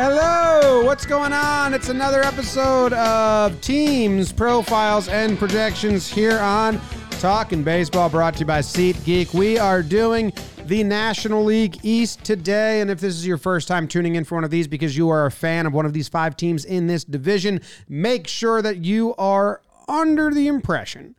Hello, 0.00 0.84
what's 0.84 1.04
going 1.04 1.32
on? 1.32 1.74
It's 1.74 1.88
another 1.88 2.22
episode 2.22 2.92
of 2.92 3.60
Teams, 3.60 4.32
Profiles, 4.32 5.08
and 5.08 5.36
Projections 5.36 6.06
here 6.06 6.38
on 6.38 6.80
Talking 7.18 7.64
Baseball, 7.64 8.08
brought 8.08 8.34
to 8.34 8.40
you 8.40 8.46
by 8.46 8.60
SeatGeek. 8.60 9.34
We 9.34 9.58
are 9.58 9.82
doing 9.82 10.32
the 10.66 10.84
National 10.84 11.42
League 11.42 11.78
East 11.82 12.22
today, 12.22 12.80
and 12.80 12.92
if 12.92 13.00
this 13.00 13.16
is 13.16 13.26
your 13.26 13.38
first 13.38 13.66
time 13.66 13.88
tuning 13.88 14.14
in 14.14 14.22
for 14.22 14.36
one 14.36 14.44
of 14.44 14.52
these 14.52 14.68
because 14.68 14.96
you 14.96 15.08
are 15.08 15.26
a 15.26 15.32
fan 15.32 15.66
of 15.66 15.72
one 15.72 15.84
of 15.84 15.92
these 15.92 16.06
five 16.06 16.36
teams 16.36 16.64
in 16.64 16.86
this 16.86 17.02
division, 17.02 17.60
make 17.88 18.28
sure 18.28 18.62
that 18.62 18.76
you 18.76 19.16
are 19.16 19.62
under 19.88 20.32
the 20.32 20.46
impression 20.46 21.16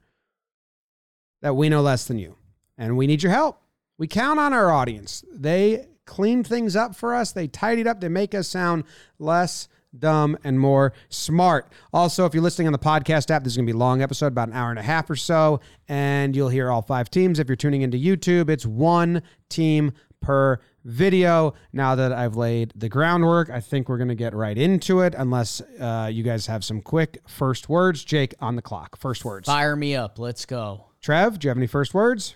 that 1.41 1.53
we 1.53 1.67
know 1.67 1.81
less 1.81 2.05
than 2.05 2.17
you, 2.17 2.37
and 2.77 2.95
we 2.95 3.07
need 3.07 3.23
your 3.23 3.33
help. 3.33 3.61
We 3.97 4.07
count 4.07 4.39
on 4.39 4.53
our 4.53 4.71
audience. 4.71 5.25
They 5.29 5.85
clean 6.09 6.43
things 6.43 6.75
up 6.75 6.95
for 6.95 7.13
us. 7.13 7.31
They 7.31 7.47
tidied 7.47 7.87
up. 7.87 8.01
They 8.01 8.09
make 8.09 8.33
us 8.33 8.47
sound 8.47 8.83
less 9.19 9.69
dumb 9.97 10.37
and 10.43 10.59
more 10.59 10.91
smart. 11.09 11.71
Also, 11.93 12.25
if 12.25 12.33
you're 12.33 12.43
listening 12.43 12.67
on 12.67 12.73
the 12.73 12.79
podcast 12.79 13.29
app, 13.31 13.43
this 13.43 13.53
is 13.53 13.57
going 13.57 13.67
to 13.67 13.73
be 13.73 13.75
a 13.75 13.79
long 13.79 14.01
episode, 14.01 14.27
about 14.27 14.47
an 14.49 14.55
hour 14.55 14.71
and 14.71 14.79
a 14.79 14.83
half 14.83 15.09
or 15.09 15.15
so, 15.15 15.59
and 15.87 16.35
you'll 16.35 16.49
hear 16.49 16.71
all 16.71 16.81
five 16.81 17.09
teams. 17.09 17.39
If 17.39 17.47
you're 17.47 17.55
tuning 17.55 17.83
into 17.83 17.97
YouTube, 17.97 18.49
it's 18.49 18.65
one 18.65 19.21
team 19.49 19.93
per 20.19 20.59
video. 20.83 21.53
Now 21.73 21.93
that 21.95 22.11
I've 22.11 22.35
laid 22.35 22.73
the 22.75 22.89
groundwork, 22.89 23.51
I 23.51 23.61
think 23.61 23.87
we're 23.87 23.97
going 23.97 24.09
to 24.09 24.15
get 24.15 24.33
right 24.33 24.57
into 24.57 25.01
it, 25.01 25.13
unless 25.15 25.61
uh, 25.79 26.09
you 26.11 26.23
guys 26.23 26.47
have 26.47 26.63
some 26.63 26.81
quick 26.81 27.19
first 27.27 27.69
words. 27.69 28.03
Jake, 28.03 28.33
on 28.39 28.55
the 28.55 28.61
clock. 28.63 28.97
First 28.99 29.23
words. 29.23 29.45
Fire 29.47 29.75
me 29.75 29.95
up. 29.95 30.17
Let's 30.19 30.45
go. 30.45 30.85
Trev, 31.01 31.39
do 31.39 31.47
you 31.47 31.49
have 31.49 31.57
any 31.57 31.67
first 31.67 31.93
words? 31.93 32.35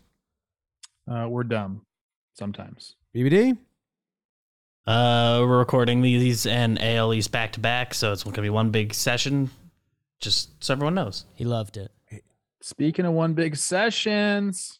Uh, 1.07 1.27
we're 1.27 1.43
dumb 1.43 1.85
sometimes. 2.33 2.95
BBD? 3.15 3.55
Uh, 4.87 5.39
we're 5.41 5.59
recording 5.59 6.01
these 6.01 6.47
and 6.47 6.79
ALEs 6.81 7.27
back 7.27 7.51
to 7.53 7.59
back, 7.59 7.93
so 7.93 8.11
it's 8.11 8.23
going 8.23 8.33
to 8.33 8.41
be 8.41 8.49
one 8.49 8.71
big 8.71 8.93
session. 8.93 9.51
Just 10.19 10.63
so 10.63 10.73
everyone 10.73 10.95
knows. 10.95 11.25
He 11.35 11.45
loved 11.45 11.77
it. 11.77 11.91
Speaking 12.61 13.05
of 13.05 13.13
one 13.13 13.33
big 13.33 13.55
sessions, 13.55 14.79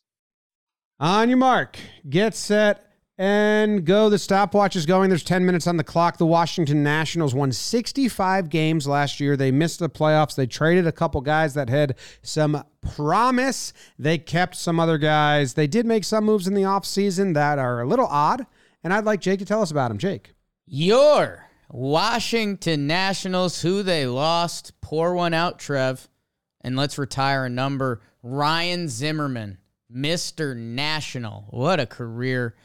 On 0.99 1.29
your 1.29 1.37
mark, 1.37 1.77
get 2.09 2.33
set, 2.33 2.92
and 3.23 3.85
go. 3.85 4.09
The 4.09 4.19
stopwatch 4.19 4.75
is 4.75 4.85
going. 4.85 5.07
There's 5.07 5.23
10 5.23 5.45
minutes 5.45 5.65
on 5.65 5.77
the 5.77 5.83
clock. 5.83 6.17
The 6.17 6.25
Washington 6.25 6.83
Nationals 6.83 7.33
won 7.33 7.53
65 7.53 8.49
games 8.49 8.85
last 8.85 9.21
year. 9.21 9.37
They 9.37 9.49
missed 9.49 9.79
the 9.79 9.89
playoffs. 9.89 10.35
They 10.35 10.45
traded 10.45 10.87
a 10.87 10.91
couple 10.91 11.21
guys 11.21 11.53
that 11.53 11.69
had 11.69 11.95
some 12.21 12.65
promise. 12.81 13.71
They 13.97 14.17
kept 14.17 14.57
some 14.57 14.77
other 14.77 14.97
guys. 14.97 15.53
They 15.53 15.67
did 15.67 15.85
make 15.85 16.03
some 16.03 16.25
moves 16.25 16.47
in 16.47 16.53
the 16.53 16.63
offseason 16.63 17.33
that 17.35 17.59
are 17.59 17.79
a 17.79 17.87
little 17.87 18.07
odd. 18.07 18.45
And 18.83 18.93
I'd 18.93 19.05
like 19.05 19.21
Jake 19.21 19.39
to 19.39 19.45
tell 19.45 19.61
us 19.61 19.71
about 19.71 19.87
them. 19.87 19.99
Jake. 19.99 20.33
Your 20.65 21.47
Washington 21.69 22.87
Nationals, 22.87 23.61
who 23.61 23.83
they 23.83 24.05
lost. 24.05 24.73
Pour 24.81 25.15
one 25.15 25.33
out, 25.33 25.59
Trev. 25.59 26.09
And 26.59 26.75
let's 26.75 26.97
retire 26.97 27.45
a 27.45 27.49
number. 27.49 28.01
Ryan 28.21 28.89
Zimmerman, 28.89 29.59
Mr. 29.89 30.57
National. 30.57 31.45
What 31.51 31.79
a 31.79 31.85
career. 31.85 32.55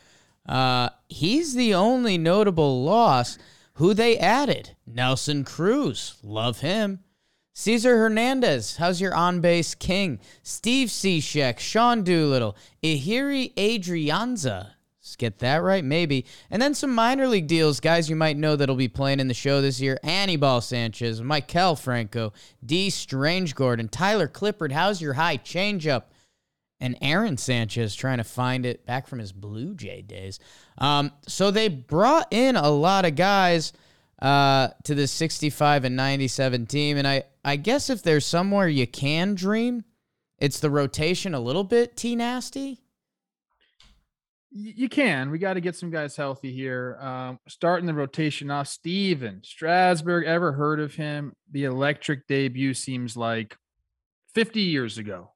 Uh, 0.49 0.89
he's 1.09 1.55
the 1.55 1.75
only 1.75 2.17
notable 2.19 2.83
loss. 2.83 3.39
Who 3.75 3.95
they 3.95 4.19
added? 4.19 4.77
Nelson 4.87 5.45
Cruz. 5.45 6.17
Love 6.23 6.61
him. 6.61 7.01
Cesar 7.53 7.99
Hernandez, 7.99 8.77
how's 8.77 9.01
your 9.01 9.13
on 9.17 9.41
base 9.41 9.75
king? 9.75 10.21
Steve 10.45 10.89
Cishek, 10.91 11.59
Sean 11.59 12.05
Doolittle, 12.05 12.57
Ehire 12.85 13.53
Adrianza. 13.57 14.71
Let's 15.01 15.17
get 15.17 15.41
that 15.41 15.63
right, 15.63 15.85
maybe. 15.85 16.25
And 16.53 16.63
then 16.63 16.75
some 16.75 16.95
minor 16.95 17.27
league 17.27 17.49
deals, 17.49 17.81
guys 17.81 18.09
you 18.09 18.15
might 18.15 18.37
know 18.37 18.55
that'll 18.55 18.77
be 18.77 18.87
playing 18.87 19.19
in 19.19 19.27
the 19.27 19.35
show 19.35 19.61
this 19.61 19.81
year. 19.81 19.99
Anibal 20.05 20.61
Sanchez, 20.61 21.21
Maikel 21.21 21.77
Franco, 21.77 22.33
Dee 22.65 22.91
Strange 22.91 23.57
Gordon, 23.57 23.89
Tyler 23.89 24.29
Clippard. 24.29 24.71
How's 24.71 25.03
your 25.03 25.15
high 25.15 25.39
changeup? 25.39 26.05
And 26.81 26.97
Aaron 27.03 27.37
Sanchez 27.37 27.95
trying 27.97 28.19
to 28.19 28.25
find 28.25 28.65
it 28.65 28.87
back 28.87 29.09
from 29.09 29.19
his 29.19 29.33
Blue 29.33 29.75
Jay 29.75 30.01
days. 30.01 30.39
Um, 30.79 31.11
so 31.27 31.51
they 31.51 31.69
brought 31.69 32.33
in 32.33 32.55
a 32.55 32.71
lot 32.71 33.05
of 33.05 33.17
guys 33.17 33.73
uh, 34.23 34.69
to 34.85 34.95
the 34.95 35.07
65 35.07 35.85
and 35.85 35.97
97 35.97 36.67
team. 36.67 36.97
And 36.97 37.07
I, 37.07 37.25
I 37.45 37.57
guess 37.57 37.91
if 37.91 38.03
there's 38.03 38.25
somewhere 38.25 38.69
you 38.69 38.87
can 38.87 39.35
dream, 39.35 39.85
it's 40.39 40.61
the 40.61 40.71
rotation 40.71 41.35
a 41.35 41.41
little 41.41 41.65
bit 41.65 41.97
T 41.97 42.15
nasty. 42.15 42.81
you 44.51 44.89
can. 44.89 45.31
We 45.31 45.39
got 45.39 45.55
to 45.55 45.61
get 45.61 45.77
some 45.77 45.91
guys 45.91 46.17
healthy 46.17 46.53
here. 46.53 46.97
Um, 47.01 47.39
starting 47.49 47.87
the 47.87 47.95
rotation 47.95 48.51
off, 48.51 48.69
Stephen 48.69 49.41
Strasburg. 49.45 50.27
Ever 50.27 50.53
heard 50.53 50.81
of 50.81 50.95
him? 50.95 51.33
The 51.51 51.65
electric 51.65 52.27
debut 52.27 52.75
seems 52.75 53.17
like 53.17 53.57
50 54.35 54.61
years 54.61 54.97
ago. 54.99 55.33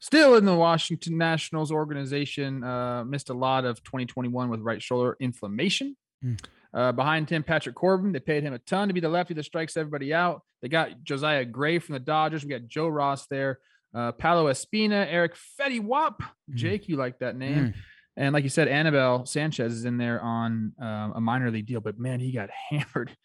Still 0.00 0.36
in 0.36 0.44
the 0.44 0.54
Washington 0.54 1.18
Nationals 1.18 1.72
organization, 1.72 2.62
uh, 2.62 3.04
missed 3.04 3.30
a 3.30 3.34
lot 3.34 3.64
of 3.64 3.82
2021 3.82 4.48
with 4.48 4.60
right 4.60 4.82
shoulder 4.82 5.16
inflammation. 5.20 5.96
Mm. 6.24 6.40
Uh, 6.72 6.92
behind 6.92 7.30
him, 7.30 7.42
Patrick 7.42 7.74
Corbin. 7.74 8.12
They 8.12 8.20
paid 8.20 8.42
him 8.42 8.52
a 8.52 8.58
ton 8.58 8.88
to 8.88 8.94
be 8.94 9.00
the 9.00 9.08
lefty 9.08 9.34
that 9.34 9.44
strikes 9.44 9.76
everybody 9.76 10.12
out. 10.12 10.42
They 10.62 10.68
got 10.68 11.02
Josiah 11.02 11.44
Gray 11.44 11.78
from 11.78 11.94
the 11.94 12.00
Dodgers. 12.00 12.44
We 12.44 12.50
got 12.50 12.68
Joe 12.68 12.88
Ross 12.88 13.26
there. 13.26 13.58
Uh, 13.94 14.12
Paolo 14.12 14.50
Espino, 14.50 15.06
Eric 15.08 15.34
Fetty 15.58 15.80
Wap. 15.82 16.22
Jake, 16.54 16.88
you 16.88 16.96
like 16.96 17.18
that 17.20 17.36
name. 17.36 17.68
Mm. 17.68 17.74
And 18.18 18.32
like 18.34 18.42
you 18.42 18.50
said, 18.50 18.68
Anibal 18.68 19.24
Sanchez 19.26 19.72
is 19.72 19.84
in 19.84 19.96
there 19.96 20.20
on 20.20 20.72
um, 20.80 21.12
a 21.14 21.20
minor 21.20 21.50
league 21.50 21.66
deal, 21.66 21.80
but 21.80 21.98
man, 21.98 22.20
he 22.20 22.32
got 22.32 22.50
hammered 22.70 23.16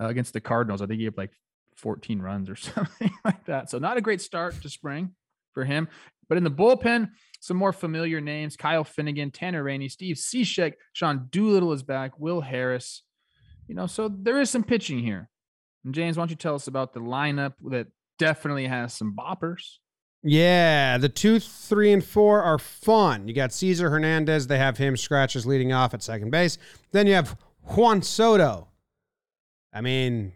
uh, 0.00 0.06
against 0.06 0.32
the 0.32 0.40
Cardinals. 0.40 0.80
I 0.80 0.86
think 0.86 1.00
he 1.00 1.04
had 1.04 1.18
like 1.18 1.32
14 1.76 2.20
runs 2.20 2.48
or 2.48 2.56
something 2.56 3.10
like 3.24 3.44
that. 3.46 3.70
So 3.70 3.78
not 3.78 3.96
a 3.96 4.00
great 4.00 4.20
start 4.20 4.60
to 4.62 4.70
spring 4.70 5.14
for 5.52 5.64
him. 5.64 5.88
But 6.28 6.38
in 6.38 6.44
the 6.44 6.50
bullpen, 6.50 7.10
some 7.40 7.56
more 7.56 7.72
familiar 7.72 8.20
names: 8.20 8.56
Kyle 8.56 8.84
Finnegan, 8.84 9.30
Tanner 9.30 9.62
Rainey, 9.62 9.88
Steve 9.88 10.16
Cishek, 10.16 10.74
Sean 10.92 11.28
Doolittle 11.30 11.72
is 11.72 11.82
back, 11.82 12.18
Will 12.18 12.40
Harris. 12.40 13.02
You 13.68 13.74
know, 13.74 13.86
so 13.86 14.08
there 14.08 14.40
is 14.40 14.50
some 14.50 14.64
pitching 14.64 15.00
here. 15.00 15.28
And 15.84 15.94
James, 15.94 16.16
why 16.16 16.22
don't 16.22 16.30
you 16.30 16.36
tell 16.36 16.54
us 16.54 16.66
about 16.66 16.94
the 16.94 17.00
lineup 17.00 17.54
that 17.70 17.88
definitely 18.18 18.66
has 18.66 18.94
some 18.94 19.14
boppers? 19.16 19.78
Yeah, 20.22 20.98
the 20.98 21.08
two, 21.08 21.38
three, 21.38 21.92
and 21.92 22.04
four 22.04 22.42
are 22.42 22.58
fun. 22.58 23.28
You 23.28 23.34
got 23.34 23.52
Cesar 23.52 23.90
Hernandez. 23.90 24.48
They 24.48 24.58
have 24.58 24.78
him 24.78 24.96
scratches 24.96 25.46
leading 25.46 25.72
off 25.72 25.94
at 25.94 26.02
second 26.02 26.30
base. 26.30 26.58
Then 26.90 27.06
you 27.06 27.14
have 27.14 27.36
Juan 27.62 28.02
Soto. 28.02 28.68
I 29.72 29.80
mean, 29.80 30.32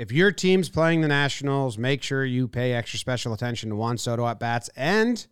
if 0.00 0.10
your 0.10 0.32
team's 0.32 0.70
playing 0.70 1.02
the 1.02 1.08
Nationals, 1.08 1.76
make 1.76 2.02
sure 2.02 2.24
you 2.24 2.48
pay 2.48 2.72
extra 2.72 2.98
special 2.98 3.34
attention 3.34 3.68
to 3.68 3.76
Juan 3.76 3.98
Soto 3.98 4.26
at 4.26 4.40
bats. 4.40 4.70
And 4.74 5.26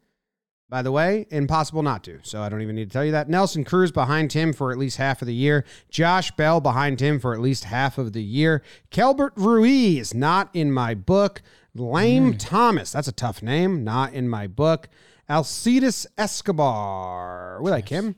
by 0.68 0.82
the 0.82 0.92
way, 0.92 1.26
impossible 1.30 1.82
not 1.82 2.04
to. 2.04 2.18
So 2.22 2.42
I 2.42 2.50
don't 2.50 2.60
even 2.60 2.76
need 2.76 2.90
to 2.90 2.92
tell 2.92 3.04
you 3.04 3.12
that. 3.12 3.30
Nelson 3.30 3.64
Cruz 3.64 3.90
behind 3.90 4.34
him 4.34 4.52
for 4.52 4.70
at 4.70 4.76
least 4.76 4.98
half 4.98 5.22
of 5.22 5.26
the 5.26 5.34
year. 5.34 5.64
Josh 5.88 6.32
Bell 6.32 6.60
behind 6.60 7.00
him 7.00 7.18
for 7.18 7.32
at 7.32 7.40
least 7.40 7.64
half 7.64 7.96
of 7.96 8.12
the 8.12 8.22
year. 8.22 8.62
Keibert 8.90 9.30
Ruiz, 9.36 10.12
not 10.12 10.50
in 10.52 10.70
my 10.70 10.92
book. 10.92 11.40
Lane 11.74 12.36
Thomas, 12.36 12.92
that's 12.92 13.08
a 13.08 13.12
tough 13.12 13.42
name, 13.42 13.84
not 13.84 14.12
in 14.12 14.28
my 14.28 14.46
book. 14.46 14.90
Alcides 15.30 16.06
Escobar, 16.18 17.62
we 17.62 17.70
like 17.70 17.88
him. 17.88 18.16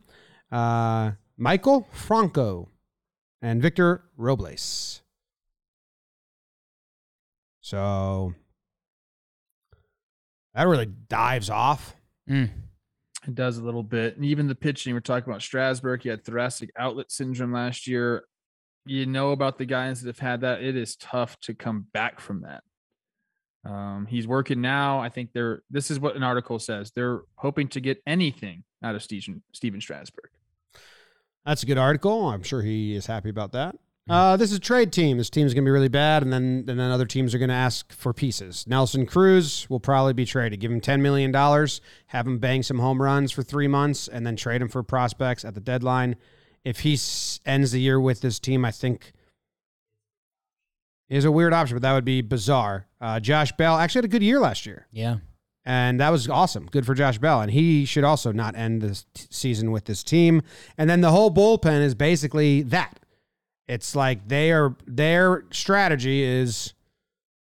Uh, 0.51 1.13
Maikel 1.39 1.87
Franco 1.93 2.71
and 3.41 3.63
Victor 3.63 4.03
Robles. 4.17 5.00
So 7.71 8.35
that 10.55 10.67
really 10.67 10.87
dives 11.09 11.51
off. 11.51 11.95
Mm. 12.29 12.51
It 13.29 13.35
does 13.37 13.59
a 13.59 13.63
little 13.63 13.85
bit. 13.85 14.17
And 14.17 14.25
even 14.25 14.49
the 14.49 14.57
pitching, 14.57 14.93
we're 14.93 14.99
talking 14.99 15.31
about 15.31 15.41
Strasburg. 15.41 16.03
He 16.03 16.09
had 16.09 16.25
thoracic 16.25 16.71
outlet 16.77 17.13
syndrome 17.13 17.53
last 17.53 17.87
year. 17.87 18.25
You 18.87 19.07
know 19.07 19.31
about 19.31 19.57
the 19.57 19.67
guys 19.67 20.03
that 20.03 20.09
have 20.09 20.19
had 20.19 20.41
that. 20.41 20.65
It 20.65 20.75
is 20.75 20.97
tough 20.97 21.39
to 21.43 21.55
come 21.55 21.87
back 21.93 22.19
from 22.19 22.43
that. 22.43 23.71
Um, 23.71 24.07
he's 24.11 24.27
working 24.27 24.61
now. 24.61 24.99
I 24.99 25.09
think 25.09 25.33
they're 25.33 25.63
this 25.71 25.93
is 25.93 26.01
what 26.01 26.17
an 26.17 26.25
article 26.25 26.59
says. 26.59 26.91
They're 26.91 27.21
hoping 27.37 27.69
to 27.69 27.81
get 27.81 28.03
anything 28.05 28.65
out 28.83 28.97
of 28.97 29.03
Stephen 29.05 29.45
Stephen 29.53 29.81
Strasburg. 29.81 30.31
That's 31.47 31.63
a 31.63 31.67
good 31.67 31.79
article. 31.79 32.31
I'm 32.31 32.43
sure 32.43 32.63
he 32.63 32.97
is 32.97 33.07
happy 33.07 33.29
about 33.29 33.53
that. 33.53 33.77
Uh, 34.11 34.37
this 34.37 34.51
is 34.51 34.57
a 34.57 34.61
trade 34.61 34.93
team. 34.93 35.19
This 35.19 35.31
team's 35.31 35.55
going 35.55 35.65
to 35.65 35.69
be 35.69 35.73
really 35.73 35.89
bad, 35.89 36.23
and 36.25 36.33
then 36.33 36.65
and 36.67 36.79
then 36.81 36.91
other 36.91 37.07
teams 37.07 37.35
are 37.35 37.39
going 37.39 37.49
to 37.49 37.55
ask 37.55 37.93
for 37.93 38.13
pieces. 38.13 38.67
Nelson 38.67 39.07
Cruz 39.07 39.69
will 39.71 39.79
probably 39.81 40.13
be 40.13 40.25
traded. 40.25 40.59
Give 40.61 40.73
him 40.73 40.81
ten 40.81 41.01
million 41.01 41.31
dollars, 41.31 41.81
have 42.07 42.27
him 42.27 42.39
bang 42.39 42.63
some 42.65 42.81
home 42.81 43.01
runs 43.01 43.31
for 43.31 43.43
three 43.45 43.69
months, 43.69 44.09
and 44.09 44.27
then 44.27 44.35
trade 44.37 44.61
him 44.63 44.69
for 44.69 44.83
prospects 44.83 45.45
at 45.45 45.55
the 45.55 45.61
deadline. 45.61 46.17
If 46.65 46.81
he 46.81 46.95
s- 46.95 47.39
ends 47.47 47.71
the 47.73 47.81
year 47.81 48.01
with 48.01 48.21
this 48.21 48.39
team, 48.41 48.65
I 48.65 48.73
think 48.73 49.13
is 51.09 51.25
a 51.25 51.31
weird 51.33 51.53
option, 51.53 51.77
but 51.77 51.83
that 51.83 51.93
would 51.93 52.05
be 52.05 52.21
bizarre. 52.21 52.87
Uh, 53.01 53.19
Josh 53.21 53.53
Bell 53.53 53.77
actually 53.79 54.01
had 54.01 54.05
a 54.07 54.09
good 54.09 54.23
year 54.23 54.39
last 54.41 54.67
year. 54.67 54.87
Yeah. 54.93 55.17
And 55.65 56.01
that 56.01 56.11
was 56.11 56.29
awesome. 56.29 56.67
Good 56.67 56.87
for 56.87 56.95
Josh 56.95 57.19
Bell. 57.19 57.41
And 57.43 57.51
he 57.51 57.85
should 57.85 58.05
also 58.05 58.33
not 58.33 58.57
end 58.57 58.81
this 58.81 59.07
t- 59.15 59.27
season 59.31 59.71
with 59.73 59.85
this 59.85 60.03
team. 60.03 60.43
And 60.79 60.89
then 60.89 61.01
the 61.01 61.11
whole 61.11 61.31
bullpen 61.33 61.81
is 61.83 61.95
basically 61.95 62.63
that. 62.63 62.99
It's 63.71 63.95
like 63.95 64.27
they 64.27 64.51
are 64.51 64.75
their 64.85 65.45
strategy 65.53 66.25
is, 66.25 66.75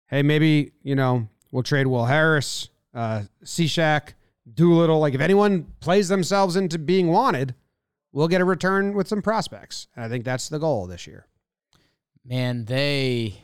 hey, 0.08 0.22
maybe 0.22 0.72
you 0.82 0.94
know 0.94 1.26
we'll 1.52 1.62
trade 1.62 1.86
Will 1.86 2.04
Harris, 2.04 2.68
uh, 2.92 3.22
Cishek, 3.42 4.12
Doolittle. 4.52 5.00
Like 5.00 5.14
if 5.14 5.22
anyone 5.22 5.72
plays 5.80 6.08
themselves 6.08 6.54
into 6.54 6.78
being 6.78 7.08
wanted, 7.08 7.54
we'll 8.12 8.28
get 8.28 8.42
a 8.42 8.44
return 8.44 8.92
with 8.92 9.08
some 9.08 9.22
prospects. 9.22 9.86
And 9.96 10.04
I 10.04 10.10
think 10.10 10.26
that's 10.26 10.50
the 10.50 10.58
goal 10.58 10.86
this 10.86 11.06
year. 11.06 11.26
Man, 12.26 12.66
they 12.66 13.40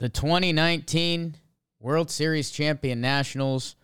the 0.00 0.08
2019 0.08 1.36
World 1.78 2.10
Series 2.10 2.50
champion 2.50 3.00
Nationals. 3.00 3.76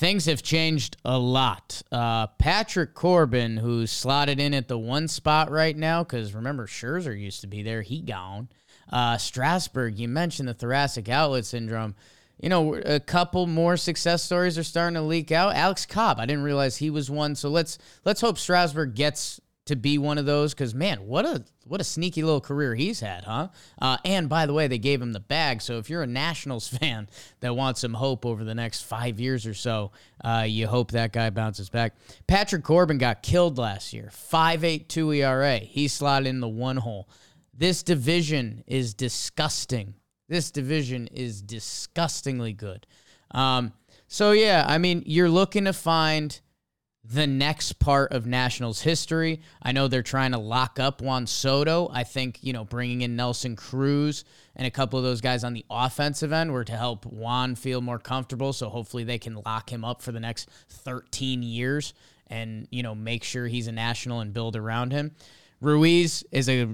Things 0.00 0.24
have 0.24 0.42
changed 0.42 0.96
a 1.04 1.18
lot. 1.18 1.82
Uh, 1.92 2.26
Patrick 2.26 2.94
Corbin, 2.94 3.58
who's 3.58 3.90
slotted 3.90 4.40
in 4.40 4.54
at 4.54 4.66
the 4.66 4.78
one 4.78 5.08
spot 5.08 5.50
right 5.50 5.76
now, 5.76 6.02
because 6.02 6.32
remember 6.32 6.66
Scherzer 6.66 7.20
used 7.20 7.42
to 7.42 7.46
be 7.46 7.62
there, 7.62 7.82
he 7.82 8.00
gone. 8.00 8.48
Uh, 8.90 9.18
Strasburg, 9.18 9.98
you 9.98 10.08
mentioned 10.08 10.48
the 10.48 10.54
thoracic 10.54 11.10
outlet 11.10 11.44
syndrome. 11.44 11.94
You 12.40 12.48
know, 12.48 12.76
a 12.76 12.98
couple 12.98 13.46
more 13.46 13.76
success 13.76 14.22
stories 14.22 14.56
are 14.56 14.64
starting 14.64 14.94
to 14.94 15.02
leak 15.02 15.32
out. 15.32 15.54
Alex 15.54 15.84
Cobb, 15.84 16.18
I 16.18 16.24
didn't 16.24 16.44
realize 16.44 16.78
he 16.78 16.88
was 16.88 17.10
one. 17.10 17.34
So 17.34 17.50
let's 17.50 17.76
let's 18.06 18.22
hope 18.22 18.38
Strasburg 18.38 18.94
gets 18.94 19.38
to 19.70 19.76
be 19.76 19.98
one 19.98 20.18
of 20.18 20.26
those 20.26 20.52
because 20.52 20.74
man, 20.74 21.06
what 21.06 21.24
a 21.24 21.44
what 21.64 21.80
a 21.80 21.84
sneaky 21.84 22.24
little 22.24 22.40
career 22.40 22.74
he's 22.74 22.98
had, 22.98 23.22
huh? 23.22 23.48
Uh, 23.80 23.96
and 24.04 24.28
by 24.28 24.44
the 24.44 24.52
way, 24.52 24.66
they 24.66 24.78
gave 24.78 25.00
him 25.00 25.12
the 25.12 25.20
bag. 25.20 25.62
So 25.62 25.78
if 25.78 25.88
you're 25.88 26.02
a 26.02 26.08
Nationals 26.08 26.66
fan 26.80 27.08
that 27.38 27.54
wants 27.54 27.82
some 27.82 27.94
hope 27.94 28.26
over 28.26 28.42
the 28.42 28.54
next 28.54 28.82
five 28.82 29.20
years 29.20 29.46
or 29.46 29.54
so, 29.54 29.92
uh, 30.24 30.44
you 30.46 30.66
hope 30.66 30.90
that 30.90 31.12
guy 31.12 31.30
bounces 31.30 31.70
back. 31.70 31.94
Patrick 32.26 32.64
Corbin 32.64 32.98
got 32.98 33.22
killed 33.22 33.58
last 33.58 33.92
year, 33.92 34.10
five 34.12 34.64
eight 34.64 34.88
two 34.88 35.12
ERA. 35.12 35.58
He 35.58 35.86
slotted 35.86 36.26
in 36.26 36.40
the 36.40 36.48
one 36.48 36.76
hole. 36.76 37.08
This 37.54 37.84
division 37.84 38.64
is 38.66 38.92
disgusting. 38.92 39.94
This 40.28 40.50
division 40.50 41.06
is 41.06 41.42
disgustingly 41.42 42.54
good. 42.54 42.88
Um, 43.30 43.72
so 44.08 44.32
yeah, 44.32 44.64
I 44.66 44.78
mean, 44.78 45.04
you're 45.06 45.30
looking 45.30 45.66
to 45.66 45.72
find 45.72 46.40
the 47.02 47.26
next 47.26 47.78
part 47.78 48.12
of 48.12 48.26
Nationals 48.26 48.82
history. 48.82 49.40
I 49.62 49.72
know 49.72 49.88
they're 49.88 50.02
trying 50.02 50.32
to 50.32 50.38
lock 50.38 50.78
up 50.78 51.00
Juan 51.00 51.26
Soto. 51.26 51.88
I 51.92 52.04
think, 52.04 52.38
you 52.42 52.52
know, 52.52 52.64
bringing 52.64 53.00
in 53.00 53.16
Nelson 53.16 53.56
Cruz 53.56 54.24
and 54.54 54.66
a 54.66 54.70
couple 54.70 54.98
of 54.98 55.04
those 55.04 55.22
guys 55.22 55.42
on 55.42 55.54
the 55.54 55.64
offensive 55.70 56.32
end 56.32 56.52
were 56.52 56.64
to 56.64 56.76
help 56.76 57.06
Juan 57.06 57.54
feel 57.54 57.80
more 57.80 57.98
comfortable. 57.98 58.52
So 58.52 58.68
hopefully 58.68 59.04
they 59.04 59.18
can 59.18 59.40
lock 59.46 59.72
him 59.72 59.84
up 59.84 60.02
for 60.02 60.12
the 60.12 60.20
next 60.20 60.50
13 60.68 61.42
years 61.42 61.94
and, 62.26 62.68
you 62.70 62.82
know, 62.82 62.94
make 62.94 63.24
sure 63.24 63.46
he's 63.46 63.66
a 63.66 63.72
national 63.72 64.20
and 64.20 64.34
build 64.34 64.54
around 64.54 64.92
him. 64.92 65.12
Ruiz 65.60 66.22
is 66.30 66.48
a 66.48 66.68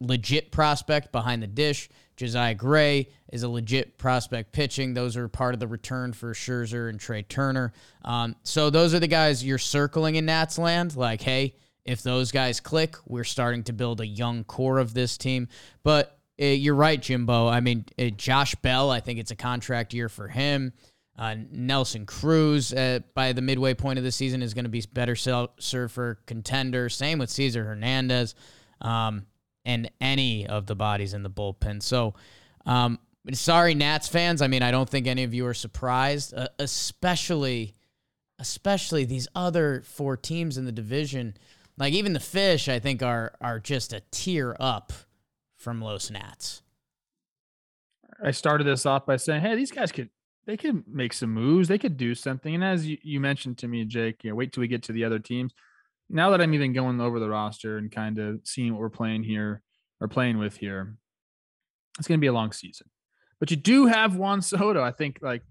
legit 0.00 0.52
prospect 0.52 1.12
behind 1.12 1.42
the 1.42 1.46
dish. 1.46 1.88
Josiah 2.16 2.54
Gray 2.54 3.08
is 3.32 3.42
a 3.42 3.48
legit 3.48 3.98
prospect 3.98 4.52
pitching. 4.52 4.94
Those 4.94 5.16
are 5.16 5.28
part 5.28 5.54
of 5.54 5.60
the 5.60 5.66
return 5.66 6.12
for 6.12 6.32
Scherzer 6.32 6.88
and 6.88 7.00
Trea 7.00 7.22
Turner. 7.22 7.72
Um, 8.04 8.36
so 8.42 8.70
those 8.70 8.94
are 8.94 9.00
the 9.00 9.08
guys 9.08 9.44
you're 9.44 9.58
circling 9.58 10.14
in 10.14 10.26
Nats 10.26 10.58
land. 10.58 10.96
Like, 10.96 11.20
hey, 11.22 11.56
if 11.84 12.02
those 12.02 12.30
guys 12.30 12.60
click, 12.60 12.96
we're 13.06 13.24
starting 13.24 13.64
to 13.64 13.72
build 13.72 14.00
a 14.00 14.06
young 14.06 14.44
core 14.44 14.78
of 14.78 14.94
this 14.94 15.18
team. 15.18 15.48
But 15.82 16.18
uh, 16.40 16.46
you're 16.46 16.74
right, 16.74 17.00
Jimbo. 17.00 17.48
I 17.48 17.60
mean, 17.60 17.84
uh, 17.98 18.10
Josh 18.10 18.54
Bell, 18.56 18.90
I 18.90 19.00
think 19.00 19.18
it's 19.18 19.30
a 19.30 19.36
contract 19.36 19.92
year 19.92 20.08
for 20.08 20.28
him. 20.28 20.72
Uh, 21.16 21.36
Nelson 21.52 22.06
Cruz, 22.06 22.72
uh, 22.72 23.00
by 23.14 23.32
the 23.32 23.42
midway 23.42 23.74
point 23.74 23.98
of 23.98 24.04
the 24.04 24.10
season, 24.10 24.42
is 24.42 24.52
going 24.52 24.64
to 24.64 24.70
be 24.70 24.82
better 24.92 25.14
served 25.14 25.92
for 25.92 26.18
contender. 26.26 26.88
Same 26.88 27.18
with 27.18 27.30
Cesar 27.30 27.64
Hernandez. 27.64 28.34
Um, 28.80 29.26
and 29.64 29.90
any 30.00 30.46
of 30.46 30.66
the 30.66 30.74
bodies 30.74 31.14
in 31.14 31.22
the 31.22 31.30
bullpen. 31.30 31.82
So, 31.82 32.14
um, 32.66 32.98
sorry, 33.32 33.74
Nats 33.74 34.08
fans. 34.08 34.42
I 34.42 34.48
mean, 34.48 34.62
I 34.62 34.70
don't 34.70 34.88
think 34.88 35.06
any 35.06 35.24
of 35.24 35.32
you 35.32 35.46
are 35.46 35.54
surprised, 35.54 36.34
uh, 36.34 36.48
especially, 36.58 37.74
especially 38.38 39.04
these 39.04 39.28
other 39.34 39.82
four 39.84 40.16
teams 40.16 40.58
in 40.58 40.64
the 40.64 40.72
division. 40.72 41.34
Like 41.76 41.94
even 41.94 42.12
the 42.12 42.20
Fish, 42.20 42.68
I 42.68 42.78
think 42.78 43.02
are 43.02 43.34
are 43.40 43.58
just 43.58 43.92
a 43.92 44.02
tier 44.10 44.56
up 44.60 44.92
from 45.56 45.80
Los 45.80 46.10
Nats. 46.10 46.62
I 48.22 48.30
started 48.30 48.64
this 48.64 48.86
off 48.86 49.06
by 49.06 49.16
saying, 49.16 49.40
"Hey, 49.40 49.56
these 49.56 49.72
guys 49.72 49.90
could 49.90 50.10
they 50.46 50.56
could 50.56 50.86
make 50.86 51.12
some 51.12 51.30
moves. 51.30 51.68
They 51.68 51.78
could 51.78 51.96
do 51.96 52.14
something." 52.14 52.54
And 52.54 52.62
as 52.62 52.86
you, 52.86 52.98
you 53.02 53.18
mentioned 53.18 53.58
to 53.58 53.68
me, 53.68 53.84
Jake, 53.84 54.22
you 54.22 54.30
know, 54.30 54.36
wait 54.36 54.52
till 54.52 54.60
we 54.60 54.68
get 54.68 54.84
to 54.84 54.92
the 54.92 55.04
other 55.04 55.18
teams 55.18 55.52
now 56.14 56.30
that 56.30 56.40
I'm 56.40 56.54
even 56.54 56.72
going 56.72 57.00
over 57.00 57.18
the 57.18 57.28
roster 57.28 57.76
and 57.76 57.90
kind 57.90 58.18
of 58.18 58.40
seeing 58.44 58.72
what 58.72 58.80
we're 58.80 58.88
playing 58.88 59.24
here 59.24 59.60
or 60.00 60.06
playing 60.06 60.38
with 60.38 60.56
here, 60.56 60.96
it's 61.98 62.06
going 62.06 62.18
to 62.18 62.22
be 62.22 62.28
a 62.28 62.32
long 62.32 62.52
season. 62.52 62.88
But 63.40 63.50
you 63.50 63.56
do 63.56 63.86
have 63.86 64.16
Juan 64.16 64.40
Soto. 64.40 64.82
I 64.82 64.92
think 64.92 65.18
like 65.20 65.42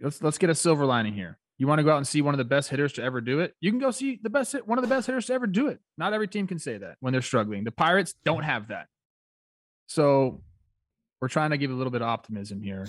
let's 0.00 0.22
let's 0.22 0.38
get 0.38 0.48
a 0.48 0.54
silver 0.54 0.86
lining 0.86 1.12
here. 1.12 1.38
You 1.58 1.66
want 1.66 1.78
to 1.78 1.82
go 1.82 1.92
out 1.92 1.98
and 1.98 2.08
see 2.08 2.22
one 2.22 2.32
of 2.32 2.38
the 2.38 2.44
best 2.44 2.70
hitters 2.70 2.94
to 2.94 3.02
ever 3.02 3.20
do 3.20 3.40
it? 3.40 3.54
You 3.60 3.70
can 3.70 3.78
go 3.78 3.90
see 3.90 4.18
the 4.22 4.30
best 4.30 4.54
one 4.64 4.78
of 4.78 4.82
the 4.82 4.88
best 4.88 5.06
hitters 5.06 5.26
to 5.26 5.34
ever 5.34 5.46
do 5.46 5.68
it. 5.68 5.80
Not 5.98 6.14
every 6.14 6.26
team 6.26 6.46
can 6.46 6.58
say 6.58 6.78
that 6.78 6.96
when 7.00 7.12
they're 7.12 7.20
struggling. 7.20 7.64
The 7.64 7.72
Pirates 7.72 8.14
don't 8.24 8.42
have 8.42 8.68
that. 8.68 8.86
So 9.86 10.42
we're 11.20 11.28
trying 11.28 11.50
to 11.50 11.58
give 11.58 11.70
a 11.70 11.74
little 11.74 11.90
bit 11.90 12.00
of 12.00 12.08
optimism 12.08 12.62
here. 12.62 12.88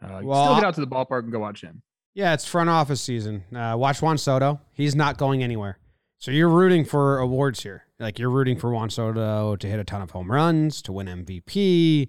Uh, 0.00 0.20
well, 0.22 0.44
still 0.44 0.54
get 0.54 0.64
out 0.64 0.74
to 0.74 0.80
the 0.80 0.86
ballpark 0.86 1.24
and 1.24 1.32
go 1.32 1.40
watch 1.40 1.62
him. 1.62 1.82
Yeah, 2.14 2.32
it's 2.32 2.46
front 2.46 2.70
office 2.70 3.02
season. 3.02 3.44
Uh, 3.54 3.74
watch 3.76 4.00
Juan 4.00 4.18
Soto. 4.18 4.60
He's 4.72 4.94
not 4.94 5.18
going 5.18 5.42
anywhere. 5.42 5.78
So 6.18 6.30
you're 6.30 6.48
rooting 6.48 6.84
for 6.84 7.18
awards 7.18 7.62
here. 7.62 7.84
Like 7.98 8.18
you're 8.18 8.30
rooting 8.30 8.58
for 8.58 8.70
Juan 8.70 8.88
Soto 8.88 9.56
to 9.56 9.66
hit 9.66 9.80
a 9.80 9.84
ton 9.84 10.00
of 10.00 10.12
home 10.12 10.30
runs, 10.30 10.80
to 10.82 10.92
win 10.92 11.06
MVP, 11.06 12.08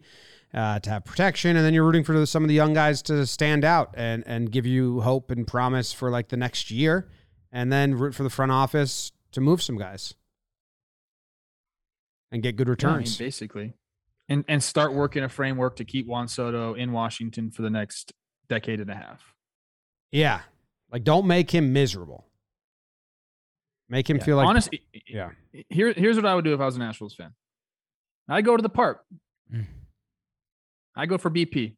uh, 0.53 0.79
to 0.79 0.89
have 0.89 1.05
protection, 1.05 1.57
and 1.57 1.65
then 1.65 1.73
you're 1.73 1.83
rooting 1.83 2.03
for 2.03 2.25
some 2.25 2.43
of 2.43 2.47
the 2.47 2.53
young 2.53 2.73
guys 2.73 3.01
to 3.03 3.25
stand 3.25 3.65
out 3.65 3.93
and 3.97 4.23
and 4.25 4.51
give 4.51 4.65
you 4.65 5.01
hope 5.01 5.31
and 5.31 5.45
promise 5.47 5.91
for 5.91 6.09
like 6.09 6.29
the 6.29 6.37
next 6.37 6.71
year, 6.71 7.09
and 7.51 7.71
then 7.71 7.95
root 7.95 8.15
for 8.15 8.23
the 8.23 8.29
front 8.29 8.51
office 8.51 9.11
to 9.31 9.41
move 9.41 9.61
some 9.61 9.77
guys 9.77 10.13
and 12.31 12.41
get 12.41 12.55
good 12.55 12.69
returns. 12.69 13.19
Yeah, 13.19 13.23
I 13.23 13.25
mean, 13.25 13.27
basically, 13.27 13.73
and 14.29 14.45
and 14.47 14.63
start 14.63 14.93
working 14.93 15.23
a 15.23 15.29
framework 15.29 15.75
to 15.77 15.85
keep 15.85 16.07
Juan 16.07 16.27
Soto 16.27 16.73
in 16.73 16.93
Washington 16.93 17.51
for 17.51 17.63
the 17.63 17.69
next 17.69 18.13
decade 18.47 18.79
and 18.79 18.89
a 18.89 18.95
half. 18.95 19.34
Yeah. 20.15 20.41
Like 20.91 21.03
don't 21.03 21.27
make 21.27 21.51
him 21.51 21.73
miserable. 21.73 22.25
Make 23.89 24.09
him 24.09 24.17
yeah. 24.17 24.23
feel 24.23 24.37
like 24.37 24.47
honestly. 24.47 24.81
Yeah. 25.07 25.31
Here, 25.69 25.93
here's 25.93 26.15
what 26.15 26.25
I 26.25 26.33
would 26.33 26.45
do 26.45 26.53
if 26.53 26.61
I 26.61 26.65
was 26.65 26.77
a 26.77 26.79
Nationals 26.79 27.15
fan. 27.15 27.33
I 28.29 28.41
go 28.41 28.55
to 28.55 28.63
the 28.63 28.69
park. 28.69 29.03
I 30.95 31.05
go 31.05 31.17
for 31.17 31.29
BP. 31.29 31.75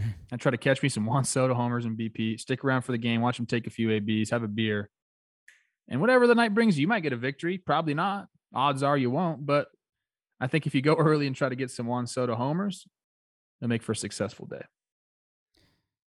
Mm. 0.00 0.14
I 0.32 0.36
try 0.36 0.50
to 0.50 0.56
catch 0.56 0.82
me 0.82 0.88
some 0.88 1.04
Juan 1.06 1.24
Soto 1.24 1.54
homers 1.54 1.84
and 1.84 1.98
BP. 1.98 2.38
Stick 2.38 2.64
around 2.64 2.82
for 2.82 2.92
the 2.92 2.98
game. 2.98 3.20
Watch 3.20 3.38
him 3.38 3.46
take 3.46 3.66
a 3.66 3.70
few 3.70 3.94
abs. 3.94 4.30
Have 4.30 4.44
a 4.44 4.48
beer, 4.48 4.88
and 5.88 6.00
whatever 6.00 6.26
the 6.26 6.34
night 6.34 6.54
brings 6.54 6.78
you, 6.78 6.82
you 6.82 6.88
might 6.88 7.02
get 7.02 7.12
a 7.12 7.16
victory. 7.16 7.58
Probably 7.58 7.94
not. 7.94 8.28
Odds 8.54 8.82
are 8.82 8.96
you 8.96 9.10
won't. 9.10 9.44
But 9.44 9.66
I 10.40 10.46
think 10.46 10.66
if 10.66 10.74
you 10.74 10.82
go 10.82 10.94
early 10.98 11.26
and 11.26 11.34
try 11.34 11.48
to 11.48 11.56
get 11.56 11.70
some 11.70 11.86
Juan 11.86 12.06
Soto 12.06 12.36
homers, 12.36 12.86
it'll 13.60 13.68
make 13.68 13.82
for 13.82 13.92
a 13.92 13.96
successful 13.96 14.46
day. 14.46 14.62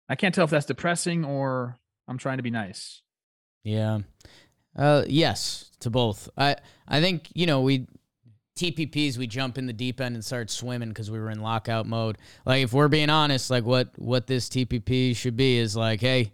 I 0.09 0.17
can't 0.17 0.35
tell 0.35 0.45
if 0.45 0.51
that's 0.51 0.67
depressing 0.67 1.25
or 1.25 1.79
I'm 2.07 2.19
trying 2.19 2.37
to 2.37 2.43
be 2.43 2.51
nice. 2.51 3.03
Yeah. 3.63 4.01
Uh, 4.77 5.05
yes, 5.07 5.71
to 5.81 5.91
both. 5.91 6.29
I 6.37 6.57
I 6.87 7.01
think 7.01 7.29
you 7.35 7.47
know 7.47 7.63
we 7.63 7.87
TPPs 8.57 9.17
we 9.17 9.27
jump 9.27 9.59
in 9.59 9.67
the 9.67 9.73
deep 9.73 10.01
end 10.01 10.15
and 10.15 10.25
start 10.25 10.51
swimming 10.51 10.91
because 10.91 11.11
we 11.11 11.19
were 11.19 11.31
in 11.31 11.41
lockout 11.41 11.87
mode. 11.87 12.19
Like 12.45 12.65
if 12.65 12.73
we're 12.73 12.89
being 12.89 13.11
honest, 13.11 13.51
like 13.51 13.65
what 13.65 13.91
what 13.97 14.27
this 14.27 14.49
TPP 14.49 15.17
should 15.17 15.37
be 15.37 15.59
is 15.59 15.77
like, 15.77 16.01
hey, 16.01 16.33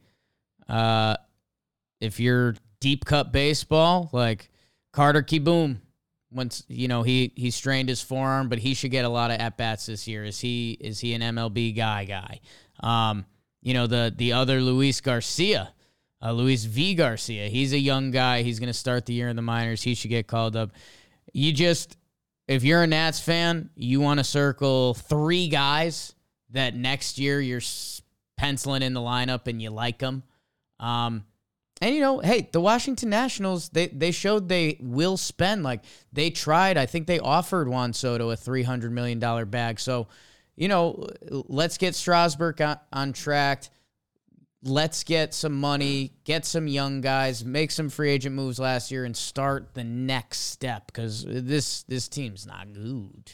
uh, 0.68 1.16
if 2.00 2.20
you're 2.20 2.56
deep 2.80 3.04
cut 3.04 3.32
baseball, 3.32 4.10
like 4.12 4.50
Carter 4.92 5.22
Kieboom, 5.22 5.78
once 6.32 6.64
you 6.68 6.88
know 6.88 7.02
he 7.02 7.32
he 7.36 7.50
strained 7.50 7.88
his 7.88 8.02
forearm, 8.02 8.48
but 8.48 8.58
he 8.58 8.74
should 8.74 8.90
get 8.90 9.04
a 9.04 9.08
lot 9.08 9.30
of 9.30 9.38
at 9.38 9.56
bats 9.56 9.86
this 9.86 10.08
year. 10.08 10.24
Is 10.24 10.40
he 10.40 10.72
is 10.80 11.00
he 11.00 11.14
an 11.14 11.22
MLB 11.22 11.76
guy 11.76 12.04
guy? 12.04 12.40
Um, 12.80 13.26
you 13.62 13.74
know, 13.74 13.86
the 13.86 14.12
the 14.16 14.32
other 14.32 14.60
Luis 14.60 15.00
Garcia, 15.00 15.72
uh, 16.22 16.32
Luis 16.32 16.64
V. 16.64 16.94
Garcia. 16.94 17.48
He's 17.48 17.72
a 17.72 17.78
young 17.78 18.10
guy. 18.10 18.42
He's 18.42 18.58
going 18.58 18.68
to 18.68 18.74
start 18.74 19.06
the 19.06 19.14
year 19.14 19.28
in 19.28 19.36
the 19.36 19.42
minors. 19.42 19.82
He 19.82 19.94
should 19.94 20.10
get 20.10 20.26
called 20.26 20.56
up. 20.56 20.70
You 21.32 21.52
just, 21.52 21.96
if 22.48 22.64
you're 22.64 22.82
a 22.82 22.86
Nats 22.86 23.20
fan, 23.20 23.70
you 23.76 24.00
want 24.00 24.18
to 24.18 24.24
circle 24.24 24.94
three 24.94 25.48
guys 25.48 26.14
that 26.50 26.74
next 26.74 27.18
year 27.18 27.40
you're 27.40 27.60
penciling 28.36 28.82
in 28.82 28.94
the 28.94 29.00
lineup 29.00 29.46
and 29.46 29.60
you 29.60 29.70
like 29.70 29.98
them. 29.98 30.22
Um, 30.78 31.24
and 31.82 31.94
you 31.94 32.00
know, 32.00 32.18
hey, 32.18 32.48
the 32.52 32.60
Washington 32.60 33.08
Nationals, 33.08 33.70
they 33.70 33.86
they 33.86 34.10
showed 34.10 34.48
they 34.48 34.76
will 34.80 35.16
spend. 35.16 35.62
Like 35.62 35.82
they 36.12 36.30
tried. 36.30 36.76
I 36.76 36.86
think 36.86 37.06
they 37.06 37.18
offered 37.18 37.68
Juan 37.68 37.92
Soto 37.92 38.30
a 38.30 38.36
three 38.36 38.62
hundred 38.62 38.92
million 38.92 39.18
dollar 39.18 39.46
bag. 39.46 39.80
So 39.80 40.08
you 40.60 40.68
know, 40.68 41.08
let's 41.30 41.78
get 41.78 41.94
Strasburg 41.94 42.60
on, 42.60 42.78
on 42.92 43.14
track. 43.14 43.64
let's 44.62 45.04
get 45.04 45.32
some 45.32 45.58
money, 45.58 46.12
get 46.24 46.44
some 46.44 46.68
young 46.68 47.00
guys, 47.00 47.42
make 47.42 47.70
some 47.70 47.88
free 47.88 48.10
agent 48.10 48.36
moves 48.36 48.58
last 48.58 48.90
year, 48.90 49.06
and 49.06 49.16
start 49.16 49.72
the 49.72 49.82
next 49.82 50.40
step 50.40 50.86
because 50.86 51.24
this 51.26 51.82
this 51.84 52.08
team's 52.08 52.46
not 52.46 52.74
good. 52.74 53.32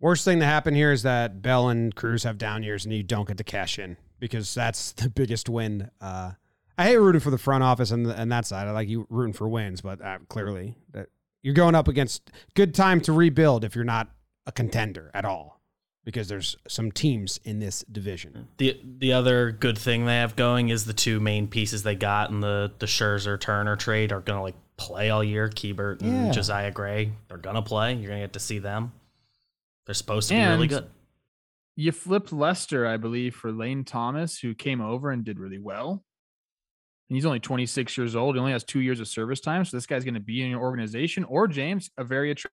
Worst 0.00 0.24
thing 0.24 0.40
to 0.40 0.44
happen 0.44 0.74
here 0.74 0.90
is 0.90 1.04
that 1.04 1.40
Bell 1.40 1.68
and 1.68 1.94
Cruz 1.94 2.24
have 2.24 2.36
down 2.36 2.64
years 2.64 2.84
and 2.84 2.92
you 2.92 3.04
don't 3.04 3.28
get 3.28 3.38
to 3.38 3.44
cash 3.44 3.78
in 3.78 3.96
because 4.18 4.52
that's 4.52 4.90
the 4.96 5.08
biggest 5.08 5.48
win. 5.48 5.88
Uh, 6.00 6.32
I 6.76 6.86
hate 6.86 6.96
rooting 6.96 7.20
for 7.20 7.30
the 7.30 7.38
front 7.38 7.62
office 7.62 7.92
and, 7.92 8.08
and 8.08 8.30
that 8.32 8.44
side. 8.44 8.66
I 8.66 8.72
like 8.72 8.88
you 8.88 9.06
rooting 9.08 9.34
for 9.34 9.48
wins, 9.48 9.82
but 9.82 10.02
uh, 10.02 10.18
clearly 10.28 10.76
that 10.90 11.10
you're 11.44 11.54
going 11.54 11.76
up 11.76 11.86
against 11.86 12.32
good 12.54 12.74
time 12.74 13.00
to 13.02 13.12
rebuild 13.12 13.62
if 13.62 13.76
you're 13.76 13.84
not 13.84 14.10
a 14.46 14.52
contender 14.52 15.12
at 15.14 15.24
all 15.24 15.55
because 16.06 16.28
there's 16.28 16.56
some 16.68 16.92
teams 16.92 17.38
in 17.44 17.58
this 17.58 17.84
division. 17.90 18.48
The 18.56 18.80
the 18.98 19.12
other 19.12 19.50
good 19.50 19.76
thing 19.76 20.06
they 20.06 20.16
have 20.16 20.36
going 20.36 20.70
is 20.70 20.86
the 20.86 20.92
two 20.94 21.20
main 21.20 21.48
pieces 21.48 21.82
they 21.82 21.96
got 21.96 22.30
in 22.30 22.40
the 22.40 22.72
the 22.78 22.86
Scherzer 22.86 23.38
Turner 23.38 23.76
trade 23.76 24.12
are 24.12 24.20
gonna 24.20 24.40
like 24.40 24.54
play 24.78 25.10
all 25.10 25.22
year. 25.22 25.48
Keibert 25.48 26.00
and 26.00 26.26
Yeah. 26.26 26.32
Josiah 26.32 26.70
Gray, 26.70 27.12
they're 27.28 27.36
gonna 27.36 27.60
play. 27.60 27.94
You're 27.94 28.08
gonna 28.08 28.22
get 28.22 28.32
to 28.34 28.40
see 28.40 28.60
them. 28.60 28.92
They're 29.84 29.94
supposed 29.94 30.28
to 30.28 30.34
be 30.34 30.40
really 30.40 30.68
good. 30.68 30.88
You 31.74 31.92
flipped 31.92 32.32
Lester, 32.32 32.86
I 32.86 32.96
believe, 32.96 33.34
for 33.34 33.52
Lane 33.52 33.84
Thomas, 33.84 34.38
who 34.38 34.54
came 34.54 34.80
over 34.80 35.10
and 35.10 35.24
did 35.24 35.38
really 35.38 35.58
well. 35.58 36.04
And 37.10 37.16
he's 37.16 37.26
only 37.26 37.38
26 37.38 37.98
years 37.98 38.16
old. 38.16 38.34
He 38.34 38.40
only 38.40 38.52
has 38.52 38.64
two 38.64 38.80
years 38.80 38.98
of 38.98 39.06
service 39.06 39.40
time. 39.40 39.64
So 39.64 39.76
this 39.76 39.86
guy's 39.86 40.02
going 40.02 40.14
to 40.14 40.20
be 40.20 40.42
in 40.42 40.50
your 40.50 40.60
organization. 40.60 41.22
Or 41.24 41.46
James, 41.46 41.90
a 41.98 42.02
very 42.02 42.30
attractive. 42.30 42.50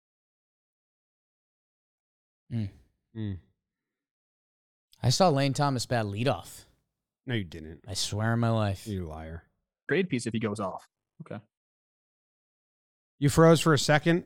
Hmm. 2.52 2.66
Mm. 3.18 3.38
I 5.02 5.10
saw 5.10 5.30
Lane 5.30 5.54
Thomas 5.54 5.86
bat 5.86 6.06
leadoff. 6.06 6.66
No, 7.26 7.36
you 7.36 7.44
didn't. 7.44 7.84
I 7.88 7.94
swear 7.94 8.34
on 8.34 8.40
my 8.40 8.50
life. 8.50 8.88
You 8.88 9.06
liar. 9.06 9.44
Trade 9.88 10.10
piece 10.10 10.26
if 10.26 10.34
he 10.34 10.40
goes 10.40 10.60
off. 10.60 10.88
Okay. 11.22 11.42
You 13.20 13.30
froze 13.30 13.62
for 13.62 13.74
a 13.74 13.80
second, 13.80 14.26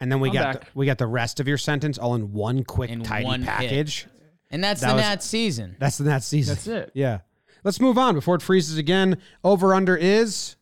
and 0.00 0.10
then 0.10 0.20
we 0.20 0.28
I'm 0.28 0.34
got 0.34 0.60
the, 0.60 0.66
we 0.74 0.86
got 0.86 0.98
the 0.98 1.06
rest 1.06 1.40
of 1.40 1.48
your 1.48 1.58
sentence 1.58 1.98
all 1.98 2.14
in 2.14 2.32
one 2.32 2.64
quick 2.64 2.90
in 2.90 3.02
tidy 3.02 3.24
one 3.24 3.44
package. 3.44 4.02
Hit. 4.02 4.12
And 4.50 4.62
that's 4.62 4.80
that 4.82 4.92
the 4.92 5.00
Nat 5.00 5.22
season. 5.22 5.76
That's 5.78 5.98
the 5.98 6.04
Nat 6.04 6.22
season. 6.22 6.54
That's 6.54 6.66
it. 6.66 6.90
Yeah. 6.94 7.20
Let's 7.64 7.80
move 7.80 7.96
on 7.96 8.14
before 8.14 8.34
it 8.34 8.42
freezes 8.42 8.76
again. 8.76 9.18
Over 9.42 9.72
under 9.74 9.96
is 9.96 10.56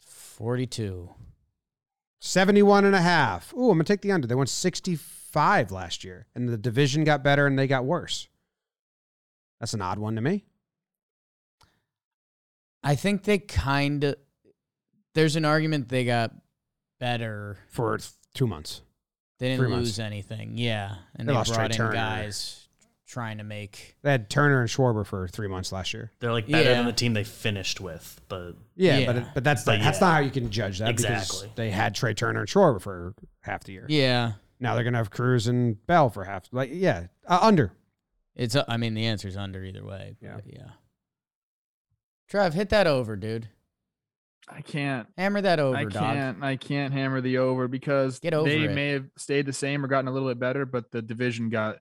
42. 0.00 1.10
71 2.20 2.84
and 2.86 2.94
a 2.94 3.00
half. 3.00 3.52
Ooh, 3.54 3.70
I'm 3.70 3.76
going 3.76 3.80
to 3.80 3.84
take 3.84 4.00
the 4.00 4.12
under. 4.12 4.26
They 4.26 4.34
went 4.34 4.48
64 4.48 5.19
five 5.30 5.70
last 5.70 6.04
year, 6.04 6.26
and 6.34 6.48
the 6.48 6.56
division 6.56 7.04
got 7.04 7.22
better 7.22 7.46
and 7.46 7.58
they 7.58 7.66
got 7.66 7.84
worse. 7.84 8.28
That's 9.58 9.74
an 9.74 9.82
odd 9.82 9.98
one 9.98 10.16
to 10.16 10.22
me. 10.22 10.44
I 12.82 12.94
think 12.94 13.24
they 13.24 13.38
kind 13.38 14.04
of. 14.04 14.16
There's 15.14 15.36
an 15.36 15.44
argument 15.44 15.88
they 15.88 16.04
got 16.04 16.32
better 16.98 17.58
for 17.68 17.98
two 18.34 18.46
months. 18.46 18.80
They 19.38 19.48
didn't 19.48 19.60
Three 19.60 19.74
lose 19.74 19.98
months. 19.98 19.98
anything. 19.98 20.52
Yeah, 20.56 20.94
and 21.16 21.28
they, 21.28 21.32
they 21.32 21.36
brought 21.36 21.46
Trea 21.46 21.64
in 21.64 21.70
Turner. 21.72 21.92
guys 21.92 22.68
trying 23.10 23.38
to 23.38 23.44
make. 23.44 23.96
They 24.02 24.12
had 24.12 24.30
Turner 24.30 24.60
and 24.60 24.68
Schwarber 24.68 25.04
for 25.04 25.28
three 25.28 25.48
months 25.48 25.72
last 25.72 25.92
year. 25.92 26.12
They're 26.20 26.32
like 26.32 26.46
better 26.46 26.70
yeah. 26.70 26.76
than 26.76 26.86
the 26.86 26.92
team 26.92 27.12
they 27.12 27.24
finished 27.24 27.80
with, 27.80 28.20
but 28.28 28.52
yeah, 28.76 28.98
yeah. 28.98 29.12
but 29.12 29.34
but 29.34 29.44
that's 29.44 29.64
but 29.64 29.78
yeah. 29.78 29.84
that's 29.84 30.00
not 30.00 30.12
how 30.14 30.20
you 30.20 30.30
can 30.30 30.50
judge 30.50 30.78
that 30.78 30.88
exactly. 30.88 31.42
Because 31.42 31.56
they 31.56 31.70
had 31.70 31.94
Trea 31.94 32.14
Turner 32.14 32.40
and 32.40 32.48
Schwarber 32.48 32.80
for 32.80 33.14
half 33.40 33.64
the 33.64 33.72
year. 33.72 33.86
Yeah, 33.88 34.32
now 34.60 34.74
they're 34.74 34.84
gonna 34.84 34.98
have 34.98 35.10
Cruz 35.10 35.46
and 35.46 35.84
Bell 35.86 36.10
for 36.10 36.24
half. 36.24 36.44
Like 36.52 36.70
yeah, 36.72 37.06
uh, 37.26 37.38
under. 37.42 37.72
It's. 38.36 38.56
I 38.68 38.76
mean, 38.76 38.94
the 38.94 39.06
answer's 39.06 39.36
under 39.36 39.64
either 39.64 39.84
way. 39.84 40.16
Yeah. 40.20 40.34
but 40.36 40.46
yeah. 40.46 40.68
Trev, 42.28 42.54
hit 42.54 42.68
that 42.68 42.86
over, 42.86 43.16
dude. 43.16 43.48
I 44.48 44.60
can't. 44.62 45.08
Hammer 45.16 45.40
that 45.40 45.60
over, 45.60 45.76
I 45.76 45.84
can't. 45.86 46.42
I 46.42 46.56
can't 46.56 46.92
hammer 46.92 47.20
the 47.20 47.38
over 47.38 47.68
because 47.68 48.18
Get 48.18 48.34
over 48.34 48.48
they 48.48 48.64
it. 48.64 48.72
may 48.72 48.90
have 48.90 49.06
stayed 49.16 49.46
the 49.46 49.52
same 49.52 49.84
or 49.84 49.88
gotten 49.88 50.08
a 50.08 50.12
little 50.12 50.28
bit 50.28 50.38
better, 50.38 50.66
but 50.66 50.90
the 50.90 51.02
division 51.02 51.50
got 51.50 51.78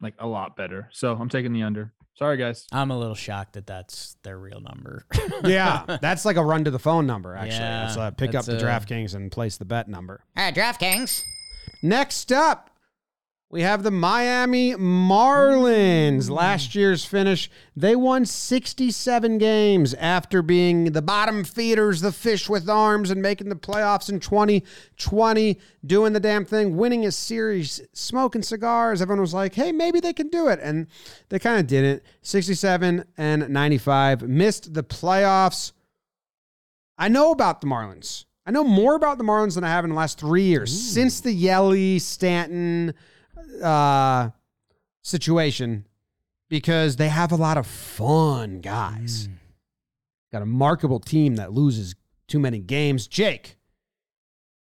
like 0.00 0.14
a 0.18 0.26
lot 0.26 0.56
better. 0.56 0.88
So 0.92 1.14
I'm 1.14 1.28
taking 1.28 1.52
the 1.52 1.62
under. 1.62 1.92
Sorry, 2.20 2.36
guys. 2.36 2.66
I'm 2.70 2.90
a 2.90 2.98
little 2.98 3.14
shocked 3.14 3.54
that 3.54 3.66
that's 3.66 4.16
their 4.24 4.38
real 4.38 4.60
number. 4.60 5.06
Yeah, 5.44 5.96
that's 6.02 6.26
like 6.26 6.36
a 6.36 6.44
run 6.44 6.64
to 6.64 6.70
the 6.70 6.78
phone 6.78 7.06
number. 7.06 7.34
Actually, 7.34 7.58
that's 7.60 7.96
Yeah, 7.96 8.02
uh, 8.02 8.10
pick 8.10 8.34
up 8.34 8.44
the 8.44 8.58
a- 8.58 8.60
DraftKings 8.60 9.14
and 9.14 9.32
place 9.32 9.56
the 9.56 9.64
bet 9.64 9.88
number. 9.88 10.22
Hey, 10.36 10.52
DraftKings. 10.52 11.22
Next 11.82 12.30
up, 12.30 12.69
we 13.52 13.62
have 13.62 13.82
the 13.82 13.90
Miami 13.90 14.74
Marlins. 14.74 16.30
Last 16.30 16.76
year's 16.76 17.04
finish, 17.04 17.50
they 17.74 17.96
won 17.96 18.24
67 18.24 19.38
games 19.38 19.92
after 19.94 20.40
being 20.40 20.92
the 20.92 21.02
bottom 21.02 21.42
feeders, 21.42 22.00
the 22.00 22.12
fish 22.12 22.48
with 22.48 22.68
arms, 22.68 23.10
and 23.10 23.20
making 23.20 23.48
the 23.48 23.56
playoffs 23.56 24.08
in 24.08 24.20
2020, 24.20 25.58
doing 25.84 26.12
the 26.12 26.20
damn 26.20 26.44
thing, 26.44 26.76
winning 26.76 27.04
a 27.04 27.10
series, 27.10 27.80
smoking 27.92 28.42
cigars. 28.42 29.02
Everyone 29.02 29.20
was 29.20 29.34
like, 29.34 29.56
hey, 29.56 29.72
maybe 29.72 29.98
they 29.98 30.12
can 30.12 30.28
do 30.28 30.46
it. 30.46 30.60
And 30.62 30.86
they 31.28 31.40
kind 31.40 31.58
of 31.58 31.66
didn't. 31.66 32.04
67 32.22 33.04
and 33.18 33.48
95, 33.48 34.22
missed 34.22 34.74
the 34.74 34.84
playoffs. 34.84 35.72
I 36.96 37.08
know 37.08 37.32
about 37.32 37.62
the 37.62 37.66
Marlins. 37.66 38.26
I 38.46 38.52
know 38.52 38.62
more 38.62 38.94
about 38.94 39.18
the 39.18 39.24
Marlins 39.24 39.56
than 39.56 39.64
I 39.64 39.68
have 39.70 39.84
in 39.84 39.90
the 39.90 39.96
last 39.96 40.20
three 40.20 40.44
years 40.44 40.72
since 40.72 41.20
the 41.20 41.32
Yelly 41.32 41.98
Stanton 41.98 42.94
uh, 43.62 44.30
situation 45.02 45.86
because 46.48 46.96
they 46.96 47.08
have 47.08 47.32
a 47.32 47.36
lot 47.36 47.56
of 47.56 47.66
fun 47.66 48.60
guys. 48.60 49.28
Got 50.32 50.42
a 50.42 50.46
markable 50.46 51.00
team 51.00 51.36
that 51.36 51.52
loses 51.52 51.94
too 52.28 52.38
many 52.38 52.58
games. 52.58 53.06
Jake, 53.06 53.56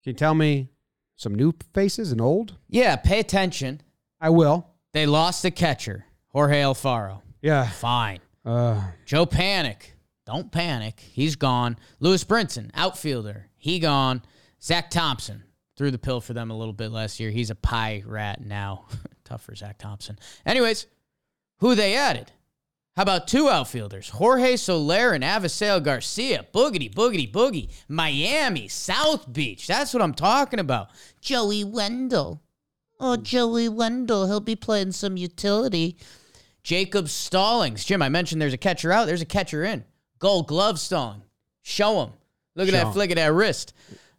can 0.02 0.12
you 0.12 0.14
tell 0.14 0.35
me 0.35 0.68
some 1.16 1.35
new 1.35 1.52
faces 1.75 2.12
and 2.12 2.21
old? 2.21 2.57
Yeah, 2.68 2.97
pay 2.97 3.21
attention. 3.21 3.80
I 4.21 4.30
will. 4.30 4.66
They 4.92 5.07
lost 5.07 5.42
the 5.42 5.50
catcher, 5.50 6.07
Jorge 6.28 6.61
Alfaro. 6.62 7.21
Yeah. 7.42 7.68
Fine. 7.68 8.21
Uh, 8.45 8.83
Joe 9.04 9.26
Panik. 9.26 9.83
Don't 10.26 10.52
panic. 10.52 11.00
He's 11.00 11.37
gone. 11.37 11.76
Lewis 12.00 12.23
Brinson, 12.25 12.71
outfielder. 12.75 13.49
He 13.57 13.78
gone. 13.78 14.23
Zach 14.61 14.90
Thompson 14.90 15.45
threw 15.78 15.90
the 15.90 15.99
pill 15.99 16.20
for 16.20 16.35
them 16.35 16.50
a 16.50 16.56
little 16.58 16.75
bit 16.75 16.90
last 16.90 17.20
year. 17.20 17.30
He's 17.30 17.50
a 17.50 17.54
pie 17.54 18.02
rat 18.04 18.44
now. 18.44 18.85
Tough 19.25 19.42
for 19.42 19.54
Zach 19.54 19.78
Thompson. 19.78 20.18
Anyways, 20.44 20.87
who 21.61 21.75
they 21.75 21.94
added? 21.94 22.32
How 22.97 23.02
about 23.02 23.28
two 23.28 23.49
outfielders? 23.49 24.08
Jorge 24.08 24.56
Soler 24.56 25.12
and 25.12 25.23
Avisail 25.23 25.80
Garcia. 25.82 26.44
Boogity, 26.52 26.92
boogity, 26.92 27.30
boogie. 27.30 27.70
Miami, 27.87 28.66
South 28.66 29.32
Beach. 29.32 29.68
That's 29.68 29.94
what 29.94 30.02
I'm 30.02 30.14
talking 30.14 30.58
about. 30.58 30.88
Joey 31.20 31.62
Wendle. 31.62 32.42
Oh, 32.99 33.16
Joey 33.16 33.68
Wendle. 33.68 34.26
He'll 34.26 34.40
be 34.40 34.56
playing 34.56 34.90
some 34.90 35.16
utility. 35.16 35.97
Jacob 36.64 37.08
Stallings. 37.08 37.85
Jim, 37.85 38.02
I 38.02 38.08
mentioned 38.08 38.42
there's 38.42 38.52
a 38.52 38.58
catcher 38.58 38.90
out. 38.90 39.06
There's 39.06 39.23
a 39.23 39.26
catcher 39.26 39.62
in. 39.62 39.85
Gold 40.18 40.49
glove 40.49 40.80
Stalling. 40.80 41.23
Show 41.62 42.02
him. 42.02 42.11
Look 42.56 42.66
at 42.66 42.73
Show 42.73 42.78
that 42.78 42.87
him. 42.88 42.92
flick 42.94 43.11
of 43.11 43.16
that 43.16 43.32
wrist. 43.32 43.75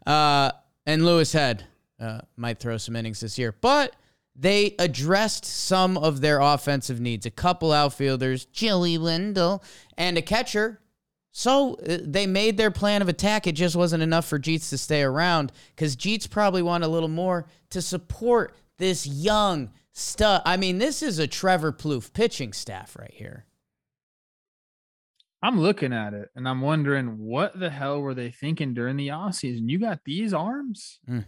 Uh, 0.08 0.52
and 0.90 1.06
Louis 1.06 1.32
Head 1.32 1.66
uh, 2.00 2.22
might 2.36 2.58
throw 2.58 2.78
some 2.78 2.96
innings 2.96 3.20
this 3.20 3.38
year. 3.38 3.54
But 3.62 3.96
they 4.36 4.74
addressed 4.80 5.46
some 5.46 6.00
of 6.00 6.20
their 6.20 6.40
offensive 6.40 7.00
needs. 7.00 7.28
A 7.28 7.32
couple 7.32 7.72
outfielders, 7.72 8.46
Jilly 8.46 8.98
Wendle, 8.98 9.64
and 10.00 10.18
a 10.18 10.24
catcher. 10.24 10.82
So 11.32 11.76
uh, 11.76 12.00
they 12.02 12.26
made 12.26 12.58
their 12.58 12.72
plan 12.72 13.04
of 13.04 13.08
attack. 13.08 13.46
It 13.46 13.52
just 13.52 13.76
wasn't 13.76 14.02
enough 14.02 14.26
for 14.26 14.40
Jeets 14.40 14.70
to 14.72 14.80
stay 14.80 15.04
around 15.04 15.52
because 15.76 15.96
Jeets 15.96 16.28
probably 16.28 16.64
want 16.64 16.84
a 16.84 16.88
little 16.88 17.08
more 17.08 17.46
to 17.70 17.84
support 17.84 18.56
this 18.80 19.06
young 19.06 19.70
stud. 19.94 20.42
I 20.44 20.58
mean, 20.58 20.80
this 20.80 21.04
is 21.04 21.20
a 21.20 21.28
Trevor 21.28 21.72
Plouffe 21.72 22.12
pitching 22.14 22.52
staff 22.52 22.96
right 22.98 23.14
here. 23.14 23.46
I'm 25.42 25.60
looking 25.60 25.94
at 25.94 26.14
it 26.14 26.30
and 26.36 26.48
I'm 26.48 26.62
wondering 26.62 27.18
what 27.18 27.58
the 27.58 27.70
hell 27.70 28.02
were 28.02 28.14
they 28.14 28.30
thinking 28.32 28.74
during 28.74 28.98
the 28.98 29.10
offseason? 29.10 29.70
You 29.70 29.80
got 29.80 30.00
these 30.06 30.34
arms? 30.34 31.00
Mm. 31.10 31.26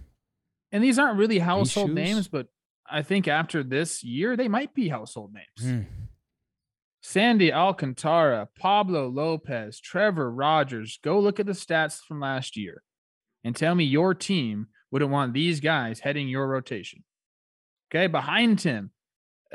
And 0.71 0.83
these 0.83 0.99
aren't 0.99 1.17
really 1.17 1.39
household 1.39 1.91
names, 1.91 2.27
but 2.27 2.47
I 2.89 3.03
think 3.03 3.27
after 3.27 3.63
this 3.63 4.03
year, 4.03 4.35
they 4.35 4.47
might 4.47 4.73
be 4.73 4.89
household 4.89 5.33
names. 5.33 5.73
Mm. 5.73 5.85
Sandy 7.01 7.51
Alcantara, 7.51 8.47
Pablo 8.57 9.07
Lopez, 9.07 9.79
Trevor 9.79 10.31
Rogers. 10.31 10.99
Go 11.03 11.19
look 11.19 11.39
at 11.39 11.45
the 11.45 11.53
stats 11.53 11.99
from 11.99 12.19
last 12.19 12.55
year 12.55 12.83
and 13.43 13.55
tell 13.55 13.75
me 13.75 13.85
your 13.85 14.13
team 14.13 14.67
wouldn't 14.91 15.11
want 15.11 15.33
these 15.33 15.59
guys 15.59 16.01
heading 16.01 16.27
your 16.27 16.47
rotation. 16.47 17.03
Okay, 17.89 18.07
behind 18.07 18.61
him, 18.61 18.91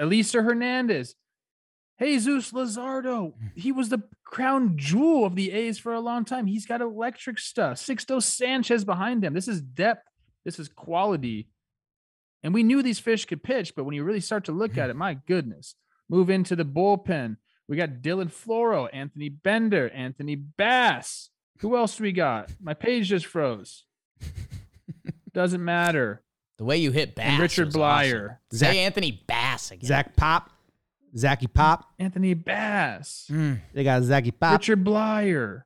Elieser 0.01 0.45
Hernandez, 0.45 1.15
Jesus 2.00 2.53
Luzardo. 2.53 3.35
Hmm. 3.35 3.47
He 3.55 3.73
was 3.73 3.88
the 3.88 4.03
crown 4.25 4.75
jewel 4.76 5.25
of 5.25 5.35
the 5.35 5.53
A's 5.53 5.79
for 5.79 5.93
a 5.93 6.00
long 6.00 6.25
time. 6.25 6.47
He's 6.47 6.67
got 6.67 6.81
electric 6.81 7.38
stuff. 7.38 7.79
Sixto 7.79 8.23
Sanchez 8.23 8.85
behind 8.85 9.25
him. 9.25 9.35
This 9.35 9.49
is 9.49 9.61
depth. 9.61 10.09
This 10.45 10.59
is 10.59 10.69
quality. 10.69 11.49
And 12.43 12.55
we 12.55 12.62
knew 12.62 12.83
these 12.83 12.99
fish 12.99 13.25
could 13.25 13.43
pitch, 13.43 13.75
but 13.75 13.85
when 13.85 13.95
you 13.95 14.05
really 14.05 14.21
start 14.21 14.45
to 14.45 14.53
look 14.53 14.76
at 14.79 14.85
hmm. 14.85 14.91
it, 14.91 14.97
my 14.97 15.15
goodness. 15.26 15.75
Move 16.09 16.31
into 16.31 16.55
the 16.55 16.65
bullpen. 16.65 17.37
We 17.69 17.76
got 17.76 18.00
Dylan 18.00 18.31
Floro, 18.31 18.88
Anthony 18.93 19.29
Bender, 19.29 19.91
Anthony 19.91 20.37
Bass. 20.37 21.31
Who 21.61 21.76
else 21.76 21.99
we 21.99 22.12
got? 22.12 22.50
My 22.61 22.75
page 22.75 23.09
just 23.09 23.26
froze. 23.26 23.85
Doesn't 25.33 25.65
matter. 25.65 26.23
The 26.59 26.65
way 26.65 26.79
you 26.79 26.93
hit 26.93 27.15
Bass. 27.15 27.26
And 27.26 27.43
Richard 27.43 27.67
was 27.67 27.76
Bleier. 27.76 28.25
awesome. 28.25 28.37
Zach- 28.55 28.73
Say 28.73 28.79
Anthony 28.79 29.25
Bass 29.26 29.71
again. 29.73 29.87
Zach 29.87 30.17
Pop, 30.17 30.50
Zachy 31.17 31.47
Pop. 31.47 31.85
Anthony 31.99 32.35
Bass. 32.35 33.29
Mm. 33.31 33.61
They 33.75 33.85
got 33.85 34.03
Zachy 34.03 34.31
Pop. 34.31 34.61
Richard 34.61 34.85
Bleier. 34.85 35.63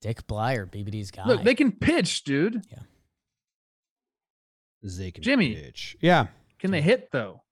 Dick 0.00 0.26
Bleier, 0.26 0.70
BBD's 0.70 1.10
guy. 1.10 1.26
Look, 1.26 1.44
they 1.44 1.54
can 1.54 1.72
pitch, 1.72 2.24
dude. 2.24 2.62
Yeah. 2.70 2.80
They 4.82 5.10
can 5.10 5.22
Jimmy. 5.22 5.54
pitch. 5.54 5.96
Yeah. 6.00 6.26
Can 6.58 6.70
they 6.70 6.82
hit 6.82 7.10
though? 7.10 7.42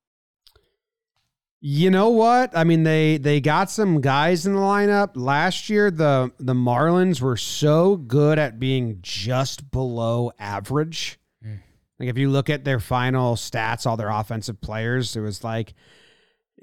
You 1.65 1.91
know 1.91 2.11
what? 2.11 2.57
I 2.57 2.65
mean, 2.65 2.83
they 2.83 3.19
they 3.19 3.41
got 3.41 3.71
some 3.71 4.01
guys 4.01 4.47
in 4.47 4.55
the 4.55 4.61
lineup 4.61 5.13
last 5.15 5.71
year. 5.71 5.91
The 5.91 6.33
the 6.39 6.55
Marlins 6.55 7.21
were 7.21 7.37
so 7.37 7.97
good 7.97 8.39
at 8.39 8.59
being 8.59 8.99
just 9.01 9.71
below 9.71 10.33
average. 10.39 11.21
Mm. 11.47 11.61
Like 12.01 12.09
if 12.09 12.19
you 12.19 12.31
look 12.31 12.51
at 12.51 12.65
their 12.65 12.81
final 12.81 13.37
stats, 13.37 13.87
all 13.87 13.97
their 13.97 14.11
offensive 14.11 14.61
players, 14.61 15.15
it 15.17 15.21
was 15.21 15.45
like 15.45 15.73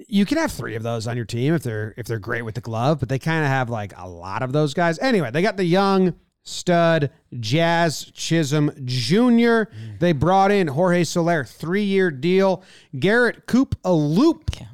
you 0.08 0.24
can 0.26 0.38
have 0.38 0.52
three 0.52 0.74
of 0.74 0.82
those 0.82 1.06
on 1.06 1.16
your 1.16 1.26
team 1.26 1.54
if 1.54 1.62
they're 1.62 1.94
if 1.96 2.06
they're 2.06 2.18
great 2.18 2.42
with 2.42 2.54
the 2.54 2.60
glove, 2.60 3.00
but 3.00 3.08
they 3.08 3.18
kind 3.18 3.44
of 3.44 3.50
have 3.50 3.70
like 3.70 3.92
a 3.96 4.08
lot 4.08 4.42
of 4.42 4.52
those 4.52 4.74
guys. 4.74 4.98
Anyway, 4.98 5.30
they 5.30 5.42
got 5.42 5.56
the 5.56 5.64
young 5.64 6.14
stud 6.42 7.10
Jazz 7.38 8.10
Chisholm 8.12 8.70
Jr. 8.84 9.68
Mm. 9.68 9.98
They 9.98 10.12
brought 10.12 10.50
in 10.50 10.68
Jorge 10.68 11.04
Soler, 11.04 11.44
three 11.44 11.84
year 11.84 12.10
deal. 12.10 12.62
Garrett 12.98 13.46
Coop 13.46 13.76
a 13.84 13.92
loop. 13.92 14.50
Yeah. 14.58 14.66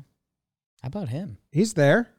How 0.83 0.89
about 0.89 1.09
him? 1.09 1.39
He's 1.51 1.75
there. 1.75 2.11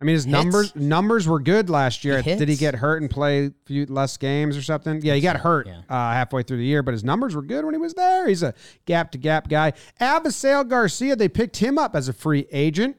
I 0.00 0.04
mean, 0.04 0.14
his 0.14 0.24
Hits. 0.26 0.32
numbers 0.32 0.76
numbers 0.76 1.26
were 1.26 1.40
good 1.40 1.68
last 1.68 2.04
year. 2.04 2.22
He 2.22 2.36
Did 2.36 2.48
he 2.48 2.54
get 2.54 2.76
hurt 2.76 3.02
and 3.02 3.10
play 3.10 3.46
a 3.46 3.50
few 3.66 3.84
less 3.86 4.16
games 4.16 4.56
or 4.56 4.62
something? 4.62 5.00
Yeah, 5.02 5.14
he 5.14 5.20
got 5.20 5.36
hurt 5.38 5.66
Yeah. 5.66 5.80
uh, 5.88 6.12
halfway 6.12 6.44
through 6.44 6.58
the 6.58 6.64
year, 6.64 6.84
but 6.84 6.92
his 6.92 7.02
numbers 7.02 7.34
were 7.34 7.42
good 7.42 7.64
when 7.64 7.74
he 7.74 7.78
was 7.80 7.94
there. 7.94 8.28
He's 8.28 8.44
a 8.44 8.54
gap 8.86 9.10
to 9.12 9.18
gap 9.18 9.48
guy. 9.48 9.72
Avisail 10.00 10.68
Garcia, 10.68 11.16
they 11.16 11.28
picked 11.28 11.56
him 11.56 11.78
up 11.78 11.96
as 11.96 12.08
a 12.08 12.12
free 12.12 12.46
agent. 12.52 12.96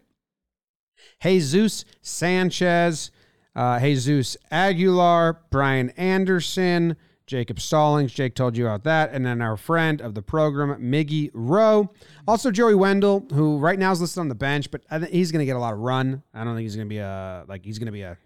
Jesus 1.24 1.86
Sanchez, 2.02 3.12
uh, 3.56 3.80
Jesus 3.80 4.36
Aguilar, 4.52 5.40
Brian 5.52 5.90
Anderson, 5.92 6.98
Jacob 7.30 7.60
Stallings. 7.60 8.12
Jake 8.12 8.34
told 8.34 8.58
you 8.58 8.66
about 8.66 8.84
that. 8.86 9.12
And 9.14 9.24
then 9.24 9.40
our 9.40 9.56
friend 9.56 10.02
of 10.02 10.16
the 10.16 10.22
program, 10.24 10.70
Miggy 10.82 11.30
Rowe. 11.34 11.92
Also, 12.28 12.50
Joey 12.50 12.74
Wendle, 12.74 13.28
who 13.32 13.60
right 13.60 13.78
now 13.78 13.92
is 13.92 14.02
listed 14.02 14.20
on 14.20 14.30
the 14.30 14.36
bench, 14.36 14.72
but 14.72 14.82
I 14.90 14.98
think 14.98 15.12
he's 15.12 15.32
going 15.32 15.40
to 15.40 15.46
get 15.46 15.56
a 15.56 15.60
lot 15.60 15.74
of 15.74 15.80
run. 15.80 16.24
I 16.34 16.44
don't 16.44 16.56
think 16.56 16.64
he's 16.64 16.76
going 16.76 16.88
to 16.88 16.90
be 16.90 16.98
a, 16.98 17.46
like, 17.48 17.64
he's 17.64 17.78
going 17.78 17.86
to 17.86 17.92
be 17.92 18.02
a, 18.02 18.18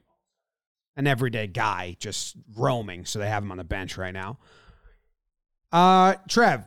an 0.95 1.05
everyday 1.05 1.48
guy 1.48 1.98
just 2.00 2.38
roaming. 2.55 3.03
So 3.03 3.19
they 3.19 3.27
have 3.27 3.43
him 3.43 3.51
on 3.51 3.57
the 3.57 3.65
bench 3.65 3.98
right 3.98 4.13
now. 4.13 4.39
Uh, 5.69 6.15
Trev, 6.29 6.63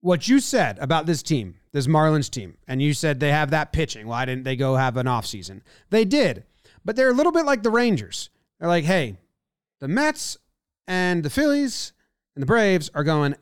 what 0.00 0.26
you 0.26 0.40
said 0.40 0.78
about 0.78 1.04
this 1.04 1.22
team, 1.22 1.56
this 1.72 1.86
Marlins 1.86 2.30
team, 2.30 2.56
and 2.66 2.80
you 2.80 2.94
said 2.94 3.20
they 3.20 3.32
have 3.32 3.50
that 3.50 3.70
pitching. 3.70 4.06
Why 4.06 4.24
didn't 4.24 4.44
they 4.44 4.56
go 4.56 4.76
have 4.76 4.96
an 4.96 5.06
offseason? 5.06 5.60
They 5.90 6.06
did, 6.06 6.44
but 6.86 6.96
they're 6.96 7.10
a 7.10 7.14
little 7.14 7.32
bit 7.32 7.44
like 7.44 7.62
the 7.62 7.70
Rangers. 7.70 8.30
They're 8.58 8.68
like, 8.68 8.84
hey, 8.84 9.18
the 9.80 9.88
Mets 9.88 10.38
and 10.86 11.22
the 11.22 11.30
Phillies 11.30 11.92
and 12.34 12.42
the 12.42 12.46
Braves 12.46 12.90
are 12.94 13.04
going 13.04 13.34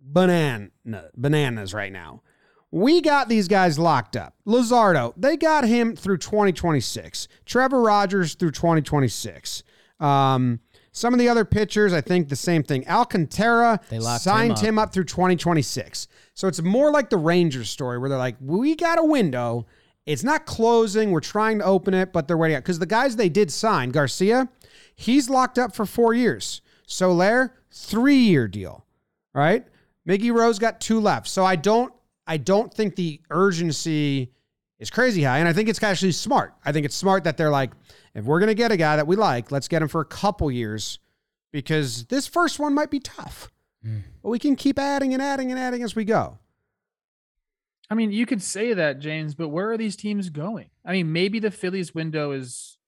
banana, 0.00 0.70
bananas 1.16 1.74
right 1.74 1.92
now. 1.92 2.22
We 2.70 3.00
got 3.00 3.28
these 3.28 3.48
guys 3.48 3.78
locked 3.78 4.16
up. 4.16 4.34
Luzardo, 4.46 5.14
they 5.16 5.36
got 5.36 5.64
him 5.64 5.96
through 5.96 6.18
2026. 6.18 7.28
Trevor 7.44 7.80
Rogers 7.80 8.34
through 8.34 8.50
2026. 8.50 9.62
Um, 10.00 10.60
some 10.92 11.12
of 11.12 11.20
the 11.20 11.28
other 11.28 11.44
pitchers, 11.44 11.92
I 11.92 12.00
think 12.00 12.28
the 12.28 12.36
same 12.36 12.62
thing. 12.62 12.86
Alcantara 12.88 13.80
They 13.88 13.98
signed 14.00 14.58
him 14.58 14.66
him 14.66 14.78
up 14.78 14.92
through 14.92 15.04
2026. 15.04 16.08
So 16.34 16.48
it's 16.48 16.62
more 16.62 16.90
like 16.90 17.10
the 17.10 17.18
Rangers 17.18 17.70
story 17.70 17.98
where 17.98 18.08
they're 18.08 18.18
like, 18.18 18.36
we 18.40 18.74
got 18.74 18.98
a 18.98 19.04
window. 19.04 19.66
It's 20.06 20.24
not 20.24 20.46
closing. 20.46 21.10
We're 21.10 21.20
trying 21.20 21.58
to 21.58 21.64
open 21.64 21.94
it, 21.94 22.12
but 22.12 22.26
they're 22.28 22.36
waiting 22.36 22.56
out. 22.56 22.62
Because 22.62 22.78
the 22.78 22.86
guys 22.86 23.16
they 23.16 23.28
did 23.28 23.50
sign, 23.50 23.90
Garcia, 23.90 24.48
he's 24.94 25.28
locked 25.28 25.58
up 25.58 25.74
for 25.74 25.84
four 25.86 26.14
years. 26.14 26.62
Soler, 26.86 27.54
three 27.70 28.16
year 28.16 28.48
deal. 28.48 28.84
Right? 29.34 29.66
Miggy 30.08 30.32
Rose 30.32 30.58
got 30.58 30.80
two 30.80 31.00
left. 31.00 31.28
So 31.28 31.44
I 31.44 31.56
don't 31.56 31.92
I 32.26 32.38
don't 32.38 32.72
think 32.72 32.96
the 32.96 33.20
urgency 33.30 34.32
is 34.78 34.90
crazy 34.90 35.22
high. 35.22 35.38
And 35.38 35.48
I 35.48 35.52
think 35.52 35.68
it's 35.68 35.82
actually 35.82 36.12
smart. 36.12 36.54
I 36.64 36.72
think 36.72 36.86
it's 36.86 36.96
smart 36.96 37.24
that 37.24 37.36
they're 37.36 37.50
like, 37.50 37.72
if 38.14 38.24
we're 38.24 38.40
gonna 38.40 38.54
get 38.54 38.72
a 38.72 38.76
guy 38.76 38.96
that 38.96 39.06
we 39.06 39.16
like, 39.16 39.52
let's 39.52 39.68
get 39.68 39.82
him 39.82 39.88
for 39.88 40.00
a 40.00 40.06
couple 40.06 40.50
years 40.50 40.98
because 41.52 42.04
this 42.06 42.26
first 42.26 42.58
one 42.58 42.74
might 42.74 42.90
be 42.90 43.00
tough. 43.00 43.50
Hmm. 43.82 44.00
But 44.22 44.30
we 44.30 44.38
can 44.38 44.56
keep 44.56 44.78
adding 44.78 45.12
and 45.12 45.22
adding 45.22 45.50
and 45.50 45.60
adding 45.60 45.82
as 45.82 45.94
we 45.94 46.04
go. 46.04 46.38
I 47.88 47.94
mean, 47.94 48.10
you 48.10 48.26
could 48.26 48.42
say 48.42 48.74
that, 48.74 48.98
James, 48.98 49.34
but 49.34 49.48
where 49.48 49.70
are 49.70 49.76
these 49.76 49.96
teams 49.96 50.28
going? 50.28 50.70
I 50.84 50.92
mean, 50.92 51.12
maybe 51.12 51.38
the 51.38 51.52
Phillies 51.52 51.94
window 51.94 52.32
is 52.32 52.78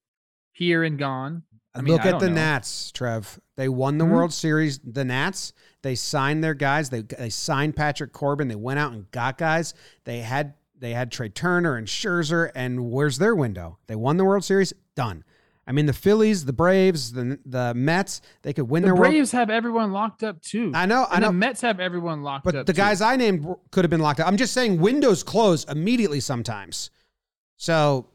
here 0.50 0.82
and 0.82 0.98
gone. 0.98 1.44
I 1.78 1.82
mean, 1.82 1.92
Look 1.94 2.04
I 2.04 2.08
at 2.10 2.18
the 2.20 2.28
know. 2.28 2.34
Nats, 2.34 2.90
Trev. 2.92 3.38
They 3.56 3.68
won 3.68 3.98
the 3.98 4.04
Mhm. 4.04 4.10
World 4.10 4.32
Series. 4.32 4.78
The 4.80 5.04
Nats, 5.04 5.52
they 5.82 5.94
signed 5.94 6.42
their 6.42 6.54
guys. 6.54 6.90
They 6.90 7.02
they 7.02 7.30
signed 7.30 7.76
Patrick 7.76 8.12
Corbin. 8.12 8.48
They 8.48 8.56
went 8.56 8.78
out 8.80 8.92
and 8.92 9.10
got 9.12 9.38
guys. 9.38 9.74
They 10.04 10.20
had 10.20 10.54
they 10.78 10.92
had 10.92 11.10
Trea 11.10 11.28
Turner 11.28 11.76
and 11.76 11.86
Scherzer. 11.86 12.50
And 12.54 12.90
where's 12.90 13.18
their 13.18 13.34
window? 13.34 13.78
They 13.86 13.96
won 13.96 14.16
the 14.16 14.24
World 14.24 14.44
Series. 14.44 14.72
Done. 14.94 15.24
I 15.66 15.72
mean, 15.72 15.84
the 15.86 15.92
Phillies, 15.92 16.46
the 16.46 16.52
Braves, 16.52 17.12
the 17.12 17.38
the 17.44 17.74
Mets. 17.74 18.22
They 18.42 18.52
could 18.52 18.70
win 18.70 18.82
The 18.82 18.86
their 18.88 18.94
World. 18.94 19.10
Braves 19.12 19.32
have 19.32 19.50
everyone 19.50 19.92
locked 19.92 20.22
up 20.24 20.40
too. 20.40 20.72
I 20.74 20.86
know, 20.86 21.06
I 21.10 21.20
know. 21.20 21.26
The 21.28 21.32
Mets 21.34 21.60
have 21.60 21.78
everyone 21.78 22.22
locked 22.22 22.46
up. 22.46 22.54
But 22.54 22.66
the 22.66 22.72
too. 22.72 22.76
guys 22.78 23.00
I 23.02 23.16
named 23.16 23.46
could 23.70 23.84
have 23.84 23.90
been 23.90 24.00
locked 24.00 24.18
up. 24.20 24.26
I'm 24.28 24.36
just 24.38 24.54
saying 24.54 24.80
windows 24.80 25.22
close 25.22 25.64
immediately 25.64 26.20
sometimes. 26.20 26.90
So 27.56 28.06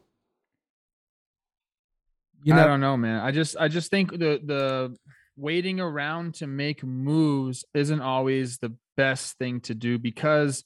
you 2.44 2.54
I 2.54 2.66
don't 2.66 2.80
know, 2.80 2.96
man. 2.96 3.20
I 3.20 3.30
just 3.30 3.56
I 3.58 3.68
just 3.68 3.90
think 3.90 4.12
the 4.12 4.40
the 4.44 4.96
waiting 5.36 5.80
around 5.80 6.34
to 6.34 6.46
make 6.46 6.84
moves 6.84 7.64
isn't 7.74 8.00
always 8.00 8.58
the 8.58 8.74
best 8.96 9.36
thing 9.38 9.60
to 9.62 9.74
do 9.74 9.98
because 9.98 10.62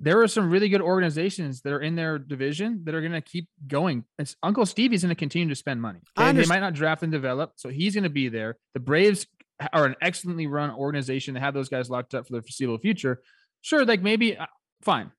there 0.00 0.20
are 0.20 0.28
some 0.28 0.50
really 0.50 0.68
good 0.68 0.82
organizations 0.82 1.62
that 1.62 1.72
are 1.72 1.80
in 1.80 1.96
their 1.96 2.18
division 2.18 2.82
that 2.84 2.94
are 2.94 3.00
going 3.00 3.12
to 3.12 3.20
keep 3.20 3.48
going. 3.66 4.04
It's 4.18 4.36
Uncle 4.42 4.64
Stevie's 4.66 5.02
going 5.02 5.08
to 5.08 5.18
continue 5.18 5.48
to 5.48 5.56
spend 5.56 5.82
money. 5.82 6.00
Okay? 6.16 6.32
They 6.32 6.46
might 6.46 6.60
not 6.60 6.74
draft 6.74 7.02
and 7.02 7.10
develop, 7.10 7.52
so 7.56 7.68
he's 7.68 7.94
going 7.94 8.04
to 8.04 8.10
be 8.10 8.28
there. 8.28 8.58
The 8.74 8.80
Braves 8.80 9.26
are 9.72 9.86
an 9.86 9.96
excellently 10.00 10.46
run 10.46 10.70
organization. 10.70 11.34
They 11.34 11.40
have 11.40 11.54
those 11.54 11.68
guys 11.68 11.90
locked 11.90 12.14
up 12.14 12.28
for 12.28 12.34
the 12.34 12.42
foreseeable 12.42 12.78
future. 12.78 13.20
Sure, 13.62 13.84
like 13.84 14.02
maybe 14.02 14.36
uh, 14.36 14.46
fine. 14.82 15.10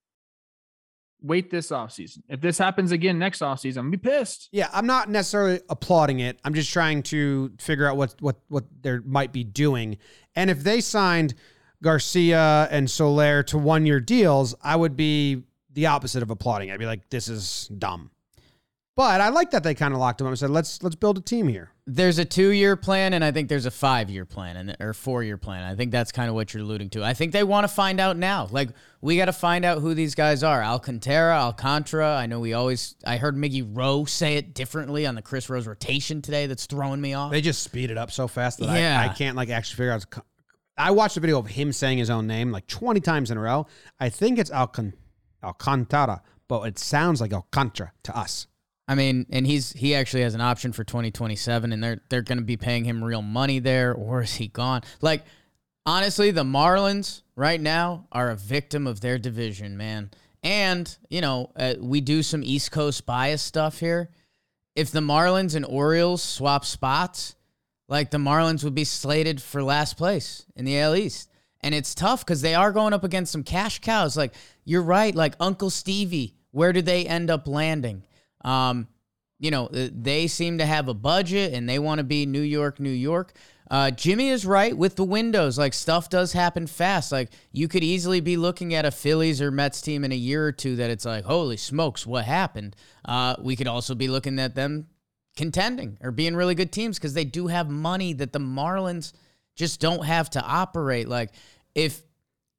Wait 1.22 1.50
this 1.50 1.70
offseason. 1.70 2.22
If 2.28 2.40
this 2.40 2.58
happens 2.58 2.92
again 2.92 3.18
next 3.18 3.40
offseason, 3.40 3.78
I'm 3.78 3.84
gonna 3.84 3.90
be 3.90 3.96
pissed. 3.98 4.48
Yeah, 4.52 4.68
I'm 4.72 4.86
not 4.86 5.08
necessarily 5.08 5.60
applauding 5.68 6.20
it. 6.20 6.38
I'm 6.44 6.54
just 6.54 6.72
trying 6.72 7.02
to 7.04 7.52
figure 7.58 7.86
out 7.86 7.96
what 7.96 8.14
what 8.20 8.36
what 8.48 8.64
they 8.82 8.98
might 8.98 9.32
be 9.32 9.44
doing. 9.44 9.98
And 10.34 10.50
if 10.50 10.62
they 10.62 10.80
signed 10.80 11.34
Garcia 11.82 12.68
and 12.70 12.90
Soler 12.90 13.42
to 13.44 13.58
one 13.58 13.86
year 13.86 14.00
deals, 14.00 14.54
I 14.62 14.76
would 14.76 14.96
be 14.96 15.44
the 15.72 15.86
opposite 15.86 16.22
of 16.22 16.30
applauding. 16.30 16.70
I'd 16.70 16.78
be 16.78 16.86
like, 16.86 17.08
this 17.10 17.28
is 17.28 17.68
dumb. 17.78 18.10
But 18.96 19.20
I 19.20 19.28
like 19.28 19.52
that 19.52 19.62
they 19.62 19.74
kind 19.74 19.94
of 19.94 20.00
locked 20.00 20.18
them 20.18 20.26
up 20.26 20.30
and 20.30 20.38
said, 20.38 20.50
let's 20.50 20.82
let's 20.82 20.96
build 20.96 21.16
a 21.16 21.22
team 21.22 21.48
here. 21.48 21.70
There's 21.92 22.18
a 22.18 22.24
two 22.24 22.50
year 22.50 22.76
plan, 22.76 23.14
and 23.14 23.24
I 23.24 23.32
think 23.32 23.48
there's 23.48 23.66
a 23.66 23.70
five 23.70 24.10
year 24.10 24.24
plan, 24.24 24.56
and 24.56 24.76
or 24.78 24.94
four 24.94 25.24
year 25.24 25.36
plan. 25.36 25.64
I 25.64 25.74
think 25.74 25.90
that's 25.90 26.12
kind 26.12 26.28
of 26.28 26.36
what 26.36 26.54
you're 26.54 26.62
alluding 26.62 26.90
to. 26.90 27.02
I 27.02 27.14
think 27.14 27.32
they 27.32 27.42
want 27.42 27.64
to 27.64 27.68
find 27.68 27.98
out 27.98 28.16
now. 28.16 28.46
Like 28.50 28.68
we 29.00 29.16
got 29.16 29.24
to 29.24 29.32
find 29.32 29.64
out 29.64 29.78
who 29.80 29.92
these 29.94 30.14
guys 30.14 30.44
are. 30.44 30.62
Alcantara, 30.62 31.34
Alcantara. 31.34 32.14
I 32.14 32.26
know 32.26 32.38
we 32.38 32.52
always. 32.52 32.94
I 33.04 33.16
heard 33.16 33.34
Miggy 33.36 33.68
Rowe 33.68 34.04
say 34.04 34.36
it 34.36 34.54
differently 34.54 35.04
on 35.04 35.16
the 35.16 35.22
Chris 35.22 35.50
Rose 35.50 35.66
rotation 35.66 36.22
today. 36.22 36.46
That's 36.46 36.66
throwing 36.66 37.00
me 37.00 37.14
off. 37.14 37.32
They 37.32 37.40
just 37.40 37.62
speed 37.64 37.90
it 37.90 37.98
up 37.98 38.12
so 38.12 38.28
fast 38.28 38.58
that 38.60 38.66
Yeah. 38.76 39.00
I, 39.00 39.06
I 39.06 39.08
can't 39.08 39.36
like 39.36 39.48
actually 39.48 39.78
figure 39.78 39.92
out. 39.92 40.04
I 40.78 40.92
watched 40.92 41.16
a 41.16 41.20
video 41.20 41.38
of 41.40 41.48
him 41.48 41.72
saying 41.72 41.98
his 41.98 42.08
own 42.08 42.28
name 42.28 42.52
like 42.52 42.68
20 42.68 43.00
times 43.00 43.32
in 43.32 43.36
a 43.36 43.40
row. 43.40 43.66
I 43.98 44.10
think 44.10 44.38
it's 44.38 44.50
Alcan- 44.50 44.94
Alcantara, 45.42 46.22
but 46.46 46.62
it 46.62 46.78
sounds 46.78 47.20
like 47.20 47.32
Alcantara 47.32 47.92
to 48.04 48.16
us. 48.16 48.46
I 48.90 48.96
mean, 48.96 49.26
and 49.30 49.46
he's 49.46 49.72
he 49.72 49.94
actually 49.94 50.22
has 50.22 50.34
an 50.34 50.40
option 50.40 50.72
for 50.72 50.82
2027, 50.82 51.72
and 51.72 51.80
they're 51.80 52.02
they're 52.08 52.22
going 52.22 52.38
to 52.38 52.44
be 52.44 52.56
paying 52.56 52.84
him 52.84 53.04
real 53.04 53.22
money 53.22 53.60
there, 53.60 53.94
or 53.94 54.22
is 54.22 54.34
he 54.34 54.48
gone? 54.48 54.82
Like, 55.00 55.22
honestly, 55.86 56.32
the 56.32 56.42
Marlins 56.42 57.22
right 57.36 57.60
now 57.60 58.08
are 58.10 58.30
a 58.30 58.36
victim 58.36 58.88
of 58.88 59.00
their 59.00 59.16
division, 59.16 59.76
man. 59.76 60.10
And 60.42 60.92
you 61.08 61.20
know, 61.20 61.52
uh, 61.54 61.74
we 61.78 62.00
do 62.00 62.24
some 62.24 62.42
East 62.42 62.72
Coast 62.72 63.06
bias 63.06 63.42
stuff 63.42 63.78
here. 63.78 64.10
If 64.74 64.90
the 64.90 64.98
Marlins 64.98 65.54
and 65.54 65.64
Orioles 65.64 66.20
swap 66.20 66.64
spots, 66.64 67.36
like 67.86 68.10
the 68.10 68.18
Marlins 68.18 68.64
would 68.64 68.74
be 68.74 68.82
slated 68.82 69.40
for 69.40 69.62
last 69.62 69.96
place 69.96 70.46
in 70.56 70.64
the 70.64 70.80
AL 70.80 70.96
East. 70.96 71.30
And 71.60 71.76
it's 71.76 71.94
tough 71.94 72.26
because 72.26 72.40
they 72.42 72.56
are 72.56 72.72
going 72.72 72.92
up 72.92 73.04
against 73.04 73.30
some 73.30 73.44
cash 73.44 73.78
cows. 73.78 74.16
Like, 74.16 74.32
you're 74.64 74.82
right. 74.82 75.14
Like, 75.14 75.34
Uncle 75.38 75.68
Stevie, 75.70 76.34
where 76.50 76.72
do 76.72 76.80
they 76.82 77.06
end 77.06 77.30
up 77.30 77.46
landing? 77.46 78.02
Um, 78.44 78.88
you 79.38 79.50
know, 79.50 79.68
they 79.72 80.26
seem 80.26 80.58
to 80.58 80.66
have 80.66 80.88
a 80.88 80.94
budget 80.94 81.54
and 81.54 81.68
they 81.68 81.78
want 81.78 81.98
to 81.98 82.04
be 82.04 82.26
New 82.26 82.42
York, 82.42 82.78
New 82.78 82.90
York. 82.90 83.32
Uh, 83.70 83.90
Jimmy 83.90 84.28
is 84.28 84.44
right 84.44 84.76
with 84.76 84.96
the 84.96 85.04
windows. 85.04 85.56
Like 85.56 85.72
stuff 85.72 86.10
does 86.10 86.32
happen 86.32 86.66
fast. 86.66 87.12
Like 87.12 87.30
you 87.52 87.68
could 87.68 87.84
easily 87.84 88.20
be 88.20 88.36
looking 88.36 88.74
at 88.74 88.84
a 88.84 88.90
Phillies 88.90 89.40
or 89.40 89.50
Mets 89.50 89.80
team 89.80 90.04
in 90.04 90.12
a 90.12 90.16
year 90.16 90.44
or 90.44 90.52
two 90.52 90.76
that 90.76 90.90
it's 90.90 91.04
like, 91.04 91.24
holy 91.24 91.56
smokes, 91.56 92.06
what 92.06 92.24
happened? 92.24 92.76
Uh, 93.04 93.36
we 93.40 93.56
could 93.56 93.68
also 93.68 93.94
be 93.94 94.08
looking 94.08 94.38
at 94.38 94.54
them 94.54 94.88
contending 95.36 95.96
or 96.02 96.10
being 96.10 96.34
really 96.34 96.54
good 96.54 96.72
teams 96.72 96.98
because 96.98 97.14
they 97.14 97.24
do 97.24 97.46
have 97.46 97.70
money 97.70 98.12
that 98.12 98.32
the 98.32 98.40
Marlins 98.40 99.12
just 99.54 99.80
don't 99.80 100.04
have 100.04 100.28
to 100.30 100.42
operate. 100.42 101.08
Like 101.08 101.30
if 101.74 102.02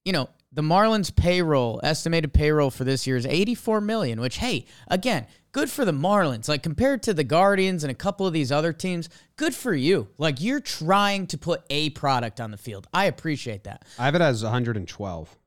you 0.06 0.13
know 0.13 0.30
the 0.54 0.62
Marlins 0.62 1.16
payroll 1.16 1.80
estimated 1.84 2.34
payroll 2.34 2.70
for 2.70 2.84
this 2.84 3.08
year 3.08 3.16
is 3.16 3.26
84 3.26 3.82
million, 3.82 4.20
which 4.20 4.38
hey, 4.38 4.66
again, 4.88 5.28
good 5.52 5.70
for 5.70 5.86
the 5.86 5.94
Marlins. 5.94 6.50
Like 6.50 6.64
compared 6.64 7.04
to 7.04 7.14
the 7.14 7.24
Guardians 7.24 7.84
and 7.84 7.92
a 7.92 7.96
couple 7.96 8.28
of 8.28 8.34
these 8.34 8.52
other 8.52 8.74
teams, 8.74 9.10
good 9.38 9.56
for 9.56 9.74
you. 9.74 10.10
Like 10.18 10.42
you're 10.42 10.60
trying 10.60 11.28
to 11.28 11.38
put 11.38 11.64
a 11.70 11.92
product 11.92 12.42
on 12.42 12.52
the 12.52 12.58
field. 12.58 12.88
I 12.94 13.06
appreciate 13.06 13.64
that. 13.64 13.86
I 13.98 14.06
have 14.06 14.16
it 14.16 14.22
as 14.22 14.44
112. 14.44 15.38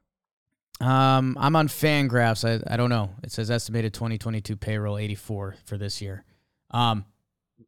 Um, 0.80 1.36
I'm 1.38 1.54
on 1.54 1.68
Fangraphs. 1.68 2.44
I, 2.48 2.72
I 2.72 2.76
don't 2.76 2.90
know. 2.90 3.10
It 3.22 3.30
says 3.30 3.50
estimated 3.50 3.94
2022 3.94 4.56
payroll 4.56 4.98
84 4.98 5.56
for 5.64 5.78
this 5.78 6.00
year. 6.00 6.24
Um, 6.70 7.04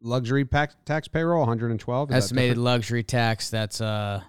Luxury 0.02 0.44
pack, 0.44 0.84
tax 0.84 1.08
payroll 1.08 1.40
112. 1.40 2.10
Is 2.10 2.16
estimated 2.16 2.58
luxury 2.58 3.02
tax. 3.02 3.50
That's 3.50 3.80
uh, 3.80 4.22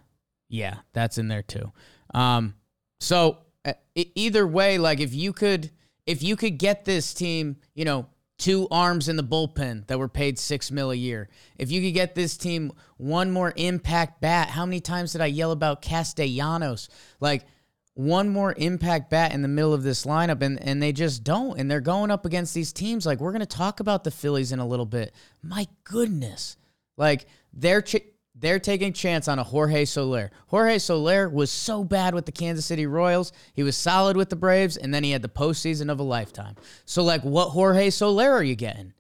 yeah, 0.50 0.78
that's 0.94 1.18
in 1.18 1.28
there 1.28 1.42
too. 1.42 1.72
Um, 2.14 2.54
so 3.00 3.40
uh, 3.66 3.74
either 3.96 4.46
way, 4.48 4.78
like 4.78 5.00
if 5.00 5.14
you 5.14 5.34
could, 5.34 5.72
if 6.06 6.24
you 6.24 6.36
could 6.36 6.58
get 6.58 6.86
this 6.86 7.14
team, 7.14 7.58
you 7.74 7.86
know, 7.86 8.08
two 8.38 8.68
arms 8.70 9.10
in 9.10 9.16
the 9.16 9.24
bullpen 9.24 9.88
that 9.88 9.98
were 9.98 10.08
paid 10.08 10.38
six 10.38 10.72
mil 10.72 10.92
a 10.92 10.96
year. 10.96 11.30
If 11.58 11.72
you 11.72 11.82
could 11.82 11.94
get 11.94 12.16
this 12.16 12.38
team 12.38 12.72
one 12.98 13.32
more 13.32 13.54
impact 13.56 14.22
bat, 14.22 14.50
how 14.50 14.66
many 14.66 14.80
times 14.80 15.12
did 15.12 15.22
I 15.22 15.26
yell 15.26 15.52
about 15.52 15.82
Castellanos? 15.82 16.90
Like 17.20 17.46
one 17.94 18.30
more 18.30 18.54
impact 18.58 19.10
bat 19.10 19.34
in 19.34 19.42
the 19.42 19.48
middle 19.48 19.74
of 19.74 19.84
this 19.84 20.06
lineup, 20.06 20.42
and 20.42 20.62
and 20.62 20.82
they 20.82 20.92
just 20.92 21.24
don't. 21.24 21.60
And 21.60 21.70
they're 21.70 21.82
going 21.82 22.12
up 22.12 22.26
against 22.26 22.54
these 22.54 22.72
teams. 22.72 23.06
Like 23.06 23.20
we're 23.20 23.32
gonna 23.32 23.46
talk 23.46 23.80
about 23.80 24.04
the 24.04 24.12
Phillies 24.12 24.52
in 24.52 24.60
a 24.60 24.68
little 24.68 24.86
bit. 24.86 25.14
My 25.42 25.68
goodness, 25.84 26.58
like 26.96 27.26
they're. 27.54 27.82
Ch- 27.82 28.06
they're 28.40 28.60
taking 28.60 28.90
a 28.90 28.94
chance 28.94 29.28
on 29.28 29.40
a 29.40 29.44
Jorge 29.44 29.86
Soler. 29.86 30.32
Jorge 30.48 30.78
Soler 30.78 31.30
was 31.30 31.52
so 31.52 31.84
bad 31.84 32.14
with 32.14 32.26
the 32.26 32.32
Kansas 32.32 32.66
City 32.66 32.86
Royals. 32.86 33.32
He 33.54 33.64
was 33.64 33.76
solid 33.76 34.18
with 34.18 34.30
the 34.30 34.36
Braves, 34.36 34.78
and 34.78 34.94
then 34.94 35.04
he 35.04 35.12
had 35.12 35.22
the 35.22 35.30
postseason 35.30 35.92
of 35.92 36.00
a 36.00 36.04
lifetime. 36.04 36.56
So, 36.86 37.04
like, 37.04 37.24
what 37.24 37.50
Jorge 37.50 37.90
Soler 37.90 38.32
are 38.32 38.44
you 38.44 38.56
getting? 38.56 38.94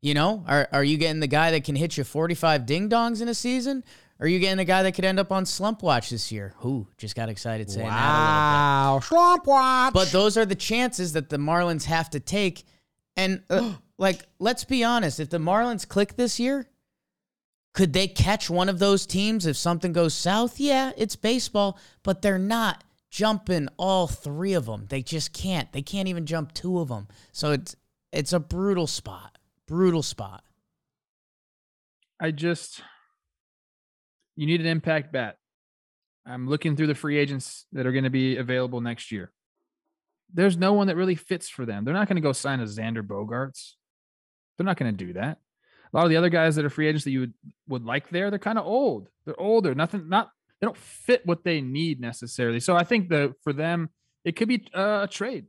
You 0.00 0.14
know, 0.14 0.44
are, 0.46 0.68
are 0.70 0.84
you 0.84 0.98
getting 0.98 1.20
the 1.20 1.26
guy 1.26 1.50
that 1.52 1.64
can 1.64 1.76
hit 1.76 1.96
you 1.96 2.04
45 2.04 2.66
ding 2.66 2.90
dongs 2.90 3.22
in 3.22 3.28
a 3.28 3.34
season? 3.34 3.82
Or 4.20 4.26
are 4.26 4.28
you 4.28 4.38
getting 4.38 4.58
a 4.58 4.64
guy 4.64 4.82
that 4.82 4.92
could 4.92 5.04
end 5.04 5.18
up 5.18 5.32
on 5.32 5.44
slump 5.46 5.82
watch 5.82 6.10
this 6.10 6.30
year? 6.30 6.54
Who 6.58 6.86
just 6.98 7.16
got 7.16 7.28
excited 7.28 7.70
saying 7.70 7.88
that 7.88 7.94
little 7.94 8.06
bit. 8.06 8.14
Wow. 8.14 9.00
Swamp 9.02 9.46
watch. 9.46 9.94
But 9.94 10.12
those 10.12 10.36
are 10.36 10.44
the 10.44 10.54
chances 10.54 11.14
that 11.14 11.30
the 11.30 11.38
Marlins 11.38 11.84
have 11.84 12.10
to 12.10 12.20
take. 12.20 12.64
And 13.16 13.42
uh, 13.50 13.72
like, 13.98 14.24
let's 14.38 14.64
be 14.64 14.84
honest, 14.84 15.20
if 15.20 15.30
the 15.30 15.38
Marlins 15.38 15.88
click 15.88 16.16
this 16.16 16.38
year, 16.38 16.68
could 17.74 17.92
they 17.92 18.06
catch 18.06 18.48
one 18.48 18.68
of 18.68 18.78
those 18.78 19.04
teams 19.04 19.46
if 19.46 19.56
something 19.56 19.92
goes 19.92 20.14
south? 20.14 20.58
Yeah, 20.60 20.92
it's 20.96 21.16
baseball, 21.16 21.78
but 22.04 22.22
they're 22.22 22.38
not 22.38 22.84
jumping 23.10 23.68
all 23.76 24.06
three 24.06 24.54
of 24.54 24.66
them. 24.66 24.86
They 24.88 25.02
just 25.02 25.32
can't. 25.32 25.70
They 25.72 25.82
can't 25.82 26.08
even 26.08 26.24
jump 26.24 26.54
two 26.54 26.78
of 26.78 26.88
them. 26.88 27.08
So 27.32 27.50
it's 27.50 27.76
it's 28.12 28.32
a 28.32 28.40
brutal 28.40 28.86
spot. 28.86 29.38
Brutal 29.66 30.02
spot. 30.02 30.44
I 32.20 32.30
just 32.30 32.80
you 34.36 34.46
need 34.46 34.60
an 34.60 34.66
impact 34.66 35.12
bat. 35.12 35.38
I'm 36.24 36.48
looking 36.48 36.76
through 36.76 36.86
the 36.86 36.94
free 36.94 37.18
agents 37.18 37.66
that 37.72 37.86
are 37.86 37.92
going 37.92 38.04
to 38.04 38.10
be 38.10 38.36
available 38.36 38.80
next 38.80 39.10
year. 39.12 39.32
There's 40.32 40.56
no 40.56 40.72
one 40.72 40.86
that 40.86 40.96
really 40.96 41.16
fits 41.16 41.48
for 41.48 41.66
them. 41.66 41.84
They're 41.84 41.92
not 41.92 42.08
going 42.08 42.16
to 42.16 42.22
go 42.22 42.32
sign 42.32 42.60
a 42.60 42.64
Xander 42.64 43.02
Bogaerts. 43.02 43.72
They're 44.56 44.64
not 44.64 44.78
going 44.78 44.96
to 44.96 45.04
do 45.04 45.12
that. 45.14 45.38
A 45.94 45.96
lot 45.96 46.04
of 46.04 46.10
the 46.10 46.16
other 46.16 46.28
guys 46.28 46.56
that 46.56 46.64
are 46.64 46.70
free 46.70 46.88
agents 46.88 47.04
that 47.04 47.12
you 47.12 47.20
would, 47.20 47.34
would 47.68 47.84
like 47.84 48.10
there, 48.10 48.28
they're 48.28 48.38
kind 48.40 48.58
of 48.58 48.66
old. 48.66 49.08
They're 49.24 49.40
older. 49.40 49.76
Nothing, 49.76 50.08
not 50.08 50.30
they 50.60 50.66
don't 50.66 50.76
fit 50.76 51.24
what 51.24 51.44
they 51.44 51.60
need 51.60 52.00
necessarily. 52.00 52.58
So 52.58 52.74
I 52.74 52.82
think 52.82 53.10
that 53.10 53.34
for 53.42 53.52
them, 53.52 53.90
it 54.24 54.34
could 54.34 54.48
be 54.48 54.66
uh, 54.74 55.00
a 55.04 55.08
trade. 55.08 55.46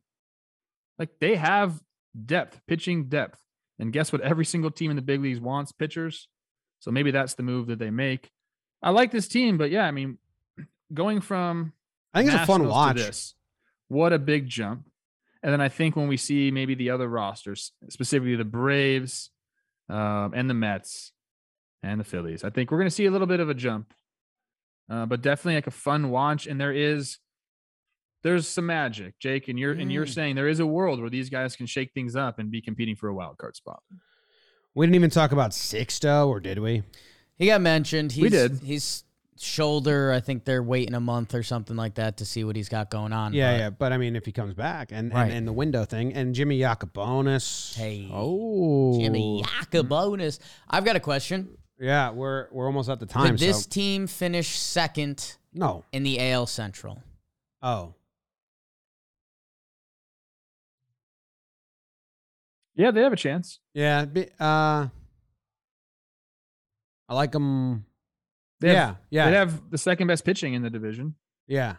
Like 0.99 1.10
they 1.19 1.36
have 1.36 1.81
depth, 2.25 2.62
pitching 2.67 3.10
depth. 3.10 3.41
And 3.79 3.91
guess 3.91 4.12
what? 4.12 4.21
Every 4.21 4.45
single 4.45 4.71
team 4.71 4.91
in 4.91 4.95
the 4.95 5.01
big 5.01 5.21
leagues 5.21 5.39
wants 5.39 5.71
pitchers. 5.71 6.27
So 6.79 6.91
maybe 6.91 7.12
that's 7.12 7.34
the 7.34 7.43
move 7.43 7.67
that 7.67 7.79
they 7.79 7.89
make. 7.89 8.29
I 8.84 8.91
like 8.91 9.12
this 9.12 9.27
team, 9.27 9.58
but 9.58 9.71
yeah, 9.71 9.86
I 9.86 9.91
mean, 9.91 10.19
going 10.93 11.21
from 11.21 11.73
I 12.13 12.21
think 12.21 12.34
it's 12.34 12.43
a 12.43 12.45
fun 12.45 12.67
watch. 12.67 12.97
This, 12.97 13.34
what 13.88 14.13
a 14.13 14.19
big 14.19 14.47
jump. 14.47 14.86
And 15.41 15.51
then 15.51 15.62
I 15.62 15.69
think 15.69 15.95
when 15.95 16.08
we 16.08 16.17
see 16.17 16.51
maybe 16.51 16.75
the 16.75 16.89
other 16.89 17.08
rosters, 17.08 17.71
specifically 17.89 18.36
the 18.36 18.45
Braves 18.45 19.31
um, 19.89 20.34
and 20.36 20.50
the 20.50 20.54
Mets 20.54 21.12
and 21.84 22.00
the 22.00 22.04
Phillies, 22.04 22.43
I 22.43 22.50
think 22.50 22.71
we're 22.71 22.78
going 22.80 22.89
to 22.89 22.95
see 22.95 23.06
a 23.06 23.12
little 23.12 23.28
bit 23.28 23.39
of 23.39 23.50
a 23.50 23.54
jump, 23.54 23.93
uh, 24.89 25.06
but 25.06 25.21
definitely 25.21 25.56
like 25.56 25.67
a 25.67 25.71
fun 25.71 26.10
watch. 26.10 26.48
And 26.48 26.60
there 26.60 26.74
is, 26.74 27.19
there's 28.24 28.48
some 28.48 28.65
magic, 28.65 29.17
Jake, 29.19 29.48
and 29.48 29.58
you're 29.60 29.71
and 29.74 29.91
you're 29.91 30.06
Mm. 30.06 30.13
saying 30.13 30.36
there 30.36 30.48
is 30.50 30.60
a 30.60 30.65
world 30.65 31.00
where 31.00 31.10
these 31.10 31.30
guys 31.30 31.56
can 31.56 31.67
shake 31.67 31.91
things 31.93 32.15
up 32.15 32.39
and 32.39 32.50
be 32.52 32.62
competing 32.62 32.95
for 32.95 33.08
a 33.08 33.13
wild 33.13 33.38
card 33.38 33.56
spot. 33.56 33.82
We 34.74 34.86
didn't 34.86 34.95
even 34.95 35.10
talk 35.10 35.32
about 35.32 35.52
Sixto, 35.52 36.28
or 36.28 36.39
did 36.41 36.60
we? 36.60 36.84
He 37.38 37.45
got 37.45 37.62
mentioned. 37.62 38.12
He's, 38.12 38.24
We 38.24 38.30
did. 38.30 38.60
He's 38.60 39.04
shoulder. 39.38 40.12
I 40.12 40.19
think 40.19 40.45
they're 40.45 40.63
waiting 40.63 40.93
a 40.95 41.00
month 41.00 41.34
or 41.34 41.43
something 41.43 41.76
like 41.76 41.95
that 41.95 42.17
to 42.17 42.26
see 42.26 42.43
what 42.43 42.56
he's 42.56 42.69
got 42.69 42.89
going 42.89 43.13
on. 43.13 43.34
Yeah, 43.34 43.52
but- 43.54 43.60
yeah. 43.60 43.69
But 43.71 43.93
I 43.93 43.98
mean, 43.98 44.15
if 44.15 44.26
he 44.26 44.32
comes 44.32 44.54
back 44.54 44.91
and, 44.91 45.13
Right. 45.13 45.24
and, 45.26 45.34
and 45.34 45.48
the 45.48 45.54
window 45.54 45.86
thing 45.86 46.13
and 46.13 46.34
Jimmy 46.34 46.60
Yacabonis. 46.60 47.76
Hey, 47.76 48.10
Oh. 48.12 49.00
Jimmy 49.00 49.43
Bonus. 49.71 50.39
I've 50.69 50.86
got 50.86 50.95
a 50.95 51.00
question. 51.00 51.58
Yeah, 51.80 52.12
we're 52.12 52.48
we're 52.52 52.67
almost 52.67 52.89
at 52.89 53.00
the 53.00 53.06
time. 53.06 53.36
Did 53.36 53.39
this 53.39 53.63
so 53.63 53.69
team 53.69 54.08
finish 54.08 54.58
second 54.58 55.36
no. 55.54 55.84
in 55.91 56.04
the 56.04 56.19
AL 56.19 56.45
Central? 56.48 57.04
Oh. 57.62 57.93
Yeah, 62.76 62.91
they 62.91 63.02
have 63.02 63.13
a 63.13 63.17
chance. 63.17 63.60
Yeah. 63.74 64.06
Be, 64.06 64.28
uh. 64.39 64.88
I 67.08 67.13
like 67.13 67.32
them. 67.32 67.86
They 68.61 68.69
have, 68.75 68.97
Yeah. 69.09 69.25
Yeah. 69.25 69.29
They 69.31 69.35
have 69.37 69.69
the 69.69 69.77
second 69.77 70.07
best 70.07 70.25
pitching 70.25 70.53
in 70.53 70.61
the 70.61 70.69
division. 70.69 71.15
yeah. 71.47 71.75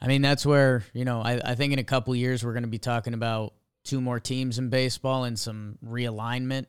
I 0.00 0.06
mean, 0.06 0.20
that's 0.20 0.44
where, 0.44 0.84
you 0.92 1.06
know, 1.06 1.22
I, 1.22 1.40
I 1.42 1.54
think 1.54 1.72
in 1.72 1.78
a 1.78 1.84
couple 1.84 2.14
years 2.14 2.44
we're 2.44 2.52
going 2.52 2.64
to 2.64 2.68
be 2.68 2.78
talking 2.78 3.14
about 3.14 3.54
two 3.84 4.02
more 4.02 4.20
teams 4.20 4.58
in 4.58 4.68
baseball 4.68 5.24
and 5.24 5.38
some 5.38 5.78
realignment. 5.82 6.66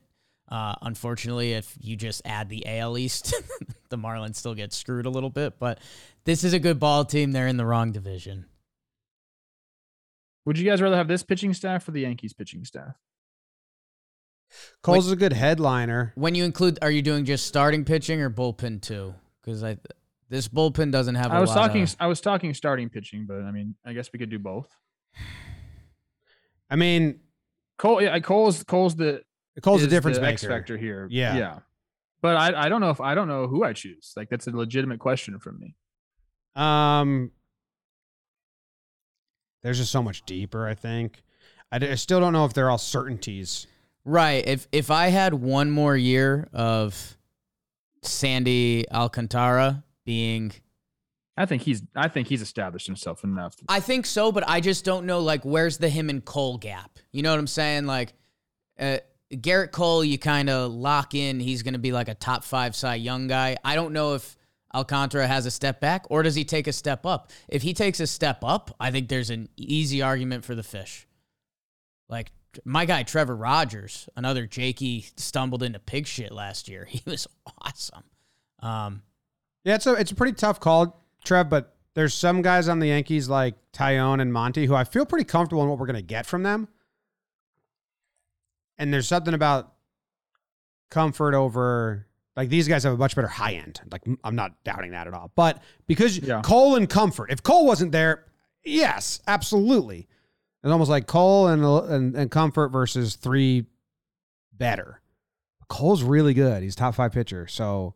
Uh, 0.48 0.76
unfortunately, 0.84 1.52
if 1.54 1.76
you 1.82 1.98
just 1.98 2.22
add 2.24 2.48
the 2.48 2.66
AL 2.66 2.98
East, 2.98 3.34
the 3.90 3.98
Marlins 3.98 4.36
still 4.36 4.54
get 4.56 4.72
screwed 4.72 5.06
a 5.06 5.10
little 5.10 5.30
bit. 5.32 5.60
But 5.60 5.80
this 6.24 6.46
is 6.46 6.54
a 6.54 6.60
good 6.60 6.80
ball 6.80 7.04
team. 7.04 7.34
They're 7.34 7.48
in 7.48 7.58
the 7.58 7.66
wrong 7.66 7.92
division. 7.92 8.46
Would 10.46 10.58
you 10.58 10.64
guys 10.66 10.82
rather 10.82 10.96
have 10.96 11.08
this 11.10 11.24
pitching 11.24 11.54
staff 11.54 11.88
or 11.88 11.92
the 11.92 12.02
Yankees 12.02 12.32
pitching 12.32 12.64
staff? 12.64 12.96
Cole's 14.82 15.12
a 15.12 15.16
good 15.16 15.34
headliner. 15.34 16.14
When 16.16 16.36
you 16.36 16.44
include, 16.46 16.80
are 16.82 16.92
you 16.92 17.02
doing 17.02 17.26
just 17.26 17.48
starting 17.48 17.86
pitching 17.86 18.22
or 18.22 18.30
bullpen 18.30 18.82
too? 18.82 19.16
Because 19.42 19.64
I 19.64 19.78
this 20.30 20.48
bullpen 20.48 20.92
doesn't 20.92 21.16
have. 21.16 21.32
I 21.32 21.38
I 21.38 21.40
was 21.40 21.52
talking. 21.52 21.88
I 22.00 22.08
was 22.08 22.22
talking 22.22 22.54
starting 22.54 22.90
pitching, 22.90 23.26
but 23.28 23.42
I 23.42 23.52
mean, 23.52 23.76
I 23.86 23.94
guess 23.94 24.12
we 24.12 24.20
could 24.20 24.30
do 24.30 24.40
both. 24.40 24.68
I 26.70 26.76
mean, 26.76 27.20
Cole, 27.78 28.02
yeah, 28.02 28.18
Cole's 28.20 28.64
Cole's 28.64 28.96
the 28.96 29.24
Cole's 29.62 29.82
a 29.82 29.86
is 29.86 29.90
difference 29.90 30.18
the 30.18 30.22
maker. 30.22 30.34
X 30.34 30.44
factor 30.46 30.78
here. 30.78 31.08
Yeah. 31.10 31.36
yeah. 31.36 31.60
But 32.22 32.38
I, 32.38 32.66
I 32.66 32.70
don't 32.70 32.82
know 32.82 32.90
if 32.90 33.02
I 33.02 33.14
don't 33.14 33.28
know 33.28 33.48
who 33.48 33.64
I 33.64 33.74
choose. 33.74 34.14
Like 34.16 34.30
that's 34.30 34.48
a 34.48 34.52
legitimate 34.52 35.00
question 35.00 35.40
from 35.40 35.60
me. 35.60 35.76
Um, 36.56 37.32
there's 39.62 39.78
just 39.78 39.92
so 39.92 40.02
much 40.02 40.26
deeper. 40.26 40.68
I 40.68 40.74
think. 40.74 41.22
I 41.72 41.96
still 41.96 42.20
don't 42.20 42.34
know 42.34 42.46
if 42.46 42.54
they're 42.54 42.70
all 42.70 42.78
certainties. 42.78 43.68
Right. 44.06 44.48
If 44.48 44.68
if 44.72 44.92
I 44.92 45.08
had 45.08 45.34
one 45.34 45.72
more 45.72 45.98
year 45.98 46.48
of 46.54 47.18
Sandy 48.04 48.86
Alcantara 48.92 49.84
being 50.06 50.54
I 51.36 51.46
think 51.46 51.64
he's 51.64 51.82
I 51.96 52.08
think 52.08 52.28
he's 52.28 52.42
established 52.42 52.86
himself 52.86 53.24
enough. 53.24 53.56
I 53.68 53.80
think 53.80 54.06
so, 54.06 54.32
but 54.32 54.48
I 54.48 54.62
just 54.62 54.86
don't 54.86 55.06
know 55.06 55.20
like 55.20 55.44
where's 55.44 55.80
the 55.80 55.90
him 55.90 56.10
and 56.10 56.24
Cole 56.24 56.58
gap. 56.58 57.00
You 57.12 57.24
know 57.24 57.32
what 57.32 57.40
I'm 57.40 57.48
saying? 57.48 57.88
Like 57.88 58.14
uh, 58.80 59.00
Gerrit 59.34 59.72
Cole, 59.72 60.06
you 60.06 60.18
kind 60.18 60.50
of 60.50 60.72
lock 60.72 61.16
in. 61.16 61.40
He's 61.40 61.64
going 61.64 61.74
to 61.74 61.80
be 61.80 61.92
like 61.92 62.08
a 62.08 62.14
top 62.14 62.44
five 62.44 62.76
Cy 62.76 62.96
Young 62.96 63.28
guy. 63.28 63.58
I 63.66 63.76
don't 63.76 63.92
know 63.92 64.14
if 64.14 64.38
Alcantara 64.74 65.28
has 65.28 65.46
a 65.46 65.52
step 65.52 65.80
back 65.80 66.06
or 66.10 66.24
does 66.24 66.36
he 66.36 66.46
take 66.46 66.68
a 66.68 66.74
step 66.74 67.06
up. 67.06 67.32
If 67.48 67.64
he 67.64 67.74
takes 67.74 68.00
a 68.00 68.08
step 68.08 68.44
up, 68.44 68.76
I 68.80 68.92
think 68.92 69.10
there's 69.10 69.30
an 69.30 69.50
easy 69.58 70.02
argument 70.02 70.46
for 70.46 70.54
the 70.54 70.64
fish. 70.64 71.08
Like 72.08 72.32
my 72.64 72.86
guy 72.86 73.04
Trevor 73.04 73.36
Rogers, 73.36 74.08
another 74.16 74.46
Jakey 74.48 75.06
stumbled 75.18 75.64
into 75.64 75.80
pig 75.80 76.08
shit 76.08 76.32
last 76.32 76.68
year. 76.70 76.86
He 76.90 77.02
was 77.06 77.28
awesome. 77.62 78.04
Um, 78.60 79.02
Yeah, 79.64 79.76
it's 79.76 79.86
a 79.88 79.94
it's 79.94 80.12
a 80.12 80.16
pretty 80.16 80.34
tough 80.34 80.60
call, 80.60 81.04
Trev. 81.24 81.50
But 81.50 81.76
there's 81.94 82.14
some 82.14 82.42
guys 82.42 82.68
on 82.68 82.80
the 82.80 82.88
Yankees 82.88 83.28
like 83.30 83.56
Taillon 83.74 84.22
and 84.22 84.32
Monty 84.32 84.66
who 84.66 84.76
I 84.76 84.84
feel 84.84 85.06
pretty 85.06 85.26
comfortable 85.26 85.64
in 85.64 85.70
what 85.70 85.78
we're 85.80 85.86
gonna 85.88 86.02
get 86.02 86.26
from 86.26 86.44
them. 86.44 86.68
And 88.78 88.94
there's 88.94 89.08
something 89.08 89.34
about 89.34 89.74
comfort 90.92 91.34
over 91.34 92.06
like 92.36 92.50
these 92.50 92.68
guys 92.68 92.84
have 92.84 92.94
a 92.94 92.98
much 92.98 93.16
better 93.16 93.28
high 93.28 93.54
end. 93.54 93.80
Like 93.92 94.02
I'm 94.24 94.36
not 94.36 94.64
doubting 94.64 94.92
that 94.92 95.08
at 95.08 95.14
all. 95.14 95.32
But 95.36 95.62
because 95.88 96.18
Yeah. 96.20 96.42
Cole 96.42 96.76
and 96.76 96.90
comfort, 96.90 97.32
if 97.32 97.42
Cole 97.44 97.66
wasn't 97.66 97.92
there, 97.92 98.26
yes, 98.64 99.22
absolutely. 99.28 100.08
It's 100.66 100.72
almost 100.72 100.90
like 100.90 101.06
Cole 101.06 101.48
and 101.48 101.64
and, 101.64 102.16
and 102.16 102.32
comfort 102.32 102.70
versus 102.70 103.16
three 103.16 103.68
better. 104.52 105.00
Cole's 105.70 106.02
really 106.02 106.34
good. 106.34 106.64
He's 106.64 106.76
top 106.76 106.96
five 106.96 107.12
pitcher. 107.12 107.46
So 107.46 107.94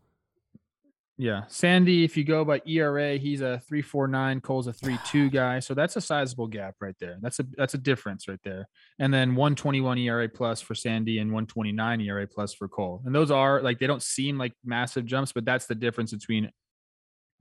Yeah, 1.17 1.45
Sandy. 1.47 2.03
If 2.03 2.15
you 2.15 2.23
go 2.23 2.45
by 2.45 2.61
ERA, 2.67 3.17
he's 3.17 3.41
a 3.41 3.59
three 3.67 3.81
four 3.81 4.07
nine. 4.07 4.39
Cole's 4.39 4.67
a 4.67 4.73
three 4.73 4.99
two 5.07 5.29
guy. 5.31 5.61
So 5.61 5.73
that's 5.73 5.95
a 5.95 6.01
sizable 6.01 6.45
gap 6.45 6.75
right 6.79 6.93
there. 6.99 7.17
That's 7.23 7.39
a 7.39 7.45
that's 7.57 7.73
a 7.73 7.79
difference 7.79 8.27
right 8.27 8.39
there. 8.43 8.69
And 8.99 9.11
then 9.11 9.33
one 9.33 9.55
twenty 9.55 9.81
one 9.81 9.97
ERA 9.97 10.29
plus 10.29 10.61
for 10.61 10.75
Sandy 10.75 11.17
and 11.17 11.33
one 11.33 11.47
twenty 11.47 11.71
nine 11.71 11.99
ERA 12.01 12.27
plus 12.27 12.53
for 12.53 12.67
Cole. 12.67 13.01
And 13.03 13.15
those 13.15 13.31
are 13.31 13.63
like 13.63 13.79
they 13.79 13.87
don't 13.87 14.03
seem 14.03 14.37
like 14.37 14.53
massive 14.63 15.07
jumps, 15.07 15.31
but 15.31 15.43
that's 15.43 15.65
the 15.65 15.73
difference 15.73 16.13
between 16.13 16.51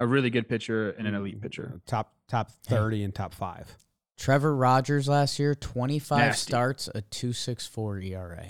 a 0.00 0.06
really 0.06 0.30
good 0.30 0.48
pitcher 0.48 0.92
and 0.92 1.06
an 1.06 1.14
elite 1.14 1.38
mm, 1.38 1.42
pitcher. 1.42 1.82
top 1.86 2.14
top 2.28 2.50
thirty 2.64 3.04
and 3.04 3.14
top 3.14 3.34
five. 3.34 3.76
Trevor 4.18 4.54
Rogers 4.54 5.08
last 5.08 5.38
year, 5.38 5.54
25 5.54 6.18
Nasty. 6.18 6.50
starts, 6.50 6.88
a 6.88 7.00
264 7.02 8.00
ERA. 8.00 8.46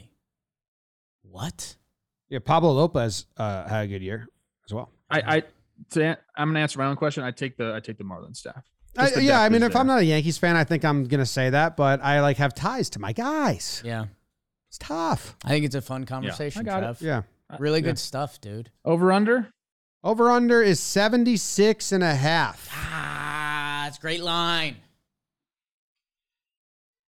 What? 1.22 1.76
Yeah, 2.31 2.38
Pablo 2.44 2.72
Lopez 2.72 3.26
uh, 3.37 3.68
had 3.68 3.85
a 3.85 3.87
good 3.88 4.02
year 4.02 4.26
as 4.66 4.72
well. 4.74 4.90
I 5.11 5.20
I 5.37 5.42
to, 5.92 6.18
I'm 6.37 6.48
gonna 6.48 6.61
answer 6.61 6.78
my 6.78 6.87
own 6.87 6.96
question. 6.96 7.22
I 7.22 7.31
take 7.31 7.57
the 7.57 7.74
I 7.74 7.81
take 7.81 7.98
the 7.98 8.04
Marlins 8.04 8.37
staff. 8.37 8.64
I, 8.96 9.11
the 9.11 9.22
yeah, 9.22 9.40
I 9.40 9.48
mean, 9.48 9.62
is 9.62 9.68
if 9.68 9.76
I'm 9.76 9.87
not 9.87 10.00
a 10.00 10.04
Yankees 10.04 10.38
fan, 10.38 10.57
I 10.57 10.64
think 10.64 10.85
I'm 10.85 11.04
gonna 11.04 11.24
say 11.26 11.50
that, 11.50 11.76
but 11.76 12.02
I 12.02 12.20
like 12.20 12.38
have 12.38 12.54
ties 12.54 12.90
to 12.90 12.98
my 12.98 13.12
guys. 13.12 13.83
Yeah. 13.85 14.07
It's 14.68 14.78
tough. 14.78 15.37
I 15.44 15.48
think 15.50 15.64
it's 15.64 15.74
a 15.74 15.81
fun 15.81 16.04
conversation, 16.04 16.64
got 16.64 16.78
it. 16.83 16.87
Trev. 16.98 17.02
Yeah. 17.02 17.22
Really 17.59 17.78
Yeah. 17.81 17.85
good 17.87 17.98
stuff, 17.98 18.40
dude. 18.40 18.70
over 18.85 19.12
under. 19.12 19.48
Over 20.04 20.31
under 20.31 20.62
is 20.62 20.78
76 20.81 21.90
and 21.92 22.04
a 22.04 22.14
half. 22.14 22.68
Ah, 22.72 23.87
it's 23.88 23.98
great 23.98 24.22
line. 24.22 24.76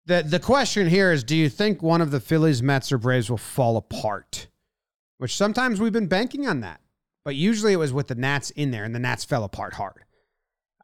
The 0.08 0.24
the 0.24 0.40
question 0.40 0.88
here 0.88 1.12
is 1.12 1.24
do 1.24 1.36
you 1.36 1.50
think 1.50 1.82
one 1.82 2.02
of 2.02 2.12
the 2.12 2.20
Phillies, 2.20 2.62
Mets, 2.62 2.92
or 2.92 2.98
Braves 2.98 3.30
will 3.30 3.38
fall 3.38 3.78
apart? 3.78 4.48
Which 5.18 5.36
sometimes 5.36 5.80
we've 5.80 5.94
been 5.94 6.08
banking 6.08 6.48
on 6.48 6.60
that. 6.62 6.82
But 7.24 7.36
usually 7.36 7.74
it 7.74 7.78
was 7.78 7.92
with 7.94 8.08
the 8.08 8.16
Nats 8.16 8.52
in 8.52 8.72
there 8.72 8.84
and 8.84 8.94
the 8.94 9.00
Nats 9.00 9.24
fell 9.24 9.44
apart 9.44 9.74
hard. 9.76 10.04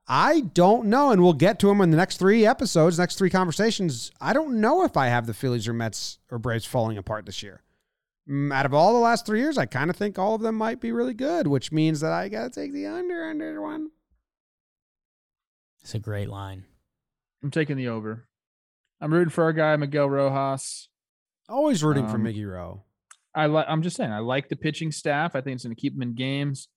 I 0.07 0.41
don't 0.41 0.87
know, 0.87 1.11
and 1.11 1.21
we'll 1.21 1.33
get 1.33 1.59
to 1.59 1.67
them 1.67 1.79
in 1.81 1.91
the 1.91 1.97
next 1.97 2.17
three 2.17 2.45
episodes, 2.45 2.97
next 2.97 3.17
three 3.17 3.29
conversations. 3.29 4.11
I 4.19 4.33
don't 4.33 4.59
know 4.59 4.83
if 4.83 4.97
I 4.97 5.07
have 5.07 5.27
the 5.27 5.33
Phillies 5.33 5.67
or 5.67 5.73
Mets 5.73 6.17
or 6.31 6.39
Braves 6.39 6.65
falling 6.65 6.97
apart 6.97 7.25
this 7.25 7.43
year. 7.43 7.61
Mm, 8.27 8.51
Out 8.53 8.65
of 8.65 8.73
all 8.73 8.93
the 8.93 8.99
last 8.99 9.25
three 9.25 9.39
years, 9.39 9.57
I 9.57 9.67
kind 9.67 9.89
of 9.89 9.95
think 9.95 10.17
all 10.17 10.33
of 10.33 10.41
them 10.41 10.55
might 10.55 10.81
be 10.81 10.91
really 10.91 11.13
good, 11.13 11.47
which 11.47 11.71
means 11.71 11.99
that 12.01 12.11
I 12.11 12.27
got 12.27 12.51
to 12.51 12.59
take 12.59 12.73
the 12.73 12.87
under 12.87 13.23
under 13.23 13.61
one. 13.61 13.91
It's 15.81 15.93
a 15.95 15.99
great 15.99 16.29
line. 16.29 16.65
I'm 17.43 17.51
taking 17.51 17.77
the 17.77 17.87
over. 17.87 18.25
I'm 19.01 19.11
rooting 19.11 19.31
for 19.31 19.43
our 19.43 19.53
guy 19.53 19.75
Miguel 19.77 20.09
Rojas. 20.09 20.87
Always 21.49 21.83
rooting 21.83 22.07
for 22.07 22.15
Um, 22.15 22.23
Mickey 22.23 22.45
Rowe. 22.45 22.83
I 23.33 23.47
like. 23.47 23.65
I'm 23.67 23.81
just 23.81 23.95
saying. 23.97 24.11
I 24.11 24.19
like 24.19 24.47
the 24.49 24.55
pitching 24.55 24.91
staff. 24.91 25.35
I 25.35 25.41
think 25.41 25.55
it's 25.55 25.63
going 25.63 25.75
to 25.75 25.81
keep 25.81 25.93
them 25.93 26.01
in 26.03 26.13
games, 26.15 26.67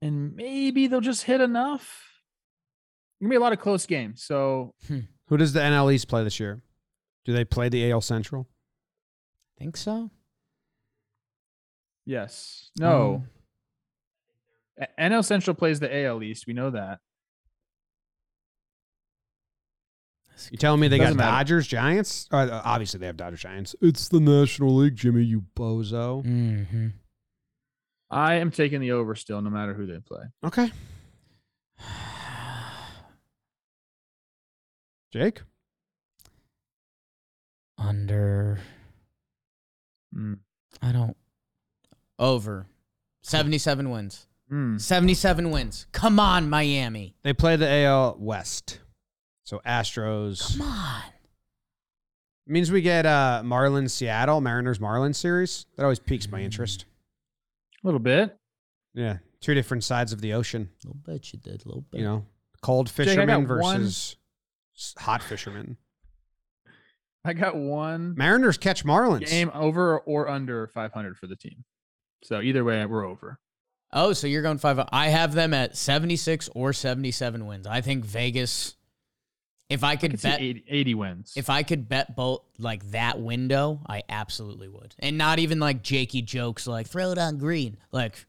and 0.00 0.34
maybe 0.34 0.86
they'll 0.86 1.00
just 1.00 1.24
hit 1.24 1.40
enough. 1.40 2.06
Gonna 3.20 3.30
be 3.30 3.36
a 3.36 3.40
lot 3.40 3.52
of 3.52 3.58
close 3.60 3.84
games. 3.86 4.22
So 4.24 4.74
Who 5.26 5.36
does 5.36 5.52
the 5.52 5.60
NL 5.60 5.92
East 5.92 6.08
play 6.08 6.24
this 6.24 6.40
year? 6.40 6.62
Do 7.26 7.32
they 7.34 7.44
play 7.44 7.68
the 7.68 7.90
AL 7.90 8.00
Central? 8.00 8.48
Think 9.58 9.76
so? 9.76 10.10
yes, 12.06 12.70
no. 12.78 13.24
A- 14.80 14.88
NL 15.00 15.24
Central 15.24 15.54
plays 15.54 15.80
the 15.80 15.94
AL 16.04 16.22
East. 16.22 16.46
We 16.46 16.52
know 16.54 16.70
that. 16.70 16.98
You 20.50 20.58
telling 20.58 20.80
me 20.80 20.88
they 20.88 20.98
got 20.98 21.04
Doesn't 21.04 21.18
matter. 21.18 21.30
Dodgers, 21.30 21.66
Giants? 21.66 22.28
Uh, 22.30 22.60
obviously, 22.64 23.00
they 23.00 23.06
have 23.06 23.16
Dodgers, 23.16 23.40
Giants. 23.40 23.74
It's 23.80 24.08
the 24.08 24.20
National 24.20 24.74
League, 24.76 24.96
Jimmy. 24.96 25.22
You 25.22 25.44
bozo. 25.56 26.24
Mm-hmm. 26.24 26.88
I 28.10 28.34
am 28.34 28.50
taking 28.50 28.80
the 28.80 28.92
over 28.92 29.14
still, 29.14 29.40
no 29.40 29.50
matter 29.50 29.74
who 29.74 29.86
they 29.86 29.98
play. 29.98 30.24
Okay, 30.44 30.70
Jake. 35.12 35.42
Under. 37.78 38.60
Mm. 40.14 40.38
I 40.82 40.92
don't. 40.92 41.16
Over. 42.18 42.66
77 43.22 43.90
wins. 43.90 44.26
Mm. 44.52 44.80
77 44.80 45.50
wins. 45.50 45.86
Come 45.92 46.20
on, 46.20 46.50
Miami. 46.50 47.14
They 47.22 47.32
play 47.32 47.56
the 47.56 47.68
AL 47.68 48.16
West. 48.18 48.80
So 49.50 49.60
Astros 49.66 50.56
Come 50.58 50.68
on. 50.68 51.02
means 52.46 52.70
we 52.70 52.82
get 52.82 53.04
uh 53.04 53.42
Marlins 53.44 53.90
Seattle 53.90 54.40
Mariners 54.40 54.78
Marlins 54.78 55.16
series. 55.16 55.66
That 55.74 55.82
always 55.82 55.98
piques 55.98 56.30
my 56.30 56.40
interest. 56.40 56.84
A 57.82 57.86
little 57.88 57.98
bit. 57.98 58.36
Yeah, 58.94 59.16
two 59.40 59.54
different 59.54 59.82
sides 59.82 60.12
of 60.12 60.20
the 60.20 60.34
ocean. 60.34 60.70
little 60.84 61.00
bit 61.04 61.32
you 61.32 61.40
did. 61.40 61.64
A 61.64 61.68
little 61.68 61.84
bit. 61.90 61.98
You 61.98 62.06
know, 62.06 62.26
cold 62.62 62.92
Jake, 62.94 63.08
I 63.08 63.26
got 63.26 63.40
fishermen 63.40 63.46
versus 63.48 64.16
s 64.76 64.94
hot 64.96 65.20
fishermen. 65.20 65.76
I 67.24 67.32
got 67.32 67.56
one 67.56 68.14
Mariners 68.16 68.56
catch 68.56 68.84
Marlins. 68.84 69.28
game 69.28 69.50
over 69.52 69.98
or 69.98 70.28
under 70.28 70.68
500 70.68 71.16
for 71.16 71.26
the 71.26 71.34
team. 71.34 71.64
So 72.22 72.40
either 72.40 72.62
way, 72.62 72.86
we're 72.86 73.04
over. 73.04 73.40
Oh, 73.92 74.12
so 74.12 74.28
you're 74.28 74.42
going 74.42 74.58
five. 74.58 74.78
I 74.92 75.08
have 75.08 75.34
them 75.34 75.52
at 75.54 75.76
76 75.76 76.50
or 76.54 76.72
77 76.72 77.44
wins. 77.46 77.66
I 77.66 77.80
think 77.80 78.04
Vegas. 78.04 78.76
If 79.70 79.84
I 79.84 79.92
I 79.92 79.96
could 79.96 80.10
could 80.10 80.20
see 80.20 80.28
bet, 80.28 80.40
80, 80.40 80.64
80 80.68 80.94
wins. 80.96 81.32
if 81.36 81.48
I 81.48 81.62
could 81.62 81.88
bet 81.88 82.14
both 82.16 82.42
like 82.58 82.90
that 82.90 83.20
window, 83.20 83.80
I 83.88 84.02
absolutely 84.08 84.68
would. 84.68 84.94
And 84.98 85.16
not 85.16 85.38
even 85.38 85.60
like 85.60 85.82
Jakey 85.82 86.22
jokes 86.22 86.66
like 86.66 86.88
throw 86.88 87.12
it 87.12 87.18
on 87.18 87.38
green. 87.38 87.76
Like 87.92 88.26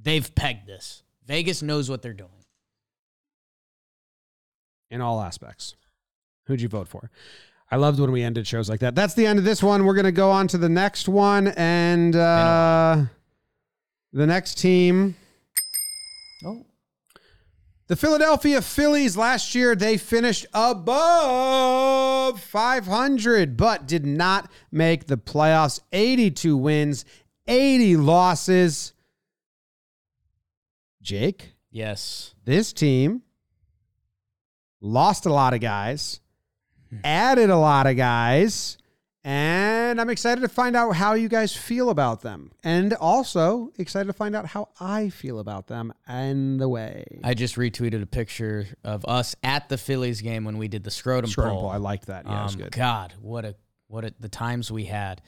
they've 0.00 0.32
pegged 0.34 0.66
this. 0.66 1.02
Vegas 1.26 1.62
knows 1.62 1.88
what 1.90 2.02
they're 2.02 2.12
doing. 2.12 2.30
in 4.90 5.00
all 5.00 5.20
aspects. 5.20 5.74
Who'd 6.46 6.60
you 6.60 6.68
vote 6.68 6.86
for? 6.86 7.10
I 7.70 7.76
loved 7.76 7.98
when 7.98 8.12
we 8.12 8.22
ended 8.22 8.46
shows 8.46 8.68
like 8.68 8.80
that. 8.80 8.94
That's 8.94 9.14
the 9.14 9.26
end 9.26 9.38
of 9.38 9.44
this 9.44 9.62
one. 9.62 9.84
We're 9.86 9.94
going 9.94 10.04
to 10.04 10.12
go 10.12 10.30
on 10.30 10.46
to 10.48 10.58
the 10.58 10.68
next 10.68 11.08
one. 11.08 11.48
And 11.48 12.14
uh, 12.14 13.04
the 14.12 14.26
next 14.26 14.58
team, 14.58 15.16
Oh, 16.44 16.64
the 17.86 17.96
Philadelphia 17.96 18.62
Phillies, 18.62 19.16
last 19.16 19.54
year 19.54 19.74
they 19.74 19.96
finished 19.96 20.46
above 20.54 22.40
500, 22.40 23.56
but 23.56 23.86
did 23.86 24.06
not 24.06 24.50
make 24.72 25.06
the 25.06 25.18
playoffs. 25.18 25.80
82 25.92 26.56
wins, 26.56 27.04
80 27.46 27.96
losses. 27.98 28.92
Jake? 31.02 31.52
yes. 31.70 32.34
this 32.44 32.72
team 32.72 33.22
lost 34.80 35.26
a 35.26 35.32
lot 35.32 35.52
of 35.52 35.60
guys, 35.60 36.20
added 37.02 37.50
a 37.50 37.58
lot 37.58 37.86
of 37.86 37.96
guys, 37.96 38.78
and 39.24 40.00
I'm 40.00 40.10
excited 40.10 40.42
to 40.42 40.48
find 40.48 40.76
out 40.76 40.92
how 40.92 41.14
you 41.14 41.28
guys 41.28 41.56
feel 41.56 41.88
about 41.90 42.20
them. 42.20 42.52
And 42.62 42.92
also 42.94 43.70
excited 43.78 44.06
to 44.06 44.12
find 44.12 44.36
out 44.36 44.46
how 44.46 44.68
I 44.78 45.08
feel 45.08 45.38
about 45.38 45.66
them 45.66 45.92
and 46.06 46.60
the 46.60 46.68
way. 46.68 47.04
I 47.24 47.32
just 47.34 47.56
retweeted 47.56 48.02
a 48.02 48.06
picture 48.06 48.66
of 48.84 49.04
us 49.06 49.34
at 49.42 49.68
the 49.70 49.78
Phillies 49.78 50.20
game 50.20 50.44
when 50.44 50.58
we 50.58 50.68
did 50.68 50.84
the 50.84 50.90
scrotum, 50.90 51.30
Scrotum 51.30 51.52
poll. 51.52 51.60
poll, 51.62 51.70
I 51.70 51.78
liked 51.78 52.06
that. 52.06 52.26
Yeah, 52.26 52.40
it 52.40 52.44
was 52.44 52.54
Um, 52.54 52.60
good. 52.60 52.72
God, 52.72 53.14
what 53.20 53.44
a 53.44 53.54
what 53.86 54.04
a, 54.04 54.14
the 54.20 54.28
times 54.28 54.70
we 54.70 54.84
had. 54.84 55.22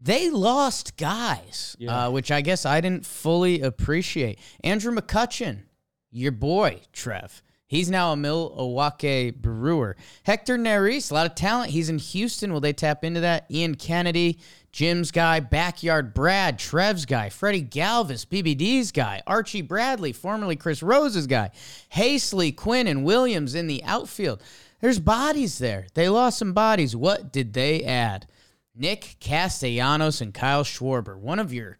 They 0.00 0.28
lost 0.30 0.96
guys, 0.96 1.76
Yeah. 1.78 2.06
uh, 2.06 2.10
which 2.10 2.30
I 2.30 2.40
guess 2.40 2.66
I 2.66 2.80
didn't 2.80 3.06
fully 3.06 3.60
appreciate. 3.60 4.38
Andrew 4.62 4.94
McCutcheon, 4.94 5.62
your 6.10 6.32
boy 6.32 6.80
Trev, 6.92 7.42
he's 7.74 7.90
now 7.90 8.12
a 8.12 8.16
Milwaukee 8.16 9.30
Brewer. 9.30 9.96
Hector 10.22 10.56
Neris, 10.56 11.10
a 11.10 11.14
lot 11.14 11.26
of 11.26 11.34
talent. 11.34 11.70
He's 11.70 11.88
in 11.88 11.98
Houston. 11.98 12.52
Will 12.52 12.60
they 12.60 12.72
tap 12.72 13.04
into 13.04 13.20
that? 13.20 13.50
Ian 13.50 13.74
Kennedy, 13.74 14.38
Jim's 14.72 15.10
guy, 15.10 15.40
Backyard 15.40 16.14
Brad, 16.14 16.58
Trev's 16.58 17.06
guy, 17.06 17.28
Freddie 17.28 17.62
Galvis, 17.64 18.26
BBD's 18.26 18.92
guy, 18.92 19.22
Archie 19.26 19.62
Bradley, 19.62 20.12
formerly 20.12 20.56
Chris 20.56 20.82
Rose's 20.82 21.26
guy, 21.26 21.50
Hastley, 21.94 22.54
Quinn, 22.54 22.86
and 22.86 23.04
Williams 23.04 23.54
in 23.54 23.66
the 23.66 23.82
outfield. 23.84 24.42
there's 24.80 24.98
bodies 24.98 25.58
there. 25.58 25.86
They 25.94 26.08
lost 26.08 26.38
some 26.38 26.52
bodies. 26.52 26.94
What 26.94 27.32
did 27.32 27.52
they 27.52 27.84
add? 27.84 28.26
Nick 28.74 29.16
Castellanos 29.20 30.20
and 30.20 30.34
Kyle 30.34 30.64
Schwarber, 30.64 31.16
one 31.16 31.38
of 31.38 31.52
your 31.52 31.78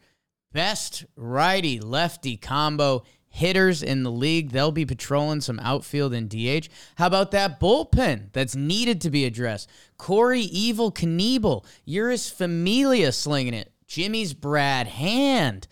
best 0.52 1.04
righty 1.16 1.80
lefty 1.80 2.36
combo 2.36 3.02
hitters 3.34 3.82
in 3.82 4.04
the 4.04 4.10
league. 4.10 4.52
They'll 4.52 4.70
be 4.70 4.86
patrolling 4.86 5.40
some 5.40 5.58
outfield 5.60 6.14
and 6.14 6.28
DH. 6.28 6.68
How 6.94 7.08
about 7.08 7.32
that 7.32 7.58
bullpen 7.58 8.32
that's 8.32 8.54
needed 8.54 9.00
to 9.00 9.10
be 9.10 9.24
addressed? 9.24 9.68
Corey 9.98 10.42
Evil 10.42 10.92
Knievel, 10.92 11.64
Jeurys 11.86 12.32
Familia 12.32 13.10
slinging 13.10 13.54
it. 13.54 13.72
Jimmy's 13.88 14.34
Brad 14.34 14.86
Hand. 14.86 15.66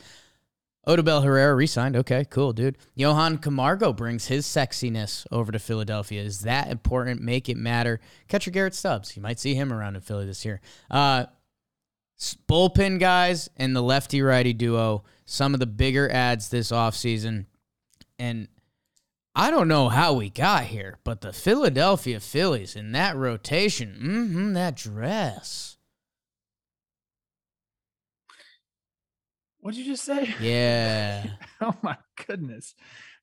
Odubel 0.87 1.23
Herrera 1.23 1.55
re-signed. 1.55 1.95
Okay, 1.95 2.25
cool, 2.29 2.53
dude. 2.53 2.77
Johan 2.97 3.39
Camargo 3.39 3.93
brings 3.93 4.27
his 4.27 4.45
sexiness 4.45 5.25
over 5.31 5.53
to 5.53 5.61
Philadelphia. 5.61 6.21
Is 6.21 6.41
that 6.41 6.69
important? 6.69 7.21
Make 7.21 7.49
it 7.49 7.57
matter. 7.57 8.01
Catcher 8.27 8.51
Garrett 8.51 8.75
Stubbs. 8.75 9.17
You 9.17 9.23
might 9.23 9.39
see 9.39 9.55
him 9.55 9.73
around 9.73 9.95
in 9.95 10.03
Philly 10.03 10.27
this 10.27 10.45
year. 10.45 10.61
Uh, 10.91 11.27
bullpen 12.49 12.99
guys 12.99 13.49
and 13.57 13.77
the 13.77 13.83
lefty 13.83 14.23
righty 14.23 14.53
duo, 14.53 15.05
some 15.25 15.55
of 15.55 15.61
the 15.61 15.67
bigger 15.67 16.11
ads 16.11 16.49
this 16.49 16.73
offseason. 16.73 17.47
And 18.23 18.47
I 19.35 19.51
don't 19.51 19.67
know 19.67 19.89
how 19.89 20.13
we 20.13 20.31
got 20.31 20.67
here, 20.67 21.01
but 21.03 21.23
the 21.23 21.33
Philadelphia 21.33 22.21
Phillies 22.21 22.77
in 22.77 22.93
that 22.93 23.17
rotation, 23.17 23.99
mm-hmm, 24.01 24.53
that 24.53 24.77
dress. 24.77 25.77
What'd 29.59 29.77
you 29.77 29.85
just 29.85 30.05
say? 30.05 30.33
Yeah. 30.41 31.31
oh 31.61 31.75
my 31.83 31.97
goodness. 32.25 32.77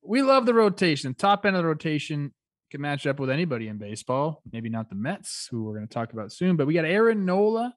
We 0.03 0.21
love 0.21 0.45
the 0.45 0.53
rotation. 0.53 1.13
Top 1.13 1.45
end 1.45 1.55
of 1.55 1.63
the 1.63 1.69
rotation 1.69 2.33
can 2.69 2.81
match 2.81 3.07
up 3.07 3.21
with 3.21 3.29
anybody 3.29 3.69
in 3.69 3.77
baseball. 3.77 4.41
Maybe 4.51 4.67
not 4.67 4.89
the 4.89 4.95
Mets, 4.95 5.47
who 5.49 5.63
we're 5.63 5.75
going 5.75 5.87
to 5.87 5.93
talk 5.93 6.11
about 6.11 6.33
soon, 6.33 6.57
but 6.57 6.67
we 6.67 6.73
got 6.73 6.83
Aaron 6.83 7.23
Nola. 7.23 7.73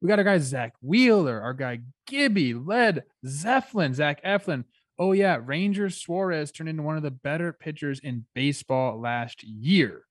We 0.00 0.08
got 0.08 0.18
our 0.18 0.24
guy 0.24 0.38
Zack 0.38 0.72
Wheeler, 0.80 1.38
our 1.42 1.52
guy 1.52 1.80
Gibby, 2.06 2.54
Led, 2.54 3.04
Zeppelin, 3.26 3.92
Zach 3.92 4.24
Eflin. 4.24 4.64
Oh, 5.00 5.12
yeah. 5.12 5.38
Ranger 5.42 5.88
Suarez 5.88 6.52
turned 6.52 6.68
into 6.68 6.82
one 6.82 6.98
of 6.98 7.02
the 7.02 7.10
better 7.10 7.54
pitchers 7.54 8.00
in 8.00 8.26
baseball 8.34 9.00
last 9.00 9.42
year. 9.42 10.02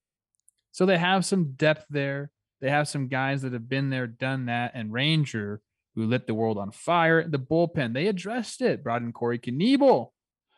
So 0.71 0.88
they 0.88 0.97
have 0.97 1.25
some 1.25 1.52
depth 1.52 1.86
there. 1.91 2.32
They 2.60 2.71
have 2.71 2.88
some 2.88 3.08
guys 3.08 3.43
that 3.43 3.54
have 3.54 3.69
been 3.69 3.91
there, 3.91 4.08
done 4.08 4.47
that. 4.47 4.71
And 4.73 4.91
Ranger, 4.91 5.62
who 5.93 6.08
lit 6.08 6.25
the 6.25 6.34
world 6.34 6.58
on 6.58 6.71
fire, 6.71 7.28
the 7.28 7.38
bullpen, 7.38 7.93
they 7.93 8.08
addressed 8.08 8.62
it. 8.62 8.84
Brought 8.84 9.04
in 9.04 9.13
Corey 9.13 9.38
Knebel, 9.38 10.10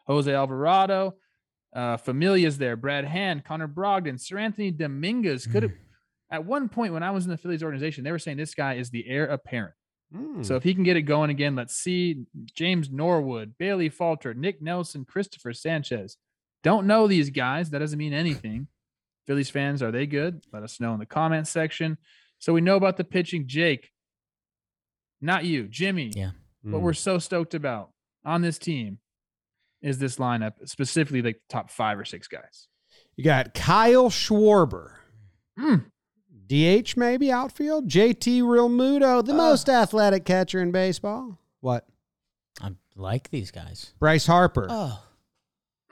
Jose 0.07 0.33
Alvarado, 0.33 1.15
uh, 1.75 1.97
Familia's 1.97 2.57
there, 2.57 2.77
Brad 2.77 3.03
Hand, 3.03 3.43
Connor 3.43 3.67
Brogdon, 3.67 4.15
Seranthony 4.15 4.75
Dominguez. 4.75 5.45
Could 5.45 5.63
have, 5.63 5.73
at 6.31 6.45
one 6.45 6.69
point 6.69 6.93
when 6.93 7.03
I 7.03 7.11
was 7.11 7.25
in 7.25 7.31
the 7.31 7.37
Phillies 7.37 7.63
organization, 7.63 8.05
they 8.05 8.11
were 8.11 8.19
saying 8.19 8.37
this 8.37 8.55
guy 8.55 8.75
is 8.75 8.91
the 8.91 9.05
heir 9.07 9.25
apparent. 9.25 9.75
Mm. 10.15 10.45
So 10.45 10.55
if 10.55 10.63
he 10.63 10.73
can 10.73 10.83
get 10.83 10.97
it 10.97 11.03
going 11.03 11.29
again, 11.29 11.55
let's 11.55 11.75
see 11.75 12.23
James 12.53 12.89
Norwood, 12.91 13.53
Bailey 13.57 13.89
Falter, 13.89 14.33
Nick 14.33 14.61
Nelson, 14.61 15.05
Christopher 15.05 15.53
Sanchez. 15.53 16.17
Don't 16.63 16.85
know 16.87 17.07
these 17.07 17.29
guys. 17.29 17.69
That 17.69 17.79
doesn't 17.79 17.97
mean 17.97 18.13
anything. 18.13 18.67
Phillies 19.27 19.49
fans, 19.49 19.81
are 19.81 19.91
they 19.91 20.05
good? 20.05 20.43
Let 20.51 20.63
us 20.63 20.79
know 20.79 20.93
in 20.93 20.99
the 20.99 21.05
comments 21.05 21.49
section. 21.49 21.97
So 22.39 22.53
we 22.53 22.61
know 22.61 22.75
about 22.75 22.97
the 22.97 23.03
pitching. 23.03 23.47
Jake, 23.47 23.91
not 25.21 25.45
you, 25.45 25.67
Jimmy. 25.67 26.11
Yeah. 26.15 26.31
What 26.63 26.79
Mm. 26.79 26.83
we're 26.83 26.93
so 26.93 27.17
stoked 27.17 27.53
about 27.53 27.91
on 28.25 28.41
this 28.41 28.57
team 28.59 28.99
is 29.81 29.97
this 29.97 30.17
lineup, 30.17 30.67
specifically 30.67 31.21
the 31.21 31.35
top 31.49 31.71
five 31.71 31.97
or 31.97 32.05
six 32.05 32.27
guys. 32.27 32.67
you 33.15 33.23
got 33.23 33.53
Kyle 33.53 34.09
Schwarber. 34.09 34.95
Mm. 35.57 35.85
DH 36.51 36.97
maybe 36.97 37.31
outfield. 37.31 37.87
JT 37.87 38.41
Realmuto, 38.41 39.23
the 39.25 39.31
Uh. 39.31 39.35
most 39.37 39.69
athletic 39.69 40.25
catcher 40.25 40.61
in 40.61 40.71
baseball. 40.71 41.37
What? 41.61 41.87
I 42.61 42.71
like 42.95 43.29
these 43.29 43.51
guys. 43.51 43.93
Bryce 43.99 44.25
Harper. 44.25 44.67
Oh. 44.69 45.01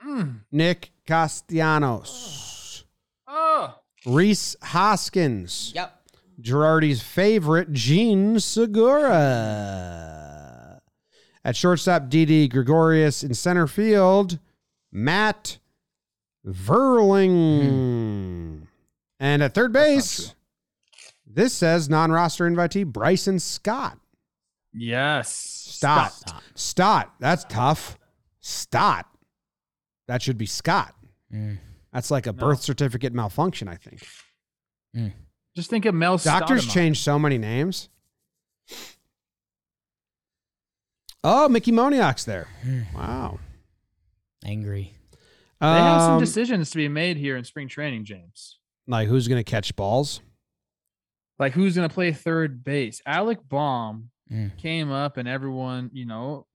Mm. 0.06 0.40
Nick 0.52 0.92
Castellanos. 1.06 2.84
Oh, 3.26 3.74
Rhys 4.04 4.54
Hoskins. 4.62 5.72
Yep. 5.74 5.96
Girardi's 6.42 7.00
favorite, 7.02 7.72
Jean 7.72 8.38
Segura. 8.40 9.12
At 11.44 11.56
shortstop, 11.56 12.08
Didi 12.10 12.48
Gregorius. 12.48 13.22
In 13.24 13.32
center 13.34 13.66
field, 13.66 14.38
Matt 14.92 15.56
Vierling. 16.46 18.66
And 19.18 19.42
at 19.42 19.54
third 19.54 19.72
That's 19.72 19.84
not 19.84 19.94
base, 19.96 20.34
this 21.34 21.52
says 21.54 21.88
non 21.88 22.10
roster 22.12 22.48
invitee 22.48 22.84
Bryson 22.86 23.38
Scott. 23.38 23.98
yes. 24.72 25.34
Stott. 25.34 26.12
Stott. 26.12 26.42
Stott. 26.54 27.12
That's 27.20 27.44
tough. 27.44 27.96
Stott. 28.40 29.06
That 30.08 30.20
should 30.22 30.36
be 30.38 30.46
Scott. 30.46 30.94
Mm. 31.32 31.58
That's 31.92 32.10
like 32.10 32.26
a 32.26 32.32
birth 32.32 32.60
certificate 32.62 33.12
malfunction, 33.14 33.66
I 33.68 33.76
think. 33.76 34.06
Just 35.56 35.70
think 35.70 35.84
of 35.86 35.94
Mel 35.94 36.16
Doctors 36.18 36.66
Stoudemire. 36.66 36.72
change 36.72 37.00
so 37.00 37.18
many 37.18 37.38
names. 37.38 37.88
Oh, 41.22 41.48
Mickey 41.48 41.72
Moniak's 41.72 42.24
there. 42.24 42.48
Wow. 42.94 43.38
Angry. 44.44 44.94
They 45.60 45.66
have 45.66 46.00
some 46.00 46.12
Um, 46.14 46.20
decisions 46.20 46.70
to 46.70 46.76
be 46.78 46.88
made 46.88 47.16
here 47.18 47.36
in 47.36 47.44
spring 47.44 47.68
training, 47.68 48.04
James. 48.04 48.58
like 48.86 49.08
who's 49.08 49.28
going 49.28 49.38
to 49.42 49.48
catch 49.48 49.76
balls? 49.76 50.20
Like 51.40 51.52
who's 51.54 51.74
going 51.74 51.88
to 51.88 51.92
play 51.92 52.12
third 52.12 52.62
base? 52.62 53.02
Alec 53.06 53.38
Bohm 53.48 54.10
Mm. 54.30 54.56
came 54.58 54.92
up, 54.92 55.16
and 55.16 55.26
everyone, 55.26 55.90
you 55.92 56.06
know, 56.06 56.46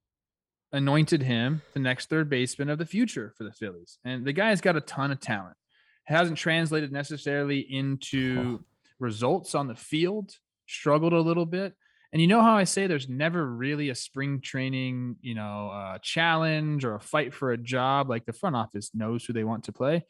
anointed 0.72 1.22
him 1.22 1.62
the 1.74 1.80
next 1.82 2.08
third 2.10 2.30
baseman 2.30 2.70
of 2.70 2.78
the 2.78 2.86
future 2.86 3.34
for 3.38 3.44
the 3.44 3.52
Phillies. 3.52 3.98
And 4.06 4.24
the 4.26 4.32
guy's 4.32 4.62
got 4.62 4.78
a 4.78 4.82
ton 4.82 5.12
of 5.12 5.20
talent. 5.20 5.58
Hasn't 6.06 6.38
translated 6.38 6.94
necessarily 6.94 7.60
into 7.60 8.64
results 9.00 9.56
on 9.56 9.68
the 9.68 9.76
field. 9.76 10.32
Struggled 10.68 11.12
a 11.12 11.20
little 11.20 11.46
bit. 11.46 11.74
And 12.14 12.22
you 12.22 12.30
know 12.30 12.42
how 12.42 12.56
I 12.56 12.64
say 12.64 12.88
there's 12.88 13.10
never 13.10 13.46
really 13.46 13.90
a 13.90 13.96
spring 13.96 14.40
training, 14.40 15.18
you 15.20 15.36
know, 15.36 15.70
uh, 15.70 15.98
challenge 16.02 16.86
or 16.86 16.96
a 16.96 17.00
fight 17.02 17.34
for 17.34 17.52
a 17.52 17.58
job. 17.58 18.10
Like 18.10 18.26
the 18.26 18.32
front 18.32 18.56
office 18.56 18.92
knows 18.94 19.26
who 19.26 19.34
they 19.34 19.44
want 19.44 19.66
to 19.66 19.74
play. 19.74 20.06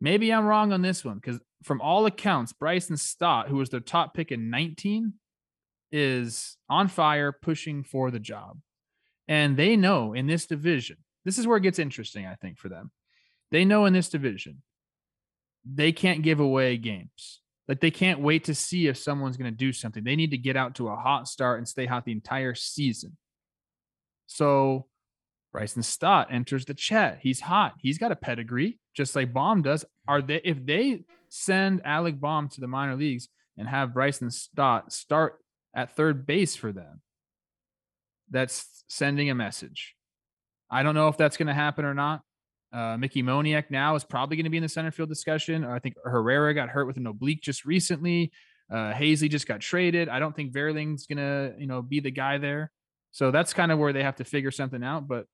Maybe 0.00 0.32
I'm 0.32 0.46
wrong 0.46 0.72
on 0.72 0.82
this 0.82 1.04
one 1.04 1.16
because 1.16 1.40
from 1.62 1.80
all 1.80 2.06
accounts, 2.06 2.52
Bryson 2.52 2.96
Stott, 2.96 3.48
who 3.48 3.56
was 3.56 3.70
their 3.70 3.80
top 3.80 4.14
pick 4.14 4.30
in 4.30 4.50
19, 4.50 5.14
is 5.90 6.56
on 6.68 6.88
fire, 6.88 7.32
pushing 7.32 7.82
for 7.82 8.10
the 8.10 8.20
job. 8.20 8.58
And 9.26 9.56
they 9.56 9.76
know 9.76 10.14
in 10.14 10.26
this 10.26 10.46
division, 10.46 10.98
this 11.24 11.38
is 11.38 11.46
where 11.46 11.58
it 11.58 11.62
gets 11.62 11.78
interesting, 11.78 12.26
I 12.26 12.36
think, 12.36 12.58
for 12.58 12.68
them. 12.68 12.90
They 13.50 13.64
know 13.64 13.86
in 13.86 13.92
this 13.92 14.08
division, 14.08 14.62
they 15.64 15.92
can't 15.92 16.22
give 16.22 16.40
away 16.40 16.76
games. 16.76 17.40
Like 17.66 17.80
they 17.80 17.90
can't 17.90 18.20
wait 18.20 18.44
to 18.44 18.54
see 18.54 18.86
if 18.86 18.96
someone's 18.96 19.36
going 19.36 19.52
to 19.52 19.56
do 19.56 19.72
something. 19.72 20.02
They 20.02 20.16
need 20.16 20.30
to 20.30 20.38
get 20.38 20.56
out 20.56 20.76
to 20.76 20.88
a 20.88 20.96
hot 20.96 21.28
start 21.28 21.58
and 21.58 21.68
stay 21.68 21.84
hot 21.84 22.04
the 22.04 22.12
entire 22.12 22.54
season. 22.54 23.16
So 24.26 24.86
Bryson 25.52 25.82
Stott 25.82 26.28
enters 26.30 26.64
the 26.64 26.74
chat. 26.74 27.18
He's 27.22 27.40
hot. 27.40 27.74
He's 27.80 27.98
got 27.98 28.12
a 28.12 28.16
pedigree, 28.16 28.78
just 28.94 29.16
like 29.16 29.32
Bohm 29.32 29.62
does. 29.62 29.84
Are 30.06 30.20
they 30.20 30.40
if 30.44 30.64
they 30.64 31.04
send 31.28 31.82
Alec 31.84 32.20
Bohm 32.20 32.48
to 32.50 32.60
the 32.60 32.66
minor 32.66 32.96
leagues 32.96 33.28
and 33.56 33.68
have 33.68 33.94
Bryson 33.94 34.30
Stott 34.30 34.92
start 34.92 35.38
at 35.74 35.96
third 35.96 36.26
base 36.26 36.54
for 36.56 36.72
them, 36.72 37.00
that's 38.30 38.84
sending 38.88 39.30
a 39.30 39.34
message. 39.34 39.94
I 40.70 40.82
don't 40.82 40.94
know 40.94 41.08
if 41.08 41.16
that's 41.16 41.36
going 41.36 41.46
to 41.48 41.54
happen 41.54 41.84
or 41.84 41.94
not. 41.94 42.20
Uh, 42.72 42.98
Mickey 42.98 43.22
Moniak 43.22 43.70
now 43.70 43.94
is 43.94 44.04
probably 44.04 44.36
going 44.36 44.44
to 44.44 44.50
be 44.50 44.58
in 44.58 44.62
the 44.62 44.68
center 44.68 44.90
field 44.90 45.08
discussion. 45.08 45.64
I 45.64 45.78
think 45.78 45.94
Herrera 46.04 46.52
got 46.52 46.68
hurt 46.68 46.86
with 46.86 46.98
an 46.98 47.06
oblique 47.06 47.40
just 47.40 47.64
recently. 47.64 48.30
Uh, 48.70 48.92
Haseley 48.92 49.30
just 49.30 49.48
got 49.48 49.60
traded. 49.60 50.10
I 50.10 50.18
don't 50.18 50.36
think 50.36 50.52
Vierling's 50.52 51.06
going 51.06 51.16
to, 51.16 51.54
you 51.58 51.66
know, 51.66 51.80
be 51.80 52.00
the 52.00 52.10
guy 52.10 52.36
there. 52.36 52.70
So 53.12 53.30
that's 53.30 53.54
kind 53.54 53.72
of 53.72 53.78
where 53.78 53.94
they 53.94 54.02
have 54.02 54.16
to 54.16 54.24
figure 54.24 54.50
something 54.50 54.84
out. 54.84 55.08
But 55.08 55.24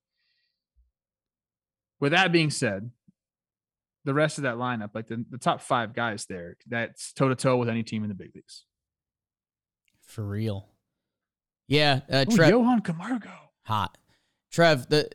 with 2.00 2.12
that 2.12 2.32
being 2.32 2.50
said, 2.50 2.90
the 4.04 4.14
rest 4.14 4.38
of 4.38 4.42
that 4.42 4.56
lineup, 4.56 4.90
like 4.94 5.06
the, 5.06 5.24
the 5.30 5.38
top 5.38 5.60
five 5.62 5.94
guys 5.94 6.26
there, 6.26 6.56
that's 6.66 7.12
toe 7.12 7.28
to 7.28 7.34
toe 7.34 7.56
with 7.56 7.68
any 7.68 7.82
team 7.82 8.02
in 8.02 8.08
the 8.08 8.14
big 8.14 8.32
leagues. 8.34 8.64
For 10.06 10.22
real. 10.24 10.68
Yeah, 11.66 12.00
uh, 12.12 12.24
Ooh, 12.30 12.36
Trev, 12.36 12.50
Johan 12.50 12.80
Camargo. 12.82 13.30
hot. 13.62 13.96
Trev, 14.52 14.88
the 14.88 15.08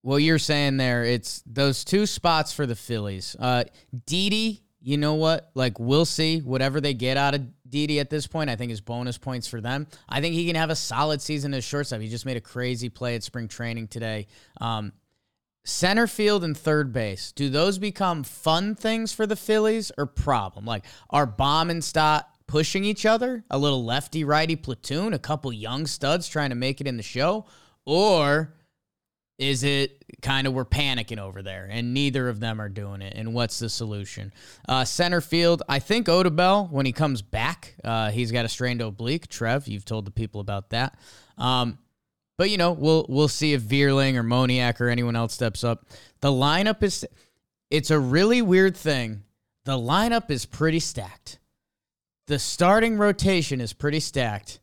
what 0.00 0.16
you're 0.16 0.38
saying 0.38 0.78
there, 0.78 1.04
it's 1.04 1.42
those 1.46 1.84
two 1.84 2.06
spots 2.06 2.52
for 2.52 2.66
the 2.66 2.74
Phillies. 2.74 3.36
Uh 3.38 3.64
Didi, 4.06 4.64
you 4.80 4.96
know 4.96 5.14
what? 5.14 5.50
Like 5.54 5.78
we'll 5.78 6.06
see 6.06 6.40
whatever 6.40 6.80
they 6.80 6.94
get 6.94 7.16
out 7.18 7.34
of 7.34 7.42
Didi 7.68 8.00
at 8.00 8.08
this 8.10 8.26
point. 8.26 8.48
I 8.50 8.56
think 8.56 8.72
is 8.72 8.80
bonus 8.80 9.18
points 9.18 9.46
for 9.46 9.60
them. 9.60 9.86
I 10.08 10.20
think 10.20 10.34
he 10.34 10.46
can 10.46 10.56
have 10.56 10.70
a 10.70 10.74
solid 10.74 11.20
season 11.20 11.52
as 11.54 11.62
shortstop. 11.64 12.00
He 12.00 12.08
just 12.08 12.26
made 12.26 12.36
a 12.38 12.40
crazy 12.40 12.88
play 12.88 13.14
at 13.14 13.22
spring 13.22 13.46
training 13.46 13.88
today. 13.88 14.26
Um, 14.60 14.92
center 15.64 16.06
field 16.06 16.44
and 16.44 16.56
third 16.56 16.92
base, 16.92 17.32
do 17.32 17.48
those 17.48 17.78
become 17.78 18.22
fun 18.22 18.74
things 18.74 19.12
for 19.12 19.26
the 19.26 19.36
Phillies 19.36 19.92
or 19.96 20.06
problem? 20.06 20.64
Like, 20.64 20.84
are 21.10 21.26
Bohm 21.26 21.70
and 21.70 21.82
Stott 21.82 22.28
pushing 22.46 22.84
each 22.84 23.06
other? 23.06 23.44
A 23.50 23.58
little 23.58 23.84
lefty 23.84 24.24
righty 24.24 24.56
platoon, 24.56 25.14
a 25.14 25.18
couple 25.18 25.52
young 25.52 25.86
studs 25.86 26.28
trying 26.28 26.50
to 26.50 26.56
make 26.56 26.80
it 26.80 26.86
in 26.86 26.96
the 26.96 27.02
show? 27.02 27.46
Or 27.84 28.54
is 29.38 29.64
it 29.64 30.04
kind 30.20 30.46
of 30.46 30.52
we're 30.52 30.64
panicking 30.64 31.18
over 31.18 31.42
there 31.42 31.66
and 31.70 31.94
neither 31.94 32.28
of 32.28 32.40
them 32.40 32.60
are 32.60 32.68
doing 32.68 33.02
it? 33.02 33.14
And 33.16 33.34
what's 33.34 33.58
the 33.58 33.68
solution? 33.68 34.32
Uh, 34.68 34.84
center 34.84 35.20
field, 35.20 35.62
I 35.68 35.78
think 35.78 36.06
Odubel, 36.06 36.70
when 36.70 36.86
he 36.86 36.92
comes 36.92 37.22
back, 37.22 37.74
uh, 37.82 38.10
he's 38.10 38.30
got 38.30 38.44
a 38.44 38.48
strained 38.48 38.80
oblique. 38.80 39.28
Trev, 39.28 39.66
you've 39.66 39.84
told 39.84 40.04
the 40.04 40.10
people 40.10 40.40
about 40.40 40.70
that. 40.70 40.96
Um, 41.38 41.78
but 42.42 42.50
you 42.50 42.56
know, 42.56 42.72
we'll 42.72 43.06
we'll 43.08 43.28
see 43.28 43.52
if 43.52 43.62
Vierling 43.62 44.16
or 44.16 44.24
Moniak 44.24 44.80
or 44.80 44.88
anyone 44.88 45.14
else 45.14 45.32
steps 45.32 45.62
up. 45.62 45.86
The 46.22 46.32
lineup 46.32 46.82
is 46.82 47.06
it's 47.70 47.92
a 47.92 48.00
really 48.00 48.42
weird 48.42 48.76
thing. 48.76 49.22
The 49.64 49.78
lineup 49.78 50.28
is 50.28 50.44
pretty 50.44 50.80
stacked. 50.80 51.38
The 52.26 52.40
starting 52.40 52.98
rotation 52.98 53.60
is 53.60 53.72
pretty 53.72 54.00
stacked, 54.00 54.58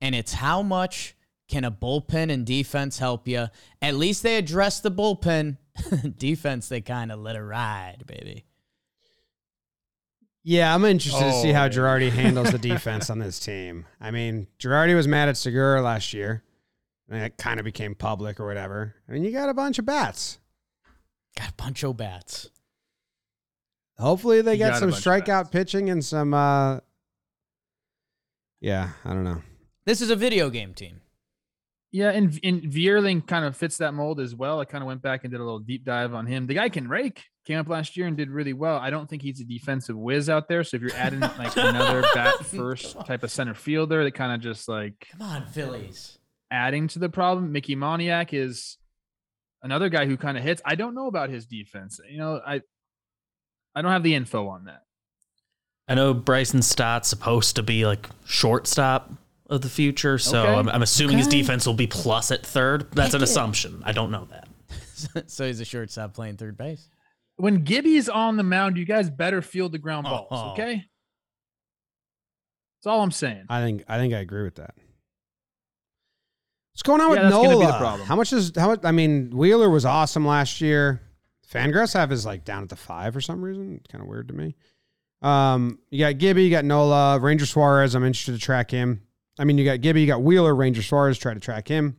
and 0.00 0.14
it's 0.14 0.34
how 0.34 0.62
much 0.62 1.16
can 1.48 1.64
a 1.64 1.72
bullpen 1.72 2.30
and 2.30 2.46
defense 2.46 3.00
help 3.00 3.26
you? 3.26 3.48
At 3.82 3.96
least 3.96 4.22
they 4.22 4.36
address 4.36 4.78
the 4.78 4.92
bullpen. 4.92 5.56
defense, 6.16 6.68
they 6.68 6.82
kind 6.82 7.10
of 7.10 7.18
let 7.18 7.34
it 7.34 7.42
ride, 7.42 8.04
baby. 8.06 8.44
Yeah, 10.44 10.72
I'm 10.72 10.84
interested 10.84 11.18
to 11.24 11.32
see 11.42 11.50
how 11.50 11.64
Oh. 11.64 11.68
Girardi 11.68 12.10
handles 12.10 12.52
the 12.52 12.58
defense 12.58 13.10
on 13.10 13.18
this 13.18 13.40
team. 13.40 13.86
I 14.00 14.12
mean, 14.12 14.46
Girardi 14.60 14.94
was 14.94 15.08
mad 15.08 15.28
at 15.28 15.36
Segura 15.36 15.82
last 15.82 16.14
year. 16.14 16.44
And 17.08 17.22
it 17.22 17.36
kind 17.36 17.60
of 17.60 17.64
became 17.64 17.94
public 17.94 18.40
or 18.40 18.46
whatever. 18.46 18.94
I 19.08 19.12
mean, 19.12 19.24
you 19.24 19.30
got 19.30 19.48
a 19.48 19.54
bunch 19.54 19.78
of 19.78 19.84
bats. 19.84 20.38
Got 21.38 21.50
a 21.50 21.54
bunch 21.54 21.82
of 21.82 21.96
bats. 21.96 22.48
Hopefully 23.98 24.40
they 24.40 24.52
You 24.52 24.58
get 24.58 24.70
got 24.72 24.80
some 24.80 24.90
strikeout 24.90 25.52
pitching 25.52 25.90
and 25.90 26.04
some 26.04 26.34
uh 26.34 26.80
Yeah, 28.60 28.90
I 29.04 29.10
don't 29.10 29.24
know. 29.24 29.42
This 29.84 30.00
is 30.00 30.10
a 30.10 30.16
video 30.16 30.50
game 30.50 30.74
team. 30.74 31.00
Yeah, 31.92 32.10
and 32.10 32.38
and 32.42 32.62
Vierling 32.62 33.24
kind 33.24 33.44
of 33.44 33.56
fits 33.56 33.76
that 33.78 33.94
mold 33.94 34.18
as 34.18 34.34
well. 34.34 34.58
I 34.58 34.64
kind 34.64 34.82
of 34.82 34.88
went 34.88 35.00
back 35.00 35.22
and 35.22 35.30
did 35.30 35.40
a 35.40 35.44
little 35.44 35.60
deep 35.60 35.84
dive 35.84 36.12
on 36.12 36.26
him. 36.26 36.46
The 36.46 36.54
guy 36.54 36.68
can 36.68 36.88
rake. 36.88 37.22
Came 37.44 37.58
up 37.58 37.68
last 37.68 37.96
year 37.96 38.06
and 38.06 38.16
did 38.16 38.30
really 38.30 38.54
well. 38.54 38.78
I 38.78 38.90
don't 38.90 39.08
think 39.08 39.22
he's 39.22 39.38
a 39.40 39.44
defensive 39.44 39.96
whiz 39.96 40.30
out 40.30 40.48
there. 40.48 40.64
So 40.64 40.76
if 40.76 40.82
you're 40.82 40.94
adding 40.94 41.20
like 41.20 41.54
another 41.56 42.02
bat 42.14 42.44
first 42.46 42.96
type 43.06 43.22
of 43.22 43.30
center 43.30 43.54
fielder, 43.54 44.02
that 44.02 44.14
kind 44.14 44.32
of 44.32 44.40
just 44.40 44.66
like 44.66 45.06
Come 45.12 45.22
on, 45.22 45.46
Phillies. 45.46 46.18
Adding 46.54 46.86
to 46.88 46.98
the 47.00 47.08
problem. 47.08 47.50
Mickey 47.52 47.74
Moniak 47.74 48.28
is 48.32 48.78
another 49.62 49.88
guy 49.88 50.06
who 50.06 50.16
kind 50.16 50.38
of 50.38 50.44
hits. 50.44 50.62
I 50.64 50.76
don't 50.76 50.94
know 50.94 51.08
about 51.08 51.30
his 51.30 51.46
defense. 51.46 51.98
You 52.08 52.18
know, 52.18 52.40
I 52.46 52.60
I 53.74 53.82
don't 53.82 53.90
have 53.90 54.02
the 54.04 54.14
info 54.14 54.46
on 54.48 54.64
that. 54.66 54.82
I 55.88 55.94
know 55.94 56.14
Bryson 56.14 56.62
Stott's 56.62 57.08
supposed 57.08 57.56
to 57.56 57.62
be 57.62 57.84
like 57.84 58.08
shortstop 58.24 59.12
of 59.50 59.60
the 59.60 59.68
future, 59.68 60.16
so 60.16 60.40
Okay. 60.42 60.54
I'm, 60.54 60.68
I'm 60.68 60.82
assuming 60.82 61.18
his 61.18 61.26
defense 61.28 61.66
will 61.66 61.74
be 61.74 61.86
plus 61.86 62.30
at 62.30 62.46
third. 62.46 62.90
That's 62.92 63.12
an 63.14 63.20
it. 63.20 63.24
assumption. 63.24 63.82
I 63.84 63.92
don't 63.92 64.10
know 64.10 64.26
that. 64.30 64.48
so 65.30 65.46
he's 65.46 65.60
a 65.60 65.64
shortstop 65.66 66.14
playing 66.14 66.36
third 66.38 66.56
base. 66.56 66.88
When 67.36 67.64
Gibby's 67.64 68.08
on 68.08 68.36
the 68.36 68.42
mound, 68.44 68.78
you 68.78 68.86
guys 68.86 69.10
better 69.10 69.42
field 69.42 69.72
the 69.72 69.78
ground 69.78 70.04
balls, 70.04 70.28
Oh. 70.30 70.52
okay? 70.52 70.84
That's 72.78 72.86
all 72.86 73.02
I'm 73.02 73.10
saying. 73.10 73.46
I 73.48 73.60
think 73.60 73.84
I 73.88 73.98
think 73.98 74.14
I 74.14 74.18
agree 74.18 74.44
with 74.44 74.54
that. 74.56 74.74
What's 76.74 76.82
going 76.82 77.00
on 77.00 77.14
Yeah, 77.14 77.22
with 77.24 77.30
Nola? 77.30 77.60
be 77.60 77.66
the 77.66 77.78
problem. 77.78 78.06
How 78.08 78.16
much 78.16 78.32
is 78.32 78.50
how 78.56 78.66
much? 78.68 78.80
I 78.84 78.90
mean, 78.90 79.30
Wheeler 79.30 79.70
was 79.70 79.84
awesome 79.84 80.26
last 80.26 80.60
year. 80.60 81.00
Fangraphs 81.48 81.94
have 81.94 82.10
is 82.10 82.26
like 82.26 82.44
down 82.44 82.64
at 82.64 82.68
the 82.68 82.74
five 82.76 83.12
for 83.14 83.20
some 83.20 83.40
reason. 83.44 83.76
It's 83.76 83.90
kind 83.92 84.02
of 84.02 84.08
weird 84.08 84.26
to 84.28 84.34
me. 84.34 84.56
Um, 85.22 85.78
you 85.90 86.00
got 86.00 86.18
Gibby, 86.18 86.42
you 86.44 86.50
got 86.50 86.64
Nola, 86.64 87.20
Ranger 87.20 87.46
Suarez. 87.46 87.94
I'm 87.94 88.04
interested 88.04 88.32
to 88.32 88.38
track 88.40 88.72
him. 88.72 89.02
I 89.38 89.44
mean, 89.44 89.56
you 89.56 89.64
got 89.64 89.80
Gibby, 89.82 90.00
you 90.00 90.06
got 90.08 90.22
Wheeler, 90.22 90.52
Ranger 90.54 90.82
Suarez. 90.82 91.16
Try 91.16 91.32
to 91.32 91.40
track 91.40 91.68
him. 91.68 91.96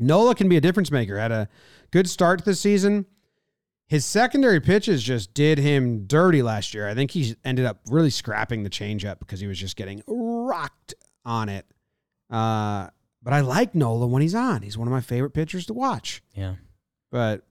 Nola 0.00 0.34
can 0.34 0.48
be 0.48 0.56
a 0.56 0.60
difference 0.60 0.90
maker. 0.90 1.16
Had 1.16 1.30
a 1.30 1.48
good 1.92 2.08
start 2.10 2.40
to 2.40 2.44
the 2.44 2.54
season. 2.56 3.06
His 3.86 4.04
secondary 4.04 4.60
pitches 4.60 5.02
just 5.02 5.34
did 5.34 5.58
him 5.58 6.06
dirty 6.06 6.42
last 6.42 6.74
year. 6.74 6.88
I 6.88 6.94
think 6.94 7.12
he 7.12 7.36
ended 7.44 7.64
up 7.64 7.80
really 7.88 8.10
scrapping 8.10 8.62
the 8.64 8.70
changeup 8.70 9.20
because 9.20 9.38
he 9.40 9.46
was 9.46 9.58
just 9.58 9.76
getting 9.76 10.02
rocked 10.06 10.94
on 11.24 11.48
it. 11.48 11.66
Uh, 12.28 12.88
but 13.22 13.32
I 13.32 13.40
like 13.40 13.74
Nola 13.74 14.06
when 14.06 14.22
he's 14.22 14.34
on. 14.34 14.62
He's 14.62 14.78
one 14.78 14.88
of 14.88 14.92
my 14.92 15.00
favorite 15.00 15.30
pitchers 15.30 15.66
to 15.66 15.74
watch. 15.74 16.22
Yeah. 16.34 16.54
But 17.10 17.46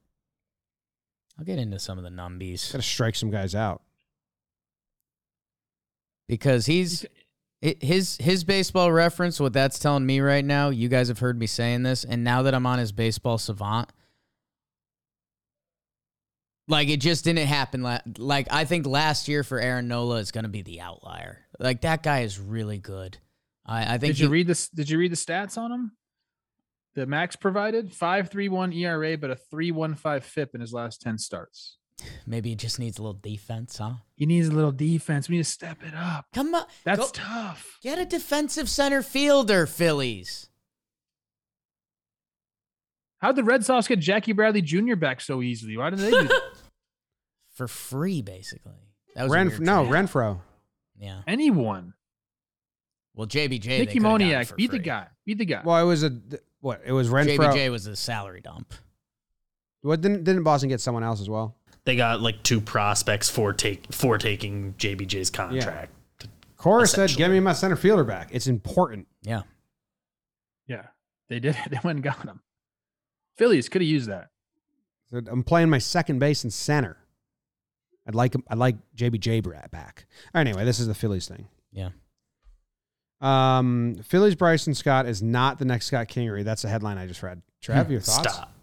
I'll 1.38 1.46
get 1.46 1.60
into 1.60 1.80
some 1.80 1.98
of 1.98 2.04
the 2.04 2.10
numbies 2.10 2.72
got 2.72 2.80
to 2.80 2.82
strike 2.84 3.16
some 3.16 3.32
guys 3.32 3.56
out. 3.56 3.82
because 6.28 6.66
he's 6.66 7.06
his 7.62 8.18
his 8.22 8.44
baseball 8.44 8.92
reference. 8.92 9.40
What 9.40 9.54
that's 9.54 9.80
telling 9.80 10.06
me 10.06 10.20
right 10.22 10.46
now, 10.46 10.70
you 10.70 10.88
guys 10.90 11.08
have 11.10 11.20
heard 11.20 11.38
me 11.40 11.46
saying 11.48 11.84
this, 11.84 12.04
and 12.04 12.24
now 12.24 12.42
that 12.44 12.54
I'm 12.54 12.66
on 12.66 12.80
his 12.80 12.92
baseball 12.92 13.38
savant, 13.38 13.90
like 16.68 16.88
it 16.88 17.02
just 17.02 17.26
didn't 17.26 17.48
happen. 17.48 17.82
Like 18.18 18.48
I 18.52 18.64
think 18.66 18.86
last 18.86 19.28
year 19.28 19.44
for 19.44 19.60
Aaron 19.60 19.88
Nola 19.88 20.18
is 20.18 20.32
going 20.32 20.44
to 20.46 20.50
be 20.50 20.62
the 20.62 20.82
outlier. 20.82 21.40
Like 21.60 21.82
that 21.82 22.04
guy 22.04 22.22
is 22.22 22.40
really 22.40 22.78
good. 22.78 23.18
I, 23.70 23.94
I 23.94 23.98
think 24.00 24.16
Did 24.16 24.20
you 24.20 24.30
read 24.30 24.48
this? 24.48 24.68
Did 24.70 24.90
you 24.90 24.98
read 24.98 25.12
the 25.12 25.16
stats 25.16 25.56
on 25.58 25.72
him? 25.72 25.92
The 26.96 27.06
Max 27.06 27.36
provided 27.36 27.94
five 27.94 28.30
three 28.30 28.50
one 28.50 28.74
ERA, 28.74 29.16
but 29.18 29.30
a 29.30 29.36
three 29.36 29.72
one 29.72 29.94
five 29.96 30.26
FIP 30.26 30.56
in 30.56 30.62
his 30.62 30.74
last 30.74 31.02
ten 31.02 31.20
starts. 31.20 31.78
maybe 32.26 32.50
he 32.50 32.56
just 32.56 32.80
needs 32.80 32.98
a 32.98 33.04
little 33.04 33.20
defense, 33.22 33.78
huh? 33.78 33.94
He 34.16 34.26
needs 34.26 34.48
a 34.48 34.52
little 34.52 34.72
defense. 34.72 35.30
We 35.30 35.36
need 35.38 35.44
to 35.44 35.50
step 35.50 35.84
it 35.84 35.94
up. 35.96 36.26
Come 36.34 36.56
on, 36.56 36.66
That's 36.84 37.00
go- 37.00 37.10
tough. 37.14 37.78
get 37.84 38.00
a 38.00 38.06
defensive 38.06 38.68
center 38.70 39.04
fielder, 39.04 39.68
Phillies. 39.68 40.50
How'd 43.20 43.36
the 43.36 43.44
Red 43.44 43.66
Sox 43.66 43.88
get 43.88 44.00
Jackie 44.00 44.32
Bradley 44.32 44.62
Jr. 44.62 44.96
back 44.96 45.20
so 45.22 45.42
easily? 45.42 45.76
Why 45.78 45.90
did 45.90 46.00
they 46.00 46.12
do 46.12 46.24
that? 46.28 46.42
for 47.54 47.68
free, 47.68 48.22
basically. 48.22 48.72
That 49.16 49.24
was 49.24 49.32
a 49.32 49.36
Ren, 49.36 49.48
weird 49.50 49.62
no. 49.62 49.86
Renfroe. 49.86 50.40
Yeah. 50.98 51.22
Anyone? 51.28 51.94
Well, 53.20 53.28
JBJ. 53.28 53.64
they 53.64 53.80
Nicky 53.80 54.00
coulda 54.00 54.24
gotten 54.24 54.28
Moniak, 54.30 54.48
for 54.48 54.56
beat 54.56 54.72
the 54.72 54.80
guy. 54.80 55.08
Beat 55.26 55.40
the 55.40 55.46
guy. 55.46 55.62
Well, 55.66 55.78
it 55.78 55.84
was 55.84 56.06
a 56.06 56.22
what? 56.62 56.80
It 56.86 56.94
was 56.94 57.10
Renfroe. 57.10 57.38
JBJ 57.38 57.70
was 57.70 57.86
a 57.86 57.94
salary 57.98 58.40
dump. 58.40 58.74
What 59.82 60.00
didn't 60.00 60.24
didn't 60.24 60.44
Boston 60.44 60.70
get 60.70 60.80
someone 60.80 61.04
else 61.04 61.20
as 61.20 61.30
well? 61.30 61.58
They 61.84 61.98
got 61.98 62.22
like 62.22 62.42
two 62.44 62.62
prospects 62.62 63.30
for 63.30 63.52
take 63.52 63.94
for 63.94 64.18
taking 64.18 64.74
JBJ's 64.76 65.32
contract. 65.32 65.92
Cora 66.56 66.88
said, 66.88 67.10
"Get 67.18 67.30
me 67.30 67.42
my 67.42 67.52
center 67.52 67.76
fielder 67.76 68.06
back. 68.06 68.30
It's 68.32 68.48
important." 68.48 69.06
Yeah. 69.24 69.42
yeah, 70.66 70.84
they 71.28 71.42
did. 71.42 71.58
it. 71.58 71.62
They 71.72 71.80
went 71.84 71.98
and 71.98 72.04
got 72.04 72.24
him. 72.24 72.40
Phillies 73.36 73.68
could 73.68 73.82
have 73.82 73.90
used 73.90 74.08
that. 74.08 74.30
I'm 75.12 75.44
playing 75.44 75.70
my 75.70 75.80
second 75.80 76.20
base 76.20 76.46
and 76.46 76.54
center. 76.54 76.96
I'd 78.08 78.16
like 78.16 78.34
him. 78.34 78.46
I'd 78.50 78.60
like 78.60 78.78
JBJ 78.96 79.72
back. 79.72 80.06
Anyway, 80.34 80.64
this 80.64 80.80
is 80.80 80.88
the 80.88 80.96
Phillies 80.96 81.28
thing. 81.28 81.50
Yeah. 81.74 81.90
Um, 83.22 83.96
Phillies 84.04 84.36
Bryson 84.36 84.74
Scott 84.74 85.06
is 85.08 85.22
not 85.22 85.60
the 85.60 85.66
next 85.66 85.88
Scott 85.88 86.08
Kingery. 86.08 86.44
That's 86.44 86.64
a 86.64 86.70
headline 86.70 86.98
I 86.98 87.06
just 87.06 87.22
read. 87.22 87.42
Trev, 87.62 87.92
your 87.92 88.00
thoughts? 88.00 88.34
Stop. 88.34 88.54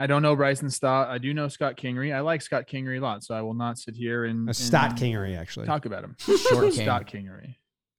I 0.00 0.06
don't 0.06 0.22
know 0.22 0.34
Bryson 0.34 0.70
Stott. 0.70 1.08
I 1.08 1.18
do 1.18 1.34
know 1.34 1.48
Scott 1.48 1.76
Kingery. 1.76 2.14
I 2.14 2.20
like 2.20 2.40
Scott 2.40 2.66
Kingery 2.66 2.98
a 2.98 3.02
lot, 3.02 3.22
so 3.22 3.34
I 3.34 3.42
will 3.42 3.54
not 3.54 3.78
sit 3.78 3.94
here 3.94 4.24
and, 4.24 4.48
A 4.48 4.54
Stott 4.54 4.90
and 4.92 4.98
Kingery, 4.98 5.38
actually. 5.38 5.66
talk 5.66 5.84
about 5.84 6.02
him. 6.02 6.16
Short 6.18 6.38
King. 6.72 6.84
Scott 6.86 7.06
Kingery. 7.06 7.56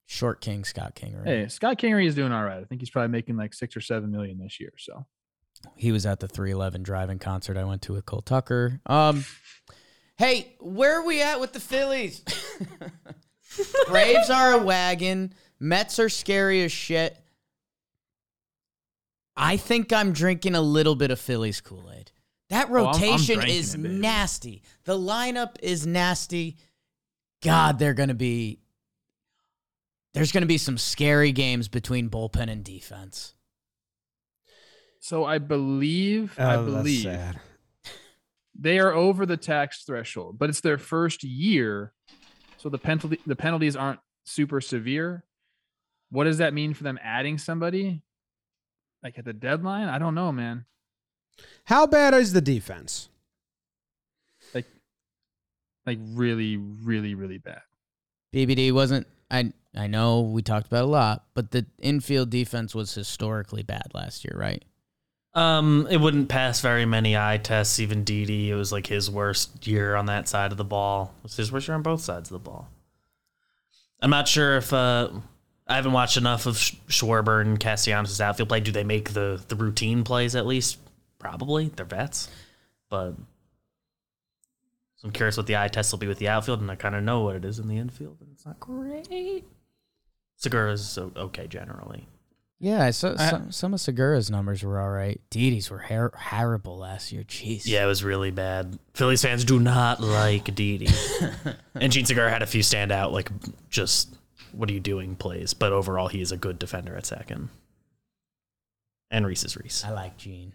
Short 0.08 0.42
King 0.42 0.66
Scott 0.66 0.96
King. 0.96 1.16
Right? 1.16 1.26
Hey, 1.28 1.48
Scott 1.48 1.78
Kingery 1.78 2.08
is 2.08 2.16
doing 2.16 2.32
all 2.32 2.44
right. 2.44 2.60
I 2.60 2.64
think 2.66 2.82
he's 2.82 2.90
probably 2.90 3.10
making 3.12 3.38
like 3.38 3.54
six 3.54 3.78
or 3.78 3.82
seven 3.82 4.12
million 4.12 4.40
this 4.40 4.60
year. 4.60 4.74
So 4.78 5.06
He 5.78 5.92
was 5.92 6.06
at 6.08 6.20
the 6.20 6.28
311 6.28 6.82
driving 6.84 7.20
concert 7.20 7.56
I 7.56 7.64
went 7.64 7.84
to 7.84 7.94
with 7.94 8.06
Cole 8.08 8.22
Tucker. 8.24 8.82
Um, 8.88 9.24
hey, 10.18 10.56
where 10.60 11.00
are 11.00 11.06
we 11.06 11.22
at 11.22 11.40
with 11.40 11.54
the 11.54 11.60
Phillies? 11.62 12.24
Braves 13.88 14.30
are 14.30 14.54
a 14.54 14.58
wagon. 14.64 15.34
Mets 15.60 16.00
are 16.00 16.10
scary 16.10 16.64
as 16.64 16.72
shit. 16.72 17.18
I 19.36 19.58
think 19.58 19.94
I'm 19.94 20.12
drinking 20.12 20.56
a 20.56 20.62
little 20.62 20.96
bit 20.96 21.12
of 21.12 21.20
Phillies 21.20 21.62
Kool 21.62 21.92
Aid. 21.96 22.12
That 22.50 22.70
Oh, 22.70 22.76
I'm- 22.76 22.88
I'm 22.88 22.94
rotation 22.94 23.42
is 23.48 23.76
it, 23.76 23.80
nasty. 23.80 24.62
The 24.84 24.98
lineup 24.98 25.56
is 25.62 25.88
nasty. 25.88 26.58
God, 27.42 27.80
they're 27.80 27.94
going 27.94 28.10
to 28.10 28.16
be. 28.16 28.60
There's 30.14 30.34
going 30.34 30.42
to 30.42 30.48
be 30.48 30.58
some 30.58 30.78
scary 30.78 31.32
games 31.32 31.70
between 31.70 32.10
bullpen 32.10 32.50
and 32.52 32.64
defense. 32.64 33.34
so 35.00 35.24
I 35.24 35.38
believe 35.40 36.38
I 36.38 36.56
Oh, 36.56 36.66
that's 36.66 36.76
believe 36.84 37.02
sad. 37.04 37.40
they 38.54 38.78
are 38.78 38.92
over 38.94 39.26
the 39.26 39.38
tax 39.38 39.84
threshold, 39.86 40.38
but 40.38 40.50
it's 40.50 40.60
their 40.62 40.78
first 40.78 41.24
year, 41.24 41.94
so 42.62 42.70
the 42.70 42.78
penalty 42.78 43.20
the 43.26 43.36
penalties 43.36 43.76
aren't 43.76 44.00
super 44.24 44.62
severe. 44.62 45.24
What 46.12 46.26
does 46.26 46.38
that 46.38 46.54
mean 46.54 46.74
for 46.74 46.84
them 46.84 47.00
adding 47.02 47.38
somebody? 47.38 48.04
Like 49.02 49.18
at 49.18 49.26
the 49.26 49.34
deadline? 49.34 49.88
I 49.88 49.98
don't 49.98 50.14
know, 50.14 50.32
man. 50.32 50.66
How 51.66 51.88
bad 51.88 52.14
is 52.14 52.34
the 52.34 52.42
defense? 52.42 53.10
Like, 54.54 54.68
like 55.86 55.98
really, 56.02 56.58
really, 56.58 57.16
really 57.16 57.40
bad. 57.40 57.62
BBD 58.34 58.72
wasn't. 58.72 59.08
I 59.32 59.54
I 59.76 59.88
know 59.88 60.22
we 60.22 60.44
talked 60.44 60.68
about 60.68 60.84
a 60.84 60.88
lot, 60.88 61.26
but 61.34 61.52
the 61.52 61.66
infield 61.80 62.30
defense 62.30 62.76
was 62.76 62.94
historically 62.94 63.64
bad 63.64 63.88
last 63.94 64.24
year, 64.24 64.36
right? 64.38 64.64
Um, 65.34 65.88
it 65.90 65.98
wouldn't 65.98 66.28
pass 66.28 66.60
very 66.60 66.86
many 66.86 67.18
eye 67.18 67.38
tests. 67.38 67.80
Even 67.80 68.04
Didi, 68.04 68.52
it 68.52 68.56
was 68.56 68.72
like 68.72 68.88
his 68.88 69.10
worst 69.10 69.66
year 69.66 69.96
on 69.96 70.08
that 70.08 70.28
side 70.28 70.52
of 70.52 70.58
the 70.58 70.66
ball. 70.66 71.14
It 71.20 71.24
was 71.24 71.38
his 71.38 71.52
worst 71.52 71.68
year 71.68 71.76
on 71.76 71.82
both 71.82 72.02
sides 72.02 72.30
of 72.30 72.34
the 72.34 72.50
ball. 72.50 72.68
I'm 74.02 74.10
not 74.10 74.28
sure 74.28 74.58
if 74.58 74.74
uh, 74.74 75.10
I 75.68 75.76
haven't 75.76 75.94
watched 75.94 76.18
enough 76.18 76.48
of 76.48 76.58
Sch- 76.58 76.76
Schwarber 76.88 77.40
and 77.42 77.60
Castellanos' 77.60 78.20
outfield 78.20 78.50
play. 78.50 78.60
Do 78.60 78.72
they 78.72 78.84
make 78.84 79.14
the 79.14 79.42
the 79.48 79.56
routine 79.56 80.04
plays 80.04 80.36
at 80.36 80.46
least? 80.46 80.80
Probably. 81.18 81.70
They're 81.70 81.86
vets, 81.86 82.30
but 82.90 83.14
so 84.98 85.08
I'm 85.08 85.12
curious 85.12 85.38
what 85.38 85.48
the 85.48 85.58
eye 85.58 85.68
test 85.68 85.92
will 85.92 86.00
be 86.00 86.08
with 86.08 86.20
the 86.20 86.28
outfield, 86.28 86.62
and 86.62 86.70
I 86.70 86.76
kind 86.76 86.96
of 86.96 87.04
know 87.04 87.22
what 87.22 87.36
it 87.36 87.46
is 87.46 87.58
in 87.58 87.68
the 87.68 87.78
infield, 87.78 88.18
and 88.22 88.30
it's 88.34 88.46
not 88.46 88.60
great. 88.60 89.46
Segura's 90.36 90.88
so 90.88 91.12
okay 91.16 91.48
generally. 91.48 92.08
Yeah, 92.64 92.84
I 92.84 92.92
saw 92.92 93.16
I- 93.18 93.30
some, 93.32 93.52
some 93.52 93.74
of 93.74 93.82
Segura's 93.82 94.30
numbers 94.30 94.64
were 94.64 94.80
all 94.80 94.92
right. 94.92 95.20
Didi's 95.32 95.72
were 95.72 95.80
her- 95.80 96.14
horrible 96.16 96.78
last 96.78 97.12
year. 97.12 97.24
Jeez. 97.24 97.64
Yeah, 97.66 97.84
it 97.84 97.88
was 97.88 98.04
really 98.04 98.30
bad. 98.30 98.78
Phillies 98.94 99.24
fans 99.24 99.44
do 99.44 99.60
not 99.60 100.00
like 100.00 100.54
Didi. 100.54 100.88
and 101.74 101.92
Gene 101.92 102.06
Segura 102.06 102.30
had 102.30 102.44
a 102.44 102.46
few 102.46 102.62
standout, 102.62 103.12
like 103.14 103.32
just 103.72 104.16
what 104.52 104.70
are 104.70 104.74
you 104.74 104.80
doing 104.80 105.16
plays, 105.16 105.56
but 105.56 105.74
overall 105.74 106.08
he 106.08 106.22
is 106.22 106.32
a 106.32 106.38
good 106.38 106.60
defender 106.60 106.96
at 106.96 107.08
second. 107.08 107.50
And 109.10 109.26
Rhys 109.26 109.44
is 109.44 109.58
Rhys. 109.58 109.84
I 109.84 109.90
like 109.92 110.18
Gene. 110.18 110.54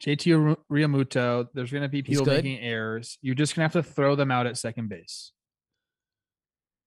JT 0.00 0.34
Ru- 0.34 0.58
Realmuto, 0.70 1.48
there's 1.54 1.70
going 1.70 1.82
to 1.84 1.88
be 1.88 2.02
people 2.02 2.26
making 2.26 2.58
errors. 2.58 3.18
You're 3.22 3.36
just 3.36 3.54
going 3.54 3.70
to 3.70 3.78
have 3.78 3.84
to 3.84 3.88
throw 3.88 4.16
them 4.16 4.32
out 4.32 4.46
at 4.48 4.58
second 4.58 4.88
base. 4.88 5.30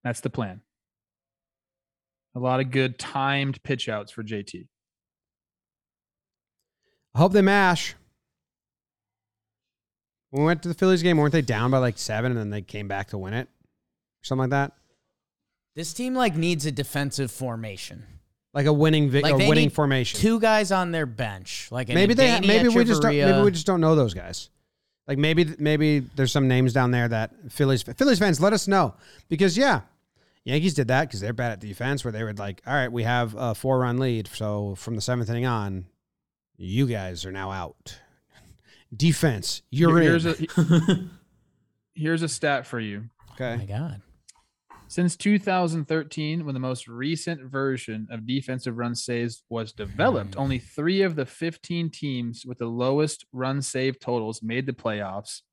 That's 0.03 0.19
the 0.19 0.29
plan. 0.29 0.61
A 2.35 2.39
lot 2.39 2.59
of 2.59 2.71
good 2.71 2.99
timed 2.99 3.61
pitch 3.63 3.89
outs 3.89 4.11
for 4.11 4.23
JT. 4.23 4.67
I 7.15 7.17
hope 7.17 7.33
they 7.33 7.41
mash. 7.41 7.95
When 10.29 10.43
we 10.43 10.45
went 10.45 10.61
to 10.63 10.69
the 10.69 10.75
Phillies 10.75 11.01
game, 11.01 11.17
weren't 11.17 11.31
they 11.31 11.41
down 11.41 11.71
by 11.71 11.79
like 11.79 11.97
seven 11.97 12.31
and 12.31 12.39
then 12.39 12.49
they 12.51 12.61
came 12.61 12.87
back 12.87 13.09
to 13.09 13.17
win 13.17 13.33
it? 13.33 13.47
Something 14.21 14.41
like 14.41 14.49
that? 14.51 14.73
This 15.75 15.93
team 15.93 16.13
like 16.13 16.35
needs 16.35 16.65
a 16.65 16.71
defensive 16.71 17.31
formation. 17.31 18.05
Like 18.53 18.65
a 18.65 18.73
winning 18.73 19.09
vi- 19.09 19.21
Like 19.21 19.33
a 19.33 19.37
winning 19.37 19.65
need 19.65 19.73
formation. 19.73 20.19
Two 20.19 20.39
guys 20.39 20.71
on 20.71 20.91
their 20.91 21.05
bench, 21.05 21.67
like 21.71 21.89
an 21.89 21.95
maybe 21.95 22.13
they 22.13 22.27
Adani 22.27 22.47
maybe 22.47 22.67
we 22.69 22.83
just 22.83 23.01
don't, 23.01 23.15
maybe 23.15 23.41
we 23.41 23.51
just 23.51 23.65
don't 23.65 23.81
know 23.81 23.95
those 23.95 24.13
guys. 24.13 24.49
Like 25.07 25.17
maybe 25.17 25.55
maybe 25.57 25.99
there's 25.99 26.31
some 26.31 26.47
names 26.47 26.73
down 26.73 26.91
there 26.91 27.07
that 27.07 27.31
Phillies 27.49 27.83
Phillies 27.83 28.19
fans 28.19 28.39
let 28.39 28.53
us 28.53 28.67
know 28.67 28.95
because 29.27 29.57
yeah, 29.57 29.81
Yankees 30.49 30.73
did 30.73 30.87
that 30.89 31.07
because 31.07 31.19
they're 31.21 31.31
bad 31.33 31.51
at 31.53 31.59
defense 31.59 32.03
where 32.03 32.11
they 32.11 32.23
would 32.23 32.39
like 32.39 32.61
all 32.67 32.73
right 32.73 32.91
we 32.91 33.03
have 33.03 33.35
a 33.37 33.53
four 33.55 33.79
run 33.79 33.97
lead 33.97 34.27
so 34.27 34.75
from 34.75 34.95
the 34.95 35.01
seventh 35.01 35.29
inning 35.29 35.45
on 35.45 35.85
you 36.57 36.85
guys 36.87 37.25
are 37.25 37.31
now 37.31 37.51
out. 37.51 37.99
Defense, 38.95 39.61
you're 39.69 39.99
here's 39.99 40.25
in. 40.25 40.47
a 40.57 41.09
here's 41.93 42.21
a 42.23 42.27
stat 42.27 42.65
for 42.65 42.79
you. 42.79 43.05
Oh 43.39 43.55
my 43.57 43.65
god. 43.65 44.01
Since 44.87 45.15
2013, 45.17 46.45
when 46.45 46.55
the 46.55 46.59
most 46.59 46.87
recent 46.87 47.41
version 47.43 48.07
of 48.09 48.25
defensive 48.25 48.75
run 48.77 48.95
saves 48.95 49.43
was 49.47 49.71
developed, 49.71 50.33
Hmm. 50.33 50.41
only 50.41 50.57
three 50.57 51.03
of 51.03 51.15
the 51.15 51.27
15 51.27 51.91
teams 51.91 52.43
with 52.45 52.57
the 52.57 52.65
lowest 52.65 53.25
run 53.31 53.61
save 53.61 53.99
totals 53.99 54.41
made 54.41 54.65
the 54.65 54.73
playoffs. 54.73 55.43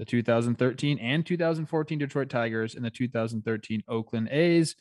The 0.00 0.06
2013 0.06 0.98
and 0.98 1.26
2014 1.26 1.98
Detroit 1.98 2.30
Tigers 2.30 2.74
and 2.74 2.82
the 2.82 2.88
2013 2.88 3.84
Oakland 3.86 4.30
A's. 4.30 4.74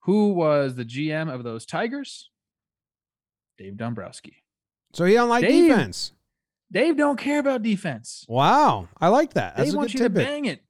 Who 0.00 0.32
was 0.32 0.74
the 0.74 0.84
GM 0.84 1.32
of 1.32 1.44
those 1.44 1.64
Tigers? 1.64 2.30
Dave 3.58 3.76
Dombrowski. 3.76 4.42
so 4.92 5.04
he 5.04 5.14
don't 5.14 5.28
like 5.28 5.42
Dave- 5.46 5.68
defense. 5.68 6.12
Dave 6.72 6.96
don't 6.96 7.16
care 7.16 7.38
about 7.38 7.62
defense. 7.62 8.26
Wow, 8.28 8.88
I 9.00 9.06
like 9.06 9.34
that. 9.34 9.56
That's 9.56 9.68
Dave 9.68 9.74
a 9.74 9.76
wants 9.76 9.92
good 9.92 10.00
you 10.00 10.08
to 10.08 10.10
bang 10.10 10.46
it. 10.46 10.64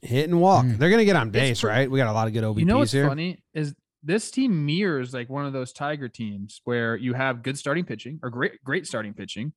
Hit 0.00 0.30
and 0.30 0.40
walk. 0.40 0.64
Mm. 0.64 0.78
They're 0.78 0.88
gonna 0.88 1.04
get 1.04 1.14
on 1.16 1.28
base, 1.28 1.60
pre- 1.60 1.68
right? 1.68 1.90
We 1.90 1.98
got 1.98 2.08
a 2.10 2.14
lot 2.14 2.26
of 2.26 2.32
good 2.32 2.42
OBPs 2.42 2.58
You 2.60 2.64
know 2.64 2.78
what's 2.78 2.92
here. 2.92 3.06
funny 3.06 3.42
is 3.52 3.74
this 4.02 4.30
team 4.30 4.64
mirrors 4.64 5.12
like 5.12 5.28
one 5.28 5.44
of 5.44 5.52
those 5.52 5.74
Tiger 5.74 6.08
teams 6.08 6.62
where 6.64 6.96
you 6.96 7.12
have 7.12 7.42
good 7.42 7.58
starting 7.58 7.84
pitching 7.84 8.18
or 8.22 8.30
great 8.30 8.64
great 8.64 8.86
starting 8.86 9.12
pitching. 9.12 9.52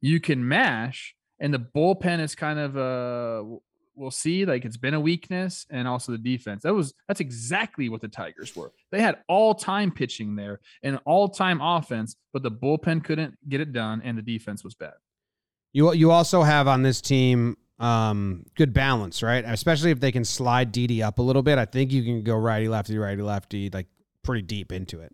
You 0.00 0.20
can 0.20 0.46
mash, 0.46 1.16
and 1.42 1.52
the 1.52 1.58
bullpen 1.58 2.20
is 2.20 2.34
kind 2.34 2.58
of 2.58 2.76
uh 2.78 3.56
we'll 3.94 4.10
see 4.10 4.46
like 4.46 4.64
it's 4.64 4.78
been 4.78 4.94
a 4.94 5.00
weakness, 5.00 5.66
and 5.68 5.86
also 5.86 6.12
the 6.12 6.18
defense. 6.18 6.62
That 6.62 6.72
was 6.72 6.94
that's 7.08 7.20
exactly 7.20 7.90
what 7.90 8.00
the 8.00 8.08
Tigers 8.08 8.56
were. 8.56 8.72
They 8.90 9.02
had 9.02 9.18
all 9.28 9.54
time 9.54 9.90
pitching 9.90 10.36
there 10.36 10.60
and 10.82 10.98
all 11.04 11.28
time 11.28 11.60
offense, 11.60 12.16
but 12.32 12.42
the 12.42 12.50
bullpen 12.50 13.04
couldn't 13.04 13.36
get 13.48 13.60
it 13.60 13.72
done, 13.74 14.00
and 14.02 14.16
the 14.16 14.22
defense 14.22 14.64
was 14.64 14.74
bad. 14.74 14.94
You 15.74 15.92
you 15.92 16.10
also 16.10 16.42
have 16.42 16.68
on 16.68 16.82
this 16.82 17.00
team 17.00 17.56
um, 17.78 18.46
good 18.54 18.72
balance, 18.72 19.22
right? 19.22 19.44
Especially 19.44 19.90
if 19.90 20.00
they 20.00 20.12
can 20.12 20.24
slide 20.24 20.70
Didi 20.70 21.02
up 21.02 21.18
a 21.18 21.22
little 21.22 21.42
bit. 21.42 21.58
I 21.58 21.64
think 21.64 21.90
you 21.90 22.04
can 22.04 22.22
go 22.22 22.36
righty 22.36 22.68
lefty 22.68 22.96
righty 22.96 23.22
lefty 23.22 23.68
like 23.70 23.88
pretty 24.22 24.42
deep 24.42 24.72
into 24.72 25.00
it. 25.00 25.12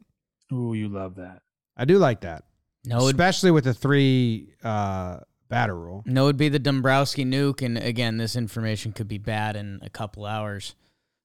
Ooh, 0.53 0.75
you 0.75 0.89
love 0.89 1.17
that. 1.17 1.43
I 1.77 1.85
do 1.85 1.99
like 1.99 2.23
that, 2.23 2.45
No, 2.85 3.07
especially 3.07 3.53
with 3.53 3.65
the 3.65 3.75
three 3.75 4.53
uh, 4.65 5.21
batter 5.49 5.75
rule. 5.75 6.03
no, 6.07 6.27
it'd 6.27 6.37
be 6.37 6.49
the 6.49 6.59
Dombrowski 6.59 7.25
nuke, 7.25 7.63
and 7.63 7.79
again, 7.79 8.17
this 8.17 8.37
information 8.37 8.93
could 8.93 9.09
be 9.09 9.19
bad 9.19 9.57
in 9.57 9.81
a 9.83 9.91
couple 9.91 10.25
hours. 10.25 10.75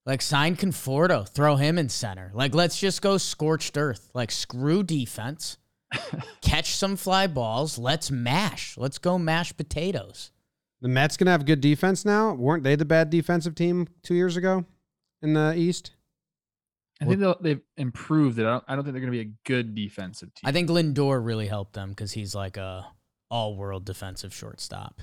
Like 0.06 0.22
sign 0.22 0.56
Conforto, 0.56 1.28
throw 1.28 1.56
him 1.56 1.78
in 1.78 1.90
center. 1.90 2.32
Like 2.34 2.54
let's 2.54 2.80
just 2.80 3.02
go 3.02 3.18
scorched 3.18 3.78
earth. 3.78 4.10
Like 4.14 4.32
screw 4.32 4.84
defense, 4.84 5.58
catch 6.42 6.76
some 6.76 6.98
fly 6.98 7.28
balls. 7.28 7.78
Let's 7.78 8.12
mash. 8.12 8.76
Let's 8.78 8.98
go 8.98 9.18
mash 9.18 9.56
potatoes. 9.56 10.32
The 10.82 10.90
Mets 10.90 11.16
gonna 11.16 11.32
have 11.32 11.46
good 11.46 11.62
defense 11.62 12.04
now. 12.04 12.34
weren't 12.34 12.64
they 12.64 12.76
the 12.76 12.84
bad 12.84 13.10
defensive 13.10 13.56
team 13.56 13.88
two 14.04 14.16
years 14.16 14.36
ago 14.36 14.66
in 15.22 15.34
the 15.34 15.54
East? 15.56 15.92
I 17.02 17.06
think 17.06 17.20
they'll, 17.20 17.38
they've 17.40 17.62
improved 17.78 18.40
it. 18.40 18.46
I 18.46 18.52
don't, 18.52 18.64
I 18.68 18.76
don't 18.76 18.84
think 18.84 18.94
they're 18.94 19.02
going 19.02 19.12
to 19.12 19.24
be 19.26 19.30
a 19.30 19.34
good 19.46 19.76
defensive 19.76 20.34
team. 20.34 20.44
I 20.46 20.52
think 20.52 20.70
Lindor 20.70 21.24
really 21.24 21.48
helped 21.48 21.74
them 21.74 21.90
because 21.90 22.12
he's 22.14 22.34
like 22.34 22.56
a 22.56 22.88
all-world 23.34 23.84
defensive 23.86 24.34
shortstop. 24.34 25.02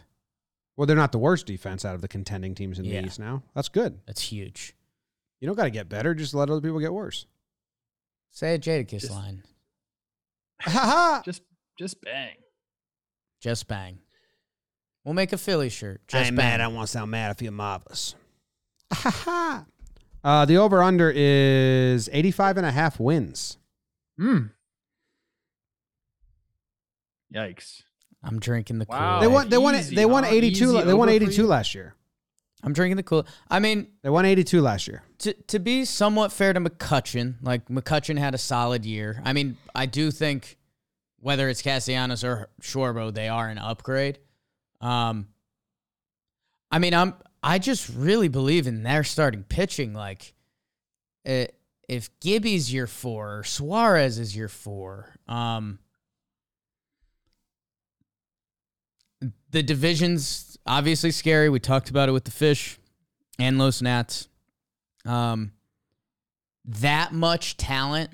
Well, 0.77 0.87
they're 0.87 0.97
not 0.97 1.13
the 1.13 1.19
worst 1.19 1.47
defense 1.47 1.85
out 1.85 1.95
of 1.95 2.01
the 2.01 2.09
contending 2.09 2.55
teams 2.55 2.79
in 2.79 2.85
Yeah. 2.85 3.01
the 3.01 3.07
East 3.09 3.19
now. 3.19 3.43
That's 3.55 3.69
good. 3.69 4.01
That's 4.07 4.23
huge. 4.23 4.75
You 5.41 5.47
don't 5.47 5.57
got 5.57 5.65
to 5.65 5.71
get 5.71 5.89
better. 5.89 6.15
Just 6.15 6.33
let 6.33 6.49
other 6.49 6.61
people 6.61 6.79
get 6.81 6.93
worse. 6.93 7.27
Say 8.31 8.55
a 8.55 8.59
Jadakiss 8.59 9.01
Just- 9.01 9.11
line. 9.11 9.43
Ha 10.63 10.71
ha! 10.71 11.23
just 11.25 11.43
just 11.79 12.01
bang. 12.03 12.37
Just 13.41 13.67
bang. 13.67 13.99
We'll 15.05 15.15
make 15.15 15.33
a 15.33 15.39
Philly 15.39 15.71
shirt. 15.71 16.03
I 16.11 16.13
Just 16.19 16.27
ain't 16.29 16.37
bang. 16.37 16.47
mad. 16.51 16.61
I 16.61 16.69
want 16.69 16.87
to 16.87 16.93
sound 16.93 17.11
mad. 17.11 17.31
I 17.31 17.35
feel 17.35 17.53
marvelous. 17.53 18.15
Ha 18.93 19.11
ha! 19.11 19.65
Uh, 20.23 20.45
the 20.45 20.59
over 20.59 20.83
under 20.83 21.11
is 21.11 22.11
85 22.13 22.59
and 22.59 22.67
a 22.67 22.71
half 22.71 23.01
wins. 23.01 23.57
Hmm. 24.19 24.49
Yikes. 27.35 27.83
I'm 28.23 28.39
drinking 28.39 28.79
the 28.79 28.87
Wow. 28.89 29.13
Kool. 29.15 29.21
They 29.21 29.27
won. 29.35 29.49
They 29.49 29.59
won. 29.59 29.75
easy, 29.77 29.95
They 29.97 30.07
won 30.07 30.25
huh? 30.25 30.31
82. 30.31 30.65
Easy 30.65 30.85
They 30.85 30.95
won 30.95 31.09
over 31.09 31.19
for 31.19 31.25
82 31.25 31.43
you? 31.43 31.47
last 31.49 31.75
year. 31.75 31.95
I'm 32.63 32.75
drinking 32.75 32.97
the 32.99 33.03
Kool. 33.03 33.27
I 33.51 33.59
mean, 33.59 33.89
They 34.03 34.11
won 34.11 34.27
82 34.27 34.61
last 34.61 34.87
year. 34.87 35.03
to 35.21 35.33
to 35.33 35.59
be 35.59 35.85
somewhat 35.87 36.31
fair 36.33 36.53
to 36.53 36.61
McCutchen, 36.61 37.37
like 37.43 37.69
McCutchen 37.69 38.19
had 38.19 38.35
a 38.35 38.39
solid 38.39 38.85
year. 38.85 39.23
I 39.25 39.33
mean, 39.33 39.57
I 39.75 39.87
do 39.87 40.11
think 40.11 40.59
whether 41.21 41.49
it's 41.49 41.63
Castellanos 41.63 42.23
or 42.25 42.49
Schwarber, 42.61 43.13
they 43.13 43.29
are 43.29 43.49
an 43.49 43.59
upgrade. 43.59 44.19
Um, 44.81 45.29
I 46.71 46.79
mean, 46.79 46.93
I'm 46.95 47.15
I 47.43 47.59
just 47.59 47.89
really 47.89 48.29
believe 48.29 48.67
in 48.67 48.83
their 48.83 49.05
starting 49.05 49.45
pitching. 49.45 49.95
Like, 49.95 50.35
uh, 51.27 51.47
if 51.89 52.11
Gibby's 52.21 52.73
your 52.73 52.87
four, 52.87 53.39
or 53.39 53.45
Suarez 53.45 54.19
is 54.19 54.37
your 54.37 54.49
four, 54.49 55.15
um, 55.27 55.79
the 59.51 59.63
division's 59.63 60.57
obviously 60.67 61.11
scary. 61.11 61.49
We 61.49 61.61
talked 61.61 61.91
about 61.91 62.09
it 62.09 62.13
with 62.13 62.25
the 62.25 62.31
fish 62.31 62.79
and 63.39 63.59
Los 63.59 63.83
Nats. 63.83 64.29
Um, 65.05 65.53
that 66.65 67.13
much 67.13 67.57
talent. 67.57 68.11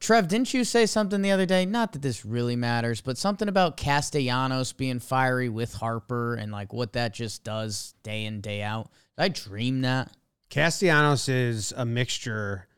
Trev, 0.00 0.28
didn't 0.28 0.54
you 0.54 0.62
say 0.62 0.86
something 0.86 1.22
the 1.22 1.32
other 1.32 1.46
day? 1.46 1.66
Not 1.66 1.92
that 1.92 2.02
this 2.02 2.24
really 2.24 2.54
matters, 2.54 3.00
but 3.00 3.18
something 3.18 3.48
about 3.48 3.76
Castellanos 3.76 4.72
being 4.72 5.00
fiery 5.00 5.48
with 5.48 5.74
Harper 5.74 6.34
and 6.36 6.52
like 6.52 6.72
what 6.72 6.92
that 6.92 7.12
just 7.12 7.42
does 7.42 7.94
day 8.04 8.24
in, 8.24 8.40
day 8.40 8.62
out. 8.62 8.90
Did 9.16 9.24
I 9.24 9.28
dream 9.28 9.80
that? 9.80 10.12
Castellanos 10.50 11.28
is 11.28 11.72
a 11.76 11.84
mixture 11.84 12.68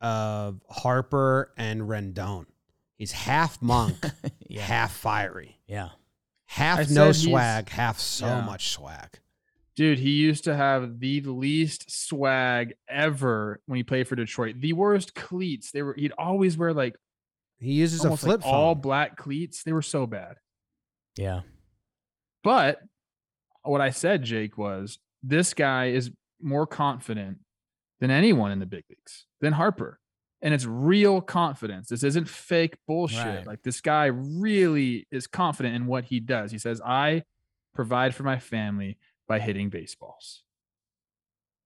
of 0.00 0.62
Harper 0.70 1.52
and 1.56 1.82
Rendon. 1.82 2.46
He's 2.96 3.10
half 3.12 3.60
monk, 3.60 3.96
Yeah. 4.48 4.62
half 4.62 4.92
fiery, 4.92 5.58
Yeah. 5.66 5.88
Half 6.48 6.78
I 6.80 6.86
no 6.90 7.12
swag, 7.12 7.68
half 7.68 7.98
so 7.98 8.26
Yeah. 8.26 8.40
much 8.44 8.70
swag. 8.70 9.20
Dude, 9.76 9.98
he 10.00 10.10
used 10.10 10.42
to 10.44 10.56
have 10.56 10.98
the 10.98 11.20
least 11.20 11.88
swag 11.90 12.74
ever 12.88 13.60
when 13.66 13.76
he 13.76 13.84
played 13.84 14.08
for 14.08 14.16
Detroit. 14.16 14.56
The 14.60 14.72
worst 14.72 15.14
cleats. 15.14 15.70
They 15.70 15.82
were 15.82 15.94
he'd 15.94 16.12
always 16.18 16.56
wear 16.58 16.72
like 16.74 16.96
He 17.60 17.72
uses 17.74 18.04
a 18.04 18.16
flip 18.16 18.40
like 18.44 18.52
all 18.52 18.74
black 18.74 19.16
cleats. 19.16 19.62
They 19.62 19.72
were 19.72 19.82
so 19.82 20.06
bad. 20.06 20.36
Yeah. 21.16 21.40
But 22.42 22.80
what 23.62 23.80
I 23.80 23.90
said, 23.90 24.22
Jake, 24.24 24.56
was 24.56 24.98
this 25.22 25.54
guy 25.54 25.86
is 25.86 26.10
more 26.40 26.66
confident 26.66 27.38
than 28.00 28.10
anyone 28.10 28.52
in 28.52 28.60
the 28.60 28.66
big 28.66 28.84
leagues, 28.88 29.26
than 29.40 29.52
Harper. 29.54 29.98
And 30.40 30.54
it's 30.54 30.64
real 30.64 31.20
confidence. 31.20 31.88
This 31.88 32.04
isn't 32.04 32.28
fake 32.28 32.76
bullshit. 32.86 33.24
Right. 33.24 33.46
Like 33.46 33.62
this 33.62 33.80
guy 33.80 34.06
really 34.06 35.06
is 35.10 35.26
confident 35.26 35.74
in 35.74 35.86
what 35.86 36.04
he 36.04 36.20
does. 36.20 36.52
He 36.52 36.58
says, 36.58 36.80
I 36.80 37.24
provide 37.74 38.14
for 38.14 38.22
my 38.22 38.38
family 38.38 38.98
by 39.26 39.40
hitting 39.40 39.68
baseballs. 39.68 40.42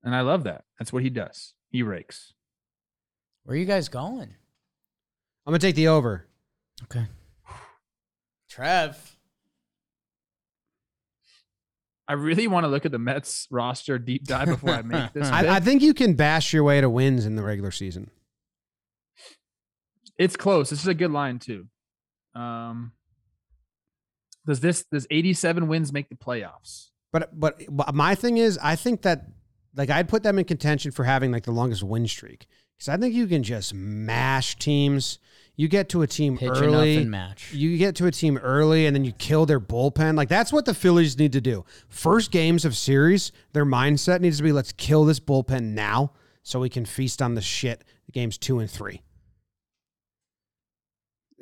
And 0.03 0.14
I 0.14 0.23
love 0.23 0.45
that. 0.45 0.64
That's 0.79 0.93
what 0.93 1.03
he 1.03 1.11
does. 1.11 1.55
He 1.70 1.83
rakes. 1.83 2.33
Where 3.45 3.55
are 3.55 3.59
you 3.59 3.66
guys 3.66 3.89
going? 3.89 4.35
I'm 5.47 5.51
gonna 5.51 5.59
take 5.59 5.75
the 5.75 5.89
over. 5.89 6.27
Okay. 6.85 7.07
Trev. 8.49 9.16
I 12.09 12.14
really 12.14 12.47
want 12.47 12.64
to 12.64 12.68
look 12.68 12.85
at 12.85 12.93
the 12.93 12.99
Mets 12.99 13.47
roster 13.51 13.99
deep 13.99 14.25
dive 14.25 14.49
before 14.49 14.70
I 14.70 14.83
make 14.83 15.12
this. 15.14 15.29
I, 15.29 15.57
I 15.57 15.61
think 15.61 15.83
you 15.83 15.95
can 15.95 16.14
bash 16.14 16.53
your 16.53 16.64
way 16.64 16.81
to 16.81 16.91
wins 16.91 17.25
in 17.27 17.37
the 17.37 17.43
regular 17.43 17.70
season. 17.70 18.11
It's 20.19 20.37
close. 20.37 20.71
This 20.71 20.81
is 20.81 20.87
a 20.87 20.95
good 20.95 21.11
line 21.11 21.39
too. 21.39 21.67
Um, 22.35 22.93
does 24.47 24.61
this 24.61 24.85
does 24.85 25.07
87 25.11 25.69
wins 25.69 25.93
make 25.93 26.09
the 26.09 26.17
playoffs? 26.17 26.89
But 27.13 27.39
but 27.39 27.63
but 27.69 27.95
my 27.95 28.15
thing 28.15 28.39
is, 28.39 28.59
I 28.63 28.77
think 28.77 29.03
that 29.03 29.27
like 29.77 29.91
I'd 29.91 30.09
put 30.09 30.23
them 30.23 30.39
in 30.39 30.45
contention 30.45 30.93
for 30.93 31.05
having 31.05 31.31
like 31.31 31.45
the 31.45 31.53
longest 31.53 31.83
win 31.83 32.07
streak 32.07 32.47
because 32.77 32.89
I 32.89 32.97
think 32.97 33.15
you 33.15 33.27
can 33.27 33.43
just 33.43 33.75
mash 33.75 34.57
teams. 34.57 35.19
You 35.55 35.69
get 35.69 35.91
to 35.91 36.01
a 36.01 36.07
team 36.07 36.39
Pitch 36.39 36.51
early, 36.51 36.97
and 36.97 37.11
match. 37.11 37.53
you 37.53 37.77
get 37.77 37.95
to 37.97 38.07
a 38.07 38.11
team 38.11 38.39
early, 38.39 38.87
and 38.87 38.97
then 38.97 39.05
you 39.05 39.13
kill 39.13 39.45
their 39.45 39.61
bullpen. 39.61 40.17
Like 40.17 40.29
that's 40.29 40.53
what 40.53 40.65
the 40.65 40.75
Phillies 40.75 41.19
need 41.19 41.33
to 41.33 41.41
do. 41.41 41.65
First 41.89 42.31
games 42.31 42.65
of 42.65 42.75
series, 42.77 43.33
their 43.53 43.67
mindset 43.67 44.21
needs 44.21 44.39
to 44.39 44.43
be 44.43 44.53
let's 44.53 44.73
kill 44.73 45.05
this 45.05 45.21
bullpen 45.21 45.75
now 45.75 46.13
so 46.43 46.59
we 46.59 46.71
can 46.71 46.87
feast 46.87 47.21
on 47.21 47.35
the 47.35 47.43
shit. 47.43 47.85
Games 48.13 48.39
two 48.39 48.59
and 48.59 48.71
three. 48.71 49.03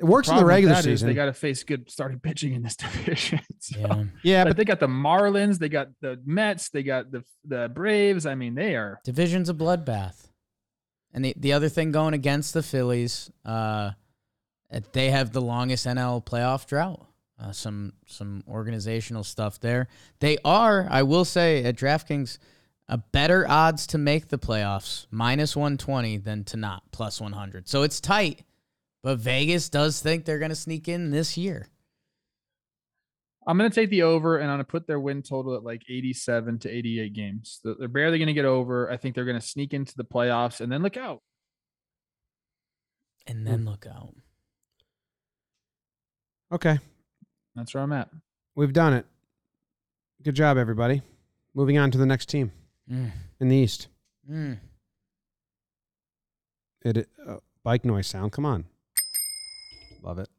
It 0.01 0.05
works 0.05 0.27
in 0.27 0.35
the 0.35 0.39
Problem 0.41 0.45
with 0.47 0.55
regular 0.55 0.73
that 0.73 0.79
is 0.79 0.85
season. 0.99 1.07
They 1.09 1.13
got 1.13 1.25
to 1.25 1.33
face 1.33 1.63
good 1.63 1.89
starting 1.89 2.19
pitching 2.19 2.53
in 2.53 2.63
this 2.63 2.75
division. 2.85 3.39
So- 3.59 3.79
Yeah. 3.79 4.03
yeah, 4.23 4.43
but 4.43 4.49
but 4.49 4.57
they 4.57 4.65
got 4.65 4.79
the 4.79 4.87
Marlins, 4.87 5.59
they 5.59 5.69
got 5.69 5.89
the 6.01 6.19
Mets, 6.25 6.69
they 6.69 6.83
got 6.83 7.11
the 7.11 7.23
the 7.45 7.69
Braves. 7.73 8.25
I 8.25 8.35
mean, 8.35 8.55
they 8.55 8.75
are 8.75 8.99
Division's 9.03 9.47
a 9.49 9.53
bloodbath. 9.53 10.27
And 11.13 11.23
the, 11.25 11.33
the 11.37 11.53
other 11.53 11.69
thing 11.69 11.91
going 11.91 12.13
against 12.13 12.53
the 12.53 12.63
Phillies, 12.63 13.29
uh, 13.45 13.91
they 14.93 15.11
have 15.11 15.33
the 15.33 15.41
longest 15.41 15.85
NL 15.85 16.25
playoff 16.25 16.65
drought. 16.65 17.05
Uh, 17.39 17.51
some 17.51 17.93
some 18.05 18.43
organizational 18.47 19.23
stuff 19.23 19.59
there. 19.59 19.87
They 20.19 20.37
are, 20.45 20.87
I 20.89 21.03
will 21.03 21.25
say, 21.25 21.63
at 21.63 21.75
DraftKings, 21.75 22.37
a 22.87 22.97
better 22.97 23.47
odds 23.49 23.87
to 23.87 23.97
make 23.97 24.27
the 24.29 24.37
playoffs, 24.37 25.07
minus 25.11 25.55
120, 25.55 26.17
than 26.17 26.43
to 26.45 26.57
not, 26.57 26.83
plus 26.91 27.19
100. 27.19 27.67
So 27.67 27.81
it's 27.83 27.99
tight, 27.99 28.43
but 29.03 29.19
Vegas 29.19 29.69
does 29.69 29.99
think 30.01 30.25
they're 30.25 30.39
going 30.39 30.49
to 30.49 30.55
sneak 30.55 30.87
in 30.87 31.09
this 31.11 31.37
year. 31.37 31.67
I'm 33.47 33.57
going 33.57 33.69
to 33.71 33.73
take 33.73 33.89
the 33.89 34.03
over 34.03 34.37
and 34.37 34.51
I'm 34.51 34.57
going 34.57 34.65
to 34.65 34.71
put 34.71 34.85
their 34.85 34.99
win 34.99 35.23
total 35.23 35.55
at 35.55 35.63
like 35.63 35.81
87 35.89 36.59
to 36.59 36.69
88 36.69 37.13
games. 37.13 37.59
They're 37.63 37.73
they're 37.79 37.87
barely 37.87 38.19
going 38.19 38.27
to 38.27 38.33
get 38.33 38.45
over. 38.45 38.91
I 38.91 38.97
think 38.97 39.15
they're 39.15 39.25
going 39.25 39.39
to 39.39 39.45
sneak 39.45 39.73
into 39.73 39.95
the 39.95 40.03
playoffs 40.05 40.61
and 40.61 40.71
then 40.71 40.83
look 40.83 40.95
out. 40.97 41.21
And 43.27 43.45
then 43.47 43.65
look 43.65 43.85
out. 43.87 44.13
okay, 46.51 46.79
That's 47.55 47.73
where 47.73 47.83
I'm 47.83 47.93
at. 47.93 48.09
we've 48.55 48.73
done 48.73 48.93
it. 48.93 49.05
Good 50.23 50.35
job, 50.35 50.57
everybody. 50.57 51.01
Moving 51.55 51.77
on 51.77 51.89
to 51.91 51.97
the 51.97 52.05
next 52.05 52.27
team 52.29 52.51
Mm. 52.91 53.11
in 53.39 53.47
the 53.49 53.55
East. 53.55 53.87
Mm. 54.29 54.57
It 56.83 57.07
uh, 57.27 57.37
bike 57.63 57.85
noise 57.85 58.07
sound. 58.07 58.31
Come 58.31 58.45
on, 58.45 58.65
love 60.01 60.19
it. 60.19 60.29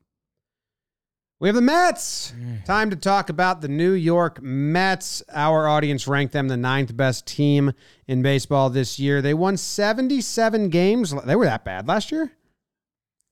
We 1.41 1.49
have 1.49 1.57
the 1.57 1.61
Mets. 1.63 2.33
Mm. 2.39 2.65
Time 2.65 2.91
to 2.91 2.97
talk 2.97 3.29
about 3.29 3.63
the 3.63 3.69
New 3.69 3.93
York 3.93 4.41
Mets. 4.41 5.25
Our 5.33 5.67
audience 5.67 6.07
ranked 6.07 6.33
them 6.33 6.47
the 6.47 6.57
ninth 6.57 6.97
best 6.97 7.27
team 7.27 7.73
in 8.07 8.23
baseball 8.23 8.71
this 8.71 9.01
year. 9.01 9.21
They 9.21 9.35
won 9.35 9.57
77 9.57 10.69
games. 10.69 11.13
They 11.25 11.35
were 11.35 11.47
that 11.47 11.65
bad 11.65 11.89
last 11.89 12.13
year? 12.13 12.31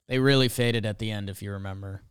They 0.08 0.18
really 0.18 0.48
faded 0.48 0.86
at 0.86 0.98
the 0.98 1.12
end, 1.12 1.30
if 1.30 1.40
you 1.40 1.52
remember. 1.52 2.02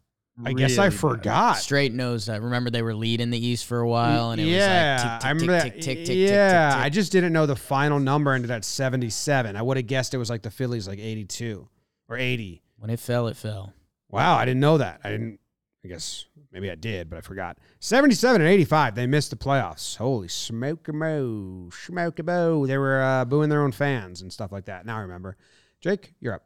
I 0.45 0.53
guess 0.53 0.77
I 0.77 0.83
Really 0.85 0.91
bad. 0.91 0.99
forgot. 1.01 1.57
Straight 1.57 1.93
nose. 1.93 2.29
I 2.29 2.37
remember 2.37 2.69
they 2.69 2.81
were 2.81 2.95
leading 2.95 3.29
the 3.29 3.45
East 3.45 3.65
for 3.65 3.81
a 3.81 3.87
while, 3.89 4.31
and 4.31 4.39
it 4.39 4.45
yeah, 4.45 4.93
was 4.93 5.03
like 5.03 5.25
I 5.25 5.33
tick, 5.33 5.39
tick, 5.39 5.49
tick, 5.49 5.73
tick, 5.73 5.73
tick, 5.73 5.97
tick, 5.97 6.05
tick, 6.05 6.17
yeah, 6.17 6.69
tick, 6.69 6.75
tick, 6.77 6.85
I 6.85 6.89
just 6.89 7.11
didn't 7.11 7.33
know 7.33 7.45
the 7.45 7.57
final 7.57 7.99
number 7.99 8.31
ended 8.31 8.51
at 8.51 8.63
77. 8.63 9.57
I 9.57 9.61
would 9.61 9.75
have 9.75 9.85
guessed 9.87 10.13
it 10.13 10.17
was 10.17 10.29
like 10.29 10.43
the 10.43 10.49
Phillies, 10.51 10.87
like 10.87 10.99
82 10.99 11.67
or 12.07 12.17
80. 12.17 12.63
When 12.77 12.89
it 12.89 13.01
fell, 13.01 13.27
it 13.27 13.35
fell. 13.35 13.73
Wow, 14.09 14.37
I 14.37 14.45
didn't 14.45 14.59
know 14.59 14.77
that. 14.77 15.01
I 15.03 15.09
didn't. 15.09 15.39
I 15.83 15.87
guess 15.87 16.25
maybe 16.51 16.69
I 16.69 16.75
did, 16.75 17.09
but 17.09 17.17
I 17.17 17.21
forgot. 17.21 17.57
77 17.79 18.41
and 18.41 18.49
85. 18.49 18.95
They 18.95 19.07
missed 19.07 19.29
the 19.29 19.37
playoffs. 19.37 19.95
Holy 19.95 20.27
smoke 20.27 20.93
mo, 20.93 21.69
smoke 21.71 22.23
mo. 22.25 22.65
They 22.65 22.77
were 22.77 23.01
uh, 23.01 23.23
booing 23.25 23.49
their 23.49 23.63
own 23.63 23.71
fans 23.71 24.21
and 24.21 24.33
stuff 24.33 24.51
like 24.51 24.65
that. 24.65 24.85
Now 24.85 24.97
I 24.97 25.01
remember. 25.01 25.37
Jake, 25.79 26.13
you're 26.19 26.33
up. 26.33 26.43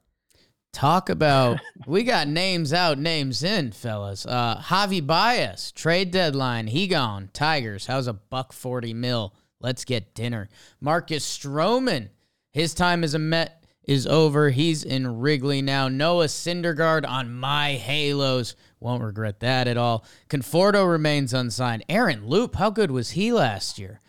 Talk 0.71 1.09
about 1.09 1.59
we 1.87 2.03
got 2.03 2.27
names 2.27 2.73
out, 2.73 2.97
names 2.99 3.43
in, 3.43 3.71
fellas. 3.71 4.25
Uh 4.25 4.59
Javi 4.59 5.05
Baez, 5.05 5.71
trade 5.71 6.11
deadline, 6.11 6.67
he 6.67 6.87
gone. 6.87 7.29
Tigers, 7.31 7.85
how's 7.85 8.07
a 8.07 8.13
buck 8.13 8.53
forty 8.53 8.93
mil? 8.93 9.33
Let's 9.59 9.85
get 9.85 10.13
dinner. 10.13 10.49
Marcus 10.81 11.25
Stroman, 11.25 12.09
his 12.51 12.73
time 12.73 13.03
as 13.03 13.13
a 13.13 13.19
Met 13.19 13.62
is 13.83 14.07
over. 14.07 14.49
He's 14.49 14.83
in 14.83 15.19
Wrigley 15.19 15.61
now. 15.61 15.87
Noah 15.87 16.25
Syndergaard 16.25 17.07
on 17.07 17.33
my 17.33 17.73
Halos. 17.73 18.55
Won't 18.79 19.03
regret 19.03 19.39
that 19.41 19.67
at 19.67 19.77
all. 19.77 20.05
Conforto 20.29 20.89
remains 20.89 21.33
unsigned. 21.33 21.83
Aaron 21.89 22.27
Loup, 22.27 22.55
how 22.55 22.69
good 22.69 22.91
was 22.91 23.11
he 23.11 23.31
last 23.31 23.79
year? 23.79 24.01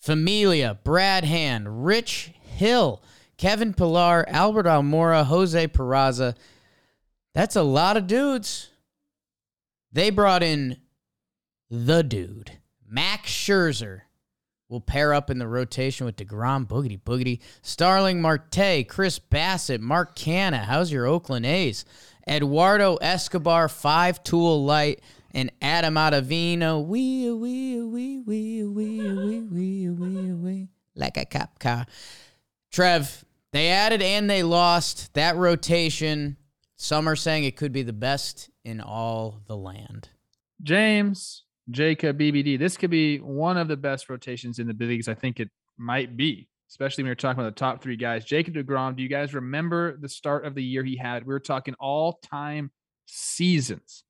Familia, 0.00 0.78
Brad 0.84 1.24
Hand, 1.24 1.84
Rich 1.84 2.32
Hill, 2.40 3.02
Kevin 3.36 3.74
Pillar, 3.74 4.24
Albert 4.28 4.66
Almora, 4.66 5.24
Jose 5.24 5.66
Peraza. 5.68 6.36
That's 7.34 7.56
a 7.56 7.62
lot 7.62 7.96
of 7.96 8.06
dudes. 8.06 8.70
They 9.92 10.10
brought 10.10 10.42
in 10.42 10.78
the 11.70 12.02
dude, 12.02 12.52
Max 12.88 13.30
Scherzer. 13.30 14.02
Will 14.68 14.80
pair 14.80 15.14
up 15.14 15.30
in 15.30 15.38
the 15.38 15.46
rotation 15.46 16.06
with 16.06 16.16
DeGrom, 16.16 16.66
Boogity 16.66 17.00
Boogity, 17.00 17.40
Starling 17.62 18.20
Marte, 18.20 18.84
Chris 18.88 19.20
Bassitt, 19.20 19.80
Mark 19.80 20.16
Canha. 20.16 20.64
How's 20.64 20.90
your 20.90 21.06
Oakland 21.06 21.46
A's? 21.46 21.84
Eduardo 22.28 22.96
Escobar, 22.96 23.68
five 23.68 24.24
tool 24.24 24.64
light, 24.64 25.02
and 25.32 25.52
Adam 25.62 25.94
Ottavino. 25.94 26.84
Wee, 26.84 27.30
wee, 27.30 27.80
wee, 27.80 28.18
wee, 28.20 28.64
wee, 28.64 29.02
wee, 29.04 29.40
wee, 29.40 29.88
wee, 29.90 30.32
wee. 30.32 30.68
Like 30.96 31.16
a 31.16 31.24
cop 31.24 31.60
car. 31.60 31.86
Trev, 32.72 33.24
they 33.52 33.68
added 33.68 34.02
and 34.02 34.28
they 34.28 34.42
lost 34.42 35.14
that 35.14 35.36
rotation. 35.36 36.36
Some 36.74 37.08
are 37.08 37.16
saying 37.16 37.44
it 37.44 37.56
could 37.56 37.72
be 37.72 37.84
the 37.84 37.92
best 37.92 38.50
in 38.64 38.80
all 38.80 39.42
the 39.46 39.56
land. 39.56 40.08
James, 40.60 41.44
Jacob, 41.70 42.18
BBD. 42.18 42.58
This 42.58 42.76
could 42.76 42.90
be 42.90 43.18
one 43.18 43.56
of 43.56 43.68
the 43.68 43.76
best 43.76 44.08
rotations 44.08 44.58
in 44.58 44.66
the 44.66 44.74
big 44.74 44.88
leagues. 44.88 45.08
I 45.08 45.14
think 45.14 45.40
it 45.40 45.50
might 45.76 46.16
be, 46.16 46.48
especially 46.70 47.02
when 47.02 47.08
you're 47.08 47.16
talking 47.16 47.40
about 47.40 47.54
the 47.54 47.58
top 47.58 47.82
three 47.82 47.96
guys. 47.96 48.24
Jacob 48.24 48.54
DeGrom, 48.54 48.96
do 48.96 49.02
you 49.02 49.08
guys 49.08 49.34
remember 49.34 49.96
the 49.96 50.08
start 50.08 50.44
of 50.44 50.54
the 50.54 50.62
year 50.62 50.84
he 50.84 50.96
had? 50.96 51.26
We 51.26 51.34
were 51.34 51.40
talking 51.40 51.74
all 51.80 52.20
time 52.22 52.70
seasons, 53.06 54.04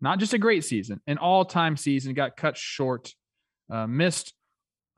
not 0.00 0.18
just 0.18 0.32
a 0.32 0.38
great 0.38 0.64
season, 0.64 1.00
an 1.06 1.18
all 1.18 1.44
time 1.44 1.76
season. 1.76 2.14
Got 2.14 2.36
cut 2.36 2.56
short, 2.56 3.14
uh, 3.70 3.86
missed 3.86 4.32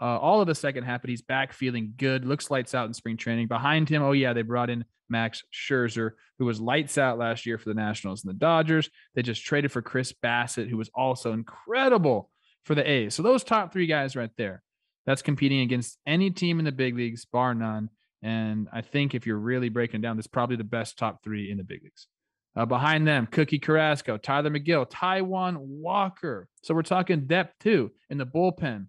uh, 0.03 0.19
all 0.19 0.41
of 0.41 0.49
the 0.49 0.55
second 0.55 0.83
half, 0.83 1.01
but 1.01 1.11
he's 1.11 1.23
back 1.23 1.53
feeling 1.53 1.95
good. 1.97 2.25
Looks 2.25 2.51
lights 2.51 2.75
out 2.75 2.89
in 2.89 2.93
spring 2.93 3.17
training. 3.17 3.47
Behind 3.47 3.89
him, 3.89 4.03
oh, 4.03 4.11
yeah, 4.11 4.33
they 4.33 4.43
brought 4.43 4.69
in 4.69 4.85
Max 5.09 5.45
Scherzer, 5.55 6.13
who 6.41 6.45
was 6.45 6.61
lights 6.61 6.99
out 6.99 7.19
last 7.19 7.47
year 7.47 7.57
for 7.57 7.69
the 7.69 7.75
Nationals 7.75 8.25
and 8.25 8.35
the 8.35 8.39
Dodgers. 8.39 8.91
They 9.15 9.23
just 9.23 9.45
traded 9.45 9.71
for 9.71 9.81
Chris 9.81 10.13
Bassitt, 10.13 10.69
who 10.69 10.77
was 10.77 10.91
also 10.93 11.33
incredible 11.33 12.31
for 12.65 12.75
the 12.75 12.89
A's. 12.89 13.15
So 13.15 13.23
those 13.23 13.45
top 13.45 13.73
three 13.73 13.87
guys 13.87 14.17
right 14.17 14.31
there, 14.37 14.65
that's 15.07 15.23
competing 15.23 15.61
against 15.61 15.99
any 16.05 16.33
team 16.33 16.59
in 16.59 16.65
the 16.65 16.73
big 16.73 16.97
leagues, 16.97 17.25
bar 17.25 17.55
none. 17.55 17.89
And 18.23 18.69
I 18.73 18.81
think 18.81 19.15
if 19.15 19.25
you're 19.25 19.39
really 19.39 19.69
breaking 19.69 20.01
down, 20.01 20.17
that's 20.17 20.27
probably 20.27 20.57
the 20.57 20.65
best 20.65 20.99
top 20.99 21.23
three 21.23 21.49
in 21.49 21.59
the 21.59 21.65
big 21.65 21.85
leagues. 21.85 22.09
Uh, 22.57 22.67
behind 22.67 23.07
them, 23.07 23.27
Cookie 23.31 23.61
Carrasco, 23.61 24.17
Tylor 24.17 24.51
Megill, 24.51 24.91
Taijuan 24.91 25.57
Walker. 25.59 26.49
So 26.63 26.75
we're 26.75 26.83
talking 26.83 27.27
depth 27.27 27.55
too 27.61 27.93
in 28.11 28.19
the 28.19 28.27
bullpen. 28.27 28.87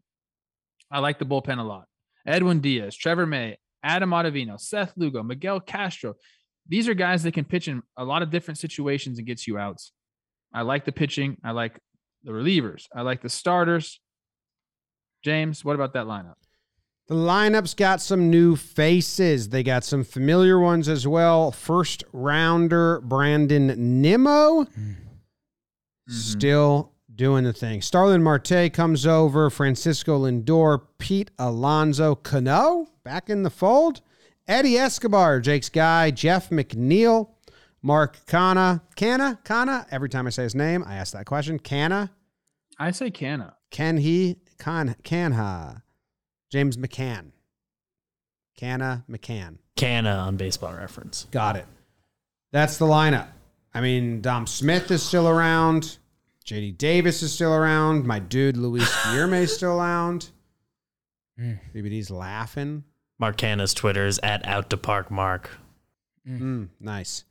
I 0.93 0.99
like 0.99 1.19
the 1.19 1.25
bullpen 1.25 1.59
a 1.59 1.63
lot. 1.63 1.85
Edwin 2.25 2.59
Diaz, 2.61 2.95
Trevor 2.95 3.25
May, 3.25 3.57
Adam 3.83 4.11
Ottavino, 4.11 4.57
Seth 4.59 4.93
Lugo, 4.95 5.23
Miguel 5.23 5.59
Castro. 5.59 6.13
These 6.69 6.87
are 6.87 6.93
guys 6.93 7.23
that 7.23 7.33
can 7.33 7.43
pitch 7.43 7.67
in 7.67 7.81
a 7.97 8.05
lot 8.05 8.21
of 8.21 8.29
different 8.29 8.57
situations 8.59 9.17
and 9.17 9.27
gets 9.27 9.45
you 9.47 9.57
outs. 9.57 9.91
I 10.53 10.61
like 10.61 10.85
the 10.85 10.93
pitching. 10.93 11.35
I 11.43 11.51
like 11.51 11.77
the 12.23 12.31
relievers. 12.31 12.85
I 12.95 13.01
like 13.01 13.21
the 13.21 13.27
starters. 13.29 13.99
James, 15.23 15.65
what 15.65 15.75
about 15.75 15.93
that 15.93 16.05
lineup? 16.05 16.35
The 17.09 17.15
lineup's 17.15 17.73
got 17.73 17.99
some 18.01 18.29
new 18.29 18.55
faces. 18.55 19.49
They 19.49 19.63
got 19.63 19.83
some 19.83 20.05
familiar 20.05 20.57
ones 20.59 20.87
as 20.87 21.05
well. 21.05 21.51
First 21.51 22.05
rounder 22.13 23.01
Brandon 23.01 24.01
Nimmo, 24.01 24.63
Mm-hmm. 24.63 24.93
still 26.07 26.92
doing 27.15 27.43
the 27.43 27.53
thing. 27.53 27.81
Starling 27.81 28.23
Marte 28.23 28.71
comes 28.73 29.05
over. 29.05 29.49
Francisco 29.49 30.19
Lindor, 30.19 30.81
Pete 30.97 31.31
Alonso, 31.37 32.15
Cano 32.15 32.87
back 33.03 33.29
in 33.29 33.43
the 33.43 33.49
fold. 33.49 34.01
Eddie 34.47 34.77
Escobar, 34.77 35.39
Jake's 35.39 35.69
guy, 35.69 36.11
Jeff 36.11 36.49
McNeil, 36.49 37.29
Mark 37.81 38.25
Canha, 38.25 38.81
Kana, 38.95 39.39
Kana. 39.45 39.85
Every 39.89 40.09
time 40.09 40.27
I 40.27 40.31
say 40.31 40.43
his 40.43 40.55
name, 40.55 40.83
I 40.85 40.95
ask 40.95 41.13
that 41.13 41.25
question. 41.25 41.59
Kana, 41.59 42.11
I 42.77 42.91
say 42.91 43.09
Canna. 43.09 43.55
can 43.71 43.97
he, 43.97 44.37
can, 44.57 44.95
canha, 45.03 45.81
James 46.51 46.75
McCann, 46.77 47.31
Canna 48.57 49.05
McCann. 49.09 49.57
Canna 49.75 50.11
on 50.11 50.37
baseball 50.37 50.73
reference. 50.73 51.27
Got 51.31 51.55
it. 51.55 51.65
That's 52.51 52.77
the 52.77 52.85
lineup. 52.85 53.27
I 53.73 53.81
mean, 53.81 54.21
Dom 54.21 54.45
Smith 54.45 54.91
is 54.91 55.01
still 55.01 55.27
around. 55.27 55.97
JD 56.45 56.77
Davis 56.77 57.23
is 57.23 57.33
still 57.33 57.53
around. 57.53 58.05
My 58.05 58.19
dude 58.19 58.57
Luis 58.57 58.89
Guillerme 59.05 59.33
is 59.43 59.55
still 59.55 59.79
around. 59.79 60.31
BBD's 61.39 62.11
laughing. 62.11 62.83
Mark 63.19 63.37
Canha's 63.37 63.73
Twitter 63.73 64.05
is 64.05 64.19
at 64.21 64.45
out 64.45 64.69
to 64.69 64.77
park 64.77 65.09
mark. 65.09 65.49
Mm, 66.27 66.69
nice. 66.79 67.23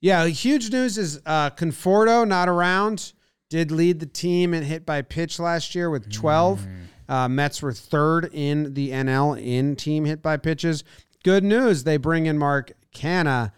Yeah, 0.00 0.26
huge 0.26 0.70
news 0.70 0.98
is 0.98 1.20
uh, 1.26 1.50
Conforto 1.50 2.26
not 2.26 2.48
around. 2.48 3.12
Did 3.48 3.70
lead 3.70 4.00
the 4.00 4.06
team 4.06 4.54
in 4.54 4.64
hit 4.64 4.84
by 4.84 5.02
pitch 5.02 5.38
last 5.38 5.74
year 5.74 5.88
with 5.88 6.12
12. 6.12 6.66
Uh, 7.08 7.28
Mets 7.28 7.62
were 7.62 7.72
third 7.72 8.28
in 8.32 8.74
the 8.74 8.90
NL 8.90 9.40
in 9.40 9.76
team 9.76 10.04
hit 10.04 10.22
by 10.22 10.36
pitches. 10.36 10.82
Good 11.22 11.44
news, 11.44 11.84
they 11.84 11.96
bring 11.96 12.26
in 12.26 12.38
Mark 12.38 12.72
Canna, 12.92 13.52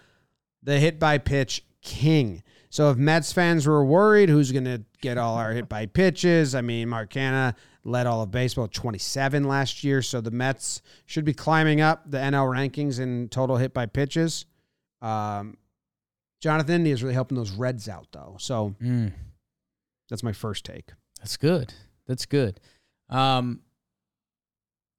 the 0.63 0.79
hit 0.79 0.99
by 0.99 1.19
pitch 1.19 1.65
king. 1.81 2.43
So 2.79 2.93
if 2.93 2.97
Mets 2.97 3.33
fans 3.33 3.67
were 3.67 3.85
worried 3.85 4.29
who's 4.29 4.53
going 4.53 4.67
to 4.67 4.85
get 5.01 5.19
all 5.19 5.35
our 5.35 5.51
hit 5.51 5.69
by 5.69 5.87
pitches, 5.87 6.55
I 6.55 6.61
mean, 6.61 6.89
Mark 6.89 7.11
Canha 7.11 7.57
led 7.83 8.07
all 8.07 8.23
of 8.23 8.31
baseball 8.31 8.69
27 8.69 9.43
last 9.43 9.83
year. 9.83 10.01
So 10.01 10.21
the 10.21 10.31
Mets 10.31 10.81
should 11.05 11.25
be 11.25 11.35
climbing 11.35 11.81
up 11.81 12.09
the 12.09 12.19
NL 12.19 12.47
rankings 12.47 13.01
in 13.01 13.31
total 13.31 13.57
hit 13.57 13.75
by 13.75 13.87
pitches. 13.87 14.47
Um, 15.03 15.57
Jonathan 16.41 16.77
India 16.77 16.95
is 16.95 17.03
really 17.03 17.15
helping 17.15 17.37
those 17.37 17.51
Reds 17.51 17.89
out, 17.89 18.07
though. 18.13 18.37
So 18.39 18.77
Mm, 18.81 19.13
that's 20.09 20.23
my 20.23 20.31
first 20.33 20.65
take. 20.65 20.93
that's 21.19 21.37
good. 21.37 21.75
That's 22.07 22.27
good. 22.27 22.61
Um, 23.11 23.63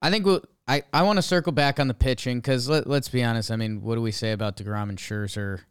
I 0.01 0.09
think 0.11 0.25
we'll, 0.25 0.43
I, 0.67 0.83
I 0.91 1.03
want 1.03 1.15
to 1.15 1.23
circle 1.23 1.53
back 1.53 1.79
on 1.79 1.87
the 1.87 1.93
pitching 1.93 2.39
because 2.39 2.67
let, 2.67 2.87
let's 2.87 3.07
be 3.07 3.23
honest. 3.23 3.49
I 3.51 3.55
mean, 3.55 3.81
what 3.81 3.95
do 3.95 4.01
we 4.01 4.11
say 4.11 4.33
about 4.33 4.57
DeGrom 4.57 4.89
and 4.89 4.97
Scherzer? 4.97 5.61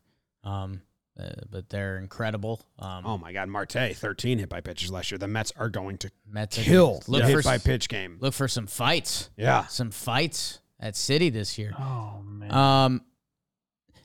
Um, 0.42 0.80
uh, 1.18 1.30
but 1.50 1.68
they're 1.68 1.98
incredible. 1.98 2.60
Um, 2.78 3.04
Oh 3.06 3.18
my 3.18 3.32
God, 3.32 3.48
Marte, 3.48 3.94
13 3.96 4.38
hit 4.38 4.48
by 4.48 4.60
pitches 4.60 4.90
last 4.90 5.10
year. 5.10 5.18
The 5.18 5.28
Mets 5.28 5.52
are 5.56 5.68
going 5.68 5.98
to 5.98 6.10
Mets 6.30 6.56
kill 6.58 7.02
look 7.08 7.22
the 7.22 7.28
for 7.28 7.36
hit 7.38 7.44
by 7.44 7.58
pitch 7.58 7.88
game. 7.88 8.18
Look 8.20 8.34
for 8.34 8.48
some 8.48 8.66
fights. 8.66 9.30
Yeah. 9.36 9.66
Some 9.66 9.90
fights 9.90 10.60
at 10.80 10.96
City 10.96 11.30
this 11.30 11.58
year. 11.58 11.74
Oh 11.78 12.20
man. 12.24 12.52
Um, 12.52 13.02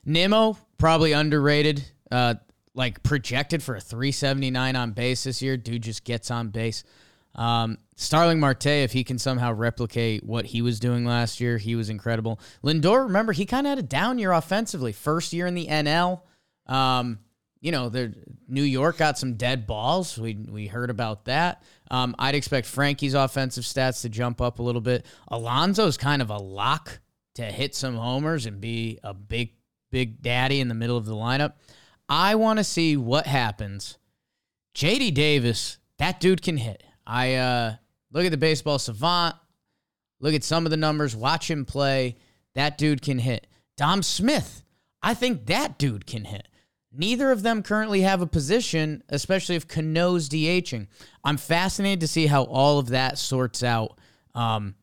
Nimmo 0.04 0.58
probably 0.78 1.12
underrated. 1.12 1.84
Uh, 2.10 2.34
like 2.74 3.02
projected 3.04 3.62
for 3.62 3.76
a 3.76 3.80
379 3.80 4.74
on 4.76 4.90
base 4.92 5.24
this 5.24 5.40
year. 5.40 5.56
Dude 5.56 5.82
just 5.82 6.04
gets 6.04 6.30
on 6.30 6.48
base. 6.48 6.82
Um, 7.36 7.78
Starling 7.96 8.40
Marte, 8.40 8.66
if 8.66 8.92
he 8.92 9.04
can 9.04 9.18
somehow 9.18 9.52
replicate 9.52 10.24
what 10.24 10.46
he 10.46 10.60
was 10.62 10.80
doing 10.80 11.04
last 11.04 11.40
year, 11.40 11.58
he 11.58 11.76
was 11.76 11.88
incredible. 11.88 12.40
Lindor, 12.64 13.04
remember 13.04 13.32
he 13.32 13.46
kind 13.46 13.66
of 13.66 13.70
had 13.70 13.78
a 13.78 13.82
down 13.82 14.18
year 14.18 14.32
offensively. 14.32 14.92
First 14.92 15.32
year 15.32 15.46
in 15.46 15.54
the 15.54 15.66
NL. 15.66 16.22
Um, 16.66 17.18
you 17.60 17.72
know, 17.72 17.88
the 17.88 18.14
New 18.46 18.62
York 18.62 18.98
got 18.98 19.18
some 19.18 19.34
dead 19.34 19.66
balls. 19.66 20.18
We 20.18 20.34
we 20.34 20.66
heard 20.66 20.90
about 20.90 21.24
that. 21.24 21.62
Um, 21.90 22.14
I'd 22.18 22.34
expect 22.34 22.66
Frankie's 22.66 23.14
offensive 23.14 23.64
stats 23.64 24.02
to 24.02 24.10
jump 24.10 24.42
up 24.42 24.58
a 24.58 24.62
little 24.62 24.82
bit. 24.82 25.06
Alonso's 25.28 25.96
kind 25.96 26.20
of 26.20 26.28
a 26.28 26.36
lock 26.36 27.00
to 27.36 27.44
hit 27.44 27.74
some 27.74 27.96
homers 27.96 28.44
and 28.46 28.60
be 28.60 28.98
a 29.02 29.14
big 29.14 29.54
big 29.90 30.20
daddy 30.20 30.60
in 30.60 30.68
the 30.68 30.74
middle 30.74 30.96
of 30.96 31.06
the 31.06 31.14
lineup. 31.14 31.54
I 32.08 32.34
want 32.34 32.58
to 32.58 32.64
see 32.64 32.96
what 32.96 33.26
happens. 33.26 33.96
JD 34.74 35.14
Davis, 35.14 35.78
that 35.98 36.20
dude 36.20 36.42
can 36.42 36.56
hit. 36.56 36.82
I 37.06 37.34
uh, 37.34 37.76
look 38.12 38.24
at 38.24 38.30
the 38.30 38.36
baseball 38.36 38.78
savant, 38.78 39.36
look 40.20 40.34
at 40.34 40.44
some 40.44 40.66
of 40.66 40.70
the 40.70 40.76
numbers, 40.76 41.16
watch 41.16 41.50
him 41.50 41.64
play. 41.64 42.16
That 42.54 42.76
dude 42.76 43.02
can 43.02 43.18
hit. 43.18 43.46
Dom 43.76 44.02
Smith, 44.02 44.64
I 45.02 45.14
think 45.14 45.46
that 45.46 45.78
dude 45.78 46.06
can 46.06 46.24
hit. 46.24 46.48
Neither 46.96 47.30
of 47.30 47.42
them 47.42 47.62
currently 47.62 48.02
have 48.02 48.22
a 48.22 48.26
position, 48.26 49.02
especially 49.08 49.56
if 49.56 49.66
Cano's 49.66 50.28
DHing. 50.28 50.86
I'm 51.24 51.36
fascinated 51.36 52.00
to 52.00 52.08
see 52.08 52.26
how 52.26 52.44
all 52.44 52.78
of 52.78 52.88
that 52.88 53.18
sorts 53.18 53.62
out. 53.62 53.98
Um, 54.34 54.74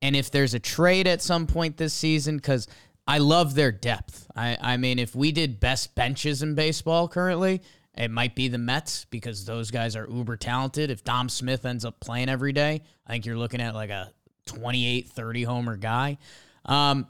and 0.00 0.16
if 0.16 0.30
there's 0.30 0.54
a 0.54 0.58
trade 0.58 1.06
at 1.06 1.22
some 1.22 1.46
point 1.46 1.76
this 1.76 1.94
season, 1.94 2.36
because 2.36 2.68
I 3.06 3.18
love 3.18 3.54
their 3.54 3.72
depth. 3.72 4.26
I, 4.34 4.56
I 4.60 4.76
mean, 4.76 4.98
if 4.98 5.14
we 5.14 5.32
did 5.32 5.60
best 5.60 5.94
benches 5.94 6.42
in 6.42 6.54
baseball 6.54 7.08
currently, 7.08 7.62
it 7.94 8.10
might 8.10 8.34
be 8.34 8.48
the 8.48 8.58
Mets 8.58 9.04
because 9.06 9.44
those 9.44 9.70
guys 9.70 9.96
are 9.96 10.08
uber 10.08 10.36
talented. 10.36 10.90
If 10.90 11.04
Dom 11.04 11.28
Smith 11.28 11.66
ends 11.66 11.84
up 11.84 12.00
playing 12.00 12.28
every 12.28 12.52
day, 12.52 12.82
I 13.06 13.12
think 13.12 13.26
you're 13.26 13.36
looking 13.36 13.60
at 13.60 13.74
like 13.74 13.90
a 13.90 14.12
28, 14.46 15.08
30 15.08 15.42
homer 15.42 15.76
guy. 15.76 16.18
Um, 16.64 17.06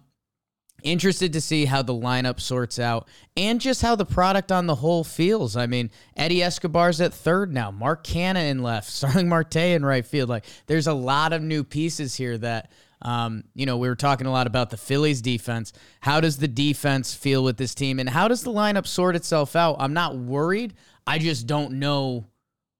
interested 0.83 1.33
to 1.33 1.41
see 1.41 1.65
how 1.65 1.83
the 1.83 1.95
lineup 1.95 2.41
sorts 2.41 2.79
out 2.79 3.09
and 3.37 3.61
just 3.61 3.83
how 3.83 3.95
the 3.95 4.05
product 4.05 4.53
on 4.53 4.67
the 4.67 4.77
whole 4.77 5.05
feels. 5.05 5.57
I 5.57 5.67
mean, 5.67 5.91
Eddie 6.17 6.43
Escobar's 6.43 7.01
at 7.01 7.15
third 7.15 7.53
now, 7.53 7.71
Mark 7.71 8.05
Canha 8.05 8.51
in 8.51 8.63
left, 8.63 8.91
Starling 8.91 9.29
Marte 9.29 9.57
in 9.57 9.85
right 9.85 10.05
field. 10.05 10.29
Like, 10.29 10.45
there's 10.67 10.87
a 10.87 10.95
lot 10.95 11.33
of 11.33 11.43
new 11.43 11.65
pieces 11.65 12.15
here 12.15 12.39
that. 12.39 12.71
Um, 13.05 13.43
you 13.57 13.67
know, 13.67 13.79
we 13.79 13.89
were 13.89 13.97
talking 13.97 14.29
a 14.29 14.31
lot 14.31 14.47
about 14.47 14.71
the 14.71 14.77
Phillies 14.77 15.21
defense. 15.21 15.73
How 16.03 16.21
does 16.21 16.37
the 16.37 16.47
defense 16.47 17.13
feel 17.13 17.43
with 17.43 17.57
this 17.57 17.75
team, 17.75 17.99
and 17.99 18.09
how 18.09 18.29
does 18.29 18.45
the 18.45 18.53
lineup 18.53 18.87
sort 18.87 19.17
itself 19.17 19.57
out? 19.57 19.75
I'm 19.81 19.93
not 19.93 20.17
worried. 20.17 20.75
I 21.05 21.19
just 21.19 21.49
don't 21.49 21.81
know 21.81 22.29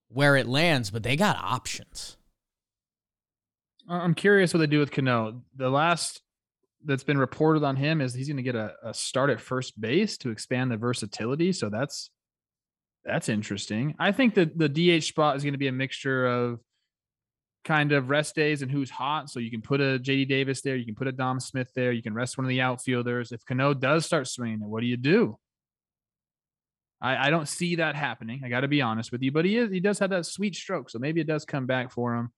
where 0.07 0.37
it 0.37 0.47
lands, 0.47 0.91
but 0.91 1.03
they 1.03 1.17
got 1.17 1.35
options. 1.35 2.15
I'm 3.89 4.13
curious 4.13 4.53
what 4.53 4.61
they 4.61 4.67
do 4.67 4.79
with 4.79 4.91
Cano. 4.91 5.41
The 5.55 5.69
last 5.69 6.22
that's 6.85 7.03
been 7.03 7.17
reported 7.17 7.63
on 7.63 7.75
him 7.75 8.01
is 8.01 8.13
he's 8.13 8.27
going 8.27 8.37
to 8.37 8.43
get 8.43 8.55
a, 8.55 8.73
a 8.83 8.93
start 8.93 9.29
at 9.29 9.41
first 9.41 9.79
base 9.79 10.17
to 10.19 10.29
expand 10.29 10.71
the 10.71 10.77
versatility. 10.77 11.51
So 11.51 11.69
that's 11.69 12.09
that's 13.05 13.29
interesting. 13.29 13.95
I 13.99 14.11
think 14.11 14.35
that 14.35 14.57
the 14.57 14.69
DH 14.69 15.03
spot 15.03 15.35
is 15.35 15.43
going 15.43 15.53
to 15.53 15.59
be 15.59 15.67
a 15.67 15.73
mixture 15.73 16.25
of 16.25 16.59
kind 17.63 17.91
of 17.91 18.09
rest 18.09 18.35
days 18.35 18.61
and 18.61 18.71
who's 18.71 18.89
hot. 18.89 19.29
So 19.29 19.39
you 19.39 19.51
can 19.51 19.61
put 19.61 19.81
a 19.81 19.99
JD 19.99 20.27
Davis 20.27 20.61
there, 20.61 20.75
you 20.75 20.85
can 20.85 20.95
put 20.95 21.07
a 21.07 21.11
Dom 21.11 21.39
Smith 21.39 21.69
there, 21.75 21.91
you 21.91 22.03
can 22.03 22.13
rest 22.13 22.37
one 22.37 22.45
of 22.45 22.49
the 22.49 22.61
outfielders. 22.61 23.31
If 23.31 23.45
Cano 23.45 23.73
does 23.73 24.05
start 24.05 24.27
swinging 24.27 24.61
it, 24.61 24.67
what 24.67 24.81
do 24.81 24.87
you 24.87 24.97
do? 24.97 25.37
I, 27.01 27.27
I 27.27 27.29
don't 27.29 27.47
see 27.47 27.75
that 27.75 27.95
happening. 27.95 28.41
I 28.45 28.49
got 28.49 28.61
to 28.61 28.67
be 28.67 28.81
honest 28.81 29.11
with 29.11 29.21
you, 29.21 29.31
but 29.31 29.45
he 29.45 29.57
is 29.57 29.71
he 29.71 29.81
does 29.81 29.99
have 29.99 30.11
that 30.11 30.25
sweet 30.25 30.55
stroke, 30.55 30.89
so 30.89 30.99
maybe 30.99 31.19
it 31.19 31.27
does 31.27 31.45
come 31.45 31.65
back 31.65 31.91
for 31.91 32.15
him. 32.15 32.31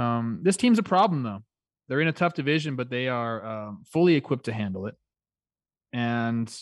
Um, 0.00 0.40
this 0.42 0.56
team's 0.56 0.80
a 0.80 0.82
problem 0.82 1.22
though. 1.22 1.42
They're 1.88 2.00
in 2.00 2.08
a 2.08 2.12
tough 2.12 2.34
division, 2.34 2.76
but 2.76 2.90
they 2.90 3.08
are 3.08 3.44
um, 3.46 3.84
fully 3.92 4.14
equipped 4.14 4.46
to 4.46 4.52
handle 4.52 4.86
it. 4.86 4.94
And 5.92 6.52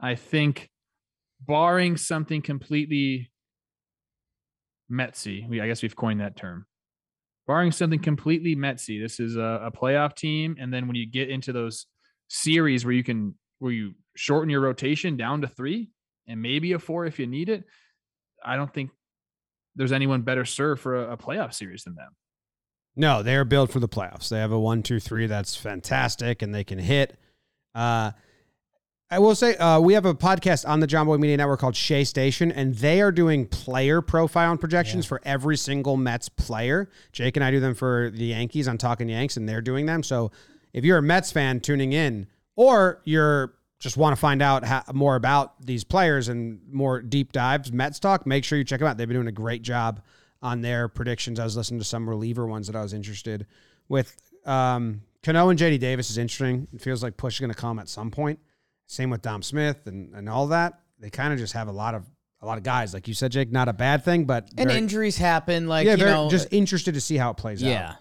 I 0.00 0.14
think, 0.14 0.68
barring 1.40 1.96
something 1.96 2.42
completely 2.42 3.30
Metsy, 4.90 5.48
we 5.48 5.60
I 5.60 5.66
guess 5.66 5.82
we've 5.82 5.96
coined 5.96 6.20
that 6.20 6.36
term. 6.36 6.66
Barring 7.46 7.72
something 7.72 7.98
completely 7.98 8.54
Metsy, 8.54 9.00
this 9.00 9.18
is 9.18 9.36
a, 9.36 9.62
a 9.64 9.72
playoff 9.72 10.14
team. 10.14 10.56
And 10.60 10.72
then 10.72 10.86
when 10.86 10.96
you 10.96 11.10
get 11.10 11.30
into 11.30 11.52
those 11.52 11.86
series 12.28 12.84
where 12.84 12.94
you 12.94 13.02
can 13.02 13.34
where 13.58 13.72
you 13.72 13.94
shorten 14.16 14.50
your 14.50 14.60
rotation 14.60 15.16
down 15.16 15.40
to 15.40 15.48
three 15.48 15.90
and 16.26 16.40
maybe 16.40 16.72
a 16.72 16.78
four 16.78 17.06
if 17.06 17.18
you 17.18 17.26
need 17.26 17.48
it, 17.48 17.64
I 18.44 18.56
don't 18.56 18.72
think 18.72 18.90
there's 19.74 19.92
anyone 19.92 20.22
better 20.22 20.44
served 20.44 20.82
for 20.82 21.04
a, 21.06 21.12
a 21.12 21.16
playoff 21.16 21.54
series 21.54 21.84
than 21.84 21.94
them. 21.94 22.10
No, 22.94 23.22
they're 23.22 23.44
built 23.44 23.70
for 23.70 23.80
the 23.80 23.88
playoffs. 23.88 24.28
They 24.28 24.38
have 24.38 24.52
a 24.52 24.60
one, 24.60 24.82
two, 24.82 25.00
three 25.00 25.26
that's 25.26 25.56
fantastic, 25.56 26.42
and 26.42 26.54
they 26.54 26.64
can 26.64 26.78
hit. 26.78 27.18
Uh, 27.74 28.12
I 29.10 29.18
will 29.18 29.34
say 29.34 29.56
uh, 29.56 29.78
we 29.78 29.92
have 29.92 30.06
a 30.06 30.14
podcast 30.14 30.66
on 30.66 30.80
the 30.80 30.86
Jomboy 30.86 31.18
Media 31.18 31.36
Network 31.36 31.60
called 31.60 31.76
Shea 31.76 32.04
Station, 32.04 32.50
and 32.50 32.74
they 32.74 33.02
are 33.02 33.12
doing 33.12 33.46
player 33.46 34.00
profile 34.00 34.50
and 34.50 34.60
projections 34.60 35.04
for 35.04 35.20
every 35.24 35.56
single 35.56 35.98
Mets 35.98 36.30
player. 36.30 36.88
Jake 37.12 37.36
and 37.36 37.44
I 37.44 37.50
do 37.50 37.60
them 37.60 37.74
for 37.74 38.10
the 38.10 38.24
Yankees 38.24 38.68
on 38.68 38.78
Talking 38.78 39.10
Yanks, 39.10 39.36
and 39.36 39.46
they're 39.46 39.60
doing 39.60 39.84
them. 39.84 40.02
So 40.02 40.30
if 40.72 40.84
you're 40.84 40.98
a 40.98 41.02
Mets 41.02 41.30
fan 41.30 41.60
tuning 41.60 41.92
in, 41.92 42.26
or 42.56 43.02
you're 43.04 43.54
just 43.80 43.96
want 43.96 44.16
to 44.16 44.20
find 44.20 44.40
out 44.40 44.64
how, 44.64 44.82
more 44.94 45.16
about 45.16 45.60
these 45.60 45.84
players 45.84 46.28
and 46.28 46.60
more 46.70 47.02
deep 47.02 47.32
dives, 47.32 47.70
Mets 47.70 47.98
talk, 47.98 48.26
make 48.26 48.44
sure 48.44 48.56
you 48.56 48.64
check 48.64 48.78
them 48.78 48.88
out. 48.88 48.96
They've 48.96 49.08
been 49.08 49.16
doing 49.16 49.28
a 49.28 49.32
great 49.32 49.60
job 49.62 50.00
on 50.42 50.60
their 50.60 50.88
predictions. 50.88 51.38
I 51.38 51.44
was 51.44 51.56
listening 51.56 51.80
to 51.80 51.84
some 51.86 52.08
reliever 52.08 52.46
ones 52.46 52.66
that 52.66 52.76
I 52.76 52.82
was 52.82 52.92
interested 52.92 53.46
with. 53.88 54.16
Um, 54.44 55.02
Cano 55.22 55.48
and 55.50 55.58
JD 55.58 55.78
Davis 55.78 56.10
is 56.10 56.18
interesting. 56.18 56.66
It 56.74 56.80
feels 56.80 57.02
like 57.02 57.16
push 57.16 57.36
is 57.36 57.40
going 57.40 57.52
to 57.52 57.56
come 57.56 57.78
at 57.78 57.88
some 57.88 58.10
point. 58.10 58.40
Same 58.86 59.08
with 59.10 59.22
Dom 59.22 59.42
Smith 59.42 59.86
and, 59.86 60.12
and 60.14 60.28
all 60.28 60.48
that. 60.48 60.80
They 60.98 61.10
kind 61.10 61.32
of 61.32 61.38
just 61.38 61.52
have 61.52 61.68
a 61.68 61.72
lot 61.72 61.94
of 61.94 62.04
a 62.40 62.46
lot 62.46 62.58
of 62.58 62.64
guys, 62.64 62.92
like 62.92 63.06
you 63.06 63.14
said, 63.14 63.30
Jake. 63.30 63.52
Not 63.52 63.68
a 63.68 63.72
bad 63.72 64.04
thing, 64.04 64.24
but 64.24 64.48
And 64.58 64.68
very- 64.68 64.78
injuries 64.78 65.16
happen. 65.16 65.68
Like 65.68 65.86
yeah, 65.86 65.94
you 65.94 66.04
know, 66.04 66.28
just 66.28 66.48
interested 66.50 66.94
to 66.94 67.00
see 67.00 67.16
how 67.16 67.30
it 67.30 67.36
plays 67.36 67.62
out. 67.62 67.68
Yeah, 67.68 67.94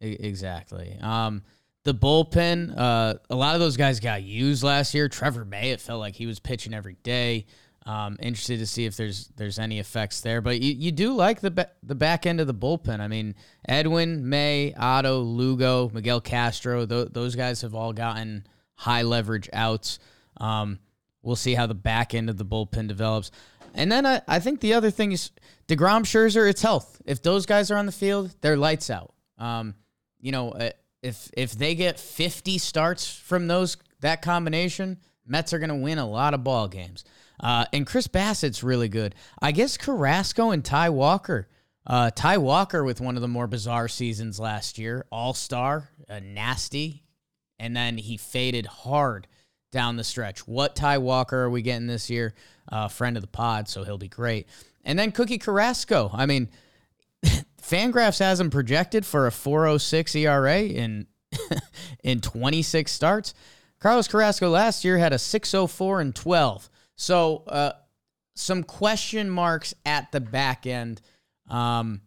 exactly. 0.00 0.96
Um, 1.00 1.42
the 1.84 1.94
bullpen, 1.94 2.74
uh, 2.76 3.14
a 3.30 3.34
lot 3.34 3.54
of 3.54 3.60
those 3.60 3.76
guys 3.76 4.00
got 4.00 4.22
used 4.22 4.62
last 4.62 4.92
year. 4.92 5.08
Trevor 5.08 5.44
May, 5.44 5.70
it 5.70 5.80
felt 5.80 6.00
like 6.00 6.14
he 6.14 6.26
was 6.26 6.40
pitching 6.40 6.74
every 6.74 6.96
day. 7.02 7.46
Um, 7.86 8.16
interested 8.20 8.58
to 8.58 8.66
see 8.66 8.84
if 8.84 8.96
there's 8.96 9.28
there's 9.36 9.60
any 9.60 9.78
effects 9.78 10.20
there, 10.20 10.40
but 10.40 10.60
you, 10.60 10.74
you 10.74 10.90
do 10.90 11.14
like 11.14 11.40
the 11.40 11.52
ba- 11.52 11.70
the 11.84 11.94
back 11.94 12.26
end 12.26 12.40
of 12.40 12.48
the 12.48 12.54
bullpen. 12.54 12.98
I 12.98 13.06
mean, 13.06 13.36
Edwin, 13.68 14.28
May, 14.28 14.74
Otto, 14.76 15.20
Lugo, 15.20 15.88
Miguel 15.94 16.20
Castro, 16.20 16.84
th- 16.84 17.10
those 17.12 17.36
guys 17.36 17.60
have 17.60 17.76
all 17.76 17.92
gotten 17.92 18.44
high 18.74 19.02
leverage 19.02 19.48
outs. 19.52 20.00
Um, 20.38 20.80
we'll 21.22 21.36
see 21.36 21.54
how 21.54 21.68
the 21.68 21.74
back 21.74 22.12
end 22.12 22.28
of 22.28 22.36
the 22.38 22.44
bullpen 22.44 22.88
develops. 22.88 23.30
And 23.72 23.92
then 23.92 24.04
I, 24.04 24.20
I 24.26 24.40
think 24.40 24.60
the 24.60 24.74
other 24.74 24.90
thing 24.90 25.12
is 25.12 25.30
DeGrom, 25.68 26.02
Scherzer, 26.02 26.50
it's 26.50 26.62
health. 26.62 27.00
If 27.04 27.22
those 27.22 27.46
guys 27.46 27.70
are 27.70 27.76
on 27.76 27.86
the 27.86 27.92
field, 27.92 28.34
they're 28.40 28.56
lights 28.56 28.90
out. 28.90 29.14
Um, 29.38 29.76
you 30.20 30.32
know, 30.32 30.50
uh, 30.50 30.70
if 31.02 31.30
if 31.36 31.52
they 31.52 31.76
get 31.76 32.00
50 32.00 32.58
starts 32.58 33.08
from 33.08 33.46
those 33.46 33.76
that 34.00 34.22
combination, 34.22 34.98
Mets 35.26 35.52
are 35.52 35.58
going 35.58 35.68
to 35.68 35.76
win 35.76 35.98
a 35.98 36.08
lot 36.08 36.34
of 36.34 36.42
ball 36.42 36.68
games. 36.68 37.04
Uh, 37.40 37.66
and 37.72 37.86
Chris 37.86 38.06
Bassitt's 38.06 38.62
really 38.62 38.88
good. 38.88 39.14
I 39.40 39.52
guess 39.52 39.76
Carrasco 39.76 40.50
and 40.50 40.64
Ty 40.64 40.90
Walker. 40.90 41.48
Uh, 41.86 42.10
Ty 42.10 42.38
Walker 42.38 42.82
with 42.82 43.00
one 43.00 43.16
of 43.16 43.22
the 43.22 43.28
more 43.28 43.46
bizarre 43.46 43.88
seasons 43.88 44.40
last 44.40 44.76
year, 44.76 45.06
All 45.12 45.34
Star, 45.34 45.88
uh, 46.08 46.18
nasty, 46.20 47.04
and 47.58 47.76
then 47.76 47.96
he 47.96 48.16
faded 48.16 48.66
hard 48.66 49.28
down 49.70 49.96
the 49.96 50.04
stretch. 50.04 50.48
What 50.48 50.74
Ty 50.74 50.98
Walker 50.98 51.38
are 51.38 51.50
we 51.50 51.62
getting 51.62 51.86
this 51.86 52.10
year? 52.10 52.34
Uh, 52.70 52.88
friend 52.88 53.16
of 53.16 53.20
the 53.20 53.28
pod, 53.28 53.68
so 53.68 53.84
he'll 53.84 53.98
be 53.98 54.08
great. 54.08 54.48
And 54.84 54.98
then 54.98 55.12
Cookie 55.12 55.38
Carrasco. 55.38 56.10
I 56.12 56.26
mean, 56.26 56.48
Fangraphs 57.62 58.18
has 58.18 58.40
him 58.40 58.50
projected 58.50 59.06
for 59.06 59.26
a 59.26 59.32
406 59.32 60.14
ERA 60.16 60.62
in 60.62 61.06
in 62.02 62.20
26 62.20 62.90
starts. 62.90 63.34
Carlos 63.78 64.08
Carrasco 64.08 64.48
last 64.48 64.84
year 64.84 64.98
had 64.98 65.12
a 65.12 65.18
604 65.18 66.00
and 66.00 66.14
12. 66.14 66.70
So, 66.96 67.44
uh, 67.46 67.72
some 68.34 68.62
question 68.62 69.30
marks 69.30 69.74
at 69.84 70.12
the 70.12 70.20
back 70.20 70.66
end. 70.66 71.00
Um, 71.48 72.02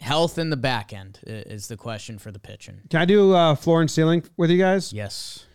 health 0.00 0.38
in 0.38 0.50
the 0.50 0.56
back 0.56 0.92
end 0.92 1.20
is 1.24 1.68
the 1.68 1.76
question 1.76 2.18
for 2.18 2.30
the 2.30 2.38
pitching. 2.38 2.80
Can 2.90 3.00
I 3.00 3.04
do 3.04 3.34
uh, 3.34 3.54
floor 3.54 3.80
and 3.80 3.90
ceiling 3.90 4.24
with 4.36 4.50
you 4.50 4.58
guys? 4.58 4.92
Yes. 4.92 5.46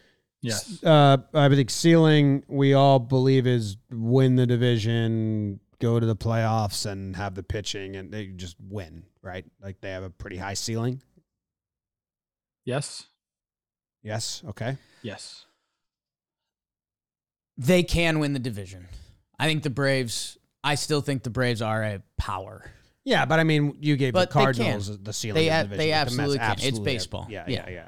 Yes. 0.41 0.83
Uh, 0.83 1.17
I 1.33 1.49
think 1.49 1.71
ceiling 1.71 2.43
we 2.47 2.73
all 2.73 2.99
believe 2.99 3.47
is 3.47 3.77
win 3.91 4.35
the 4.35 4.45
division, 4.45 5.59
go 5.79 5.99
to 5.99 6.05
the 6.05 6.15
playoffs, 6.15 6.85
and 6.85 7.15
have 7.15 7.33
the 7.33 7.41
pitching, 7.41 7.95
and 7.95 8.11
they 8.11 8.27
just 8.27 8.55
win, 8.59 9.05
right? 9.23 9.45
Like 9.61 9.81
they 9.81 9.89
have 9.89 10.03
a 10.03 10.11
pretty 10.11 10.37
high 10.37 10.53
ceiling. 10.53 11.01
Yes. 12.63 13.07
Yes. 14.03 14.43
Okay. 14.49 14.77
Yes. 15.01 15.45
They 17.57 17.83
can 17.83 18.19
win 18.19 18.33
the 18.33 18.39
division. 18.39 18.87
I 19.39 19.47
think 19.47 19.63
the 19.63 19.69
Braves, 19.69 20.37
I 20.63 20.75
still 20.75 21.01
think 21.01 21.23
the 21.23 21.29
Braves 21.29 21.61
are 21.61 21.83
a 21.83 22.01
power. 22.17 22.69
Yeah, 23.03 23.25
but 23.25 23.39
I 23.39 23.43
mean, 23.43 23.77
you 23.81 23.95
gave 23.97 24.13
But 24.13 24.29
the 24.29 24.33
Cardinals 24.33 24.97
the 24.99 25.13
ceiling. 25.13 25.35
They 25.35 25.49
of 25.49 25.69
the 25.69 25.75
division. 25.75 25.77
they 25.77 25.91
but 25.91 25.93
the 25.93 25.93
absolutely 25.93 26.37
can. 26.39 26.55
It's 26.61 26.79
baseball. 26.79 27.27
Yeah, 27.29 27.45
Yeah. 27.47 27.65
yeah, 27.67 27.73
yeah. 27.73 27.87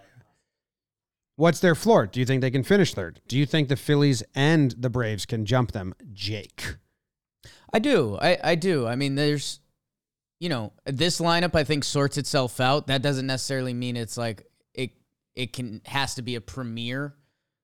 What's 1.35 1.59
their 1.59 1.75
floor? 1.75 2.07
Do 2.07 2.19
you 2.19 2.25
think 2.25 2.41
they 2.41 2.49
can 2.51 2.63
finish 2.63 2.93
third? 2.93 3.21
Do 3.27 3.37
you 3.37 3.45
think 3.45 3.67
the 3.67 3.75
Phillies 3.75 4.23
and 4.33 4.71
the 4.71 4.89
Braves 4.89 5.25
can 5.25 5.45
jump 5.45 5.71
them? 5.71 5.93
Jake. 6.13 6.75
I 7.71 7.79
do. 7.79 8.17
I, 8.19 8.37
I 8.43 8.55
do. 8.55 8.87
I 8.87 8.95
mean, 8.95 9.13
there's, 9.15 9.59
you 10.39 10.49
know, 10.49 10.73
this 10.85 11.19
lineup 11.19 11.53
I 11.55 11.63
think 11.63 11.83
sorts 11.83 12.17
itself 12.17 12.59
out. 12.59 12.87
That 12.87 13.01
doesn't 13.03 13.27
necessarily 13.27 13.73
mean 13.75 13.97
it's 13.97 14.17
like 14.17 14.47
it 14.73 14.91
it 15.35 15.53
can 15.53 15.81
has 15.85 16.15
to 16.15 16.21
be 16.23 16.35
a 16.35 16.41
premier 16.41 17.13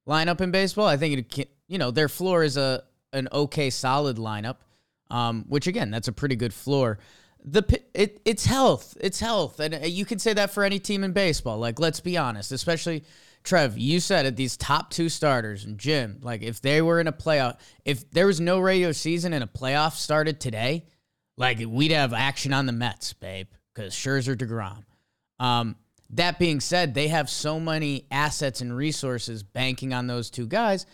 lineup 0.08 0.41
in 0.41 0.51
baseball. 0.51 0.88
I 0.88 0.97
think 0.97 1.38
it 1.38 1.49
you 1.68 1.78
know, 1.78 1.91
their 1.91 2.10
floor 2.10 2.43
is 2.43 2.58
a 2.58 2.84
an 3.12 3.28
okay 3.32 3.70
solid 3.70 4.18
lineup. 4.18 4.58
Um, 5.10 5.45
which 5.47 5.68
again, 5.68 5.91
that's 5.91 6.08
a 6.08 6.12
pretty 6.12 6.36
good 6.36 6.54
floor. 6.54 6.97
The 7.43 7.64
it 7.93 8.22
it's 8.26 8.45
health. 8.45 8.97
It's 8.99 9.20
health. 9.20 9.60
And 9.60 9.76
uh, 9.76 9.80
you 9.86 10.06
can 10.06 10.20
say 10.20 10.34
that 10.34 10.51
for 10.51 10.64
any 10.64 10.80
team 10.80 11.04
in 11.04 11.12
baseball. 11.12 11.58
Like 11.58 11.80
let's 11.80 11.99
be 11.99 12.18
honest, 12.18 12.51
especially 12.51 13.04
Trev, 13.43 13.78
you 13.78 13.99
said 13.99 14.26
it, 14.26 14.38
these 14.38 14.56
top 14.56 14.89
two 14.89 15.10
starters 15.10 15.66
and 15.66 15.78
Jim, 15.78 16.20
like 16.22 16.41
if 16.41 16.62
they 16.62 16.82
were 16.82 16.99
in 16.99 17.08
a 17.08 17.12
playoff, 17.12 17.58
if 17.84 18.10
there 18.12 18.26
was 18.26 18.39
no 18.39 18.60
regular 18.60 18.93
season 18.93 19.34
and 19.34 19.43
a 19.43 19.47
playoff 19.47 19.93
started 19.93 20.39
today, 20.39 20.86
like 21.38 21.60
we'd 21.68 21.91
have 21.91 22.14
action 22.14 22.54
on 22.54 22.66
the 22.66 22.72
Mets, 22.72 23.12
babe, 23.14 23.47
because 23.74 23.93
Scherzer 23.93 24.36
DeGrom. 24.36 24.84
Um, 25.43 25.76
that 26.10 26.39
being 26.39 26.60
said, 26.60 26.93
they 26.93 27.08
have 27.08 27.30
so 27.30 27.60
many 27.60 28.06
assets 28.12 28.62
and 28.62 28.76
resources 28.76 29.43
banking 29.43 29.93
on 29.93 30.08
those 30.08 30.30
two 30.30 30.45
guys. 30.45 30.86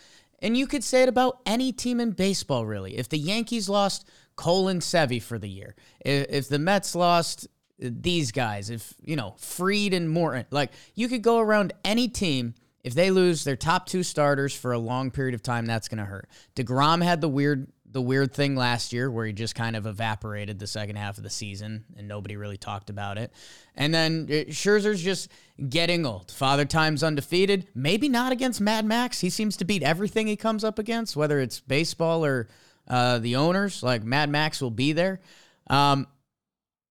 And 0.41 0.55
you 0.55 0.68
could 0.68 0.84
say 0.84 1.03
it 1.03 1.10
about 1.10 1.39
any 1.45 1.72
team 1.72 1.99
in 1.99 2.12
baseball, 2.12 2.66
really. 2.66 2.97
If 2.97 3.10
the 3.10 3.18
Yankees 3.18 3.68
lost 3.68 4.10
Cole 4.36 4.70
and 4.70 4.82
Sevy 4.82 5.22
for 5.22 5.38
the 5.38 5.49
year, 5.49 5.76
if, 5.99 6.47
the 6.47 6.60
Mets 6.60 6.95
lost 6.95 7.47
these 7.78 8.32
guys, 8.32 8.70
if, 8.70 8.93
you 9.03 9.16
know, 9.16 9.36
Fried 9.38 9.93
and 9.93 10.10
Morton, 10.10 10.45
like 10.51 10.72
you 10.95 11.10
could 11.10 11.22
go 11.22 11.39
around 11.39 11.74
any 11.84 12.07
team. 12.07 12.55
If 12.82 12.95
they 12.95 13.12
lose 13.12 13.43
their 13.43 13.57
top 13.57 13.88
two 13.88 14.03
starters 14.03 14.55
for 14.55 14.72
a 14.72 14.80
long 14.80 15.12
period 15.12 15.36
of 15.36 15.43
time, 15.43 15.66
that's 15.66 15.89
going 15.89 15.97
to 15.97 16.05
hurt. 16.05 16.30
DeGrom 16.55 17.03
had 17.03 17.20
the 17.20 17.28
weird 17.28 17.68
the 17.91 18.01
weird 18.01 18.33
thing 18.33 18.55
last 18.55 18.93
year 18.93 19.09
where 19.09 19.25
he 19.25 19.33
just 19.33 19.55
kind 19.55 19.75
of 19.75 19.87
evaporated 19.87 20.59
the 20.59 20.67
second 20.67 20.95
half 20.95 21.17
of 21.17 21.23
the 21.23 21.29
season 21.29 21.85
and 21.97 22.07
nobody 22.07 22.35
really 22.35 22.57
talked 22.57 22.89
about 22.89 23.17
it. 23.17 23.31
And 23.75 23.93
then 23.93 24.27
uh, 24.29 24.51
Scherzer's 24.51 25.01
just 25.01 25.29
getting 25.69 26.05
old. 26.05 26.31
Father 26.31 26.65
Time's 26.65 27.03
undefeated. 27.03 27.67
Maybe 27.73 28.07
not 28.07 28.31
against 28.31 28.61
Mad 28.61 28.85
Max. 28.85 29.19
He 29.21 29.29
seems 29.29 29.57
to 29.57 29.65
beat 29.65 29.81
everything 29.81 30.27
he 30.27 30.35
comes 30.35 30.63
up 30.63 30.77
against, 30.77 31.15
whether 31.15 31.39
it's 31.39 31.59
baseball 31.59 32.23
or 32.23 32.47
uh, 32.87 33.17
the 33.19 33.35
owners. 33.35 33.81
Like 33.81 34.03
Mad 34.03 34.29
Max 34.29 34.61
will 34.61 34.71
be 34.71 34.93
there. 34.93 35.19
Um, 35.67 36.07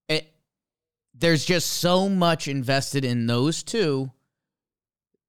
it, 0.09 0.29
there's 1.13 1.45
just 1.45 1.67
so 1.67 2.09
much 2.09 2.47
invested 2.47 3.05
in 3.05 3.25
those 3.25 3.63
two 3.63 4.11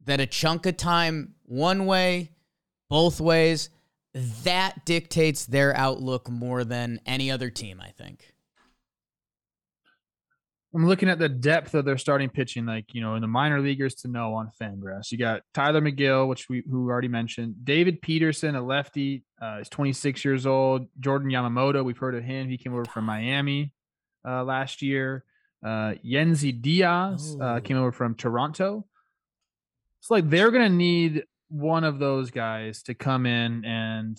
that 0.06 0.20
a 0.20 0.26
chunk 0.26 0.66
of 0.66 0.76
time, 0.76 1.34
one 1.44 1.86
way, 1.86 2.30
both 2.88 3.20
ways, 3.20 3.70
that 4.14 4.84
dictates 4.84 5.46
their 5.46 5.76
outlook 5.76 6.28
more 6.28 6.64
than 6.64 7.00
any 7.06 7.30
other 7.30 7.50
team, 7.50 7.80
I 7.80 7.90
think. 7.90 8.32
I'm 10.72 10.86
looking 10.86 11.08
at 11.08 11.18
the 11.18 11.28
depth 11.28 11.74
of 11.74 11.84
their 11.84 11.98
starting 11.98 12.28
pitching, 12.28 12.64
like 12.64 12.94
you 12.94 13.00
know, 13.00 13.16
in 13.16 13.22
the 13.22 13.26
minor 13.28 13.60
leaguers 13.60 13.96
to 13.96 14.08
know 14.08 14.34
on 14.34 14.50
Fangraphs. 14.60 15.10
You 15.10 15.18
got 15.18 15.42
Tylor 15.52 15.80
Megill, 15.80 16.28
which 16.28 16.48
we 16.48 16.62
who 16.70 16.88
already 16.88 17.08
mentioned, 17.08 17.64
David 17.64 18.00
Peterson, 18.00 18.54
a 18.54 18.62
lefty, 18.62 19.24
uh, 19.42 19.58
is 19.60 19.68
26 19.68 20.24
years 20.24 20.46
old. 20.46 20.86
Jordan 21.00 21.28
Yamamoto, 21.30 21.84
we've 21.84 21.98
heard 21.98 22.14
of 22.14 22.22
him. 22.22 22.48
He 22.48 22.56
came 22.56 22.72
over 22.72 22.84
from 22.84 23.04
Miami 23.04 23.72
uh, 24.24 24.44
last 24.44 24.80
year. 24.80 25.24
Uh, 25.64 25.94
Yennsy 26.06 26.62
Diaz 26.62 27.36
uh, 27.40 27.44
Oh. 27.56 27.60
came 27.60 27.76
over 27.76 27.90
from 27.90 28.14
Toronto. 28.14 28.86
It's 30.00 30.10
like 30.10 30.30
they're 30.30 30.52
gonna 30.52 30.68
need 30.68 31.24
one 31.50 31.84
of 31.84 31.98
those 31.98 32.30
guys 32.30 32.82
to 32.84 32.94
come 32.94 33.26
in 33.26 33.64
and 33.64 34.16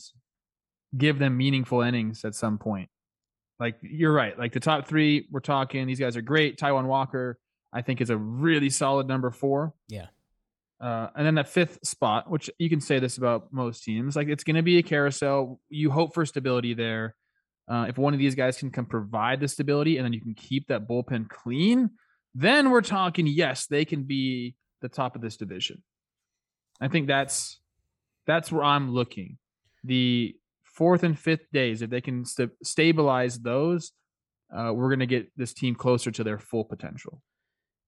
give 0.95 1.17
them 1.17 1.37
meaningful 1.37 1.81
innings 1.81 2.25
at 2.25 2.35
some 2.35 2.57
point. 2.57 2.89
Like 3.59 3.77
you're 3.81 4.13
right. 4.13 4.37
Like 4.37 4.53
the 4.53 4.59
top 4.59 4.87
three, 4.87 5.27
we're 5.31 5.39
talking. 5.39 5.87
These 5.87 5.99
guys 5.99 6.17
are 6.17 6.21
great. 6.21 6.59
Taijuan 6.59 6.85
Walker, 6.85 7.37
I 7.71 7.81
think, 7.81 8.01
is 8.01 8.09
a 8.09 8.17
really 8.17 8.69
solid 8.69 9.07
number 9.07 9.31
four. 9.31 9.73
Yeah. 9.87 10.07
Uh, 10.79 11.09
and 11.15 11.25
then 11.25 11.35
that 11.35 11.47
fifth 11.47 11.79
spot, 11.83 12.29
which 12.29 12.49
you 12.57 12.69
can 12.69 12.81
say 12.81 12.97
this 12.97 13.17
about 13.17 13.53
most 13.53 13.83
teams, 13.83 14.15
like 14.15 14.27
it's 14.27 14.43
going 14.43 14.55
to 14.55 14.63
be 14.63 14.79
a 14.79 14.83
carousel. 14.83 15.59
You 15.69 15.91
hope 15.91 16.13
for 16.13 16.25
stability 16.25 16.73
there. 16.73 17.15
Uh, 17.67 17.85
if 17.87 17.97
one 17.99 18.13
of 18.13 18.19
these 18.19 18.33
guys 18.33 18.57
can 18.57 18.71
come 18.71 18.85
provide 18.85 19.39
the 19.39 19.47
stability, 19.47 19.97
and 19.97 20.05
then 20.05 20.11
you 20.11 20.19
can 20.19 20.33
keep 20.33 20.67
that 20.67 20.87
bullpen 20.87 21.29
clean, 21.29 21.91
then 22.33 22.71
we're 22.71 22.81
talking. 22.81 23.27
Yes, 23.27 23.67
they 23.67 23.85
can 23.85 24.03
be 24.03 24.55
the 24.81 24.89
top 24.89 25.15
of 25.15 25.21
this 25.21 25.37
division. 25.37 25.83
I 26.81 26.87
think 26.87 27.07
that's 27.07 27.59
That's 28.27 28.51
where 28.51 28.63
I'm 28.63 28.91
looking. 28.91 29.37
The 29.83 30.35
fourth 30.63 31.03
and 31.03 31.17
fifth 31.17 31.51
days, 31.53 31.81
if 31.81 31.89
they 31.89 32.01
can 32.01 32.25
st- 32.25 32.51
stabilize 32.63 33.39
those, 33.39 33.91
uh, 34.53 34.71
we're 34.73 34.89
going 34.89 34.99
to 34.99 35.05
get 35.05 35.31
this 35.37 35.53
team 35.53 35.75
closer 35.75 36.11
to 36.11 36.23
their 36.23 36.39
full 36.39 36.65
potential. 36.65 37.21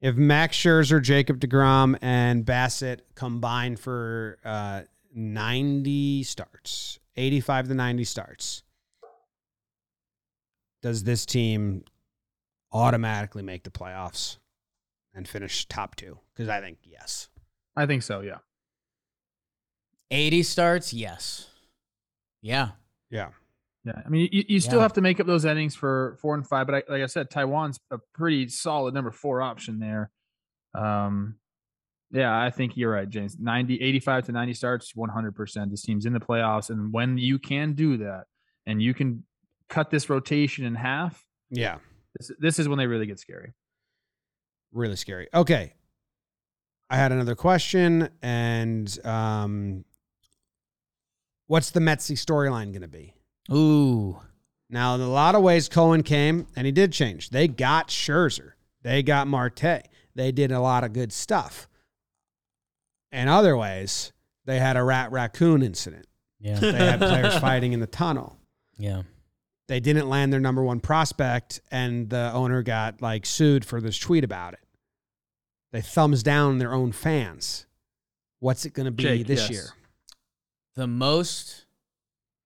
If 0.02 0.16
Max 0.16 0.58
Scherzer, 0.58 1.02
Jacob 1.02 1.40
DeGrom, 1.40 1.98
and 2.02 2.46
Bassitt 2.46 3.02
combine 3.16 3.78
for 3.78 4.38
uh, 4.44 4.82
90 5.14 6.24
starts, 6.24 7.00
85 7.16 7.70
to 7.70 7.74
90 7.74 8.04
starts, 8.04 8.64
does 10.82 11.04
this 11.04 11.26
team 11.26 11.84
automatically 12.74 13.44
make 13.44 13.64
the 13.64 13.70
playoffs 13.70 14.38
and 15.14 15.28
finish 15.28 15.66
top 15.68 15.96
two? 15.96 16.20
Because 16.36 16.50
I 16.50 16.60
think 16.60 16.80
yes. 16.84 17.30
I 17.78 17.86
think 17.86 18.04
so. 18.04 18.20
Yeah. 18.20 18.40
80 20.14 20.44
starts, 20.44 20.94
yes. 20.94 21.48
Yeah. 22.42 22.70
Yeah. 23.10 23.30
Yeah, 23.86 24.02
I 24.06 24.08
mean, 24.10 24.30
you, 24.32 24.44
you 24.48 24.60
still 24.62 24.78
Yeah. 24.78 24.84
have 24.84 24.94
to 24.94 25.02
make 25.02 25.20
up 25.20 25.28
those 25.28 25.44
innings 25.44 25.76
for 25.76 26.16
four 26.22 26.36
and 26.36 26.48
five, 26.48 26.68
but 26.68 26.76
I, 26.76 26.84
like 26.90 27.02
I 27.02 27.06
said, 27.08 27.30
Taijuan's 27.30 27.80
a 27.92 27.98
pretty 28.14 28.48
solid 28.48 28.94
number 28.94 29.12
four 29.12 29.42
option 29.42 29.80
there. 29.80 30.10
Um, 30.74 31.36
yeah, 32.12 32.34
I 32.42 32.50
think 32.50 32.78
you're 32.78 32.92
right, 32.94 33.10
James. 33.10 33.38
90, 33.40 33.82
85 33.82 34.26
to 34.28 34.32
90 34.32 34.54
starts, 34.54 34.94
100%. 34.94 35.70
This 35.72 35.82
team's 35.82 36.06
in 36.06 36.14
the 36.14 36.20
playoffs. 36.22 36.70
And 36.70 36.94
when 36.94 37.18
you 37.18 37.40
can 37.40 37.74
do 37.74 37.98
that 37.98 38.26
and 38.66 38.82
you 38.82 38.94
can 38.94 39.26
cut 39.68 39.90
this 39.90 40.10
rotation 40.10 40.64
in 40.64 40.76
half, 40.76 41.26
Yeah. 41.50 41.80
this, 42.18 42.32
this 42.40 42.60
is 42.60 42.70
when 42.70 42.78
they 42.78 42.88
really 42.88 43.06
get 43.08 43.20
scary. 43.20 43.52
Really 44.72 44.96
scary. 44.96 45.28
Okay. 45.34 45.74
I 46.90 46.96
had 46.96 47.12
another 47.12 47.36
question, 47.36 48.10
and 48.22 48.98
um, 49.06 49.84
what's 51.48 51.72
the 51.72 51.80
Metsy 51.80 52.16
storyline 52.16 52.72
going 52.72 52.82
to 52.82 52.88
be? 52.88 53.14
Ooh. 53.52 54.20
Now, 54.70 54.96
in 54.96 55.02
a 55.02 55.10
lot 55.10 55.36
of 55.36 55.44
ways, 55.44 55.70
Cohen 55.70 56.04
came 56.04 56.48
and 56.56 56.66
he 56.66 56.72
did 56.72 56.92
change. 56.92 57.30
They 57.30 57.48
got 57.48 57.90
Scherzer, 57.90 58.54
they 58.82 59.04
got 59.04 59.28
Marte, 59.28 59.88
they 60.16 60.32
did 60.32 60.52
a 60.52 60.60
lot 60.60 60.84
of 60.84 60.94
good 60.94 61.12
stuff. 61.12 61.68
In 63.12 63.28
other 63.28 63.56
ways, 63.56 64.12
they 64.46 64.60
had 64.60 64.76
a 64.76 64.84
rat 64.84 65.12
raccoon 65.12 65.62
incident. 65.62 66.08
Yeah. 66.40 66.60
They 66.60 66.72
had 66.72 67.00
players 67.00 67.36
fighting 67.40 67.74
in 67.74 67.80
the 67.80 67.88
tunnel. 67.88 68.38
yeah. 68.78 69.04
They 69.70 69.80
didn't 69.80 70.10
land 70.10 70.34
their 70.34 70.42
number 70.42 70.62
one 70.62 70.82
prospect, 70.82 71.62
and 71.72 72.10
the 72.10 72.32
owner 72.34 72.62
got 72.64 73.02
like 73.02 73.26
sued 73.26 73.64
for 73.64 73.80
this 73.80 73.98
tweet 73.98 74.26
about 74.26 74.54
it. 74.54 74.60
They 75.72 75.82
thumbs 75.82 76.22
down 76.22 76.58
their 76.58 76.74
own 76.74 76.92
fans. 76.92 77.66
What's 78.40 78.66
it 78.66 78.74
going 78.74 78.86
to 78.88 78.92
be 78.92 79.04
Jake, 79.04 79.26
this 79.26 79.40
yes. 79.42 79.52
year? 79.52 79.64
The 80.76 80.88
most, 80.88 81.66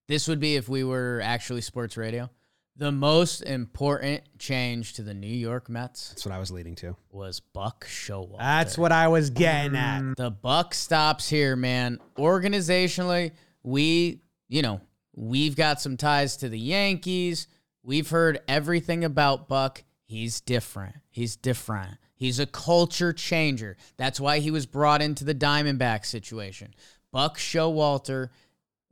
this 0.08 0.28
would 0.28 0.40
be 0.40 0.56
if 0.56 0.68
we 0.68 0.84
were 0.84 1.22
actually 1.24 1.62
sports 1.62 1.98
radio. 1.98 2.30
The 2.76 2.92
most 2.92 3.42
important 3.42 4.22
change 4.38 4.94
to 4.94 5.02
the 5.02 5.14
New 5.14 5.26
York 5.26 5.68
Mets 5.68 6.10
That's 6.10 6.26
what 6.26 6.36
I 6.36 6.38
was 6.38 6.52
leading 6.52 6.76
to. 6.76 6.96
was 7.10 7.40
Buck 7.40 7.88
Showalter. 7.88 8.38
That's 8.38 8.78
what 8.78 8.92
I 8.92 9.08
was 9.08 9.32
getting 9.32 9.76
at. 9.76 10.16
The 10.16 10.30
buck 10.30 10.76
stops 10.76 11.28
here, 11.28 11.56
man. 11.56 11.98
Organizationally, 12.18 13.32
we, 13.64 14.22
you 14.48 14.62
know, 14.62 14.82
we've 15.16 15.56
got 15.56 15.82
some 15.82 15.98
ties 15.98 16.38
to 16.38 16.50
the 16.50 16.60
Yankees. 16.60 17.48
We've 17.82 18.10
heard 18.10 18.42
everything 18.48 19.04
about 19.04 19.48
Buck. 19.48 19.84
He's 20.06 20.40
different. 20.40 20.98
He's 21.10 21.36
different. 21.36 21.98
He's 22.14 22.40
a 22.40 22.46
culture 22.46 23.14
changer. 23.14 23.78
That's 23.98 24.20
why 24.20 24.40
he 24.40 24.52
was 24.52 24.66
brought 24.66 25.02
into 25.02 25.24
the 25.24 25.36
Diamondback 25.36 26.06
situation. 26.06 26.74
Buck 27.18 27.40
Showalter, 27.40 28.30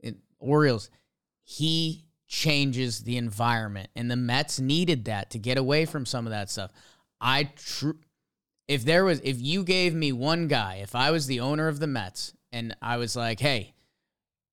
in- 0.00 0.20
Orioles, 0.40 0.90
he 1.44 2.06
changes 2.26 3.04
the 3.04 3.18
environment, 3.18 3.88
and 3.94 4.10
the 4.10 4.16
Mets 4.16 4.58
needed 4.58 5.04
that 5.04 5.30
to 5.30 5.38
get 5.38 5.58
away 5.58 5.84
from 5.84 6.04
some 6.04 6.26
of 6.26 6.32
that 6.32 6.50
stuff. 6.50 6.72
I 7.20 7.52
tr- 7.54 7.92
if 8.66 8.84
there 8.84 9.04
was 9.04 9.20
if 9.20 9.40
you 9.40 9.62
gave 9.62 9.94
me 9.94 10.10
one 10.10 10.48
guy, 10.48 10.80
if 10.82 10.96
I 10.96 11.12
was 11.12 11.28
the 11.28 11.38
owner 11.38 11.68
of 11.68 11.78
the 11.78 11.86
Mets 11.86 12.32
and 12.50 12.76
I 12.82 12.96
was 12.96 13.14
like, 13.14 13.38
"Hey, 13.38 13.74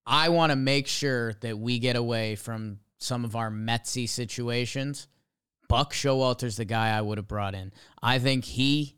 I 0.06 0.30
want 0.30 0.52
to 0.52 0.56
make 0.56 0.86
sure 0.86 1.34
that 1.42 1.58
we 1.58 1.80
get 1.80 1.96
away 1.96 2.36
from 2.36 2.80
some 3.00 3.26
of 3.26 3.36
our 3.36 3.50
Metsy 3.50 4.08
situations," 4.08 5.08
Buck 5.68 5.94
Showalter's 5.94 6.58
the 6.58 6.66
guy 6.66 6.96
I 6.96 7.02
would 7.02 7.18
have 7.18 7.28
brought 7.28 7.56
in. 7.56 7.74
I 8.04 8.20
think 8.20 8.46
he 8.46 8.98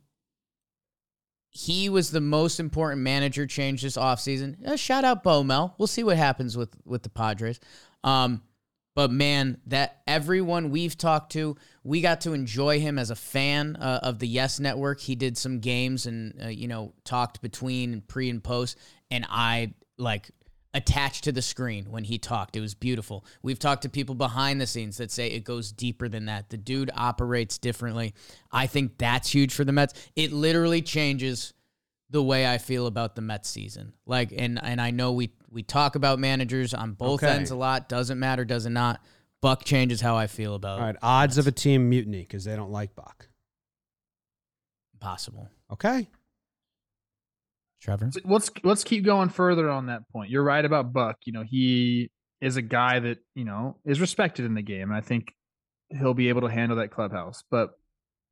he 1.55 1.87
was 1.87 2.11
the 2.11 2.19
most 2.19 2.59
important 2.59 3.01
manager 3.01 3.47
change 3.47 3.81
this 3.81 3.95
offseason. 3.95 4.61
Uh, 4.67 4.75
shout 4.75 5.05
out 5.05 5.23
Bo 5.23 5.41
Mel. 5.41 5.73
We'll 5.77 5.87
see 5.87 6.03
what 6.03 6.17
happens 6.17 6.57
with 6.57 6.75
with 6.83 7.01
the 7.01 7.09
Padres. 7.09 7.61
Um, 8.03 8.41
but 8.93 9.09
man, 9.09 9.61
that 9.67 10.01
everyone 10.05 10.69
we've 10.69 10.97
talked 10.97 11.31
to, 11.31 11.55
we 11.83 12.01
got 12.01 12.21
to 12.21 12.33
enjoy 12.33 12.81
him 12.81 12.99
as 12.99 13.09
a 13.09 13.15
fan 13.15 13.77
uh, 13.77 14.01
of 14.03 14.19
the 14.19 14.27
Yes 14.27 14.59
Network. 14.59 14.99
He 14.99 15.15
did 15.15 15.37
some 15.37 15.61
games 15.61 16.05
and 16.05 16.43
uh, 16.43 16.47
you 16.49 16.67
know 16.67 16.93
talked 17.05 17.41
between 17.41 18.01
pre 18.01 18.29
and 18.29 18.43
post, 18.43 18.77
and 19.09 19.25
I 19.29 19.75
like 19.97 20.29
attached 20.75 21.23
to 21.23 21.31
the 21.31 21.41
screen 21.41 21.85
when 21.89 22.03
he 22.03 22.19
talked. 22.19 22.55
It 22.55 22.61
was 22.61 22.75
beautiful. 22.75 23.25
We've 23.41 23.57
talked 23.57 23.81
to 23.83 23.89
people 23.89 24.13
behind 24.13 24.61
the 24.61 24.67
scenes 24.67 24.97
that 24.97 25.09
say 25.09 25.27
it 25.31 25.43
goes 25.43 25.71
deeper 25.71 26.07
than 26.07 26.25
that. 26.25 26.49
The 26.49 26.57
dude 26.57 26.91
operates 26.93 27.57
differently. 27.57 28.13
I 28.51 28.67
think 28.67 28.97
that's 28.97 29.29
huge 29.33 29.53
for 29.53 29.63
the 29.63 29.71
Mets. 29.71 29.93
It 30.15 30.31
literally 30.33 30.81
changes 30.83 31.53
the 32.11 32.21
way 32.21 32.45
I 32.45 32.59
feel 32.59 32.85
about 32.85 33.15
the 33.15 33.21
Mets 33.21 33.49
season. 33.49 33.93
Like 34.05 34.31
and 34.37 34.59
and 34.61 34.79
I 34.79 34.91
know 34.91 35.13
we 35.13 35.31
we 35.49 35.63
talk 35.63 35.95
about 35.95 36.19
managers 36.19 36.73
on 36.73 36.91
both 36.91 37.23
Okay. 37.23 37.33
ends 37.33 37.49
a 37.51 37.55
lot. 37.55 37.89
Doesn't 37.89 38.19
matter, 38.19 38.45
doesn't 38.45 38.73
not. 38.73 39.01
Buck 39.41 39.63
changes 39.63 40.01
how 40.01 40.15
I 40.15 40.27
feel 40.27 40.55
about 40.55 40.77
it. 40.77 40.81
All 40.81 40.87
right, 40.87 40.95
odds 41.01 41.37
of 41.37 41.47
a 41.47 41.51
team 41.51 41.89
mutiny 41.89 42.21
because 42.21 42.43
they 42.43 42.55
don't 42.55 42.71
like 42.71 42.95
Buck. 42.95 43.27
possible. 44.99 45.49
Okay. 45.71 46.07
Trevor? 47.81 48.09
Let's 48.23 48.49
let's 48.63 48.83
keep 48.83 49.03
going 49.03 49.29
further 49.29 49.69
on 49.69 49.87
that 49.87 50.09
point. 50.09 50.29
You're 50.29 50.43
right 50.43 50.63
about 50.63 50.93
Buck. 50.93 51.17
You 51.25 51.33
know, 51.33 51.43
he 51.45 52.11
is 52.41 52.57
a 52.57 52.61
guy 52.61 52.99
that, 52.99 53.17
you 53.33 53.45
know, 53.45 53.77
is 53.85 54.01
respected 54.01 54.45
in 54.45 54.53
the 54.53 54.61
game. 54.61 54.91
I 54.91 55.01
think 55.01 55.33
he'll 55.89 56.13
be 56.13 56.29
able 56.29 56.41
to 56.41 56.49
handle 56.49 56.77
that 56.77 56.91
clubhouse. 56.91 57.43
But 57.49 57.71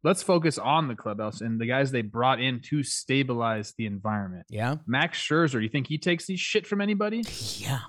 let's 0.04 0.22
focus 0.22 0.58
on 0.58 0.88
the 0.88 0.96
clubhouse 0.96 1.42
and 1.42 1.60
the 1.60 1.66
guys 1.66 1.92
they 1.92 2.02
brought 2.02 2.42
in 2.42 2.60
to 2.70 2.84
stabilize 2.84 3.74
the 3.78 3.86
environment. 3.86 4.46
Yeah. 4.50 4.76
Max 4.86 5.20
Scherzer, 5.20 5.54
do 5.54 5.60
you 5.62 5.70
think 5.70 5.88
he 5.88 5.98
takes 5.98 6.26
these 6.26 6.40
shit 6.40 6.68
from 6.68 6.82
anybody? 6.82 7.24
Yeah. 7.58 7.80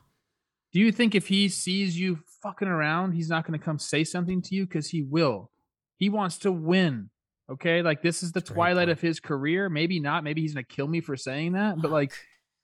Do 0.72 0.80
you 0.80 0.92
think 0.92 1.14
if 1.14 1.28
he 1.28 1.48
sees 1.48 1.98
you 1.98 2.20
fucking 2.42 2.68
around, 2.68 3.12
he's 3.12 3.28
not 3.28 3.46
going 3.46 3.59
to 3.59 3.64
come 3.64 3.78
say 3.78 4.02
something 4.05 4.42
to 4.42 4.55
you? 4.55 4.66
Because 4.66 4.90
he 4.90 5.02
will. 5.02 5.50
He 5.98 6.09
wants 6.09 6.38
to 6.38 6.52
win. 6.52 7.11
Okay. 7.51 7.82
Like 7.82 8.03
this 8.03 8.22
is 8.22 8.32
the 8.32 8.40
That's 8.40 8.51
twilight 8.51 8.88
point. 8.88 8.90
of 8.90 9.01
his 9.01 9.20
career. 9.20 9.68
Maybe 9.68 10.01
not. 10.01 10.24
Maybe 10.24 10.40
he's 10.40 10.55
going 10.55 10.64
to 10.64 10.74
kill 10.74 10.88
me 10.88 11.01
for 11.01 11.16
saying 11.16 11.53
that. 11.53 11.80
But 11.80 11.90
like, 11.90 12.12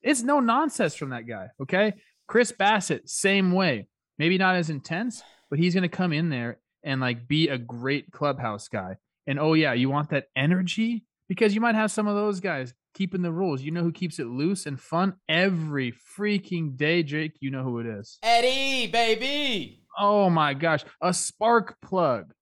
it's 0.02 0.22
no 0.22 0.40
nonsense 0.40 0.94
from 0.94 1.10
that 1.10 1.26
guy. 1.26 1.48
Okay. 1.60 1.94
Chris 2.26 2.52
Bassitt, 2.52 3.08
same 3.08 3.52
way. 3.52 3.86
Maybe 4.18 4.38
not 4.38 4.54
as 4.56 4.70
intense, 4.70 5.22
but 5.50 5.58
he's 5.58 5.74
going 5.74 5.82
to 5.82 5.88
come 5.88 6.12
in 6.12 6.28
there 6.30 6.58
and 6.82 7.00
like 7.00 7.26
be 7.26 7.48
a 7.48 7.58
great 7.58 8.10
clubhouse 8.12 8.68
guy. 8.68 8.96
And 9.26 9.38
oh, 9.38 9.54
yeah, 9.54 9.72
you 9.72 9.90
want 9.90 10.10
that 10.10 10.26
energy? 10.36 11.04
Because 11.28 11.54
you 11.54 11.60
might 11.60 11.74
have 11.74 11.90
some 11.90 12.06
of 12.06 12.14
those 12.16 12.40
guys 12.40 12.74
keeping 12.94 13.22
the 13.22 13.32
rules. 13.32 13.62
You 13.62 13.70
know 13.70 13.82
who 13.82 13.92
keeps 13.92 14.18
it 14.18 14.26
loose 14.26 14.66
and 14.66 14.80
fun 14.80 15.14
every 15.28 15.92
freaking 16.16 16.76
day, 16.76 17.02
Jake? 17.02 17.36
You 17.40 17.50
know 17.50 17.62
who 17.62 17.78
it 17.78 17.86
is. 17.86 18.18
Eddie, 18.22 18.90
baby. 18.90 19.82
Oh 19.98 20.30
my 20.30 20.54
gosh, 20.54 20.84
a 21.00 21.12
spark 21.12 21.76
plug. 21.82 22.32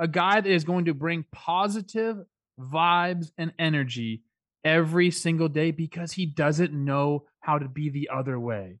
A 0.00 0.08
guy 0.08 0.40
that 0.40 0.50
is 0.50 0.64
going 0.64 0.86
to 0.86 0.94
bring 0.94 1.24
positive 1.30 2.16
vibes 2.58 3.30
and 3.38 3.52
energy 3.58 4.22
every 4.64 5.10
single 5.10 5.48
day 5.48 5.70
because 5.70 6.12
he 6.12 6.26
doesn't 6.26 6.72
know 6.72 7.24
how 7.40 7.58
to 7.58 7.68
be 7.68 7.90
the 7.90 8.10
other 8.12 8.38
way. 8.38 8.78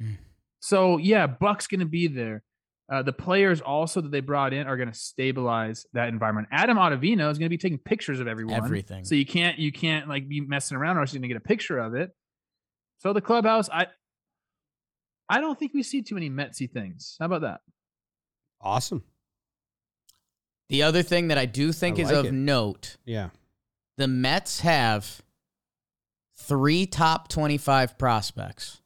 Mm. 0.00 0.18
So, 0.60 0.98
yeah, 0.98 1.26
Buck's 1.26 1.66
going 1.66 1.80
to 1.80 1.86
be 1.86 2.06
there. 2.06 2.42
Uh, 2.90 3.02
the 3.02 3.12
players 3.12 3.60
also 3.62 4.02
that 4.02 4.10
they 4.10 4.20
brought 4.20 4.52
in 4.52 4.66
are 4.66 4.76
going 4.76 4.90
to 4.90 4.98
stabilize 4.98 5.86
that 5.94 6.08
environment. 6.08 6.48
Adam 6.50 6.76
Ottavino 6.76 7.30
is 7.30 7.38
going 7.38 7.46
to 7.46 7.50
be 7.50 7.58
taking 7.58 7.78
pictures 7.78 8.20
of 8.20 8.28
everyone. 8.28 8.56
Everything. 8.56 9.04
So 9.04 9.14
you 9.14 9.24
can't 9.24 9.58
you 9.58 9.72
can't 9.72 10.06
like 10.06 10.28
be 10.28 10.42
messing 10.42 10.76
around 10.76 10.98
or 10.98 11.00
else 11.00 11.14
you're 11.14 11.20
going 11.20 11.30
to 11.30 11.34
get 11.34 11.42
a 11.42 11.48
picture 11.48 11.78
of 11.78 11.94
it. 11.94 12.10
So 12.98 13.14
the 13.14 13.22
clubhouse, 13.22 13.70
I 13.70 13.86
I 15.30 15.40
don't 15.40 15.58
think 15.58 15.72
we 15.72 15.82
see 15.82 16.02
too 16.02 16.14
many 16.14 16.28
Metsy 16.28 16.70
things. 16.70 17.16
How 17.18 17.26
about 17.26 17.40
that? 17.40 17.60
Awesome. 18.60 19.02
The 20.68 20.82
other 20.82 21.02
thing 21.02 21.28
that 21.28 21.38
I 21.38 21.46
do 21.46 21.72
think 21.72 21.98
I 21.98 22.02
is 22.02 22.08
like 22.08 22.16
of 22.16 22.26
it. 22.26 22.32
note 22.32 22.96
Yeah. 23.04 23.30
the 23.96 24.08
Mets 24.08 24.60
have 24.60 25.22
three 26.36 26.86
top 26.86 27.28
25 27.28 27.98
prospects. 27.98 28.80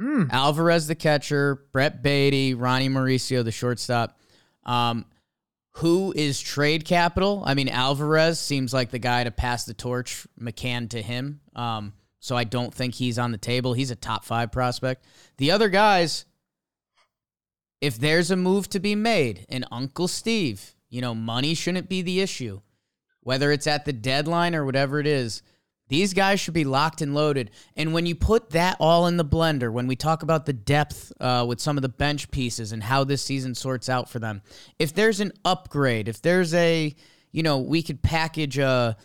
Mm. 0.00 0.30
Alvarez, 0.30 0.86
the 0.86 0.94
catcher, 0.94 1.66
Brett 1.72 2.02
Baty, 2.02 2.54
Ronny 2.54 2.88
Mauricio, 2.88 3.44
the 3.44 3.52
shortstop. 3.52 4.18
Um, 4.64 5.04
who 5.76 6.12
is 6.16 6.40
trade 6.40 6.84
capital? 6.84 7.42
I 7.46 7.54
mean, 7.54 7.68
Alvarez 7.68 8.38
seems 8.40 8.74
like 8.74 8.90
the 8.90 8.98
guy 8.98 9.24
to 9.24 9.30
pass 9.30 9.64
the 9.64 9.74
torch, 9.74 10.26
McCann 10.40 10.90
to 10.90 11.00
him. 11.00 11.40
Um, 11.54 11.92
so 12.20 12.36
I 12.36 12.44
don't 12.44 12.72
think 12.74 12.94
he's 12.94 13.18
on 13.18 13.32
the 13.32 13.38
table. 13.38 13.72
He's 13.74 13.90
a 13.90 13.96
top 13.96 14.24
five 14.24 14.52
prospect. 14.52 15.04
The 15.38 15.50
other 15.50 15.68
guys, 15.68 16.24
if 17.80 17.98
there's 17.98 18.30
a 18.30 18.36
move 18.36 18.68
to 18.70 18.80
be 18.80 18.94
made, 18.94 19.46
and 19.48 19.64
Uncle 19.72 20.08
Steve, 20.08 20.74
you 20.92 21.00
know, 21.00 21.14
money 21.14 21.54
shouldn't 21.54 21.88
be 21.88 22.02
the 22.02 22.20
issue, 22.20 22.60
whether 23.20 23.50
it's 23.50 23.66
at 23.66 23.86
the 23.86 23.94
deadline 23.94 24.54
or 24.54 24.66
whatever 24.66 25.00
it 25.00 25.06
is. 25.06 25.42
These 25.88 26.12
guys 26.12 26.38
should 26.38 26.52
be 26.52 26.64
locked 26.64 27.00
and 27.00 27.14
loaded. 27.14 27.50
And 27.76 27.94
when 27.94 28.04
you 28.04 28.14
put 28.14 28.50
that 28.50 28.76
all 28.78 29.06
in 29.06 29.16
the 29.16 29.24
blender, 29.24 29.72
when 29.72 29.86
we 29.86 29.96
talk 29.96 30.22
about 30.22 30.44
the 30.44 30.52
depth 30.52 31.10
uh, 31.18 31.46
with 31.48 31.60
some 31.60 31.78
of 31.78 31.82
the 31.82 31.88
bench 31.88 32.30
pieces 32.30 32.72
and 32.72 32.82
how 32.82 33.04
this 33.04 33.22
season 33.22 33.54
sorts 33.54 33.88
out 33.88 34.10
for 34.10 34.18
them, 34.18 34.42
if 34.78 34.92
there's 34.92 35.20
an 35.20 35.32
upgrade, 35.46 36.08
if 36.08 36.20
there's 36.20 36.52
a, 36.52 36.94
you 37.32 37.42
know, 37.42 37.58
we 37.58 37.82
could 37.82 38.02
package 38.02 38.58
a, 38.58 38.96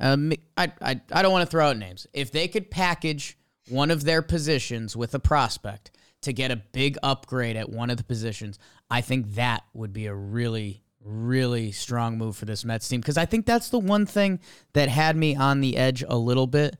a 0.00 0.36
I, 0.56 0.72
I, 0.82 1.00
I 1.12 1.22
don't 1.22 1.32
want 1.32 1.46
to 1.46 1.50
throw 1.50 1.68
out 1.68 1.78
names. 1.78 2.08
If 2.12 2.32
they 2.32 2.48
could 2.48 2.72
package 2.72 3.38
one 3.68 3.92
of 3.92 4.02
their 4.02 4.20
positions 4.20 4.96
with 4.96 5.14
a 5.14 5.20
prospect 5.20 5.92
to 6.22 6.32
get 6.32 6.50
a 6.50 6.56
big 6.56 6.98
upgrade 7.04 7.56
at 7.56 7.70
one 7.70 7.90
of 7.90 7.98
the 7.98 8.04
positions, 8.04 8.58
I 8.90 9.00
think 9.00 9.34
that 9.34 9.62
would 9.74 9.92
be 9.92 10.06
a 10.06 10.14
really, 10.14 10.82
really 11.06 11.72
strong 11.72 12.18
move 12.18 12.36
for 12.36 12.44
this 12.44 12.64
Mets 12.64 12.88
team 12.88 13.00
because 13.00 13.16
I 13.16 13.24
think 13.24 13.46
that's 13.46 13.68
the 13.68 13.78
one 13.78 14.06
thing 14.06 14.40
that 14.72 14.88
had 14.88 15.16
me 15.16 15.36
on 15.36 15.60
the 15.60 15.76
edge 15.76 16.04
a 16.06 16.16
little 16.16 16.46
bit. 16.46 16.76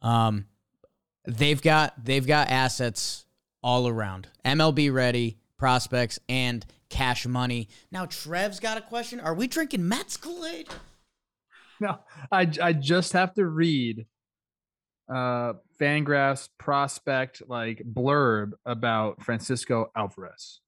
Um, 0.00 0.46
they've 1.26 1.60
got 1.60 2.04
they've 2.04 2.26
got 2.26 2.48
assets 2.48 3.26
all 3.62 3.88
around, 3.88 4.28
MLB 4.44 4.92
ready 4.92 5.38
prospects 5.58 6.18
and 6.28 6.64
cash 6.90 7.26
money. 7.26 7.68
Now 7.90 8.06
Trev's 8.06 8.60
got 8.60 8.78
a 8.78 8.82
question: 8.82 9.20
Are 9.20 9.34
we 9.34 9.46
drinking 9.46 9.88
Mets 9.88 10.16
Kool 10.16 10.46
Aid? 10.46 10.68
No, 11.80 11.98
I 12.30 12.48
I 12.62 12.72
just 12.72 13.12
have 13.14 13.34
to 13.34 13.46
read 13.46 14.06
uh 15.12 15.54
Fangraphs 15.78 16.48
prospect 16.56 17.42
like 17.48 17.82
blurb 17.84 18.52
about 18.64 19.22
Francisco 19.22 19.90
Alvarez. 19.96 20.60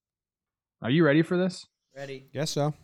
Are 0.82 0.90
you 0.90 1.04
ready 1.04 1.22
for 1.22 1.36
this? 1.36 1.66
Ready? 1.94 2.26
Guess 2.34 2.50
so. 2.50 2.74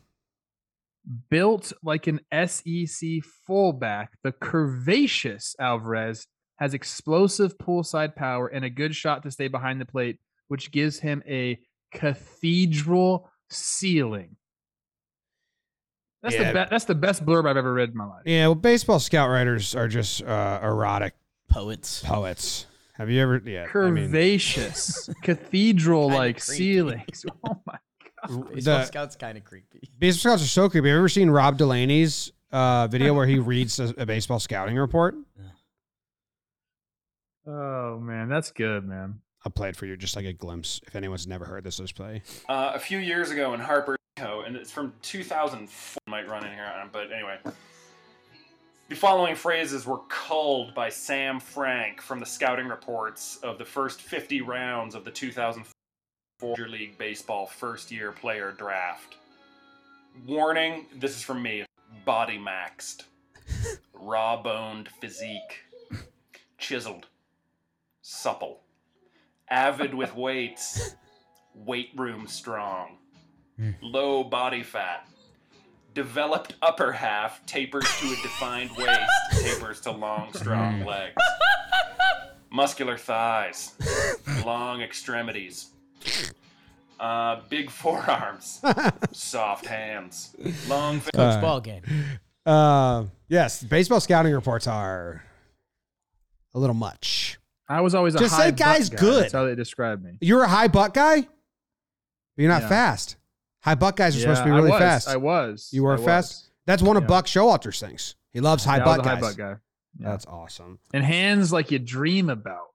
Built 1.31 1.73
like 1.83 2.07
an 2.07 2.21
SEC 2.47 3.09
fullback, 3.47 4.13
the 4.23 4.31
curvaceous 4.33 5.55
Alvarez 5.59 6.27
has 6.59 6.75
explosive 6.75 7.59
pull 7.59 7.83
side 7.83 8.15
power 8.15 8.47
and 8.47 8.65
a 8.65 8.71
good 8.71 8.95
shot 8.95 9.23
to 9.25 9.31
stay 9.33 9.49
behind 9.49 9.81
the 9.81 9.85
plate, 9.85 10.21
which 10.49 10.71
gives 10.71 11.01
him 11.01 11.23
a 11.27 11.59
cathedral 11.93 13.29
ceiling. 13.51 14.37
That's 16.23 16.37
Yeah. 16.37 16.49
the 16.49 16.55
best. 16.55 16.71
That's 16.71 16.85
the 16.85 16.95
best 16.95 17.27
blurb 17.27 17.49
I've 17.49 17.57
ever 17.57 17.75
read 17.75 17.89
in 17.91 17.97
my 17.97 18.05
life. 18.07 18.23
Yeah, 18.25 18.47
well, 18.47 18.55
baseball 18.55 19.01
scout 19.01 19.29
writers 19.29 19.75
are 19.75 19.89
just 19.89 20.23
uh, 20.23 20.61
erotic 20.63 21.15
Poets. 21.49 22.03
poets. 22.05 22.67
Have 22.95 23.11
you 23.11 23.21
ever? 23.21 23.43
Yeah, 23.45 23.67
I 23.75 23.91
mean, 23.91 24.09
Curvaceous, 24.11 25.13
cathedral-like 25.23 26.41
ceilings. 26.41 27.27
Oh 27.49 27.61
my! 27.67 27.77
Baseball 28.29 28.79
the 28.79 28.85
Scout's 28.85 29.17
kind 29.17 29.37
of 29.37 29.45
creepy. 29.45 29.89
baseball 29.99 30.33
scouts 30.33 30.45
are 30.45 30.49
so 30.49 30.69
creepy. 30.69 30.89
Have 30.89 30.95
you 30.95 30.99
ever 30.99 31.09
seen 31.09 31.31
Rob 31.31 31.59
Delaney's 31.59 32.33
uh, 32.53 32.87
video 32.87 33.15
where 33.15 33.27
he 33.27 33.39
reads 33.39 33.79
a, 33.81 33.95
a 33.99 34.07
baseball 34.07 34.39
scouting 34.39 34.77
report? 34.77 35.17
Oh 37.47 37.99
man, 37.99 38.29
that's 38.29 38.53
good, 38.53 38.85
man. 38.87 39.21
I'll 39.45 39.51
play 39.51 39.69
it 39.71 39.77
for 39.77 39.87
you, 39.87 39.97
just 39.97 40.15
like 40.15 40.27
a 40.27 40.33
glimpse. 40.33 40.81
If 40.87 40.95
anyone's 40.95 41.27
never 41.27 41.45
heard 41.45 41.65
this, 41.65 41.81
let's 41.81 41.91
play. 41.91 42.23
uh, 42.49 42.73
a 42.75 42.79
few 42.79 42.99
years 42.99 43.31
ago 43.33 43.55
in 43.55 43.61
Harper, 43.61 43.97
and 44.17 44.55
it's 44.55 44.71
from 44.71 44.93
2004. 45.03 45.99
Might 46.07 46.29
run 46.29 46.47
in 46.47 46.53
here, 46.53 46.65
uh, 46.65 46.87
but 46.93 47.11
anyway. 47.13 47.39
The 48.89 48.99
following 48.99 49.35
phrases 49.35 49.87
were 49.87 50.01
culled 50.09 50.75
by 50.75 50.91
Sam 50.91 51.41
Frank 51.41 52.03
from 52.03 52.21
the 52.21 52.27
scouting 52.27 52.69
reports 52.69 53.39
of 53.43 53.57
the 53.57 53.65
first 53.65 54.03
50 54.03 54.43
rounds 54.43 54.95
of 54.95 55.05
the 55.05 55.11
2004 55.11 55.73
Major 56.43 56.69
League 56.69 56.99
Baseball 56.99 57.47
first 57.47 57.93
year 57.93 58.11
player 58.11 58.53
draft. 58.53 59.15
Warning 60.27 60.87
this 60.95 61.17
is 61.17 61.23
from 61.23 61.43
me. 61.43 61.65
Body 62.05 62.39
maxed, 62.39 63.05
raw 63.95 64.43
boned 64.43 64.89
physique, 65.01 65.61
chiseled, 66.59 67.07
supple, 68.01 68.61
avid 69.49 69.95
with 69.95 70.17
weights, 70.17 70.97
weight 71.55 71.91
room 71.97 72.27
strong, 72.27 72.97
hmm. 73.57 73.71
low 73.81 74.25
body 74.25 74.63
fat, 74.63 75.07
developed 75.95 76.57
upper 76.63 76.93
half 76.93 77.45
tapers 77.47 77.87
to 78.01 78.07
a 78.07 78.17
defined 78.23 78.71
waist, 78.77 79.11
tapers 79.43 79.81
to 79.83 79.93
long, 79.93 80.33
strong 80.33 80.81
hmm. 80.81 80.89
legs, 80.89 81.23
muscular 82.51 82.99
thighs, 82.99 83.75
long 84.45 84.83
extremities, 84.83 85.73
uh, 87.01 87.41
big 87.49 87.71
forearms, 87.81 88.61
soft 89.13 89.67
hands, 89.67 90.35
long. 90.69 91.01
Fi- 91.01 91.11
Coach 91.13 91.37
Uh, 91.37 91.41
ball 91.41 91.61
game. 91.61 91.83
Uh, 92.47 93.05
yes, 93.29 93.63
baseball 93.63 94.01
scouting 94.01 94.33
reports 94.33 94.67
are 94.67 95.23
a 96.55 96.59
little 96.59 96.75
much. 96.75 97.39
I 97.69 97.81
was 97.81 97.95
always 97.95 98.15
a 98.15 98.19
Just 98.19 98.35
high 98.35 98.43
say 98.47 98.51
butt 98.51 98.59
guy's 98.59 98.91
guy. 98.91 98.99
good. 98.99 99.23
That's 99.25 99.33
how 99.33 99.45
they 99.45 99.55
described 99.55 100.05
me. 100.05 100.19
You're 100.21 100.43
a 100.43 100.49
high 100.49 100.69
butt 100.69 100.93
guy, 100.95 101.21
but 101.23 101.29
you're 102.37 102.51
not 102.51 102.63
Yeah. 102.63 102.69
fast. 102.69 103.17
High 103.61 103.77
butt 103.77 103.97
guys 103.97 104.17
are 104.17 104.21
supposed 104.21 104.41
to 104.41 104.45
be 104.45 104.51
really 104.51 104.71
I 104.73 104.75
was, 104.75 104.81
fast. 104.81 105.09
I 105.09 105.17
was. 105.17 105.69
You 105.73 105.85
were 105.85 105.93
I 105.93 105.97
was. 105.97 106.05
fast? 106.05 106.51
That's 106.67 106.83
one 106.83 106.97
of 106.97 107.05
Yeah. 107.05 107.09
Buck 107.09 107.27
Showalter's 107.27 107.79
things. 107.81 108.17
He 108.33 108.41
loves 108.41 108.65
high 108.65 108.79
Yeah, 108.79 108.85
I 108.85 108.87
was 108.89 108.97
butt 108.99 109.07
a 109.07 109.09
high 109.09 109.15
guys. 109.15 109.23
butt 109.23 109.37
guy. 109.37 109.57
Yeah. 110.01 110.09
That's 110.11 110.27
awesome. 110.27 110.79
And 110.93 111.05
hands 111.05 111.53
like 111.53 111.71
you 111.71 111.79
dream 111.79 112.29
about. 112.29 112.69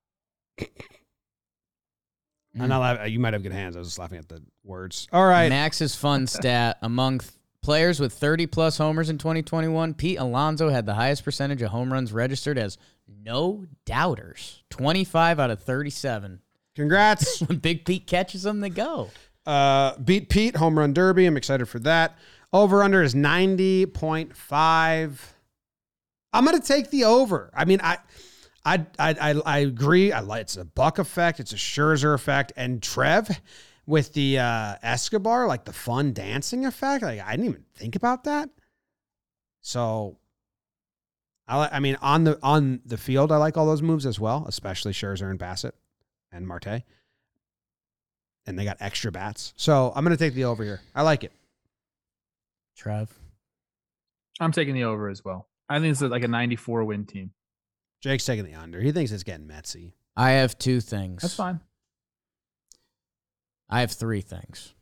I'm 2.59 2.69
not 2.69 2.79
laughing. 2.79 3.11
You 3.13 3.19
might 3.19 3.33
have 3.33 3.43
good 3.43 3.51
hands. 3.53 3.75
I 3.75 3.79
was 3.79 3.89
just 3.89 3.99
laughing 3.99 4.17
at 4.19 4.29
the 4.29 4.41
words. 4.63 5.07
All 5.11 5.25
right. 5.25 5.49
Max's 5.49 5.95
fun 5.95 6.27
stat 6.37 6.77
among 6.81 7.19
th- 7.19 7.31
players 7.61 7.99
with 7.99 8.13
30 8.13 8.47
plus 8.47 8.77
homers 8.77 9.09
in 9.09 9.17
2021, 9.17 9.93
Pete 9.93 10.19
Alonso 10.19 10.69
had 10.69 10.85
the 10.85 10.93
highest 10.93 11.23
percentage 11.25 11.61
of 11.61 11.71
home 11.71 11.91
runs 11.91 12.13
registered 12.13 12.57
as 12.57 12.77
no 13.23 13.65
doubters. 13.85 14.63
25 14.69 15.39
out 15.39 15.51
of 15.51 15.61
37. 15.61 16.39
Congrats. 16.75 17.41
When 17.47 17.57
Big 17.57 17.85
Pete 17.85 18.07
catches 18.07 18.43
them, 18.43 18.59
they 18.61 18.69
go. 18.69 19.09
uh, 19.45 19.97
beat 19.97 20.29
Pete, 20.29 20.55
home 20.55 20.77
run 20.77 20.93
derby. 20.93 21.25
I'm 21.25 21.35
excited 21.37 21.65
for 21.67 21.79
that. 21.79 22.17
Over 22.53 22.83
under 22.83 23.01
is 23.03 23.13
90.5. 23.15 25.17
I'm 26.33 26.45
going 26.45 26.59
to 26.59 26.65
take 26.65 26.89
the 26.91 27.03
over. 27.05 27.49
I 27.53 27.65
mean, 27.65 27.79
I. 27.83 27.97
I, 28.67 28.85
I, 28.99 29.15
I, 29.31 29.41
I 29.45 29.57
agree. 29.59 30.11
I 30.11 30.19
like 30.19 30.41
it's 30.41 30.57
a 30.57 30.65
Buck 30.65 30.99
effect. 30.99 31.39
It's 31.39 31.53
a 31.53 31.57
Scherzer 31.57 32.13
effect, 32.13 32.51
and 32.57 32.83
Trev 32.83 33.39
with 33.85 34.11
the 34.11 34.39
uh, 34.39 34.75
Escobar, 34.83 35.47
like 35.47 35.63
the 35.63 35.71
fun 35.71 36.11
dancing 36.11 36.65
effect. 36.65 37.01
Like 37.01 37.21
I 37.21 37.31
didn't 37.31 37.45
even 37.45 37.63
think 37.75 37.95
about 37.95 38.25
that. 38.25 38.49
So, 39.61 40.17
I 41.47 41.61
li- 41.61 41.69
I 41.71 41.79
mean 41.79 41.97
on 42.01 42.25
the 42.25 42.37
on 42.43 42.81
the 42.85 42.97
field, 42.97 43.31
I 43.31 43.37
like 43.37 43.55
all 43.55 43.65
those 43.65 43.81
moves 43.81 44.05
as 44.05 44.19
well, 44.19 44.43
especially 44.49 44.91
Scherzer 44.91 45.29
and 45.31 45.39
Bassitt 45.39 45.71
and 46.33 46.45
Marte. 46.45 46.83
And 48.45 48.59
they 48.59 48.65
got 48.65 48.77
extra 48.81 49.13
bats, 49.13 49.53
so 49.55 49.93
I'm 49.95 50.03
going 50.03 50.15
to 50.15 50.23
take 50.23 50.33
the 50.33 50.45
over 50.45 50.63
here. 50.63 50.81
I 50.95 51.03
like 51.03 51.23
it. 51.23 51.31
Trev. 52.77 53.09
I'm 54.39 54.51
taking 54.51 54.73
the 54.73 54.85
over 54.85 55.09
as 55.09 55.23
well. 55.23 55.47
I 55.69 55.79
think 55.79 55.91
it's 55.91 56.01
like 56.01 56.23
a 56.23 56.29
94 56.29 56.85
win 56.85 57.05
team. 57.05 57.31
Jake's 58.01 58.25
taking 58.25 58.45
the 58.45 58.55
under. 58.55 58.79
He 58.79 58.91
thinks 58.91 59.11
it's 59.11 59.23
getting 59.23 59.47
Metsy. 59.47 59.93
I 60.15 60.31
have 60.31 60.57
two 60.57 60.81
things. 60.81 61.21
That's 61.21 61.35
fine. 61.35 61.59
I 63.69 63.81
have 63.81 63.91
three 63.91 64.21
things. 64.21 64.73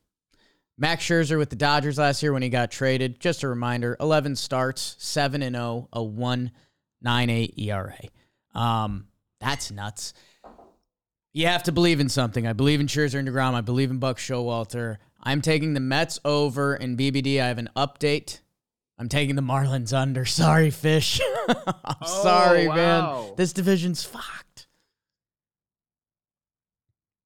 Max 0.78 1.04
Scherzer 1.04 1.38
with 1.38 1.50
the 1.50 1.56
Dodgers 1.56 1.98
last 1.98 2.22
year 2.22 2.34
when 2.34 2.42
he 2.42 2.50
got 2.50 2.72
traded. 2.72 3.20
Just 3.20 3.44
a 3.44 3.48
reminder: 3.48 3.96
11 4.00 4.36
starts, 4.36 4.96
7 5.00 5.42
and 5.42 5.56
0, 5.56 5.88
a 5.94 6.00
1.98 6.00 7.58
ERA. 7.58 8.00
Um, 8.54 9.08
that's 9.40 9.72
nuts. 9.72 10.14
You 11.34 11.48
have 11.48 11.64
to 11.64 11.72
believe 11.72 12.00
in 12.00 12.10
something. 12.10 12.48
I 12.48 12.54
believe 12.54 12.80
in 12.80 12.88
Scherzer 12.88 13.20
and 13.20 13.28
Degrom. 13.28 13.54
I 13.54 13.62
believe 13.62 13.92
in 13.92 14.00
Buck 14.00 14.18
Showalter. 14.18 14.98
I'm 15.22 15.42
taking 15.42 15.74
the 15.74 15.80
Mets 15.80 16.20
over 16.24 16.76
in 16.76 16.96
BBD. 16.96 17.42
I 17.42 17.48
have 17.48 17.58
an 17.58 17.70
update. 17.76 18.40
I'm 18.98 19.10
taking 19.10 19.36
the 19.36 19.42
Marlins 19.42 19.94
under. 19.94 20.26
Sorry, 20.26 20.70
Fish. 20.70 21.20
I'm 21.50 21.56
Oh, 22.02 22.24
sorry, 22.24 22.68
wow. 22.68 22.76
man. 23.26 23.34
This 23.38 23.54
division's 23.54 24.04
fucked. 24.04 24.68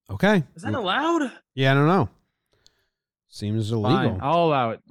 Okay. 0.09 0.43
Is 0.55 0.63
that 0.63 0.73
allowed? 0.73 1.31
Yeah, 1.53 1.71
I 1.71 1.75
don't 1.75 1.87
know. 1.87 2.09
Seems 3.27 3.71
illegal. 3.71 3.91
Fine. 3.91 4.19
I'll 4.21 4.45
allow 4.45 4.69
it. 4.71 4.81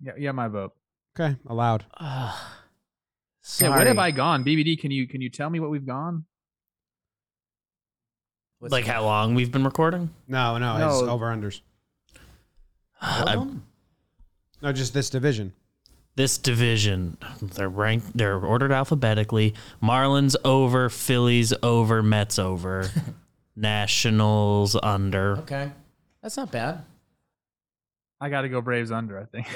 Yeah, 0.00 0.12
yeah, 0.18 0.32
my 0.32 0.48
vote. 0.48 0.72
Okay, 1.18 1.36
allowed. 1.46 1.84
Ugh. 1.98 2.34
Yeah, 3.60 3.68
what 3.70 3.86
have 3.86 3.98
I 3.98 4.10
gone? 4.10 4.44
BBD, 4.44 4.78
can 4.80 4.90
you 4.90 5.06
can 5.06 5.20
you 5.20 5.28
tell 5.30 5.48
me 5.50 5.60
what 5.60 5.70
we've 5.70 5.86
gone? 5.86 6.24
What's 8.58 8.72
like 8.72 8.86
how 8.86 9.04
long 9.04 9.34
we've 9.34 9.50
been 9.52 9.64
recording? 9.64 10.10
No, 10.26 10.58
no, 10.58 10.76
it's 10.76 11.02
over 11.08 11.26
unders. 11.26 11.60
All 13.00 13.22
of 13.22 13.28
I- 13.28 13.34
them? 13.36 13.62
No, 14.62 14.72
just 14.72 14.94
this 14.94 15.10
division. 15.10 15.52
This 16.14 16.36
division, 16.38 17.16
they're 17.40 17.68
ranked, 17.68 18.16
they're 18.16 18.38
ordered 18.38 18.72
alphabetically. 18.72 19.54
Marlins 19.82 20.36
over, 20.44 20.88
Phillies 20.88 21.52
over, 21.62 22.02
Mets 22.02 22.38
over, 22.38 22.90
Nationals 23.56 24.76
under. 24.82 25.38
Okay. 25.38 25.70
That's 26.22 26.36
not 26.36 26.50
bad. 26.52 26.84
I 28.20 28.28
got 28.28 28.42
to 28.42 28.48
go 28.48 28.60
Braves 28.60 28.90
under. 28.92 29.18
I 29.18 29.24
think. 29.24 29.48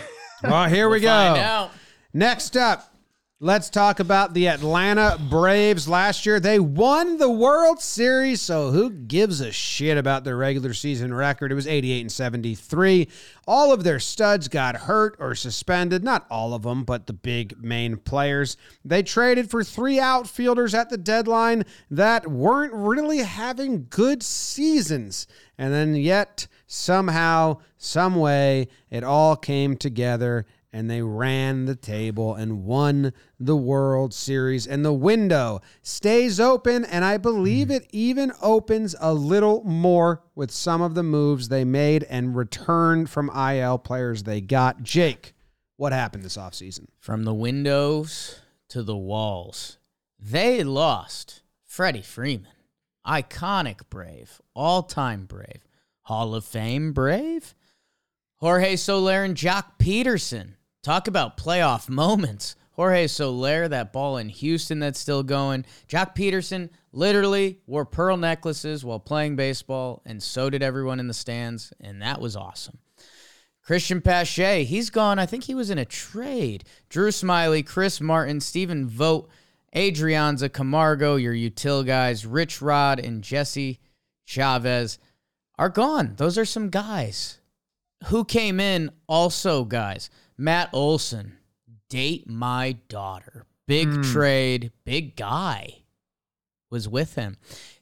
Well, 0.43 0.69
here 0.69 0.89
we 0.89 0.99
We'll 1.01 1.09
find 1.09 1.37
go. 1.37 1.41
out. 1.43 1.71
Next 2.13 2.57
up, 2.57 2.93
let's 3.39 3.69
talk 3.69 4.01
about 4.01 4.33
the 4.33 4.49
Atlanta 4.49 5.19
Braves. 5.29 5.87
Last 5.87 6.25
year, 6.25 6.41
they 6.41 6.59
won 6.59 7.19
the 7.19 7.31
World 7.31 7.83
Series, 7.83 8.41
so 8.41 8.71
who 8.71 8.89
gives 8.89 9.43
a 9.43 9.53
shit 9.53 9.99
about 9.99 10.25
their 10.25 10.39
regular 10.39 10.73
season 10.73 11.13
record? 11.13 11.53
It 11.53 11.55
was 11.55 11.67
88 11.67 12.01
and 12.01 12.13
73. 12.13 13.09
All 13.47 13.75
of 13.75 13.85
their 13.85 14.01
studs 14.01 14.49
got 14.49 14.77
hurt 14.77 15.17
or 15.19 15.35
suspended. 15.35 16.03
Not 16.03 16.27
all 16.31 16.55
of 16.55 16.63
them, 16.63 16.85
but 16.85 17.07
the 17.07 17.13
big 17.13 17.63
main 17.63 17.99
players. 17.99 18.57
They 18.85 19.03
traded 19.03 19.51
for 19.51 19.63
three 19.63 20.01
outfielders 20.01 20.75
at 20.75 20.89
the 20.89 20.97
deadline 20.97 21.65
that 21.91 22.27
weren't 22.27 22.73
really 22.73 23.19
having 23.19 23.87
good 23.91 24.23
seasons. 24.23 25.27
And 25.59 25.75
then, 25.75 25.95
yet, 25.95 26.47
somehow, 26.67 27.59
some 27.77 28.15
way, 28.15 28.69
it 28.91 29.05
all 29.05 29.37
came 29.37 29.77
together 29.77 30.47
and 30.77 30.91
they 30.91 31.01
ran 31.01 31.65
the 31.65 31.75
table 31.75 32.35
and 32.35 32.67
won 32.67 33.15
the 33.41 33.57
World 33.57 34.13
Series. 34.13 34.67
And 34.67 34.85
the 34.85 34.93
window 34.93 35.63
stays 35.81 36.39
open, 36.39 36.85
and 36.85 37.03
I 37.03 37.17
believe 37.17 37.71
it 37.71 37.89
even 37.93 38.31
opens 38.43 38.95
a 39.01 39.15
little 39.15 39.65
more 39.65 40.23
with 40.35 40.51
some 40.51 40.83
of 40.83 40.95
the 40.95 41.03
moves 41.03 41.49
they 41.49 41.65
made 41.65 42.05
and 42.05 42.37
returned 42.37 43.09
from 43.09 43.31
IL 43.31 43.79
players 43.79 44.25
they 44.25 44.43
got. 44.43 44.83
Jake, 44.83 45.33
what 45.77 45.95
happened 45.95 46.23
this 46.23 46.37
offseason? 46.37 46.89
From 46.99 47.25
the 47.25 47.33
windows 47.33 48.43
to 48.69 48.83
the 48.83 48.97
walls. 48.97 49.79
They 50.21 50.63
lost 50.63 51.41
Freddie 51.65 52.03
Freeman, 52.03 52.53
iconic 53.07 53.89
Brave, 53.89 54.43
all 54.55 54.83
time 54.83 55.25
Brave, 55.25 55.67
Hall 56.03 56.35
of 56.35 56.45
Fame 56.45 56.93
Brave, 56.93 57.55
Jorge 58.41 58.77
Soler 58.77 59.25
and 59.25 59.35
Joc 59.35 59.79
Pederson. 59.79 60.56
Talk 60.87 61.09
about 61.09 61.37
playoff 61.37 61.89
moments. 61.89 62.55
Jorge 62.75 63.09
Soler, 63.09 63.67
that 63.67 63.93
ball 63.93 64.19
in 64.19 64.29
Houston 64.29 64.79
that's 64.79 65.01
still 65.01 65.25
going. 65.25 65.65
Joc 65.89 66.15
Pederson 66.15 66.71
literally 66.93 67.59
wore 67.67 67.85
pearl 67.85 68.17
necklaces 68.17 68.85
while 68.85 69.01
playing 69.01 69.35
baseball, 69.35 70.01
and 70.07 70.23
so 70.23 70.49
did 70.49 70.63
everyone 70.63 71.01
in 71.01 71.09
the 71.09 71.13
stands, 71.13 71.73
and 71.81 72.01
that 72.03 72.21
was 72.21 72.37
awesome. 72.37 72.79
Cristian 73.67 74.01
Pache, 74.01 74.63
he's 74.63 74.91
gone. 74.91 75.19
I 75.19 75.27
think 75.27 75.43
he 75.43 75.57
was 75.57 75.71
in 75.71 75.79
a 75.79 75.85
trade. 75.85 76.63
Drew 76.89 77.09
Smyly, 77.09 77.67
Chris 77.67 78.01
Martin, 78.01 78.39
Stephen 78.39 78.89
Vogt, 78.89 79.29
Adrianza 79.75 80.53
Camargo, 80.53 81.17
your 81.17 81.35
util 81.35 81.85
guys, 81.85 82.25
Rich 82.25 82.63
Rod 82.63 83.01
and 83.01 83.25
Jesse 83.25 83.81
Chavez 84.25 85.01
are 85.59 85.69
gone. 85.69 86.15
Those 86.17 86.39
are 86.39 86.45
some 86.45 86.71
guys. 86.71 87.41
Who 88.05 88.25
came 88.25 88.61
in 88.61 88.93
also, 89.09 89.65
guys? 89.65 90.11
Matt 90.39 90.71
Olson, 90.73 91.39
date 91.89 92.29
my 92.29 92.77
daughter. 92.89 93.47
Big 93.67 93.89
hmm. 93.89 94.03
trade, 94.03 94.73
big 94.85 95.17
guy 95.17 95.83
was 96.71 96.89
with 96.89 97.15
him. 97.15 97.37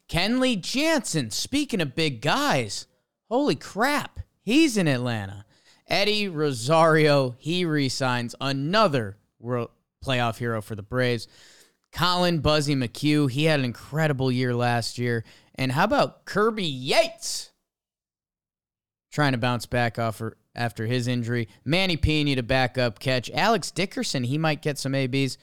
Kenley 0.09 0.61
Jansen, 0.61 1.31
speaking 1.31 1.81
of 1.81 1.95
big 1.95 2.21
guys, 2.21 2.87
holy 3.29 3.57
crap, 3.57 4.21
he's 4.43 4.77
in 4.77 4.89
Atlanta. 4.89 5.45
Eddie 5.89 6.29
Rosario, 6.29 7.35
he 7.39 7.65
resigns 7.65 8.35
another 8.41 9.17
world 9.39 9.71
playoff 10.05 10.39
hero 10.39 10.63
for 10.63 10.75
the 10.75 10.83
Braves. 10.83 11.27
Collin 11.93 12.41
Buzzy 12.41 12.75
McHugh, 12.75 13.31
he 13.31 13.45
had 13.45 13.61
an 13.61 13.65
incredible 13.65 14.31
year 14.31 14.55
last 14.55 14.99
year. 14.99 15.25
And 15.55 15.73
how 15.73 15.85
about 15.85 16.25
Kirby 16.25 16.65
Yates? 16.65 17.53
Trying 19.13 19.33
to 19.33 19.39
bounce 19.39 19.67
back 19.67 19.99
off 19.99 20.21
after 20.55 20.87
his 20.87 21.09
injury. 21.09 21.49
Manny 21.65 21.97
Piña 21.97 22.37
to 22.37 22.43
back 22.43 22.79
up 22.79 22.99
catch. 22.99 23.31
Alex 23.33 23.71
Dickerson, 23.71 24.25
he 24.25 24.39
might 24.39 24.63
get 24.63 24.79
some 24.79 24.95
ABs. 24.95 25.39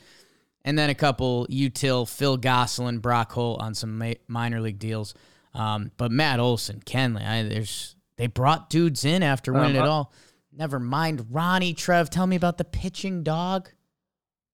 And 0.64 0.78
then 0.78 0.90
a 0.90 0.96
couple 0.96 1.48
util, 1.48 2.08
Phil 2.08 2.38
Gosselin, 2.38 3.00
Brock 3.00 3.32
Holt 3.32 3.62
on 3.62 3.74
some 3.74 3.98
ma- 3.98 4.14
minor 4.28 4.62
league 4.62 4.78
deals. 4.78 5.16
Um, 5.54 5.92
but 5.98 6.12
Matt 6.12 6.40
Olson, 6.40 6.82
Kenley, 6.86 7.26
I, 7.26 7.44
there's 7.44 7.96
they 8.18 8.28
brought 8.28 8.70
dudes 8.70 9.04
in 9.04 9.24
after 9.24 9.52
winning 9.52 9.78
Um, 9.78 9.84
it 9.84 9.88
uh, 9.88 9.92
all. 9.92 10.14
Never 10.54 10.80
mind 10.80 11.28
Ronnie 11.32 11.74
Trev. 11.74 12.10
Tell 12.10 12.28
me 12.28 12.36
about 12.36 12.58
the 12.58 12.64
pitching 12.64 13.24
dog. 13.24 13.70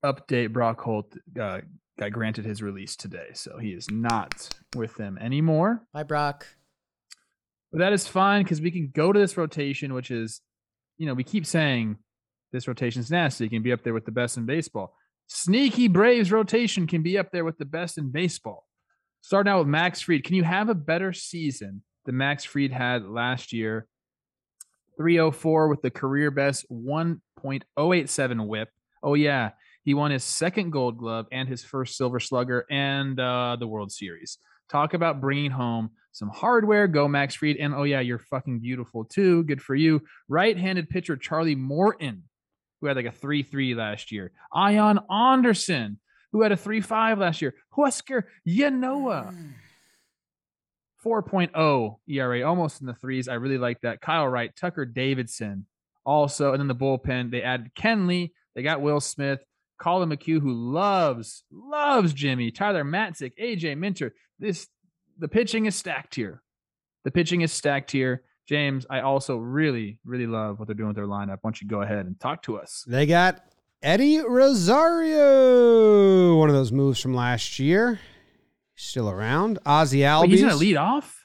Update: 0.04 0.54
Brock 0.54 0.80
Holt 0.82 1.14
uh, 1.40 1.60
got 2.00 2.12
granted 2.12 2.46
his 2.46 2.62
release 2.62 2.96
today, 2.96 3.30
so 3.34 3.58
he 3.58 3.72
is 3.72 3.92
not 3.92 4.50
with 4.76 4.96
them 4.96 5.18
anymore. 5.18 5.84
Bye, 5.92 6.04
Brock. 6.04 6.48
But 7.72 7.80
that 7.80 7.94
is 7.94 8.08
fine 8.08 8.44
because 8.44 8.62
we 8.62 8.72
can 8.72 8.92
go 8.94 9.12
to 9.12 9.20
this 9.20 9.36
rotation, 9.36 9.94
which 9.94 10.10
is, 10.10 10.42
you 10.98 11.06
know, 11.06 11.14
we 11.14 11.24
keep 11.24 11.46
saying 11.46 11.98
this 12.52 12.68
rotation's 12.68 13.12
nasty. 13.12 13.50
Can 13.50 13.62
be 13.62 13.72
up 13.72 13.84
there 13.84 13.94
with 13.94 14.06
the 14.06 14.12
best 14.12 14.38
in 14.38 14.46
baseball. 14.46 14.96
Sneaky 15.28 15.88
Braves 15.88 16.32
rotation 16.32 16.88
can 16.88 17.04
be 17.04 17.18
up 17.18 17.32
there 17.32 17.44
with 17.46 17.58
the 17.58 17.66
best 17.66 17.98
in 17.98 18.12
baseball. 18.12 18.66
Starting 19.22 19.52
out 19.52 19.60
with 19.60 19.68
Max 19.68 20.02
Fried. 20.02 20.24
Can 20.24 20.36
you 20.36 20.44
have 20.44 20.70
a 20.70 20.76
better 20.76 21.12
season 21.12 21.84
than 22.06 22.18
Max 22.18 22.46
Fried 22.46 22.72
had 22.72 23.06
last 23.06 23.52
year? 23.52 23.88
304 24.98 25.68
with 25.68 25.82
the 25.82 25.92
career 25.92 26.32
best 26.32 26.66
1.087 26.72 28.48
whip. 28.48 28.70
Oh, 29.04 29.14
yeah. 29.14 29.52
He 29.84 29.94
won 29.94 30.12
his 30.12 30.24
second 30.24 30.72
gold 30.72 30.98
glove 30.98 31.28
and 31.32 31.48
his 31.48 31.64
first 31.64 31.96
silver 31.96 32.20
slugger 32.20 32.66
and 32.70 33.20
uh, 33.20 33.58
the 33.60 33.68
World 33.68 33.92
Series. 33.92 34.38
Talk 34.70 34.94
about 34.94 35.22
bringing 35.22 35.52
home 35.52 35.92
some 36.12 36.30
hardware. 36.30 36.88
Go 36.88 37.08
Max 37.08 37.36
Fried. 37.36 37.58
And 37.58 37.74
oh, 37.74 37.84
yeah, 37.84 38.00
you're 38.00 38.20
fucking 38.20 38.60
beautiful 38.60 39.06
too. 39.06 39.44
Good 39.44 39.62
for 39.62 39.76
you. 39.76 40.02
Right 40.28 40.58
handed 40.58 40.90
pitcher 40.90 41.16
Charlie 41.16 41.56
Morton, 41.56 42.24
who 42.82 42.88
had 42.88 42.98
like 42.98 43.06
a 43.06 43.12
3 43.12 43.44
3 43.44 43.76
last 43.76 44.12
year. 44.12 44.32
Ian 44.56 45.00
Anderson, 45.10 46.00
who 46.32 46.42
had 46.42 46.52
a 46.52 46.58
3 46.58 46.82
5 46.82 47.20
last 47.20 47.42
year. 47.42 47.56
Huascar 47.76 48.24
Ynoa. 48.48 49.34
4.0 51.06 51.96
ERA, 52.10 52.42
almost 52.42 52.82
in 52.82 52.88
the 52.88 52.94
threes. 52.94 53.28
I 53.28 53.36
really 53.36 53.58
like 53.58 53.80
that. 53.82 54.02
Kyle 54.02 54.28
Wright, 54.28 54.54
Tucker 54.56 54.86
Davidson, 54.86 55.66
also, 56.06 56.52
and 56.52 56.60
then 56.60 56.68
the 56.68 56.76
bullpen. 56.76 57.32
They 57.32 57.44
added 57.44 57.72
Kenley. 57.76 58.32
They 58.56 58.64
got 58.64 58.82
Will 58.82 59.00
Smith, 59.00 59.40
Collin 59.78 60.10
McHugh, 60.10 60.42
who 60.42 60.54
loves 60.54 61.44
loves 61.52 62.14
Jimmy, 62.14 62.52
Tyler 62.52 62.84
Matzek, 62.84 63.34
AJ 63.42 63.78
Minter. 63.78 64.14
This 64.40 64.68
the 65.18 65.28
pitching 65.28 65.66
is 65.66 65.76
stacked 65.76 66.16
here. 66.16 66.42
The 67.04 67.12
pitching 67.12 67.42
is 67.42 67.52
stacked 67.52 67.92
here. 67.92 68.24
James, 68.48 68.86
I 68.90 69.02
also 69.02 69.38
really, 69.38 70.00
really 70.06 70.28
love 70.28 70.58
what 70.60 70.68
they're 70.68 70.76
doing 70.76 70.88
with 70.90 70.96
their 70.96 71.08
lineup. 71.08 71.40
Why 71.42 71.50
don't 71.50 71.62
you 71.62 71.68
go 71.68 71.82
ahead 71.82 72.06
and 72.06 72.18
talk 72.20 72.44
to 72.44 72.58
us? 72.58 72.86
They 72.88 73.06
got 73.06 73.42
Eddie 73.82 74.20
Rosario, 74.20 75.18
one 76.38 76.50
of 76.50 76.56
those 76.56 76.72
moves 76.72 77.02
from 77.02 77.14
last 77.14 77.60
year. 77.60 78.00
Still 78.76 79.10
around. 79.10 79.60
Ozzy 79.66 80.00
Albies. 80.00 80.22
Wait, 80.22 80.30
he's 80.32 80.42
gonna 80.42 80.56
lead 80.56 80.78
off. 80.78 81.17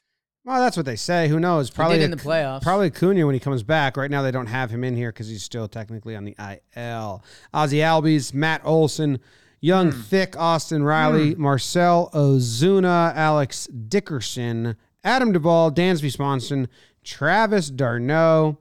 Well, 0.44 0.60
that's 0.60 0.76
what 0.76 0.86
they 0.86 0.96
say. 0.96 1.28
Who 1.28 1.38
knows? 1.38 1.70
Probably 1.70 1.98
did 1.98 2.04
in 2.06 2.10
the 2.10 2.16
playoffs. 2.16 2.62
Probably 2.62 2.88
Acuna 2.88 3.24
when 3.26 3.34
he 3.34 3.40
comes 3.40 3.62
back. 3.62 3.96
Right 3.96 4.10
now, 4.10 4.22
they 4.22 4.32
don't 4.32 4.48
have 4.48 4.70
him 4.70 4.82
in 4.82 4.96
here 4.96 5.12
because 5.12 5.28
he's 5.28 5.44
still 5.44 5.68
technically 5.68 6.16
on 6.16 6.24
the 6.24 6.34
IL. 6.38 7.22
Ozzy 7.54 7.78
Albies, 7.78 8.34
Matt 8.34 8.60
Olson, 8.64 9.20
Young 9.60 9.92
Hmm. 9.92 10.00
Thick, 10.00 10.36
Austin 10.36 10.82
Riley, 10.82 11.36
Marcell 11.36 12.10
Ozuna, 12.12 13.14
Alex 13.14 13.66
Dickerson, 13.68 14.74
Adam 15.04 15.30
Duvall, 15.32 15.70
Dansby 15.70 16.10
Swanson, 16.10 16.66
Travis 17.04 17.70
d'Arnaud, 17.70 18.58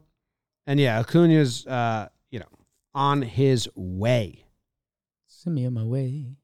and 0.67 0.79
yeah, 0.79 0.99
Acuna's 0.99 1.65
uh, 1.65 2.09
you 2.29 2.37
know 2.39 2.45
on 2.93 3.23
his 3.23 3.67
way. 3.75 4.45
Send 5.25 5.55
me 5.55 5.65
on 5.65 5.73
my 5.73 5.83
way. 5.83 6.35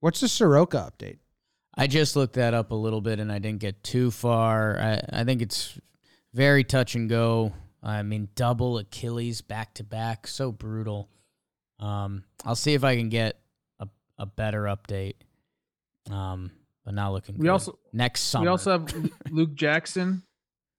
What's 0.00 0.20
the 0.20 0.28
Soroka 0.28 0.92
update? 0.92 1.18
I 1.76 1.86
just 1.86 2.16
looked 2.16 2.34
that 2.34 2.54
up 2.54 2.70
a 2.70 2.76
little 2.76 3.00
bit 3.00 3.18
and 3.20 3.32
I 3.32 3.38
didn't 3.38 3.60
get 3.60 3.82
too 3.82 4.10
far. 4.10 4.78
I, 4.78 5.20
I 5.20 5.24
think 5.24 5.42
it's 5.42 5.78
very 6.32 6.64
touch 6.64 6.94
and 6.94 7.08
go. 7.08 7.52
I 7.82 8.02
mean, 8.02 8.28
double 8.34 8.78
Achilles 8.78 9.40
back 9.42 9.74
to 9.74 9.84
back, 9.84 10.26
so 10.26 10.52
brutal. 10.52 11.10
Um, 11.80 12.24
I'll 12.44 12.56
see 12.56 12.74
if 12.74 12.84
I 12.84 12.96
can 12.96 13.08
get 13.08 13.38
a, 13.80 13.88
a 14.18 14.26
better 14.26 14.62
update. 14.64 15.14
Um, 16.10 16.50
but 16.84 16.94
not 16.94 17.12
looking. 17.12 17.36
We 17.36 17.44
good. 17.44 17.50
also- 17.50 17.78
next 17.92 18.22
summer. 18.22 18.44
We 18.44 18.48
also 18.48 18.72
have 18.72 19.10
Luke 19.30 19.54
Jackson. 19.54 20.22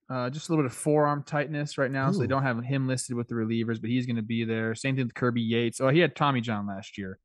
Uh, 0.08 0.30
just 0.30 0.48
a 0.48 0.52
little 0.52 0.64
bit 0.64 0.70
of 0.70 0.76
forearm 0.76 1.24
tightness 1.24 1.78
right 1.78 1.90
now, 1.90 2.12
so 2.12 2.20
they 2.20 2.28
don't 2.28 2.44
have 2.44 2.62
him 2.62 2.86
listed 2.86 3.16
with 3.16 3.26
the 3.26 3.34
relievers, 3.34 3.80
but 3.80 3.90
he's 3.90 4.06
going 4.06 4.14
to 4.14 4.22
be 4.22 4.44
there. 4.44 4.72
Same 4.72 4.94
thing 4.94 5.04
with 5.04 5.14
Kirby 5.14 5.42
Yates. 5.42 5.80
Oh, 5.80 5.88
he 5.88 5.98
had 5.98 6.14
Tommy 6.14 6.40
John 6.40 6.68
last 6.68 6.96
year. 6.96 7.18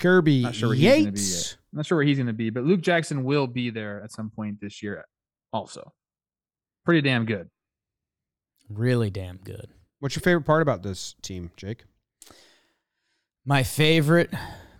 Kirby 0.00 0.42
Not 0.42 0.54
sure 0.56 0.70
where 0.70 0.76
he's 0.76 0.84
gonna 0.90 1.04
be 1.12 1.20
Yates. 1.20 1.50
yet. 1.52 1.56
I'm 1.72 1.76
not 1.76 1.86
sure 1.86 1.98
where 1.98 2.04
he's 2.04 2.16
going 2.16 2.26
to 2.26 2.32
be, 2.32 2.50
but 2.50 2.64
Luke 2.64 2.80
Jackson 2.80 3.22
will 3.22 3.46
be 3.46 3.70
there 3.70 4.02
at 4.02 4.10
some 4.10 4.28
point 4.28 4.60
this 4.60 4.82
year. 4.82 5.04
Also, 5.52 5.92
pretty 6.84 7.00
damn 7.00 7.24
good. 7.26 7.48
really 8.68 9.08
damn 9.10 9.36
good. 9.36 9.68
What's 10.00 10.16
your 10.16 10.22
favorite 10.22 10.42
part 10.46 10.62
about 10.62 10.82
this 10.82 11.14
team, 11.22 11.52
Jake? 11.56 11.84
My 13.44 13.62
favorite 13.62 14.32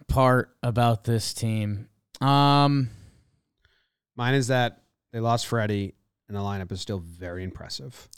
part 0.09 0.51
about 0.65 1.05
this 1.05 1.33
team. 1.35 1.89
Um, 2.21 2.91
Mine 4.17 4.35
is 4.35 4.49
that 4.49 4.83
they 5.13 5.21
lost 5.21 5.47
Freddie, 5.47 5.95
and 6.29 6.37
the 6.37 6.41
lineup 6.41 6.73
is 6.73 6.81
still 6.81 6.99
very 6.99 7.45
impressive. 7.45 8.09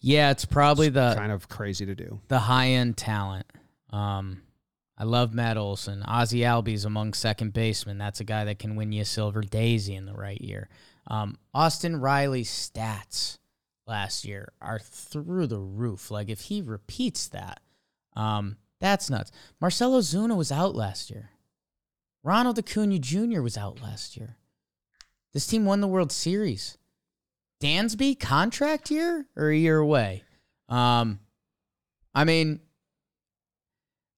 yeah, 0.00 0.30
it's 0.30 0.44
probably 0.44 0.86
It's 0.88 0.94
the 0.94 1.14
kind 1.16 1.32
of 1.32 1.48
crazy 1.48 1.84
to 1.86 1.94
do. 1.94 2.20
the 2.28 2.38
high 2.38 2.68
end 2.70 2.96
talent. 2.96 3.46
Um, 3.90 4.42
I 4.96 5.04
love 5.04 5.34
Matt 5.34 5.56
Olson. 5.56 6.04
Ozzy 6.06 6.40
Albies 6.40 6.84
among 6.84 7.14
second 7.14 7.52
basemen. 7.52 7.98
That's 7.98 8.20
a 8.20 8.24
guy 8.24 8.44
that 8.44 8.58
can 8.58 8.76
win 8.76 8.92
you 8.92 9.02
a 9.02 9.06
silver 9.06 9.40
daisy 9.40 9.94
in 9.94 10.06
the 10.06 10.14
right 10.14 10.40
year. 10.40 10.68
Um, 11.06 11.38
Austin 11.54 11.96
Riley's 12.00 12.50
stats 12.50 13.38
last 13.86 14.24
year 14.24 14.52
are 14.60 14.78
through 14.78 15.46
the 15.46 15.58
roof. 15.58 16.10
Like 16.10 16.28
if 16.28 16.42
he 16.42 16.62
repeats 16.62 17.28
that, 17.28 17.60
um, 18.14 18.56
that's 18.80 19.10
nuts. 19.10 19.30
Marcell 19.60 19.92
Ozuna 19.92 20.36
was 20.36 20.52
out 20.52 20.74
last 20.74 21.10
year. 21.10 21.30
Ronald 22.22 22.58
Acuna 22.58 22.98
Jr. 22.98 23.42
was 23.42 23.56
out 23.56 23.82
last 23.82 24.16
year. 24.16 24.36
This 25.32 25.46
team 25.46 25.64
won 25.64 25.80
the 25.80 25.88
World 25.88 26.12
Series. 26.12 26.78
Dansby 27.60 28.18
contract 28.18 28.90
year 28.90 29.26
or 29.36 29.50
a 29.50 29.56
year 29.56 29.78
away. 29.78 30.24
Um, 30.68 31.20
I 32.14 32.24
mean, 32.24 32.60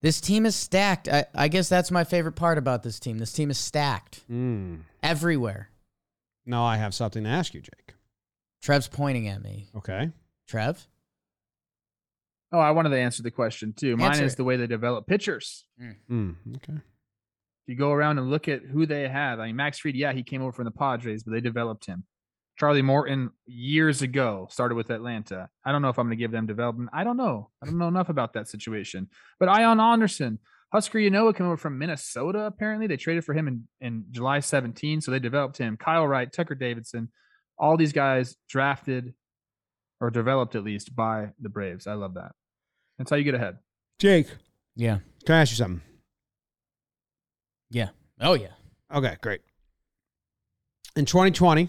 this 0.04 0.20
team 0.20 0.44
is 0.44 0.54
stacked. 0.54 1.08
I, 1.08 1.24
I 1.34 1.48
guess 1.48 1.68
that's 1.68 1.90
my 1.90 2.04
favorite 2.04 2.36
part 2.36 2.58
about 2.58 2.82
this 2.82 3.00
team. 3.00 3.16
This 3.18 3.32
team 3.32 3.50
is 3.50 3.58
stacked 3.58 4.20
Mm. 4.30 4.80
everywhere. 5.02 5.70
Now 6.46 6.62
I 6.64 6.76
have 6.76 6.94
something 6.94 7.24
to 7.24 7.30
ask 7.30 7.54
you, 7.54 7.62
Jake. 7.62 7.94
Trev's 8.62 8.86
pointing 8.88 9.28
at 9.28 9.42
me. 9.42 9.68
Okay. 9.76 10.10
Trev? 10.46 10.86
Oh, 12.52 12.58
I 12.58 12.70
wanted 12.72 12.90
to 12.90 12.98
answer 13.00 13.22
the 13.22 13.30
question 13.30 13.72
too. 13.72 13.96
Mine 13.96 14.10
Answer 14.10 14.24
is 14.26 14.34
it. 14.34 14.36
the 14.36 14.44
way 14.44 14.56
they 14.56 14.66
develop 14.66 15.06
pitchers. 15.06 15.64
Mm. 16.10 16.36
Okay. 16.56 16.74
If 16.74 17.68
you 17.68 17.76
go 17.76 17.90
around 17.92 18.18
and 18.18 18.30
look 18.30 18.46
at 18.46 18.62
who 18.62 18.84
they 18.86 19.08
have, 19.08 19.40
I 19.40 19.46
mean, 19.46 19.56
Max 19.56 19.78
Fried, 19.78 19.94
yeah, 19.96 20.12
he 20.12 20.22
came 20.22 20.42
over 20.42 20.52
from 20.52 20.66
the 20.66 20.70
Padres, 20.70 21.22
but 21.24 21.32
they 21.32 21.40
developed 21.40 21.86
him. 21.86 22.04
Charlie 22.58 22.82
Morton 22.82 23.30
years 23.46 24.02
ago 24.02 24.46
started 24.50 24.76
with 24.76 24.90
Atlanta. 24.90 25.48
I 25.64 25.72
don't 25.72 25.82
know 25.82 25.88
if 25.88 25.98
I'm 25.98 26.06
going 26.06 26.16
to 26.16 26.22
give 26.22 26.30
them 26.30 26.46
development. 26.46 26.90
I 26.92 27.02
don't 27.04 27.16
know. 27.16 27.50
I 27.62 27.66
don't 27.66 27.78
know 27.78 27.88
enough 27.88 28.08
about 28.08 28.32
that 28.34 28.48
situation. 28.48 29.08
But 29.40 29.48
Ian 29.48 29.80
Anderson, 29.80 30.38
Huascar 30.72 31.08
Ynoa 31.10 31.36
came 31.36 31.46
over 31.46 31.56
from 31.56 31.78
Minnesota. 31.78 32.40
Apparently, 32.46 32.86
they 32.86 32.96
traded 32.96 33.24
for 33.24 33.32
him 33.34 33.48
in, 33.48 33.68
in 33.80 34.04
July 34.12 34.38
17, 34.40 35.00
so 35.00 35.10
they 35.10 35.18
developed 35.18 35.58
him. 35.58 35.76
Kyle 35.76 36.06
Wright, 36.06 36.32
Tucker 36.32 36.54
Davidson, 36.54 37.10
all 37.58 37.76
these 37.76 37.92
guys 37.92 38.36
drafted 38.48 39.14
or 40.00 40.10
developed 40.10 40.54
at 40.54 40.62
least 40.64 40.94
by 40.94 41.30
the 41.40 41.48
Braves. 41.48 41.86
I 41.88 41.94
love 41.94 42.14
that. 42.14 42.32
That's 42.98 43.10
how 43.10 43.16
you 43.16 43.24
get 43.24 43.34
ahead. 43.34 43.58
Jake, 43.98 44.28
Yeah. 44.76 44.98
can 45.26 45.34
I 45.36 45.40
ask 45.40 45.50
you 45.52 45.56
something? 45.56 45.82
Yeah. 47.70 47.88
Oh, 48.20 48.34
yeah. 48.34 48.52
Okay, 48.94 49.16
great. 49.22 49.40
In 50.96 51.04
2020, 51.04 51.68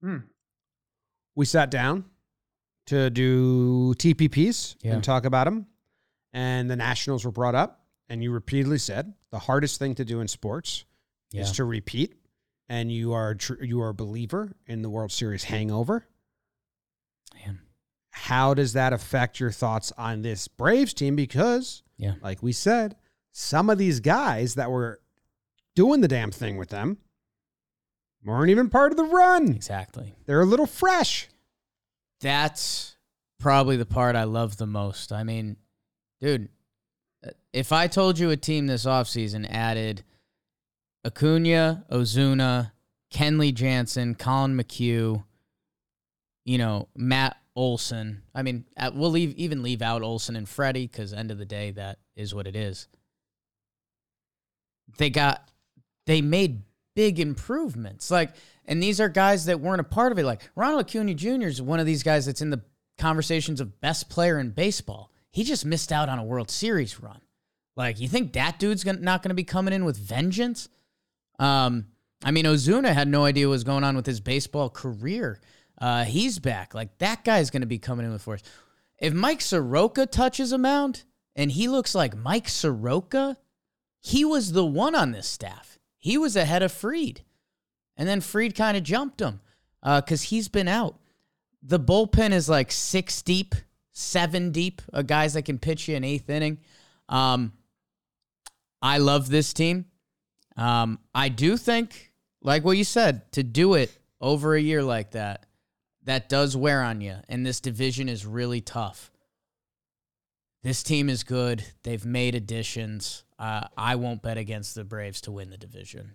Hmm. 0.00 0.18
we 1.34 1.44
sat 1.44 1.70
down 1.70 2.04
to 2.86 3.10
do 3.10 3.94
TPPs 3.94 4.76
Yeah. 4.82 4.94
and 4.94 5.04
talk 5.04 5.24
about 5.24 5.44
them. 5.44 5.66
And 6.32 6.70
the 6.70 6.76
Nationals 6.76 7.24
were 7.24 7.30
brought 7.32 7.54
up. 7.54 7.84
And 8.08 8.22
you 8.22 8.30
repeatedly 8.30 8.78
said 8.78 9.12
the 9.30 9.38
hardest 9.38 9.78
thing 9.78 9.94
to 9.96 10.04
do 10.04 10.20
in 10.20 10.28
sports 10.28 10.84
Yeah. 11.30 11.42
is 11.42 11.52
to 11.52 11.64
repeat. 11.64 12.14
And 12.68 12.90
you 12.92 13.12
are 13.12 13.34
tr- 13.34 13.62
you 13.62 13.80
are 13.82 13.90
a 13.90 13.94
believer 13.94 14.52
in 14.66 14.82
the 14.82 14.88
World 14.90 15.12
Series 15.12 15.44
hangover. 15.44 16.06
Man. 17.34 17.60
How 18.10 18.54
does 18.54 18.72
that 18.72 18.92
affect 18.92 19.38
your 19.40 19.50
thoughts 19.52 19.92
on 19.98 20.22
this 20.22 20.48
Braves 20.48 20.94
team? 20.94 21.16
Because, 21.16 21.82
Yeah. 21.98 22.14
like 22.22 22.42
we 22.42 22.52
said, 22.52 22.96
some 23.32 23.68
of 23.70 23.78
these 23.78 24.00
guys 24.00 24.54
that 24.54 24.70
were 24.70 25.00
doing 25.74 26.00
the 26.00 26.08
damn 26.08 26.30
thing 26.30 26.56
with 26.56 26.70
them 26.70 26.98
weren't 28.24 28.50
even 28.50 28.68
part 28.68 28.92
of 28.92 28.96
the 28.96 29.04
run. 29.04 29.48
Exactly. 29.48 30.14
They're 30.26 30.40
a 30.40 30.46
little 30.46 30.66
fresh. 30.66 31.28
That's 32.20 32.96
probably 33.38 33.76
the 33.76 33.86
part 33.86 34.16
I 34.16 34.24
love 34.24 34.56
the 34.56 34.66
most. 34.66 35.12
I 35.12 35.22
mean, 35.22 35.56
dude, 36.20 36.48
if 37.52 37.72
I 37.72 37.86
told 37.86 38.18
you 38.18 38.30
a 38.30 38.36
team 38.36 38.66
this 38.66 38.84
offseason 38.84 39.46
added 39.50 40.02
Acuna, 41.04 41.84
Ozuna, 41.90 42.72
Kenley 43.12 43.54
Jansen, 43.54 44.14
Collin 44.14 44.56
McHugh, 44.56 45.24
you 46.44 46.58
know, 46.58 46.88
Matt 46.96 47.36
Olson. 47.54 48.22
I 48.34 48.42
mean, 48.42 48.64
uh, 48.76 48.90
we'll 48.94 49.10
leave 49.10 49.34
even 49.34 49.62
leave 49.62 49.82
out 49.82 50.02
Olson 50.02 50.36
and 50.36 50.48
Freddie 50.48 50.86
because 50.86 51.12
end 51.12 51.30
of 51.30 51.38
the 51.38 51.44
day, 51.44 51.72
that 51.72 51.98
is 52.16 52.34
what 52.34 52.46
it 52.46 52.54
is. 52.54 52.88
They 54.96 55.10
got, 55.10 55.50
they 56.06 56.22
made 56.22 56.62
big 56.98 57.20
improvements. 57.20 58.10
Like, 58.10 58.32
and 58.64 58.82
these 58.82 59.00
are 59.00 59.08
guys 59.08 59.44
that 59.44 59.60
weren't 59.60 59.80
a 59.80 59.84
part 59.84 60.10
of 60.10 60.18
it. 60.18 60.24
Like 60.24 60.50
Ronald 60.56 60.80
Acuna 60.80 61.14
Jr. 61.14 61.46
is 61.46 61.62
one 61.62 61.78
of 61.78 61.86
these 61.86 62.02
guys 62.02 62.26
that's 62.26 62.42
in 62.42 62.50
the 62.50 62.60
conversations 62.98 63.60
of 63.60 63.80
best 63.80 64.10
player 64.10 64.36
in 64.40 64.50
baseball. 64.50 65.12
He 65.30 65.44
just 65.44 65.64
missed 65.64 65.92
out 65.92 66.08
on 66.08 66.18
a 66.18 66.24
World 66.24 66.50
Series 66.50 66.98
run. 66.98 67.20
Like, 67.76 68.00
you 68.00 68.08
think 68.08 68.32
that 68.32 68.58
dude's 68.58 68.82
gonna, 68.82 68.98
not 68.98 69.22
going 69.22 69.28
to 69.28 69.36
be 69.36 69.44
coming 69.44 69.72
in 69.72 69.84
with 69.84 69.96
vengeance? 69.96 70.68
Um, 71.38 71.86
I 72.24 72.32
mean, 72.32 72.46
Ozuna 72.46 72.92
had 72.92 73.06
no 73.06 73.24
idea 73.24 73.46
what 73.46 73.52
was 73.52 73.62
going 73.62 73.84
on 73.84 73.94
with 73.94 74.04
his 74.04 74.18
baseball 74.18 74.68
career. 74.68 75.40
Uh, 75.80 76.02
he's 76.02 76.40
back. 76.40 76.74
Like 76.74 76.98
that 76.98 77.22
guy's 77.22 77.50
going 77.50 77.60
to 77.60 77.68
be 77.68 77.78
coming 77.78 78.06
in 78.06 78.10
with 78.10 78.22
force. 78.22 78.42
If 78.98 79.14
Mike 79.14 79.40
Soroka 79.40 80.04
touches 80.04 80.50
a 80.50 80.58
mound 80.58 81.04
and 81.36 81.52
he 81.52 81.68
looks 81.68 81.94
like 81.94 82.16
Mike 82.16 82.48
Soroka, 82.48 83.36
he 84.00 84.24
was 84.24 84.50
the 84.50 84.66
one 84.66 84.96
on 84.96 85.12
this 85.12 85.28
staff. 85.28 85.77
He 86.08 86.16
was 86.16 86.36
ahead 86.36 86.62
of 86.62 86.72
Fried, 86.72 87.20
and 87.94 88.08
then 88.08 88.22
Fried 88.22 88.54
kind 88.54 88.78
of 88.78 88.82
jumped 88.82 89.20
him 89.20 89.40
because 89.84 90.22
he's 90.22 90.48
been 90.48 90.66
out. 90.66 90.98
The 91.62 91.78
bullpen 91.78 92.32
is 92.32 92.48
like 92.48 92.72
six 92.72 93.20
deep, 93.20 93.54
seven 93.92 94.50
deep, 94.50 94.80
guys 95.04 95.34
that 95.34 95.42
can 95.42 95.58
pitch 95.58 95.86
you 95.86 95.96
an 95.96 96.04
eighth 96.04 96.30
inning. 96.30 96.60
Um, 97.10 97.52
I 98.80 98.96
love 98.96 99.28
this 99.28 99.52
team. 99.52 99.84
Um, 100.56 100.98
I 101.14 101.28
do 101.28 101.58
think, 101.58 102.10
like 102.40 102.64
what 102.64 102.78
you 102.78 102.84
said, 102.84 103.30
to 103.32 103.42
do 103.42 103.74
it 103.74 103.94
over 104.18 104.54
a 104.54 104.62
year 104.62 104.82
like 104.82 105.10
that, 105.10 105.44
that 106.04 106.30
does 106.30 106.56
wear 106.56 106.82
on 106.82 107.02
you. 107.02 107.16
And 107.28 107.44
this 107.44 107.60
division 107.60 108.08
is 108.08 108.24
really 108.24 108.62
tough. 108.62 109.12
This 110.62 110.82
team 110.82 111.10
is 111.10 111.22
good. 111.22 111.66
They've 111.82 112.06
made 112.06 112.34
additions. 112.34 113.24
Uh, 113.38 113.68
I 113.76 113.96
won't 113.96 114.22
bet 114.22 114.36
against 114.36 114.74
the 114.74 114.84
Braves 114.84 115.20
to 115.22 115.32
win 115.32 115.50
the 115.50 115.56
division. 115.56 116.14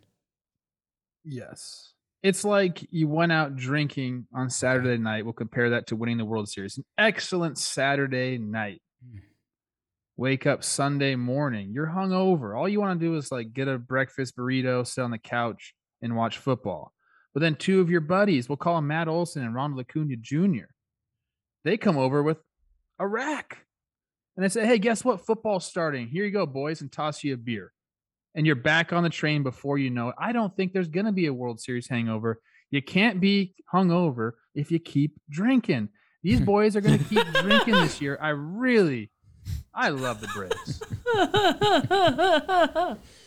Yes. 1.24 1.94
It's 2.22 2.44
like 2.44 2.86
you 2.92 3.08
went 3.08 3.32
out 3.32 3.56
drinking 3.56 4.28
on 4.34 4.50
Saturday 4.50 4.98
night. 4.98 5.24
We'll 5.24 5.34
compare 5.34 5.72
that 5.72 5.88
to 5.88 5.96
winning 5.96 6.18
the 6.18 6.26
World 6.26 6.50
Series. 6.50 6.78
An 6.78 6.86
excellent 6.98 7.58
Saturday 7.58 8.38
night. 8.38 8.82
Hmm. 9.06 9.20
Wake 10.16 10.46
up 10.46 10.64
Sunday 10.64 11.16
morning. 11.16 11.72
You're 11.74 11.88
hungover. 11.88 12.58
All 12.58 12.70
you 12.70 12.80
want 12.80 13.00
to 13.00 13.06
do 13.06 13.16
is 13.16 13.32
like 13.32 13.54
get 13.54 13.68
a 13.68 13.78
breakfast 13.78 14.38
burrito, 14.38 14.86
sit 14.86 15.02
on 15.02 15.12
the 15.12 15.18
couch, 15.18 15.74
and 16.02 16.16
watch 16.16 16.38
football. 16.38 16.94
But 17.34 17.40
then 17.40 17.56
two 17.56 17.82
of 17.82 17.90
your 17.90 18.02
buddies, 18.02 18.48
we'll 18.48 18.58
call 18.58 18.76
them 18.76 18.88
Matt 18.88 19.08
Olson 19.08 19.44
and 19.44 19.56
Ronald 19.56 19.80
Acuna 19.80 20.16
Jr., 20.18 20.68
they 21.64 21.78
come 21.78 21.98
over 21.98 22.22
with 22.22 22.38
a 23.00 23.08
rack. 23.08 23.66
And 24.36 24.44
they 24.44 24.50
say, 24.50 24.66
hey, 24.66 24.80
guess 24.80 25.06
what? 25.06 25.26
Football's 25.26 25.66
starting. 25.66 26.08
Here 26.08 26.26
you 26.26 26.32
go, 26.32 26.46
boys, 26.46 26.82
and 26.82 26.92
toss 26.92 27.24
you 27.24 27.34
a 27.34 27.38
beer 27.38 27.72
and 28.36 28.46
you're 28.46 28.56
back 28.56 28.94
on 28.94 29.04
the 29.04 29.10
train 29.10 29.44
before 29.44 29.78
you 29.78 29.90
know 29.90 30.10
it. 30.10 30.16
I 30.18 30.32
don't 30.32 30.56
think 30.56 30.74
there's 30.74 30.88
going 30.88 31.06
to 31.06 31.12
be 31.12 31.28
a 31.28 31.34
World 31.34 31.60
Series 31.60 31.88
hangover. 31.88 32.40
You 32.72 32.82
can't 32.82 33.20
be 33.22 33.54
hungover 33.72 34.32
if 34.56 34.72
you 34.72 34.80
keep 34.80 35.20
drinking. 35.30 35.90
These 36.24 36.40
boys 36.46 36.76
are 36.76 36.82
going 36.82 37.00
to 37.00 37.06
keep 37.06 37.26
drinking 37.34 37.76
this 37.76 38.02
year. 38.02 38.18
I 38.22 38.30
really, 38.30 39.12
I 39.74 39.90
love 39.90 40.22
the 40.22 40.28
Braves. 40.28 40.82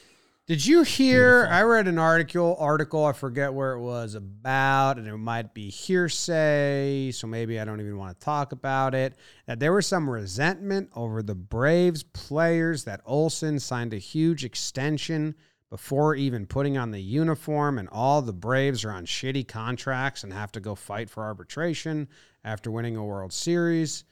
Did 0.47 0.65
you 0.65 0.83
hear? 0.83 1.49
I 1.51 1.63
read 1.63 1.89
an 1.89 1.99
article. 1.99 2.57
Article 2.61 3.05
I 3.05 3.13
forget 3.13 3.53
where 3.53 3.73
it 3.73 3.81
was 3.81 4.15
about, 4.15 4.97
and 4.97 5.09
it 5.09 5.17
might 5.17 5.55
be 5.55 5.71
hearsay, 5.71 7.11
so 7.11 7.27
maybe 7.27 7.59
I 7.59 7.65
don't 7.65 7.81
even 7.81 7.99
want 7.99 8.17
to 8.17 8.25
talk 8.25 8.53
about 8.53 8.95
it. 8.95 9.17
That 9.49 9.59
there 9.59 9.73
was 9.73 9.89
some 9.89 10.09
resentment 10.09 10.91
over 10.95 11.21
the 11.21 11.35
Braves 11.35 12.05
players 12.05 12.85
that 12.85 13.01
Olson 13.05 13.59
signed 13.59 13.93
a 13.93 13.99
huge 13.99 14.45
extension 14.45 15.35
before 15.69 16.15
even 16.15 16.47
putting 16.47 16.79
on 16.79 16.93
the 16.93 17.03
uniform, 17.03 17.77
and 17.77 17.89
all 17.89 18.23
the 18.23 18.33
Braves 18.33 18.85
are 18.85 18.93
on 18.93 19.05
shitty 19.05 19.49
contracts 19.49 20.23
and 20.23 20.33
have 20.33 20.53
to 20.53 20.61
go 20.61 20.77
fight 20.77 21.11
for 21.11 21.25
arbitration 21.25 22.07
after 22.45 22.71
winning 22.71 22.97
a 22.97 23.05
World 23.05 23.33
Series. 23.33 24.05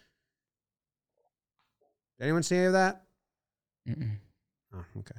Did 2.18 2.24
anyone 2.24 2.42
see 2.42 2.56
any 2.56 2.66
of 2.66 2.72
that? 2.72 3.04
Mm-mm. 3.88 4.16
Oh, 4.74 4.84
okay. 4.98 5.14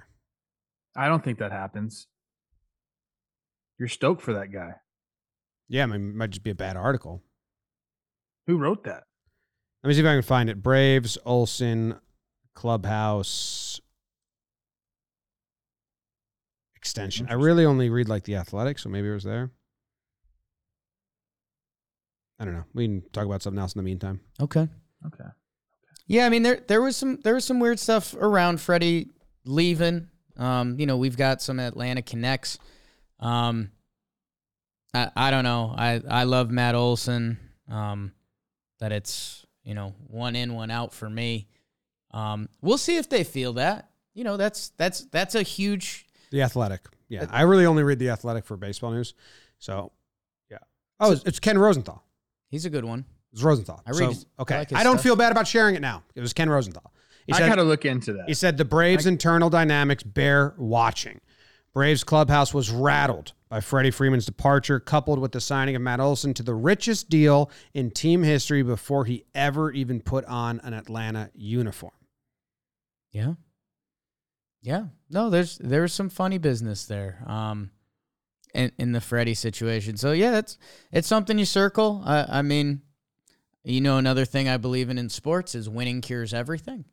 I 0.95 1.07
don't 1.07 1.23
think 1.23 1.39
that 1.39 1.51
happens. 1.51 2.07
You're 3.77 3.89
stoked 3.89 4.21
for 4.21 4.33
that 4.33 4.51
guy. 4.51 4.75
Yeah, 5.67 5.83
I 5.83 5.85
mean, 5.87 6.09
it 6.09 6.15
might 6.15 6.29
just 6.29 6.43
be 6.43 6.51
a 6.51 6.55
bad 6.55 6.77
article. 6.77 7.21
Who 8.47 8.57
wrote 8.57 8.83
that? 8.85 9.03
Let 9.83 9.89
me 9.89 9.93
see 9.93 9.99
if 10.01 10.05
I 10.05 10.13
can 10.13 10.21
find 10.21 10.49
it. 10.49 10.63
Braves, 10.63 11.17
Olson, 11.25 11.95
Clubhouse. 12.53 13.81
extension. 16.85 17.25
I 17.29 17.33
really 17.33 17.65
only 17.65 17.89
read 17.89 18.07
like 18.07 18.25
the 18.25 18.35
Athletic, 18.35 18.77
so 18.77 18.89
maybe 18.89 19.09
it 19.09 19.13
was 19.13 19.23
there. 19.23 19.49
I 22.39 22.45
don't 22.45 22.53
know. 22.53 22.65
We 22.75 22.85
can 22.85 23.01
talk 23.11 23.25
about 23.25 23.41
something 23.41 23.59
else 23.59 23.73
in 23.73 23.79
the 23.79 23.83
meantime. 23.83 24.21
Okay. 24.39 24.67
Okay. 25.07 25.29
Yeah, 26.07 26.27
I 26.27 26.29
mean 26.29 26.43
there 26.43 26.61
there 26.67 26.81
was 26.83 26.95
some 26.95 27.19
there 27.23 27.33
was 27.33 27.43
some 27.45 27.59
weird 27.59 27.79
stuff 27.79 28.13
around 28.13 28.61
Freddie 28.61 29.09
leaving. 29.45 30.09
Um, 30.37 30.79
you 30.79 30.85
know, 30.85 30.97
we've 30.97 31.17
got 31.17 31.41
some 31.41 31.59
Atlanta 31.59 32.01
connects. 32.01 32.57
Um, 33.19 33.71
I 34.93 35.09
I 35.15 35.31
don't 35.31 35.43
know. 35.43 35.73
I 35.77 36.01
I 36.09 36.23
love 36.23 36.49
Matt 36.51 36.75
Olson. 36.75 37.37
Um, 37.69 38.11
that 38.79 38.91
it's 38.91 39.45
you 39.63 39.73
know 39.73 39.93
one 40.07 40.35
in 40.35 40.53
one 40.53 40.71
out 40.71 40.93
for 40.93 41.09
me. 41.09 41.47
Um, 42.11 42.49
we'll 42.61 42.77
see 42.77 42.97
if 42.97 43.09
they 43.09 43.23
feel 43.23 43.53
that. 43.53 43.89
You 44.13 44.23
know, 44.23 44.37
that's 44.37 44.69
that's 44.77 45.05
that's 45.05 45.35
a 45.35 45.43
huge. 45.43 46.05
The 46.31 46.41
Athletic. 46.41 46.81
Yeah, 47.07 47.27
I 47.29 47.43
really 47.43 47.65
only 47.65 47.83
read 47.83 47.99
the 47.99 48.09
Athletic 48.09 48.45
for 48.45 48.57
baseball 48.57 48.91
news. 48.91 49.13
So, 49.59 49.91
yeah. 50.49 50.57
Oh, 50.99 51.11
it's, 51.11 51.23
it's 51.23 51.39
Ken 51.39 51.57
Rosenthal. 51.57 52.03
He's 52.49 52.65
a 52.65 52.69
good 52.69 52.83
one. 52.83 53.05
It's 53.31 53.43
Rosenthal. 53.43 53.81
I 53.85 53.91
read 53.91 53.97
So, 53.97 54.07
his- 54.09 54.25
I 54.37 54.41
okay. 54.41 54.57
like 54.59 54.73
I 54.73 54.83
don't 54.83 54.93
stuff. 54.95 55.03
feel 55.03 55.15
bad 55.15 55.31
about 55.31 55.47
sharing 55.47 55.75
it 55.75 55.81
now. 55.81 56.03
It 56.15 56.21
was 56.21 56.33
Ken 56.33 56.49
Rosenthal. 56.49 56.91
He 57.25 57.33
I 57.33 57.39
said, 57.39 57.49
got 57.49 57.55
to 57.55 57.63
look 57.63 57.85
into 57.85 58.13
that. 58.13 58.27
He 58.27 58.33
said 58.33 58.57
the 58.57 58.65
Braves' 58.65 59.05
internal 59.05 59.49
dynamics 59.49 60.03
bear 60.03 60.53
watching. 60.57 61.21
Braves 61.73 62.03
clubhouse 62.03 62.53
was 62.53 62.71
rattled 62.71 63.33
by 63.49 63.59
Freddie 63.59 63.91
Freeman's 63.91 64.25
departure, 64.25 64.79
coupled 64.79 65.19
with 65.19 65.33
the 65.33 65.41
signing 65.41 65.75
of 65.75 65.81
Matt 65.81 65.99
Olson 65.99 66.33
to 66.35 66.43
the 66.43 66.53
richest 66.53 67.09
deal 67.09 67.51
in 67.73 67.91
team 67.91 68.23
history 68.23 68.63
before 68.63 69.05
he 69.05 69.25
ever 69.35 69.71
even 69.71 69.99
put 69.99 70.23
on 70.25 70.61
an 70.63 70.73
Atlanta 70.73 71.31
uniform. 71.33 71.91
Yeah. 73.11 73.33
Yeah. 74.61 74.85
No, 75.09 75.29
there's 75.29 75.57
there's 75.57 75.93
some 75.93 76.09
funny 76.09 76.37
business 76.37 76.85
there. 76.85 77.21
Um 77.25 77.71
in, 78.55 78.71
in 78.79 78.91
the 78.93 79.01
Freddie 79.01 79.33
situation. 79.33 79.97
So 79.97 80.13
yeah, 80.13 80.31
that's 80.31 80.57
it's 80.91 81.07
something 81.07 81.37
you 81.37 81.45
circle. 81.45 82.01
I, 82.05 82.39
I 82.39 82.41
mean, 82.41 82.81
you 83.63 83.81
know, 83.81 83.97
another 83.97 84.25
thing 84.25 84.47
I 84.47 84.57
believe 84.57 84.89
in 84.89 84.97
in 84.97 85.09
sports 85.09 85.53
is 85.53 85.69
winning 85.69 86.01
cures 86.01 86.33
everything. 86.33 86.85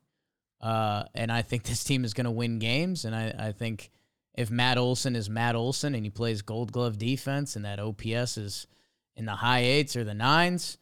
Uh, 0.63 1.03
and 1.13 1.29
I 1.29 1.41
think 1.41 1.63
this 1.63 1.83
team 1.83 2.05
is 2.05 2.13
going 2.13 2.25
to 2.25 2.31
win 2.31 2.57
games. 2.57 3.03
And 3.03 3.13
I, 3.13 3.35
I 3.37 3.51
think 3.51 3.91
if 4.33 4.49
Matt 4.49 4.77
Olson 4.77 5.15
is 5.15 5.29
Matt 5.29 5.55
Olson 5.55 5.93
and 5.93 6.05
he 6.05 6.09
plays 6.09 6.41
Gold 6.41 6.71
Glove 6.71 6.97
defense 6.97 7.55
and 7.57 7.65
that 7.65 7.79
OPS 7.79 8.37
is 8.37 8.67
in 9.15 9.25
the 9.25 9.35
high 9.35 9.59
eights 9.59 9.95
or 9.95 10.05
the 10.05 10.13
nines, 10.13 10.77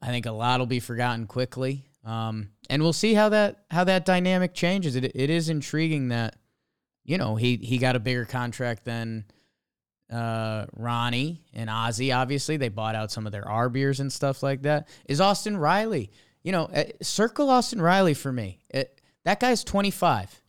I 0.00 0.06
think 0.06 0.26
a 0.26 0.32
lot 0.32 0.58
will 0.58 0.66
be 0.66 0.80
forgotten 0.80 1.26
quickly. 1.26 1.84
Um, 2.04 2.50
and 2.68 2.82
we'll 2.82 2.92
see 2.92 3.14
how 3.14 3.28
that 3.30 3.64
how 3.70 3.84
that 3.84 4.04
dynamic 4.04 4.54
changes. 4.54 4.96
It 4.96 5.04
it 5.04 5.30
is 5.30 5.48
intriguing 5.48 6.08
that 6.08 6.36
you 7.04 7.16
know 7.16 7.36
he 7.36 7.56
he 7.56 7.78
got 7.78 7.96
a 7.96 8.00
bigger 8.00 8.24
contract 8.24 8.84
than 8.84 9.24
uh, 10.12 10.66
Ronnie 10.74 11.42
and 11.54 11.70
Ozzy. 11.70 12.14
Obviously, 12.14 12.56
they 12.56 12.68
bought 12.68 12.94
out 12.94 13.10
some 13.10 13.26
of 13.26 13.32
their 13.32 13.44
arb 13.44 13.76
years 13.76 14.00
and 14.00 14.12
stuff 14.12 14.42
like 14.42 14.62
that. 14.62 14.88
Is 15.06 15.20
Austin 15.20 15.56
Riley? 15.56 16.10
You 16.42 16.52
know, 16.52 16.64
uh, 16.64 16.84
circle 17.00 17.48
Austin 17.48 17.80
Riley 17.80 18.12
for 18.12 18.30
me. 18.30 18.60
It, 18.68 18.93
that 19.24 19.40
guy's 19.40 19.64
25. 19.64 20.42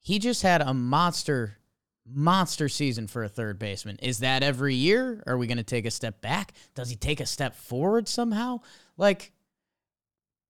He 0.00 0.18
just 0.18 0.42
had 0.42 0.62
a 0.62 0.72
monster, 0.72 1.58
monster 2.06 2.68
season 2.68 3.06
for 3.06 3.22
a 3.22 3.28
third 3.28 3.58
baseman. 3.58 3.98
Is 4.02 4.20
that 4.20 4.42
every 4.42 4.74
year? 4.74 5.22
Are 5.26 5.36
we 5.36 5.46
going 5.46 5.58
to 5.58 5.64
take 5.64 5.84
a 5.84 5.90
step 5.90 6.20
back? 6.20 6.52
Does 6.74 6.90
he 6.90 6.96
take 6.96 7.20
a 7.20 7.26
step 7.26 7.54
forward 7.54 8.08
somehow? 8.08 8.60
Like, 8.96 9.32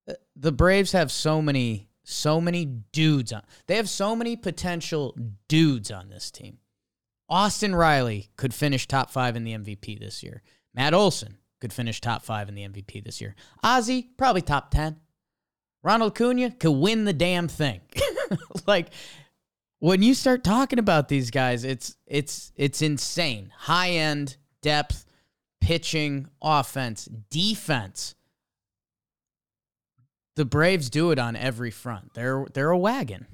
uh, 0.09 0.15
the 0.36 0.52
Braves 0.52 0.93
have 0.93 1.11
so 1.11 1.43
many, 1.43 1.89
so 2.05 2.40
many 2.40 2.65
dudes 2.65 3.32
on. 3.32 3.43
They 3.66 3.77
have 3.77 3.89
so 3.89 4.15
many 4.15 4.36
potential 4.36 5.16
dudes 5.48 5.90
on 5.90 6.09
this 6.09 6.31
team. 6.31 6.59
Austin 7.28 7.74
Riley 7.74 8.31
could 8.36 8.52
finish 8.52 8.86
top 8.86 9.11
five 9.11 9.36
in 9.36 9.44
the 9.44 9.57
MVP 9.57 10.01
this 10.01 10.23
year. 10.23 10.43
Matt 10.74 10.94
Olson 10.94 11.39
could 11.61 11.73
finish 11.73 12.01
top 12.01 12.24
five 12.24 12.48
in 12.48 12.55
the 12.55 12.66
MVP 12.66 13.05
this 13.05 13.20
year. 13.20 13.35
Ozzy, 13.65 14.09
probably 14.16 14.43
top 14.43 14.70
10. 14.70 14.97
Ronald 15.82 16.12
Acuna 16.12 16.51
could 16.51 16.73
win 16.73 17.05
the 17.05 17.12
damn 17.12 17.48
thing. 17.48 17.81
like, 18.66 18.89
when 19.78 20.02
you 20.02 20.15
start 20.15 20.44
talking 20.44 20.78
about 20.78 21.09
these 21.09 21.31
guys, 21.31 21.65
it's 21.65 21.97
it's 22.07 22.52
it's 22.57 22.82
insane. 22.82 23.52
High 23.57 23.90
end 23.90 24.36
depth, 24.61 25.07
pitching, 25.61 26.28
offense, 26.43 27.07
defense. 27.31 28.15
The 30.36 30.44
Braves 30.44 30.90
do 30.90 31.11
it 31.11 31.19
on 31.19 31.35
every 31.35 31.70
front. 31.70 32.15
They're 32.15 32.47
they're 32.52 32.70
a 32.70 32.78
wagon. 32.78 33.27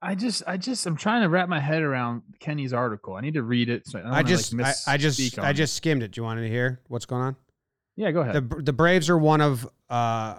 I 0.00 0.14
just, 0.14 0.44
I 0.46 0.56
just, 0.56 0.86
I'm 0.86 0.96
trying 0.96 1.22
to 1.22 1.28
wrap 1.28 1.48
my 1.48 1.58
head 1.58 1.82
around 1.82 2.22
Kenny's 2.38 2.72
article. 2.72 3.16
I 3.16 3.20
need 3.20 3.34
to 3.34 3.42
read 3.42 3.68
it. 3.68 3.84
So 3.84 3.98
I, 3.98 4.02
don't 4.02 4.12
I 4.12 4.22
just, 4.22 4.54
like, 4.54 4.76
I, 4.86 4.92
I 4.92 4.96
just, 4.96 5.38
I 5.40 5.52
just 5.52 5.74
skimmed 5.74 6.04
it. 6.04 6.12
Do 6.12 6.20
you 6.20 6.24
want 6.24 6.38
to 6.38 6.48
hear 6.48 6.80
what's 6.86 7.04
going 7.04 7.22
on? 7.22 7.36
Yeah, 7.98 8.12
go 8.12 8.20
ahead. 8.20 8.48
The 8.48 8.62
the 8.62 8.72
Braves 8.72 9.10
are 9.10 9.18
one 9.18 9.40
of 9.40 9.68
uh, 9.90 10.36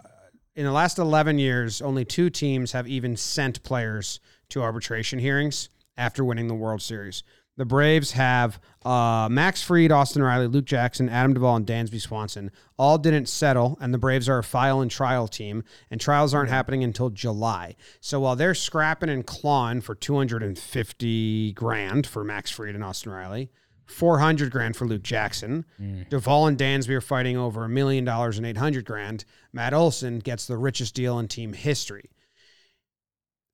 in 0.56 0.64
the 0.64 0.72
last 0.72 0.98
eleven 0.98 1.38
years, 1.38 1.82
only 1.82 2.06
two 2.06 2.30
teams 2.30 2.72
have 2.72 2.88
even 2.88 3.18
sent 3.18 3.62
players 3.64 4.22
to 4.50 4.62
arbitration 4.62 5.20
hearings 5.20 5.68
after 5.98 6.24
winning 6.24 6.48
the 6.48 6.56
World 6.56 6.82
Series. 6.82 7.22
The 7.58 7.66
Braves 7.66 8.14
have 8.14 8.62
uh, 8.86 9.28
Max 9.30 9.62
Fried, 9.62 9.92
Austin 9.92 10.24
Riley, 10.24 10.48
Luke 10.48 10.64
Jackson, 10.64 11.10
Adam 11.10 11.34
Duvall, 11.34 11.58
and 11.58 11.68
Dansby 11.68 12.00
Swanson. 12.00 12.50
All 12.78 12.98
didn't 12.98 13.28
settle, 13.28 13.78
and 13.82 13.94
the 13.94 13.98
Braves 13.98 14.30
are 14.30 14.38
a 14.38 14.44
file 14.44 14.80
and 14.80 14.90
trial 14.90 15.28
team, 15.28 15.66
and 15.92 16.00
trials 16.00 16.34
aren't 16.34 16.50
happening 16.50 16.86
until 16.86 17.10
July. 17.10 17.76
So 18.00 18.22
while 18.22 18.38
they're 18.38 18.56
scrapping 18.56 19.10
and 19.10 19.26
clawing 19.26 19.82
for 19.82 19.96
250 19.96 21.52
grand 21.52 22.08
for 22.08 22.24
Max 22.24 22.50
Fried 22.52 22.76
and 22.76 22.84
Austin 22.86 23.12
Riley, 23.12 23.52
400 23.90 24.52
grand 24.52 24.76
for 24.76 24.86
Luke 24.86 25.02
Jackson. 25.02 25.66
Mm. 25.82 26.08
Duvall 26.10 26.48
and 26.48 26.58
Dansby 26.58 26.90
are 26.90 27.02
fighting 27.02 27.38
over 27.38 27.66
a 27.66 27.70
million 27.70 28.06
dollars 28.06 28.38
and 28.38 28.46
800 28.46 28.86
grand. 28.86 29.26
Matt 29.52 29.74
Olson 29.74 30.20
gets 30.20 30.46
the 30.46 30.58
richest 30.58 30.94
deal 30.94 31.18
in 31.18 31.28
team 31.28 31.54
history. 31.54 32.12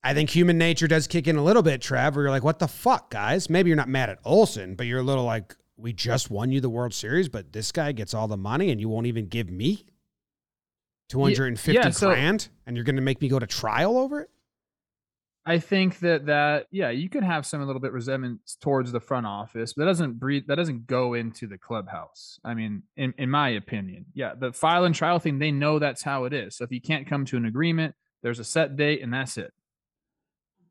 I 0.03 0.14
think 0.14 0.30
human 0.30 0.57
nature 0.57 0.88
does 0.88 1.07
kick 1.07 1.28
in 1.28 1.38
a 1.38 1.44
little 1.44 1.64
bit, 1.64 1.82
Trev, 1.82 2.16
where 2.16 2.26
you're 2.26 2.32
like, 2.32 2.44
what 2.44 2.60
the 2.60 2.68
fuck, 2.68 3.10
guys? 3.10 3.49
Maybe 3.49 3.70
you're 3.70 3.78
not 3.78 3.90
mad 3.90 4.10
at 4.10 4.20
Olson, 4.24 4.76
but 4.76 4.86
you're 4.86 4.99
a 4.99 5.03
little 5.03 5.24
like, 5.24 5.56
we 5.78 5.94
just 5.94 6.30
won 6.30 6.52
you 6.52 6.62
the 6.62 6.70
World 6.70 6.94
Series, 6.94 7.30
but 7.30 7.53
this 7.53 7.72
guy 7.72 7.91
gets 7.91 8.14
all 8.14 8.28
the 8.28 8.38
money 8.38 8.72
and 8.72 8.80
you 8.80 8.90
won't 8.90 9.07
even 9.07 9.28
give 9.28 9.49
me 9.49 9.86
250 11.10 11.72
yeah, 11.72 11.90
so- 11.90 12.10
grand 12.10 12.49
and 12.68 12.76
you're 12.76 12.84
going 12.84 12.98
to 12.98 13.02
make 13.02 13.22
me 13.22 13.30
go 13.30 13.40
to 13.40 13.48
trial 13.48 13.98
over 13.98 14.22
it? 14.22 14.30
I 15.47 15.59
think 15.59 15.99
that 15.99 16.26
that 16.26 16.65
yeah, 16.72 16.89
you 16.89 17.07
could 17.07 17.23
have 17.23 17.45
some 17.45 17.61
a 17.61 17.65
little 17.65 17.80
bit 17.80 17.91
resentment 17.91 18.39
towards 18.61 18.91
the 18.91 18.99
front 18.99 19.27
office, 19.27 19.73
but 19.73 19.84
that 19.84 19.91
doesn't 19.91 20.19
breathe 20.19 20.45
that 20.47 20.55
doesn't 20.55 20.88
go 20.88 21.13
into 21.13 21.45
the 21.45 21.57
clubhouse. 21.57 22.39
I 22.43 22.55
mean, 22.55 22.84
in 22.97 23.13
in 23.17 23.30
my 23.30 23.49
opinion, 23.49 24.05
yeah, 24.15 24.34
the 24.38 24.51
file 24.53 24.85
and 24.85 24.95
trial 24.95 25.19
thing, 25.19 25.38
they 25.38 25.51
know 25.51 25.77
that's 25.77 26.01
how 26.01 26.23
it 26.26 26.34
is. 26.34 26.57
So 26.57 26.63
if 26.63 26.72
you 26.72 26.81
can't 26.81 27.07
come 27.07 27.26
to 27.26 27.38
an 27.38 27.45
agreement, 27.45 27.93
there's 28.23 28.39
a 28.39 28.43
set 28.43 28.76
date, 28.76 29.03
and 29.03 29.13
that's 29.13 29.38
it. 29.38 29.53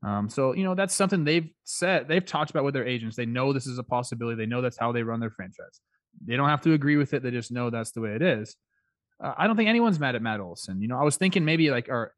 Um, 0.03 0.29
so 0.29 0.55
you 0.55 0.65
know 0.65 0.75
that's 0.75 0.95
something 0.95 1.23
they've 1.23 1.49
said. 1.63 2.09
They've 2.09 2.25
talked 2.25 2.51
about 2.51 2.65
with 2.65 2.75
their 2.75 2.87
agents. 2.87 3.15
They 3.15 3.27
know 3.27 3.53
this 3.53 3.69
is 3.69 3.79
a 3.79 3.85
possibility. 3.85 4.37
They 4.37 4.47
know 4.47 4.61
that's 4.61 4.79
how 4.79 4.91
they 4.91 5.05
run 5.05 5.21
their 5.21 5.31
franchise. 5.31 5.81
They 6.27 6.37
don't 6.37 6.49
have 6.49 6.63
to 6.63 6.73
agree 6.73 6.97
with 6.97 7.15
it. 7.15 7.23
They 7.23 7.31
just 7.31 7.53
know 7.53 7.71
that's 7.71 7.93
the 7.93 8.01
way 8.01 8.17
it 8.17 8.23
is. 8.23 8.57
Uh, 9.23 9.35
I 9.39 9.47
don't 9.47 9.57
think 9.57 9.69
anyone's 9.69 10.01
mad 10.01 10.17
at 10.17 10.23
Matt 10.23 10.41
Olson. 10.41 10.83
You 10.83 10.89
know, 10.89 10.99
I 10.99 11.05
was 11.05 11.17
thinking 11.17 11.45
maybe 11.45 11.71
like 11.71 11.89
our 11.89 12.13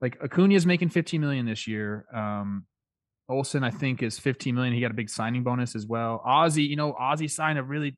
like 0.00 0.18
Acuna's 0.22 0.66
making 0.66 0.90
15 0.90 1.20
million 1.20 1.46
this 1.46 1.66
year. 1.66 2.06
Um, 2.14 2.66
Olson, 3.28 3.62
I 3.62 3.70
think, 3.70 4.02
is 4.02 4.18
15 4.18 4.54
million. 4.54 4.74
He 4.74 4.80
got 4.80 4.90
a 4.90 4.94
big 4.94 5.10
signing 5.10 5.42
bonus 5.42 5.74
as 5.74 5.86
well. 5.86 6.22
Ozzy, 6.26 6.66
you 6.66 6.76
know, 6.76 6.94
Ozzy 6.94 7.30
signed 7.30 7.58
a 7.58 7.62
really, 7.62 7.96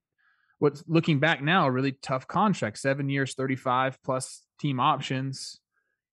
what's 0.59 0.83
looking 0.89 1.21
back 1.21 1.43
now, 1.43 1.67
a 1.67 1.71
really 1.71 1.93
tough 1.93 2.27
contract, 2.27 2.79
seven 2.79 3.09
years, 3.09 3.35
35 3.35 3.99
plus 4.03 4.43
team 4.61 4.81
options. 4.81 5.61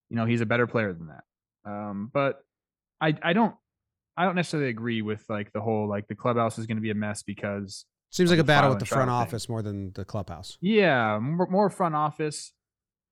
You 0.09 0.17
know, 0.17 0.25
he's 0.25 0.41
a 0.41 0.45
better 0.45 0.67
player 0.67 0.93
than 0.93 1.07
that. 1.07 1.23
Um, 1.69 2.11
but 2.13 2.39
I, 3.01 3.15
I 3.23 3.33
don't, 3.33 3.55
I 4.15 4.25
don't 4.25 4.35
necessarily 4.35 4.69
agree 4.69 5.01
with 5.01 5.23
like 5.29 5.51
the 5.51 5.61
whole 5.61 5.87
like 5.87 6.07
the 6.07 6.15
clubhouse 6.15 6.57
is 6.57 6.65
going 6.65 6.77
to 6.77 6.81
be 6.81 6.91
a 6.91 6.95
mess 6.95 7.23
because 7.23 7.85
Seems 8.09 8.29
like 8.29 8.39
a 8.39 8.43
battle 8.43 8.69
with 8.69 8.79
the 8.79 8.85
front 8.85 9.07
trial 9.09 9.19
thing. 9.19 9.27
office 9.27 9.49
more 9.49 9.61
than 9.61 9.91
the 9.93 10.05
clubhouse. 10.05 10.57
Yeah, 10.61 11.19
more, 11.19 11.47
more 11.47 11.69
front 11.69 11.93
office. 11.93 12.53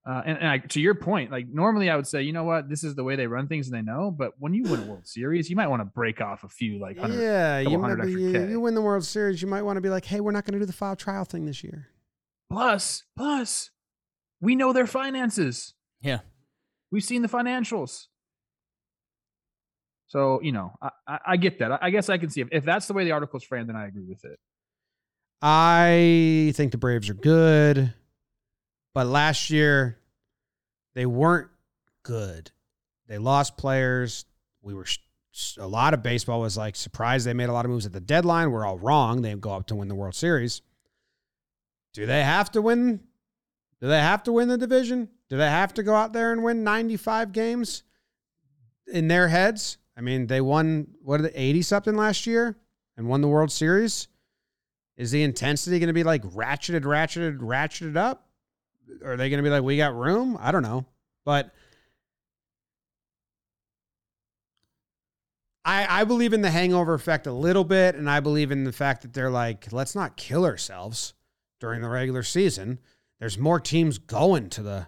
Uh, 0.07 0.21
and 0.23 0.37
and 0.37 0.47
I, 0.47 0.57
to 0.59 0.79
your 0.79 0.93
point, 0.93 1.31
like 1.31 1.47
normally 1.47 1.89
I 1.89 1.95
would 1.95 2.05
say, 2.05 2.21
you 2.21 2.31
know 2.31 2.43
what, 2.43 2.69
this 2.69 2.83
is 2.83 2.93
the 2.93 3.03
way 3.03 3.15
they 3.15 3.25
run 3.25 3.47
things, 3.47 3.67
and 3.67 3.75
they 3.75 3.81
know. 3.81 4.11
But 4.11 4.33
when 4.37 4.53
you 4.53 4.63
win 4.63 4.83
a 4.83 4.85
World 4.85 5.07
Series, 5.07 5.49
you 5.49 5.55
might 5.55 5.67
want 5.67 5.81
to 5.81 5.85
break 5.85 6.21
off 6.21 6.43
a 6.43 6.47
few 6.47 6.79
like 6.79 6.99
hundred. 6.99 7.21
Yeah, 7.21 7.59
you, 7.59 7.79
might 7.79 7.95
be, 7.95 8.11
you, 8.11 8.47
you 8.47 8.59
win 8.59 8.75
the 8.75 8.83
World 8.83 9.03
Series, 9.03 9.41
you 9.41 9.47
might 9.47 9.63
want 9.63 9.77
to 9.77 9.81
be 9.81 9.89
like, 9.89 10.05
hey, 10.05 10.19
we're 10.19 10.31
not 10.31 10.45
going 10.45 10.53
to 10.53 10.59
do 10.59 10.65
the 10.65 10.73
file 10.73 10.95
trial 10.95 11.25
thing 11.25 11.45
this 11.45 11.63
year. 11.63 11.87
Plus, 12.51 13.03
plus, 13.17 13.71
we 14.41 14.55
know 14.55 14.73
their 14.73 14.85
finances. 14.85 15.73
Yeah. 16.01 16.19
We've 16.91 17.03
seen 17.03 17.23
the 17.23 17.27
financials. 17.27 18.05
So 20.05 20.39
you 20.43 20.51
know, 20.51 20.71
I, 20.83 20.89
I, 21.07 21.19
I 21.29 21.37
get 21.37 21.57
that. 21.59 21.71
I, 21.71 21.79
I 21.81 21.89
guess 21.89 22.09
I 22.09 22.19
can 22.19 22.29
see 22.29 22.41
if, 22.41 22.49
if 22.51 22.63
that's 22.63 22.85
the 22.85 22.93
way 22.93 23.05
the 23.05 23.11
article's 23.11 23.43
framed, 23.43 23.69
then 23.69 23.75
I 23.75 23.87
agree 23.87 24.05
with 24.07 24.23
it. 24.23 24.37
I 25.41 26.53
think 26.55 26.71
the 26.71 26.77
Braves 26.77 27.09
are 27.09 27.15
good, 27.15 27.93
but 28.95 29.07
last 29.07 29.49
year 29.49 29.99
they 30.95 31.05
weren't 31.05 31.49
good. 32.01 32.49
They 33.07 33.17
lost 33.19 33.57
players. 33.57 34.25
We 34.61 34.73
were 34.73 34.87
a 35.59 35.67
lot 35.67 35.93
of 35.93 36.01
baseball 36.01 36.39
was 36.39 36.55
like 36.55 36.77
surprised 36.77 37.27
they 37.27 37.33
made 37.33 37.49
a 37.49 37.53
lot 37.53 37.65
of 37.65 37.71
moves 37.71 37.85
at 37.85 37.91
the 37.91 37.99
deadline. 37.99 38.51
We're 38.51 38.65
all 38.65 38.79
wrong. 38.79 39.21
They 39.21 39.35
go 39.35 39.51
up 39.51 39.67
to 39.67 39.75
win 39.75 39.89
the 39.89 39.95
World 39.95 40.15
Series. 40.15 40.61
Do 41.93 42.05
they 42.05 42.23
have 42.23 42.49
to 42.53 42.61
win? 42.61 43.01
Do 43.81 43.87
they 43.87 43.99
have 43.99 44.23
to 44.23 44.31
win 44.31 44.47
the 44.47 44.57
division? 44.57 45.09
Do 45.29 45.35
they 45.35 45.49
have 45.49 45.73
to 45.73 45.83
go 45.83 45.93
out 45.93 46.13
there 46.13 46.31
and 46.31 46.41
win 46.41 46.63
95 46.63 47.33
games 47.33 47.83
in 48.87 49.09
their 49.09 49.27
heads? 49.27 49.77
I 49.97 50.01
mean, 50.01 50.27
they 50.27 50.39
won 50.39 50.87
what 51.01 51.19
are 51.19 51.23
they 51.23 51.33
80 51.33 51.61
something 51.63 51.95
last 51.97 52.25
year 52.25 52.57
and 52.95 53.09
won 53.09 53.19
the 53.19 53.27
World 53.27 53.51
Series. 53.51 54.07
Is 54.95 55.11
the 55.11 55.23
intensity 55.23 55.79
going 55.79 55.87
to 55.87 55.93
be 55.93 56.05
like 56.05 56.23
ratcheted, 56.23 56.83
ratcheted, 56.83 57.39
ratcheted 57.39 57.97
up? 57.97 58.24
Are 59.03 59.17
they 59.17 59.29
going 59.29 59.37
to 59.37 59.43
be 59.43 59.49
like, 59.49 59.63
we 59.63 59.77
got 59.77 59.95
room? 59.95 60.37
I 60.39 60.51
don't 60.51 60.63
know. 60.63 60.85
But 61.25 61.53
I, 65.65 66.01
I 66.01 66.03
believe 66.03 66.33
in 66.33 66.41
the 66.41 66.51
hangover 66.51 66.93
effect 66.93 67.25
a 67.25 67.33
little 67.33 67.63
bit, 67.63 67.95
and 67.95 68.09
I 68.09 68.19
believe 68.19 68.51
in 68.51 68.63
the 68.63 68.71
fact 68.71 69.01
that 69.01 69.13
they're 69.13 69.31
like, 69.31 69.71
let's 69.71 69.95
not 69.95 70.15
kill 70.15 70.45
ourselves 70.45 71.15
during 71.59 71.81
the 71.81 71.89
regular 71.89 72.21
season. 72.21 72.79
There's 73.19 73.39
more 73.39 73.59
teams 73.59 73.97
going 73.97 74.49
to 74.51 74.61
the 74.61 74.87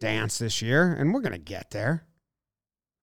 dance 0.00 0.38
this 0.38 0.60
year, 0.60 0.92
and 0.92 1.14
we're 1.14 1.20
gonna 1.20 1.38
get 1.38 1.70
there. 1.70 2.06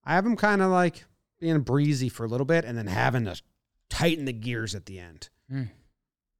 I 0.04 0.16
have 0.16 0.26
them 0.26 0.36
kind 0.36 0.62
of 0.62 0.70
like 0.70 1.06
being 1.40 1.62
breezy 1.62 2.10
for 2.10 2.26
a 2.26 2.30
little 2.30 2.46
bit, 2.46 2.66
and 2.66 2.78
then 2.78 2.88
having 2.88 3.26
to 3.26 3.42
tighten 3.90 4.26
the 4.26 4.34
gears 4.34 4.76
at 4.76 4.86
the 4.86 5.00
end. 5.00 5.30
Hmm. 5.50 5.64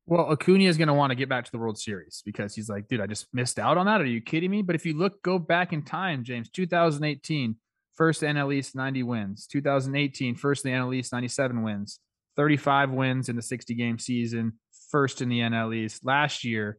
Well, 0.08 0.32
Acuna 0.32 0.66
is 0.66 0.78
going 0.78 0.88
to 0.88 0.94
want 0.94 1.12
to 1.12 1.16
get 1.16 1.30
back 1.30 1.46
to 1.46 1.52
the 1.52 1.58
World 1.58 1.80
Series 1.80 2.22
because 2.24 2.54
he's 2.54 2.70
like, 2.70 2.88
dude, 2.88 3.02
I 3.02 3.08
just 3.08 3.26
missed 3.34 3.58
out 3.58 3.78
on 3.78 3.88
that. 3.88 4.02
Are 4.02 4.06
you 4.06 4.22
kidding 4.22 4.52
me? 4.52 4.62
But 4.62 4.76
if 4.76 4.86
you 4.86 4.96
look, 4.96 5.24
go 5.24 5.40
back 5.40 5.74
in 5.74 5.82
time, 5.82 6.24
James, 6.24 6.50
2018, 6.50 7.56
first 7.96 8.22
NL 8.22 8.54
East, 8.54 8.76
90 8.76 9.02
wins. 9.04 9.48
2018, 9.48 10.36
first 10.36 10.64
in 10.64 10.72
the 10.72 10.78
NL 10.78 10.96
East, 10.96 11.12
97 11.12 11.64
wins. 11.64 12.00
35 12.36 12.92
wins 12.92 13.30
in 13.30 13.36
the 13.36 13.42
60 13.42 13.74
game 13.74 13.98
season, 13.98 14.54
first 14.92 15.22
in 15.22 15.30
the 15.30 15.40
NL 15.40 15.74
East. 15.74 16.06
Last 16.06 16.44
year, 16.44 16.78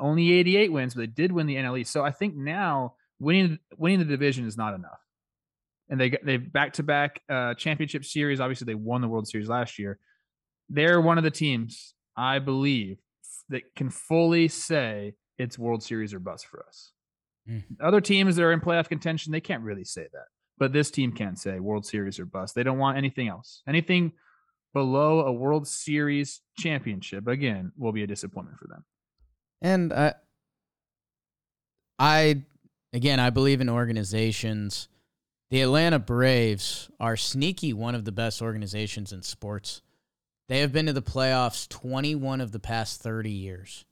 only 0.00 0.32
88 0.32 0.72
wins, 0.72 0.94
but 0.94 1.02
they 1.02 1.06
did 1.06 1.30
win 1.30 1.46
the 1.46 1.54
NL 1.56 1.78
East. 1.78 1.92
So 1.92 2.02
I 2.04 2.10
think 2.10 2.34
now 2.34 2.94
winning 3.20 3.60
winning 3.76 4.00
the 4.00 4.04
division 4.04 4.46
is 4.46 4.56
not 4.56 4.74
enough. 4.74 4.98
And 5.88 6.00
they 6.00 6.16
they 6.24 6.38
back 6.38 6.72
to 6.74 6.82
back 6.82 7.20
championship 7.56 8.04
series. 8.04 8.40
Obviously, 8.40 8.64
they 8.64 8.74
won 8.74 9.00
the 9.00 9.08
World 9.08 9.28
Series 9.28 9.48
last 9.48 9.78
year. 9.78 10.00
They're 10.70 11.00
one 11.00 11.18
of 11.18 11.24
the 11.24 11.30
teams 11.30 11.94
I 12.16 12.38
believe 12.38 12.98
that 13.48 13.74
can 13.74 13.90
fully 13.90 14.48
say 14.48 15.14
it's 15.38 15.58
World 15.58 15.82
Series 15.82 16.14
or 16.14 16.18
bust 16.18 16.46
for 16.46 16.64
us. 16.66 16.92
Mm. 17.48 17.62
Other 17.82 18.00
teams 18.00 18.36
that 18.36 18.42
are 18.42 18.52
in 18.52 18.60
playoff 18.60 18.88
contention, 18.88 19.32
they 19.32 19.40
can't 19.40 19.62
really 19.62 19.84
say 19.84 20.06
that. 20.12 20.26
But 20.56 20.72
this 20.72 20.90
team 20.90 21.12
can't 21.12 21.38
say 21.38 21.58
World 21.58 21.84
Series 21.84 22.18
or 22.18 22.26
bust. 22.26 22.54
They 22.54 22.62
don't 22.62 22.78
want 22.78 22.96
anything 22.96 23.28
else. 23.28 23.62
Anything 23.66 24.12
below 24.72 25.20
a 25.20 25.32
World 25.32 25.66
Series 25.66 26.40
championship, 26.58 27.26
again, 27.26 27.72
will 27.76 27.92
be 27.92 28.02
a 28.02 28.06
disappointment 28.06 28.58
for 28.58 28.68
them. 28.68 28.84
And 29.60 29.92
I, 29.92 30.14
I, 31.98 32.42
again, 32.92 33.20
I 33.20 33.30
believe 33.30 33.60
in 33.60 33.68
organizations. 33.68 34.88
The 35.50 35.62
Atlanta 35.62 35.98
Braves 35.98 36.88
are 36.98 37.16
sneaky 37.16 37.72
one 37.72 37.94
of 37.94 38.04
the 38.04 38.12
best 38.12 38.40
organizations 38.40 39.12
in 39.12 39.22
sports. 39.22 39.82
They 40.48 40.60
have 40.60 40.72
been 40.72 40.86
to 40.86 40.92
the 40.92 41.02
playoffs 41.02 41.68
21 41.68 42.40
of 42.40 42.52
the 42.52 42.58
past 42.58 43.00
30 43.00 43.30
years. 43.30 43.84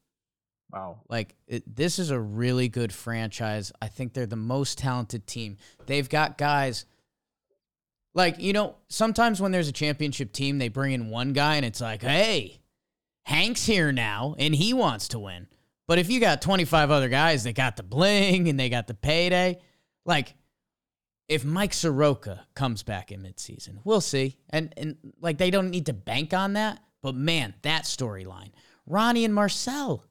Wow. 0.73 1.01
Like, 1.09 1.35
it, 1.47 1.77
this 1.77 1.99
is 1.99 2.11
a 2.11 2.21
really 2.21 2.69
good 2.69 2.93
franchise. 2.93 3.73
I 3.81 3.89
think 3.89 4.13
they're 4.13 4.27
the 4.27 4.37
most 4.37 4.79
talented 4.79 5.27
team. 5.27 5.59
They've 5.87 6.09
got 6.09 6.39
guys. 6.39 6.87
Like, 8.15 8.39
you 8.41 8.53
know, 8.53 8.77
sometimes 8.89 9.41
when 9.41 9.53
there's 9.53 9.69
a 9.69 9.73
championship 9.73 10.33
team, 10.33 10.59
they 10.59 10.69
bring 10.69 10.93
in 10.93 11.09
one 11.09 11.33
guy 11.33 11.57
and 11.57 11.65
it's 11.65 11.81
like, 11.81 12.03
hey, 12.03 12.61
Hank's 13.25 13.65
here 13.65 13.93
now 13.93 14.35
and 14.39 14.55
he 14.55 14.75
wants 14.75 15.09
to 15.09 15.19
win. 15.19 15.47
But 15.89 15.99
if 15.99 16.11
you 16.11 16.21
got 16.21 16.43
25 16.43 16.91
other 16.91 17.09
guys 17.09 17.45
that 17.45 17.55
got 17.55 17.77
the 17.77 17.83
bling 17.83 18.49
and 18.49 18.59
they 18.59 18.69
got 18.69 18.87
the 18.87 18.95
payday, 18.95 19.59
like 20.05 20.35
if 21.29 21.45
Mike 21.45 21.73
Soroka 21.73 22.47
comes 22.55 22.83
back 22.83 23.13
in 23.13 23.23
midseason, 23.23 23.79
we'll 23.85 24.01
see. 24.01 24.37
And 24.51 24.73
and 24.77 24.97
like 25.21 25.39
they 25.39 25.51
don't 25.51 25.71
need 25.71 25.87
to 25.87 25.93
bank 25.93 26.35
on 26.35 26.55
that, 26.55 26.81
but 27.03 27.15
man, 27.15 27.55
that 27.63 27.85
storyline. 27.85 28.51
Ronnie 28.87 29.25
and 29.25 29.35
Marcell. 29.35 30.05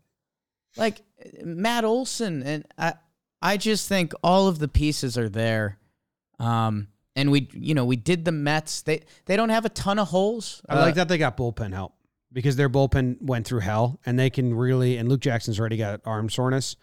Like 0.78 1.02
Matt 1.44 1.84
Olson 1.84 2.44
and 2.44 2.66
I 2.78 2.94
I 3.42 3.58
just 3.58 3.90
think 3.90 4.14
all 4.24 4.48
of 4.48 4.60
the 4.60 4.68
pieces 4.68 5.18
are 5.18 5.30
there. 5.30 5.78
Um 6.40 6.88
and 7.16 7.30
we 7.30 7.50
you 7.54 7.74
know, 7.74 7.86
we 7.86 7.98
did 7.98 8.26
the 8.26 8.32
Mets. 8.32 8.82
They 8.82 9.02
they 9.26 9.36
don't 9.36 9.50
have 9.50 9.66
a 9.66 9.70
ton 9.70 10.00
of 10.00 10.08
holes. 10.08 10.62
I 10.68 10.80
like 10.80 10.96
that 10.96 11.08
they 11.08 11.18
got 11.18 11.38
bullpen 11.38 11.74
help 11.74 11.94
because 12.32 12.56
their 12.56 12.70
bullpen 12.70 13.22
went 13.22 13.46
through 13.46 13.60
hell 13.60 14.00
and 14.06 14.18
they 14.18 14.30
can 14.30 14.54
really 14.54 14.98
and 14.98 15.10
Luke 15.10 15.22
Jackson's 15.22 15.60
already 15.60 15.78
got 15.78 16.02
arm 16.06 16.30
soreness 16.30 16.78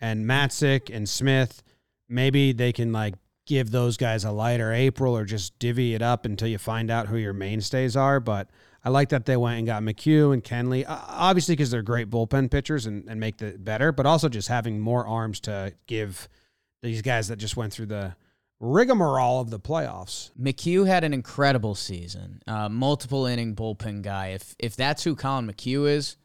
and 0.00 0.26
Matzek 0.26 0.94
and 0.94 1.08
Smith 1.08 1.62
maybe 2.08 2.52
they 2.52 2.72
can 2.72 2.92
like 2.92 3.14
give 3.48 3.70
those 3.70 3.96
guys 3.96 4.24
a 4.24 4.30
lighter 4.30 4.72
April 4.72 5.16
or 5.16 5.24
just 5.24 5.58
divvy 5.58 5.94
it 5.94 6.02
up 6.02 6.26
until 6.26 6.46
you 6.46 6.58
find 6.58 6.90
out 6.90 7.06
who 7.08 7.16
your 7.16 7.32
mainstays 7.32 7.96
are 7.96 8.20
but 8.20 8.50
I 8.84 8.90
like 8.90 9.08
that 9.08 9.24
they 9.24 9.38
went 9.38 9.56
and 9.58 9.66
got 9.66 9.82
McHugh 9.82 10.34
and 10.34 10.44
Kenley 10.44 10.84
obviously 10.86 11.56
because 11.56 11.70
they're 11.70 11.82
great 11.82 12.10
bullpen 12.10 12.50
pitchers 12.50 12.84
and, 12.84 13.08
and 13.08 13.18
make 13.18 13.40
it 13.40 13.64
better 13.64 13.90
but 13.90 14.04
also 14.04 14.28
just 14.28 14.48
having 14.48 14.78
more 14.78 15.06
arms 15.06 15.40
to 15.40 15.72
give 15.86 16.28
these 16.82 17.00
guys 17.00 17.28
that 17.28 17.36
just 17.36 17.56
went 17.56 17.72
through 17.72 17.86
the 17.86 18.14
rigmarole 18.60 19.40
of 19.40 19.48
the 19.48 19.58
playoffs 19.58 20.30
McHugh 20.38 20.86
had 20.86 21.02
an 21.02 21.14
incredible 21.14 21.74
season. 21.74 22.42
Uh, 22.46 22.68
multiple 22.68 23.24
inning 23.24 23.56
bullpen 23.56 24.02
guy. 24.02 24.28
If 24.28 24.54
if 24.58 24.76
that's 24.76 25.04
who 25.04 25.16
Collin 25.16 25.50
McHugh 25.50 25.88
is, 25.88 26.16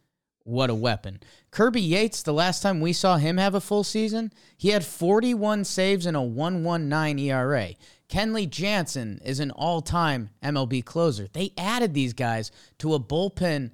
what 0.44 0.70
a 0.70 0.76
weapon. 0.76 1.20
Kirby 1.52 1.82
Yates, 1.82 2.22
the 2.22 2.34
last 2.34 2.62
time 2.62 2.82
we 2.82 2.94
saw 2.94 3.18
him 3.18 3.38
have 3.38 3.56
a 3.56 3.62
full 3.62 3.84
season, 3.84 4.32
he 4.58 4.70
had 4.70 4.86
41 4.86 5.64
saves 5.64 6.06
and 6.06 6.18
a 6.18 6.22
119 6.22 7.20
ERA. 7.20 7.70
Kenley 8.10 8.50
Jansen 8.50 9.20
is 9.24 9.40
an 9.40 9.52
all-time 9.52 10.30
MLB 10.44 10.84
closer. 10.84 11.28
They 11.32 11.54
added 11.58 11.94
these 11.94 12.14
guys 12.14 12.52
to 12.80 12.94
a 12.94 13.00
bullpen 13.00 13.72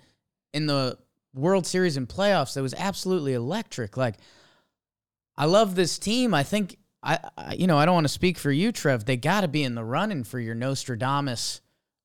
in 0.54 0.68
the 0.68 0.98
World 1.34 1.66
Series 1.66 1.98
and 1.98 2.08
playoffs 2.08 2.54
that 2.54 2.62
was 2.62 2.74
absolutely 2.76 3.34
electric. 3.34 3.98
Like 3.98 4.16
I 5.38 5.46
love 5.46 5.76
this 5.76 6.00
team. 6.00 6.34
I 6.34 6.44
think 6.44 6.78
I, 7.02 7.20
I 7.38 7.54
you 7.54 7.68
know, 7.68 7.78
I 7.78 7.86
don't 7.86 7.96
want 7.96 8.06
to 8.06 8.14
speak 8.14 8.38
for 8.38 8.52
you, 8.52 8.72
Trev. 8.72 9.06
They 9.06 9.18
got 9.18 9.42
to 9.42 9.48
be 9.48 9.64
in 9.64 9.76
the 9.76 9.84
running 9.84 10.24
for 10.24 10.40
your 10.40 10.56
Nostradamus 10.56 11.62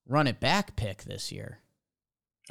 run 0.07 0.27
it 0.27 0.39
back 0.39 0.75
pick 0.75 1.03
this 1.03 1.31
year. 1.31 1.59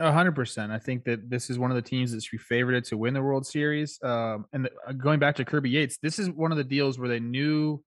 A 0.00 0.10
hundred 0.10 0.34
percent. 0.34 0.72
I 0.72 0.78
think 0.78 1.04
that 1.04 1.30
this 1.30 1.50
is 1.50 1.58
one 1.58 1.70
of 1.70 1.76
the 1.76 1.82
teams 1.82 2.12
that's 2.12 2.26
favored 2.26 2.82
to 2.84 2.96
win 2.96 3.14
the 3.14 3.22
World 3.22 3.46
Series. 3.46 4.00
Um, 4.02 4.46
and 4.52 4.64
the, 4.64 4.70
uh, 4.88 4.92
going 4.92 5.20
back 5.20 5.36
to 5.36 5.44
Kirby 5.44 5.70
Yates, 5.70 5.98
this 5.98 6.18
is 6.18 6.28
one 6.30 6.50
of 6.50 6.58
the 6.58 6.64
deals 6.64 6.98
where 6.98 7.08
they 7.08 7.20
knew 7.20 7.82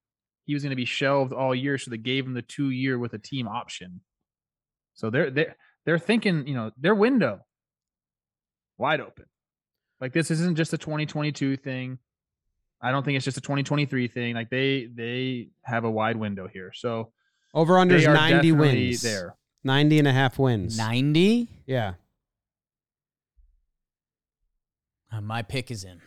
he 0.45 0.53
was 0.53 0.63
going 0.63 0.69
to 0.69 0.77
be 0.77 0.85
shelved 0.85 1.33
all 1.33 1.53
year, 1.53 1.77
so 1.77 1.91
they 1.91 1.97
gave 1.97 2.25
him 2.25 2.33
the 2.33 2.41
two 2.41 2.69
year 2.69 2.97
with 2.97 3.13
a 3.13 3.17
team 3.17 3.47
option. 3.47 3.99
So 4.93 5.09
they're 5.09 5.29
they're 5.29 5.55
they're 5.85 5.99
thinking, 5.99 6.47
you 6.47 6.53
know, 6.53 6.71
their 6.77 6.95
window 6.95 7.41
wide 8.77 9.01
open. 9.01 9.25
Like 9.99 10.13
this 10.13 10.31
isn't 10.31 10.55
just 10.55 10.73
a 10.73 10.77
2022 10.77 11.57
thing. 11.57 11.99
I 12.81 12.91
don't 12.91 13.03
think 13.03 13.15
it's 13.15 13.25
just 13.25 13.37
a 13.37 13.41
2023 13.41 14.07
thing. 14.07 14.35
Like 14.35 14.49
they 14.49 14.89
they 14.93 15.49
have 15.63 15.83
a 15.83 15.91
wide 15.91 16.15
window 16.15 16.47
here. 16.47 16.71
So 16.73 17.11
over 17.53 17.77
under 17.77 17.97
they 17.99 18.05
are 18.05 18.13
90 18.13 18.33
definitely 18.33 18.51
wins 18.87 19.01
there. 19.01 19.35
90 19.67 19.99
and 19.99 20.07
a 20.07 20.13
half 20.13 20.39
wins 20.39 20.77
90? 20.77 21.47
yeah 21.67 21.93
Uh, 25.11 25.21
my 25.21 25.41
pick 25.41 25.71
is 25.71 25.83
in. 25.83 26.01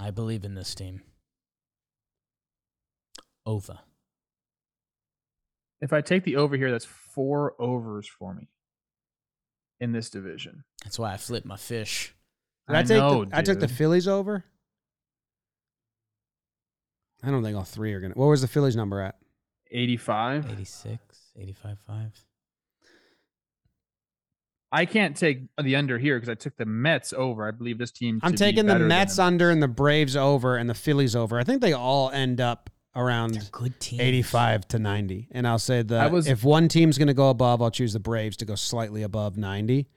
I 0.00 0.10
believe 0.10 0.44
in 0.44 0.54
this 0.54 0.74
team. 0.74 1.02
Over. 3.44 3.78
If 5.82 5.92
I 5.92 6.00
take 6.00 6.24
the 6.24 6.36
over 6.36 6.56
here, 6.56 6.70
that's 6.70 6.86
four 6.86 7.54
overs 7.58 8.06
for 8.08 8.32
me 8.34 8.48
in 9.80 9.92
this 9.92 10.08
division. 10.10 10.64
That's 10.84 10.98
why 10.98 11.12
I 11.12 11.16
flipped 11.18 11.46
my 11.46 11.56
fish. 11.56 12.14
Did 12.68 12.76
I, 12.76 12.80
I 12.80 12.82
take 12.82 12.98
know, 12.98 13.24
the, 13.24 13.36
I 13.36 13.42
took 13.42 13.60
the. 13.60 13.68
Phillies 13.68 14.08
over. 14.08 14.44
I 17.22 17.30
don't 17.30 17.42
think 17.42 17.56
all 17.56 17.64
three 17.64 17.92
are 17.92 18.00
gonna. 18.00 18.14
What 18.14 18.26
was 18.26 18.40
the 18.40 18.48
Phillies 18.48 18.76
number 18.76 19.00
at? 19.00 19.16
85. 19.70 20.50
86, 20.50 21.19
85, 21.36 21.78
5. 21.86 22.24
I 24.72 24.84
can't 24.86 25.16
take 25.16 25.42
the 25.60 25.74
under 25.76 25.98
here 25.98 26.16
because 26.16 26.28
I 26.28 26.34
took 26.34 26.56
the 26.56 26.64
Mets 26.64 27.12
over. 27.12 27.46
I 27.46 27.50
believe 27.50 27.78
this 27.78 27.90
team. 27.90 28.20
I'm 28.22 28.32
to 28.32 28.34
be 28.34 28.38
taking 28.38 28.66
the 28.66 28.78
Mets 28.78 29.18
under 29.18 29.50
and 29.50 29.60
the 29.62 29.66
Braves 29.68 30.14
over 30.16 30.56
and 30.56 30.70
the 30.70 30.74
Phillies 30.74 31.16
over. 31.16 31.40
I 31.40 31.44
think 31.44 31.60
they 31.60 31.72
all 31.72 32.10
end 32.10 32.40
up 32.40 32.70
around 32.94 33.48
good 33.50 33.78
teams. 33.80 34.00
85 34.00 34.68
to 34.68 34.78
90. 34.78 35.28
And 35.32 35.46
I'll 35.46 35.58
say 35.58 35.80
I 35.80 35.82
that 35.84 36.12
was- 36.12 36.28
if 36.28 36.44
one 36.44 36.68
team's 36.68 36.98
going 36.98 37.08
to 37.08 37.14
go 37.14 37.30
above, 37.30 37.60
I'll 37.60 37.70
choose 37.72 37.92
the 37.94 38.00
Braves 38.00 38.36
to 38.38 38.44
go 38.44 38.54
slightly 38.54 39.02
above 39.02 39.36
90. 39.36 39.88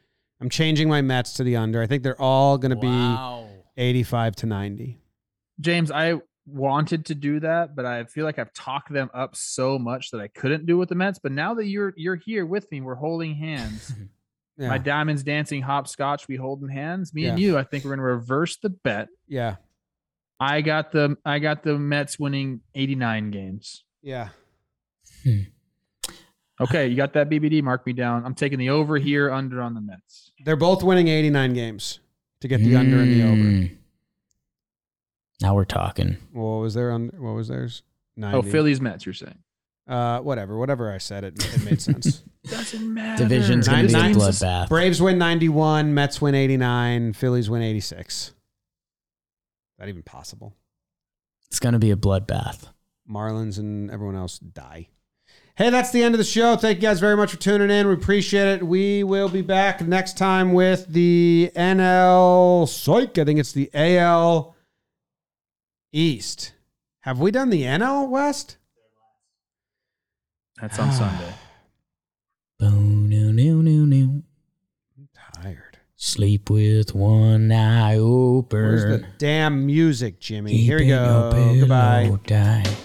I'm 0.41 0.49
changing 0.49 0.89
my 0.89 1.01
Mets 1.01 1.33
to 1.33 1.43
the 1.43 1.55
under. 1.55 1.81
I 1.81 1.87
think 1.87 2.01
they're 2.03 2.19
all 2.19 2.57
going 2.57 2.71
to 2.71 2.77
Wow. 2.87 3.47
be 3.75 3.81
85 3.81 4.35
to 4.37 4.45
90. 4.47 4.99
James, 5.59 5.91
I 5.91 6.19
wanted 6.45 7.05
to 7.07 7.15
do 7.15 7.39
that, 7.39 7.75
but 7.75 7.85
I 7.85 8.03
feel 8.05 8.25
like 8.25 8.37
I've 8.39 8.53
talked 8.53 8.91
them 8.91 9.09
up 9.13 9.35
so 9.35 9.79
much 9.79 10.11
that 10.11 10.19
I 10.21 10.27
couldn't 10.27 10.65
do 10.65 10.77
with 10.77 10.89
the 10.89 10.95
Mets. 10.95 11.19
But 11.19 11.31
now 11.31 11.53
that 11.55 11.65
you're 11.67 11.93
you're 11.95 12.15
here 12.15 12.45
with 12.45 12.69
me, 12.71 12.81
we're 12.81 12.95
holding 12.95 13.35
hands. 13.35 13.93
Yeah. 14.55 14.67
My 14.67 14.77
diamonds 14.77 15.23
dancing 15.23 15.63
hopscotch, 15.63 16.27
we 16.27 16.35
holding 16.35 16.69
hands. 16.69 17.11
Me 17.11 17.25
and 17.25 17.39
you, 17.39 17.57
I 17.57 17.63
think 17.63 17.83
we're 17.83 17.89
gonna 17.89 18.03
reverse 18.03 18.57
the 18.57 18.69
bet. 18.69 19.07
yeah. 19.27 19.55
I 20.39 20.61
got 20.61 20.91
the 20.91 21.17
I 21.25 21.39
got 21.39 21.63
the 21.63 21.79
Mets 21.79 22.19
winning 22.19 22.61
89 22.75 23.31
games. 23.31 23.83
Yeah. 24.03 24.29
Okay, 26.61 26.87
you 26.87 26.95
got 26.95 27.13
that 27.13 27.29
BBD. 27.29 27.63
Mark 27.63 27.85
me 27.85 27.93
down. 27.93 28.23
I'm 28.25 28.35
taking 28.35 28.59
the 28.59 28.69
over 28.69 28.97
here, 28.97 29.31
under 29.31 29.59
on 29.61 29.73
the 29.73 29.81
Mets. 29.81 30.31
They're 30.45 30.55
both 30.55 30.83
winning 30.83 31.07
89 31.07 31.53
games 31.53 31.99
to 32.41 32.47
get 32.47 32.59
the 32.59 32.75
under 32.75 32.97
and 32.97 33.11
the 33.11 33.23
over. 33.23 33.35
Hmm. 33.35 33.65
Now 35.43 35.53
we're 35.55 35.65
talking. 35.65 36.17
What 36.31 36.61
was 36.61 36.73
there 36.73 36.89
on? 36.91 37.09
What 37.17 37.33
was 37.33 37.49
theirs? 37.49 37.83
90. 38.15 38.37
Oh, 38.37 38.41
Phillies 38.41 38.79
Mets. 38.79 39.05
You're 39.05 39.13
saying 39.13 39.37
Uh, 39.87 40.19
whatever. 40.19 40.57
Whatever 40.57 40.91
I 40.91 40.97
said, 40.99 41.23
it, 41.25 41.43
it 41.53 41.63
made 41.65 41.81
sense. 41.81 42.23
doesn't 42.45 42.93
matter. 42.93 43.23
Division's 43.23 43.67
going 43.67 43.87
to 43.87 43.93
be 43.93 43.93
a 43.93 43.97
Nine- 44.03 44.15
bloodbath. 44.15 44.69
Braves 44.69 45.01
win 45.01 45.17
91. 45.17 45.93
Mets 45.93 46.21
win 46.21 46.33
89. 46.33 47.13
Phillies 47.13 47.49
win 47.49 47.61
86. 47.61 48.15
Is 48.27 48.33
that 49.79 49.89
even 49.89 50.01
possible? 50.03 50.55
It's 51.47 51.59
going 51.59 51.73
to 51.73 51.79
be 51.79 51.91
a 51.91 51.95
bloodbath. 51.97 52.69
Marlins 53.09 53.59
and 53.59 53.91
everyone 53.91 54.15
else 54.15 54.39
die. 54.39 54.87
Hey, 55.55 55.69
that's 55.69 55.91
the 55.91 56.01
end 56.03 56.15
of 56.15 56.19
the 56.19 56.23
show. 56.23 56.55
Thank 56.55 56.77
you 56.77 56.81
guys 56.83 56.99
very 56.99 57.15
much 57.17 57.31
for 57.31 57.37
tuning 57.37 57.69
in. 57.69 57.87
We 57.87 57.93
appreciate 57.93 58.47
it. 58.47 58.63
We 58.65 59.03
will 59.03 59.29
be 59.29 59.41
back 59.41 59.81
next 59.81 60.17
time 60.17 60.53
with 60.53 60.87
the 60.87 61.51
NL 61.55 62.67
Psych. 62.67 63.17
I 63.19 63.25
think 63.25 63.39
it's 63.39 63.51
the 63.51 63.69
AL 63.73 64.55
East. 65.93 66.53
Have 67.01 67.19
we 67.19 67.29
done 67.29 67.51
the 67.51 67.63
NL 67.63 68.09
West? 68.09 68.57
That's 70.59 70.79
on 70.79 70.91
Sunday. 70.91 71.33
Boom, 72.57 73.09
no, 73.09 73.31
no, 73.31 73.61
no, 73.61 73.85
no. 73.85 74.23
I'm 74.97 75.09
tired. 75.41 75.77
Sleep 75.95 76.49
with 76.49 76.95
one 76.95 77.51
eye 77.51 77.97
open. 77.97 78.59
Where's 78.59 79.01
the 79.01 79.05
damn 79.19 79.65
music, 79.65 80.19
Jimmy? 80.19 80.57
Here 80.57 80.79
we 80.79 80.87
go. 80.87 81.31
Goodbye. 81.59 82.11
tight. 82.25 82.75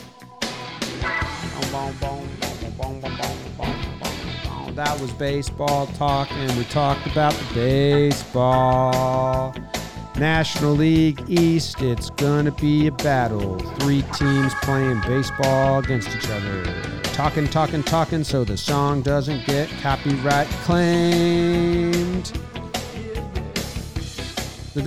That 4.75 4.99
was 5.01 5.11
baseball 5.13 5.87
talk, 5.87 6.31
and 6.33 6.57
we 6.59 6.65
talked 6.65 7.07
about 7.07 7.33
the 7.33 7.55
baseball. 7.55 9.55
National 10.19 10.73
League 10.73 11.23
East, 11.29 11.81
it's 11.81 12.11
gonna 12.11 12.51
be 12.51 12.89
a 12.89 12.93
battle. 12.93 13.57
Three 13.79 14.03
teams 14.15 14.53
playing 14.63 15.01
baseball 15.03 15.79
against 15.79 16.09
each 16.09 16.29
other. 16.29 16.65
Talking, 17.15 17.47
talking, 17.47 17.85
talking, 17.85 18.25
so 18.25 18.43
the 18.43 18.57
song 18.57 19.03
doesn't 19.03 19.47
get 19.47 19.69
copyright 19.81 20.49
claimed. 20.65 22.33
The 24.75 24.83